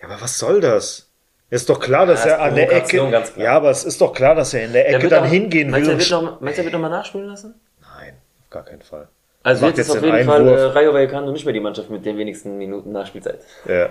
Ja, 0.00 0.08
aber 0.08 0.20
was 0.20 0.38
soll 0.38 0.60
das? 0.60 1.08
Ist 1.48 1.68
doch 1.68 1.80
klar, 1.80 2.06
dass 2.06 2.24
Ja, 2.24 2.32
er 2.32 2.42
an 2.42 2.54
der 2.54 2.70
Ecke. 2.72 3.10
ganz 3.10 3.32
klar. 3.32 3.44
Ja, 3.44 3.52
aber 3.56 3.70
es 3.70 3.84
ist 3.84 4.00
doch 4.00 4.12
klar, 4.12 4.34
dass 4.34 4.52
er 4.52 4.64
in 4.64 4.72
der 4.72 4.88
Ecke 4.88 5.08
dann 5.08 5.24
auch- 5.24 5.28
hingehen 5.28 5.70
meinst, 5.70 5.88
will. 5.88 5.94
Er 5.94 5.98
wird 5.98 6.40
meinst 6.42 6.58
du, 6.58 6.62
er 6.62 6.64
wird 6.66 6.72
nochmal 6.74 6.90
nachspielen 6.90 7.28
lassen? 7.28 7.54
Nein, 7.80 8.16
auf 8.44 8.50
gar 8.50 8.64
keinen 8.64 8.82
Fall. 8.82 9.08
Also 9.46 9.64
Macht 9.66 9.78
jetzt 9.78 9.86
ist 9.86 9.94
jetzt 9.94 9.96
auf 9.98 10.02
den 10.10 10.12
jeden 10.14 10.26
Fall 10.26 10.48
äh, 10.48 10.62
Rayo 10.64 10.92
Vallecano 10.92 11.30
nicht 11.30 11.44
mehr 11.44 11.54
die 11.54 11.60
Mannschaft 11.60 11.88
mit 11.88 12.04
den 12.04 12.18
wenigsten 12.18 12.58
Minuten 12.58 12.90
Nachspielzeit. 12.90 13.38
Ja. 13.68 13.90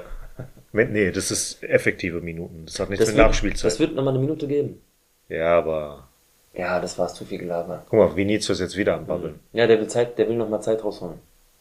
Nee, 0.74 1.12
das 1.12 1.32
ist 1.32 1.64
effektive 1.64 2.20
Minuten. 2.20 2.64
Das 2.66 2.78
hat 2.82 2.90
nichts 2.90 3.06
Das 3.06 3.14
mit 3.14 3.18
wird, 3.18 3.28
Nachspielzeit. 3.28 3.72
das 3.72 3.80
wird 3.80 3.96
nochmal 3.96 4.14
eine 4.14 4.22
Minute 4.22 4.48
geben. 4.48 4.82
ja, 5.30 5.58
aber 5.58 6.10
Ja, 6.54 6.82
das 6.82 7.00
war's, 7.00 7.14
zu 7.14 7.24
viel 7.24 7.38
Gelaber. 7.38 7.86
guck 7.90 7.98
mal, 8.00 8.14
Vinicius 8.18 8.60
jetzt 8.60 8.76
wieder 8.76 8.96
am 8.96 9.06
Babbeln. 9.06 9.40
Ja, 9.54 9.66
der 9.66 9.80
will 9.80 9.88
Zeit, 9.88 10.18
der 10.18 10.28
will 10.28 10.36
nochmal 10.36 10.62
Zeit 10.62 10.84
rausholen. 10.84 11.20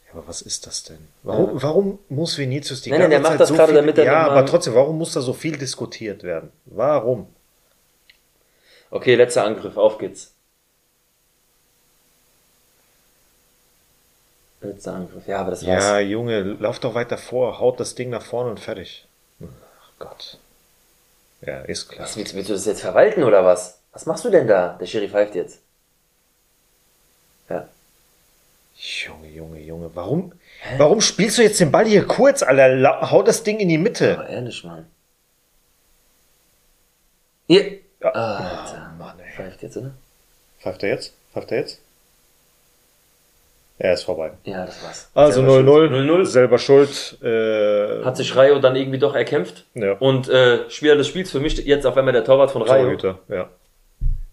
Ja, 0.09 0.15
aber 0.19 0.27
was 0.27 0.43
ist 0.43 0.67
das 0.67 0.83
denn? 0.83 0.99
Warum, 1.23 1.63
warum 1.63 1.99
muss 2.09 2.37
Vinicius 2.37 2.83
die 2.83 2.91
Nein, 2.91 2.99
nein, 3.03 3.11
ganze 3.13 3.23
der 3.23 3.31
macht 3.31 3.33
Zeit 3.35 3.41
das 3.43 3.49
so 3.51 3.55
gerade, 3.55 3.69
viel, 3.69 3.77
damit 3.81 3.99
er 3.99 4.05
Ja, 4.07 4.27
aber 4.29 4.45
trotzdem, 4.45 4.75
warum 4.75 4.99
muss 4.99 5.13
da 5.13 5.21
so 5.21 5.33
viel 5.35 5.57
diskutiert 5.57 6.25
werden? 6.25 6.51
Warum? 6.65 7.29
Okay, 8.91 9.15
letzter 9.15 9.45
Angriff, 9.45 9.77
auf 9.77 9.99
geht's. 9.99 10.34
Angriff, 14.87 15.27
ja, 15.27 15.39
aber 15.39 15.51
das 15.51 15.67
war's. 15.67 15.85
Ja, 15.85 15.99
Junge, 16.01 16.41
lauf 16.41 16.79
doch 16.79 16.95
weiter 16.95 17.19
vor, 17.19 17.59
haut 17.61 17.81
das 17.81 17.95
Ding 17.95 18.11
nach 18.11 18.23
vorne 18.23 18.51
und 18.51 18.61
fertig. 18.61 19.07
Ach 19.43 19.91
Gott. 19.99 20.39
Ja, 21.43 21.61
ist 21.61 21.89
klar. 21.89 22.05
Was, 22.05 22.17
willst, 22.17 22.35
willst 22.35 22.49
du 22.49 22.55
das 22.55 22.67
jetzt 22.67 22.81
verwalten 22.81 23.23
oder 23.23 23.45
was? 23.45 23.79
Was 23.93 24.07
machst 24.07 24.25
du 24.25 24.31
denn 24.31 24.47
da? 24.47 24.77
Der 24.81 24.87
Schiri 24.87 25.09
pfeift 25.09 25.35
jetzt. 25.35 25.61
Ja. 27.49 27.69
Junge, 28.77 29.29
Junge, 29.29 29.61
Junge, 29.61 29.91
warum, 29.95 30.33
warum 30.79 31.01
spielst 31.01 31.39
du 31.39 31.43
jetzt 31.43 31.61
den 31.61 31.71
Ball 31.71 31.87
hier 31.87 32.07
kurz, 32.07 32.43
Alter? 32.43 33.11
Hau 33.11 33.23
das 33.23 33.43
Ding 33.43 33.61
in 33.61 33.69
die 33.69 33.79
Mitte. 33.79 34.19
Aber 34.19 34.29
ehrlich, 34.29 34.65
Mann. 34.65 34.87
Hier. 37.47 37.79
Ja. 38.01 38.11
Alter. 38.11 38.93
Oh, 38.93 38.99
Mann, 38.99 39.21
ey. 39.21 39.33
Pfeift 39.37 39.62
jetzt, 39.62 39.77
oder? 39.77 39.93
Pfeift 40.61 40.83
er 40.83 40.89
jetzt? 40.89 41.12
Pfeift 41.33 41.53
er 41.53 41.59
jetzt? 41.59 41.81
Er 43.79 43.95
ist 43.95 44.05
vorbei. 44.05 44.33
Ja, 44.45 44.66
das 44.66 44.83
war's. 44.85 45.11
Also 45.14 45.41
Selber 45.41 45.70
0-0. 45.70 45.89
schuld. 45.89 45.93
0-0. 46.11 46.25
Selber 46.27 46.59
schuld. 46.59 47.18
Äh, 47.22 48.05
Hat 48.05 48.16
sich 48.16 48.37
Rayo 48.37 48.59
dann 48.61 48.77
irgendwie 48.77 48.99
doch 48.99 49.14
erkämpft. 49.16 49.64
Ja. 49.75 49.95
Und 49.99 50.29
äh, 50.29 50.70
Spieler 50.70 50.97
des 50.97 51.09
Spiels 51.09 51.31
für 51.33 51.41
mich 51.41 51.57
jetzt 51.59 51.85
auf 51.85 51.97
einmal 51.97 52.12
der 52.12 52.25
Torwart 52.25 52.53
von 52.53 52.62
Rayo. 52.62 52.85
Torhüter, 52.85 53.18
ja. 53.29 53.49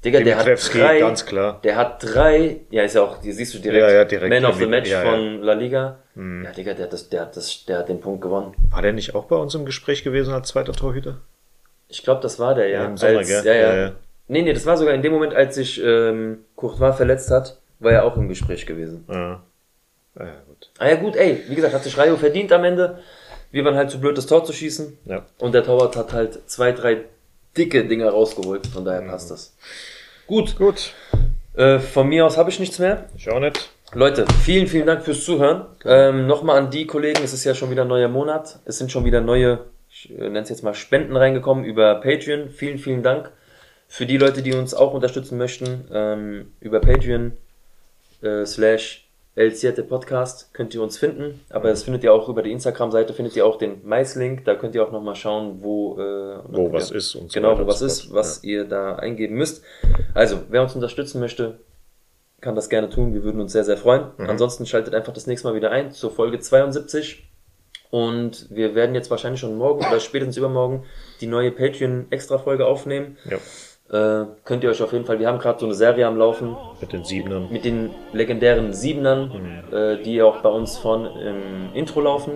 Digga, 0.03 0.19
der 0.21 0.37
hat 0.37 0.73
drei, 0.73 0.99
ganz 0.99 1.25
klar. 1.25 1.59
Der 1.63 1.75
hat 1.75 1.97
drei, 2.03 2.61
ja, 2.71 2.81
ist 2.83 2.95
ja 2.95 3.03
auch, 3.03 3.19
die 3.19 3.31
siehst 3.31 3.53
du 3.53 3.59
direkt, 3.59 3.81
Ja, 3.81 3.91
ja, 3.91 4.05
direkt. 4.05 4.33
Man 4.33 4.45
of 4.45 4.57
the 4.57 4.65
Match 4.65 4.89
Ja, 4.89 5.03
ja. 5.03 5.11
von 5.11 5.41
La 5.43 5.53
Liga. 5.53 5.99
Ja, 6.15 6.51
Digga, 6.51 6.73
der 6.73 6.85
hat, 6.85 6.93
das, 6.93 7.09
der, 7.09 7.21
hat 7.21 7.37
das, 7.37 7.65
der 7.65 7.79
hat 7.79 7.89
den 7.89 7.99
Punkt 8.01 8.21
gewonnen. 8.21 8.55
War 8.71 8.81
der 8.81 8.93
nicht 8.93 9.13
auch 9.13 9.25
bei 9.25 9.35
uns 9.35 9.53
im 9.53 9.65
Gespräch 9.65 10.03
gewesen 10.03 10.33
als 10.33 10.49
zweiter 10.49 10.73
Torhüter? 10.73 11.17
Ich 11.87 12.03
glaube, 12.03 12.21
das 12.21 12.39
war 12.39 12.55
der, 12.55 12.67
ja. 12.69 12.81
Ja, 12.81 12.85
im 12.87 12.97
Sommer, 12.97 13.19
als, 13.19 13.27
gell? 13.27 13.45
Ja, 13.45 13.53
ja. 13.53 13.73
Ja, 13.75 13.81
ja. 13.81 13.91
Nee, 14.27 14.41
nee, 14.41 14.53
das 14.53 14.65
war 14.65 14.75
sogar 14.77 14.93
in 14.95 15.01
dem 15.03 15.11
Moment, 15.13 15.35
als 15.35 15.55
sich 15.55 15.79
ähm, 15.83 16.45
Courtois 16.55 16.93
verletzt 16.93 17.29
hat, 17.29 17.60
war 17.81 17.91
er 17.91 18.05
auch 18.05 18.15
im 18.17 18.29
Gespräch 18.29 18.65
gewesen. 18.65 19.05
Ja. 19.09 19.43
Ja, 20.17 20.25
gut. 20.47 20.69
Ah 20.77 20.89
ja, 20.89 20.95
gut, 20.95 21.15
ey, 21.15 21.43
wie 21.47 21.55
gesagt, 21.55 21.73
hat 21.73 21.83
sich 21.83 21.97
Rayo 21.97 22.17
verdient 22.17 22.51
am 22.51 22.63
Ende. 22.63 22.99
Wir 23.51 23.63
waren 23.65 23.75
halt 23.75 23.91
zu 23.91 23.99
blöd, 23.99 24.17
das 24.17 24.27
Tor 24.27 24.43
zu 24.43 24.53
schießen. 24.53 24.97
Ja. 25.05 25.25
Und 25.39 25.53
der 25.53 25.63
Torwart 25.63 25.95
hat 25.95 26.13
halt 26.13 26.49
zwei, 26.49 26.71
drei 26.71 27.05
dicke 27.57 27.85
Dinger 27.85 28.09
rausgeholt. 28.09 28.67
Von 28.67 28.85
daher 28.85 29.01
passt 29.01 29.31
das. 29.31 29.55
Gut, 30.27 30.57
Gut. 30.57 30.93
äh, 31.55 31.79
von 31.79 32.07
mir 32.07 32.25
aus 32.25 32.37
habe 32.37 32.49
ich 32.49 32.59
nichts 32.59 32.79
mehr. 32.79 33.05
Ich 33.15 33.29
auch 33.29 33.39
nicht. 33.39 33.69
Leute, 33.93 34.25
vielen, 34.43 34.67
vielen 34.67 34.87
Dank 34.87 35.03
fürs 35.03 35.25
Zuhören. 35.25 35.65
Ähm, 35.83 36.27
Nochmal 36.27 36.57
an 36.57 36.71
die 36.71 36.87
Kollegen, 36.87 37.21
es 37.23 37.33
ist 37.33 37.43
ja 37.43 37.53
schon 37.53 37.71
wieder 37.71 37.81
ein 37.81 37.89
neuer 37.89 38.07
Monat. 38.07 38.59
Es 38.63 38.77
sind 38.77 38.89
schon 38.89 39.03
wieder 39.03 39.19
neue, 39.19 39.65
ich 39.89 40.09
äh, 40.11 40.15
nenne 40.23 40.39
es 40.41 40.49
jetzt 40.49 40.63
mal 40.63 40.73
Spenden 40.73 41.17
reingekommen 41.17 41.65
über 41.65 41.95
Patreon. 41.95 42.49
Vielen, 42.49 42.77
vielen 42.77 43.03
Dank. 43.03 43.31
Für 43.89 44.05
die 44.05 44.17
Leute, 44.17 44.41
die 44.41 44.53
uns 44.53 44.73
auch 44.73 44.93
unterstützen 44.93 45.37
möchten, 45.37 45.89
ähm, 45.91 46.53
über 46.61 46.79
Patreon 46.79 47.33
äh, 48.21 48.45
slash 48.45 49.07
El 49.33 49.55
Siete 49.55 49.83
Podcast 49.83 50.53
könnt 50.53 50.75
ihr 50.75 50.81
uns 50.83 50.97
finden. 50.97 51.39
Aber 51.49 51.69
das 51.69 51.83
findet 51.83 52.03
ihr 52.03 52.13
auch 52.13 52.27
über 52.27 52.43
die 52.43 52.51
Instagram-Seite, 52.51 53.13
findet 53.13 53.35
ihr 53.37 53.45
auch 53.45 53.57
den 53.57 53.79
Mais-Link. 53.85 54.43
Da 54.43 54.55
könnt 54.55 54.75
ihr 54.75 54.83
auch 54.85 54.91
nochmal 54.91 55.15
schauen, 55.15 55.61
wo, 55.61 55.93
äh, 55.97 56.39
Wo 56.49 56.67
ja, 56.67 56.73
was 56.73 56.91
ist 56.91 57.15
und 57.15 57.31
so 57.31 57.39
Genau, 57.39 57.57
wo 57.57 57.65
was 57.65 57.79
so 57.79 57.85
ist, 57.85 58.13
was 58.13 58.43
ihr 58.43 58.65
da 58.65 58.95
eingeben 58.95 59.35
müsst. 59.35 59.63
Also, 60.13 60.41
wer 60.49 60.61
uns 60.61 60.75
unterstützen 60.75 61.21
möchte, 61.21 61.59
kann 62.41 62.55
das 62.55 62.69
gerne 62.69 62.89
tun. 62.89 63.13
Wir 63.13 63.23
würden 63.23 63.39
uns 63.39 63.53
sehr, 63.53 63.63
sehr 63.63 63.77
freuen. 63.77 64.07
Mhm. 64.17 64.29
Ansonsten 64.29 64.65
schaltet 64.65 64.93
einfach 64.93 65.13
das 65.13 65.27
nächste 65.27 65.47
Mal 65.47 65.55
wieder 65.55 65.71
ein 65.71 65.91
zur 65.91 66.11
Folge 66.11 66.39
72. 66.39 67.27
Und 67.89 68.47
wir 68.49 68.75
werden 68.75 68.95
jetzt 68.95 69.11
wahrscheinlich 69.11 69.39
schon 69.39 69.57
morgen 69.57 69.85
oder 69.85 69.99
spätestens 69.99 70.37
übermorgen 70.37 70.85
die 71.19 71.27
neue 71.27 71.51
Patreon-Extra-Folge 71.51 72.65
aufnehmen. 72.65 73.17
Ja. 73.29 73.37
Äh, 73.91 74.25
könnt 74.45 74.63
ihr 74.63 74.69
euch 74.69 74.81
auf 74.81 74.93
jeden 74.93 75.03
Fall, 75.05 75.19
wir 75.19 75.27
haben 75.27 75.37
gerade 75.39 75.59
so 75.59 75.65
eine 75.65 75.75
Serie 75.75 76.07
am 76.07 76.17
Laufen 76.17 76.55
Mit 76.79 76.93
den 76.93 77.03
Siebenern. 77.03 77.47
mit 77.51 77.65
den 77.65 77.89
legendären 78.13 78.71
Siebenern, 78.71 79.63
äh, 79.71 80.01
die 80.01 80.21
auch 80.21 80.37
bei 80.37 80.49
uns 80.49 80.77
vorne 80.77 81.09
im 81.21 81.75
Intro 81.75 81.99
laufen. 81.99 82.33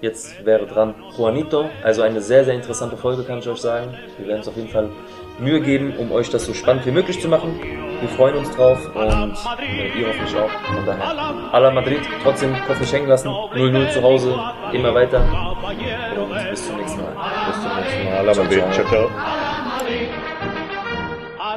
Jetzt 0.00 0.44
wäre 0.44 0.66
dran 0.66 0.94
Juanito, 1.16 1.66
also 1.84 2.02
eine 2.02 2.20
sehr, 2.20 2.44
sehr 2.44 2.54
interessante 2.54 2.96
Folge, 2.96 3.22
kann 3.22 3.38
ich 3.38 3.48
euch 3.48 3.60
sagen. 3.60 3.94
Wir 4.18 4.26
werden 4.26 4.38
uns 4.38 4.48
auf 4.48 4.56
jeden 4.56 4.68
Fall 4.68 4.90
Mühe 5.38 5.60
geben, 5.60 5.94
um 5.96 6.10
euch 6.10 6.28
das 6.28 6.44
so 6.44 6.52
spannend 6.52 6.84
wie 6.86 6.90
möglich 6.90 7.20
zu 7.20 7.28
machen. 7.28 7.58
Wir 8.00 8.08
freuen 8.08 8.34
uns 8.36 8.50
drauf 8.56 8.78
und 8.94 9.04
äh, 9.04 9.98
ihr 9.98 10.08
hoffentlich 10.08 10.36
auch. 10.36 10.50
Von 10.50 10.84
daher, 10.84 11.52
à 11.52 11.60
la 11.60 11.70
Madrid, 11.70 12.00
trotzdem 12.24 12.52
Kopf 12.66 12.80
nicht 12.80 12.92
hängen 12.92 13.08
lassen, 13.08 13.28
0-0 13.28 13.90
zu 13.90 14.02
Hause, 14.02 14.34
immer 14.72 14.92
weiter 14.92 15.20
und 15.20 16.50
bis 16.50 16.66
zum 16.66 16.76
nächsten 16.78 17.00
Mal. 17.00 17.12
Bis 17.46 17.62
zum 17.62 17.76
nächsten 17.76 18.04
Mal. 18.04 18.34
Ciao, 18.34 18.72
ciao. 18.72 18.86
ciao. 18.88 19.45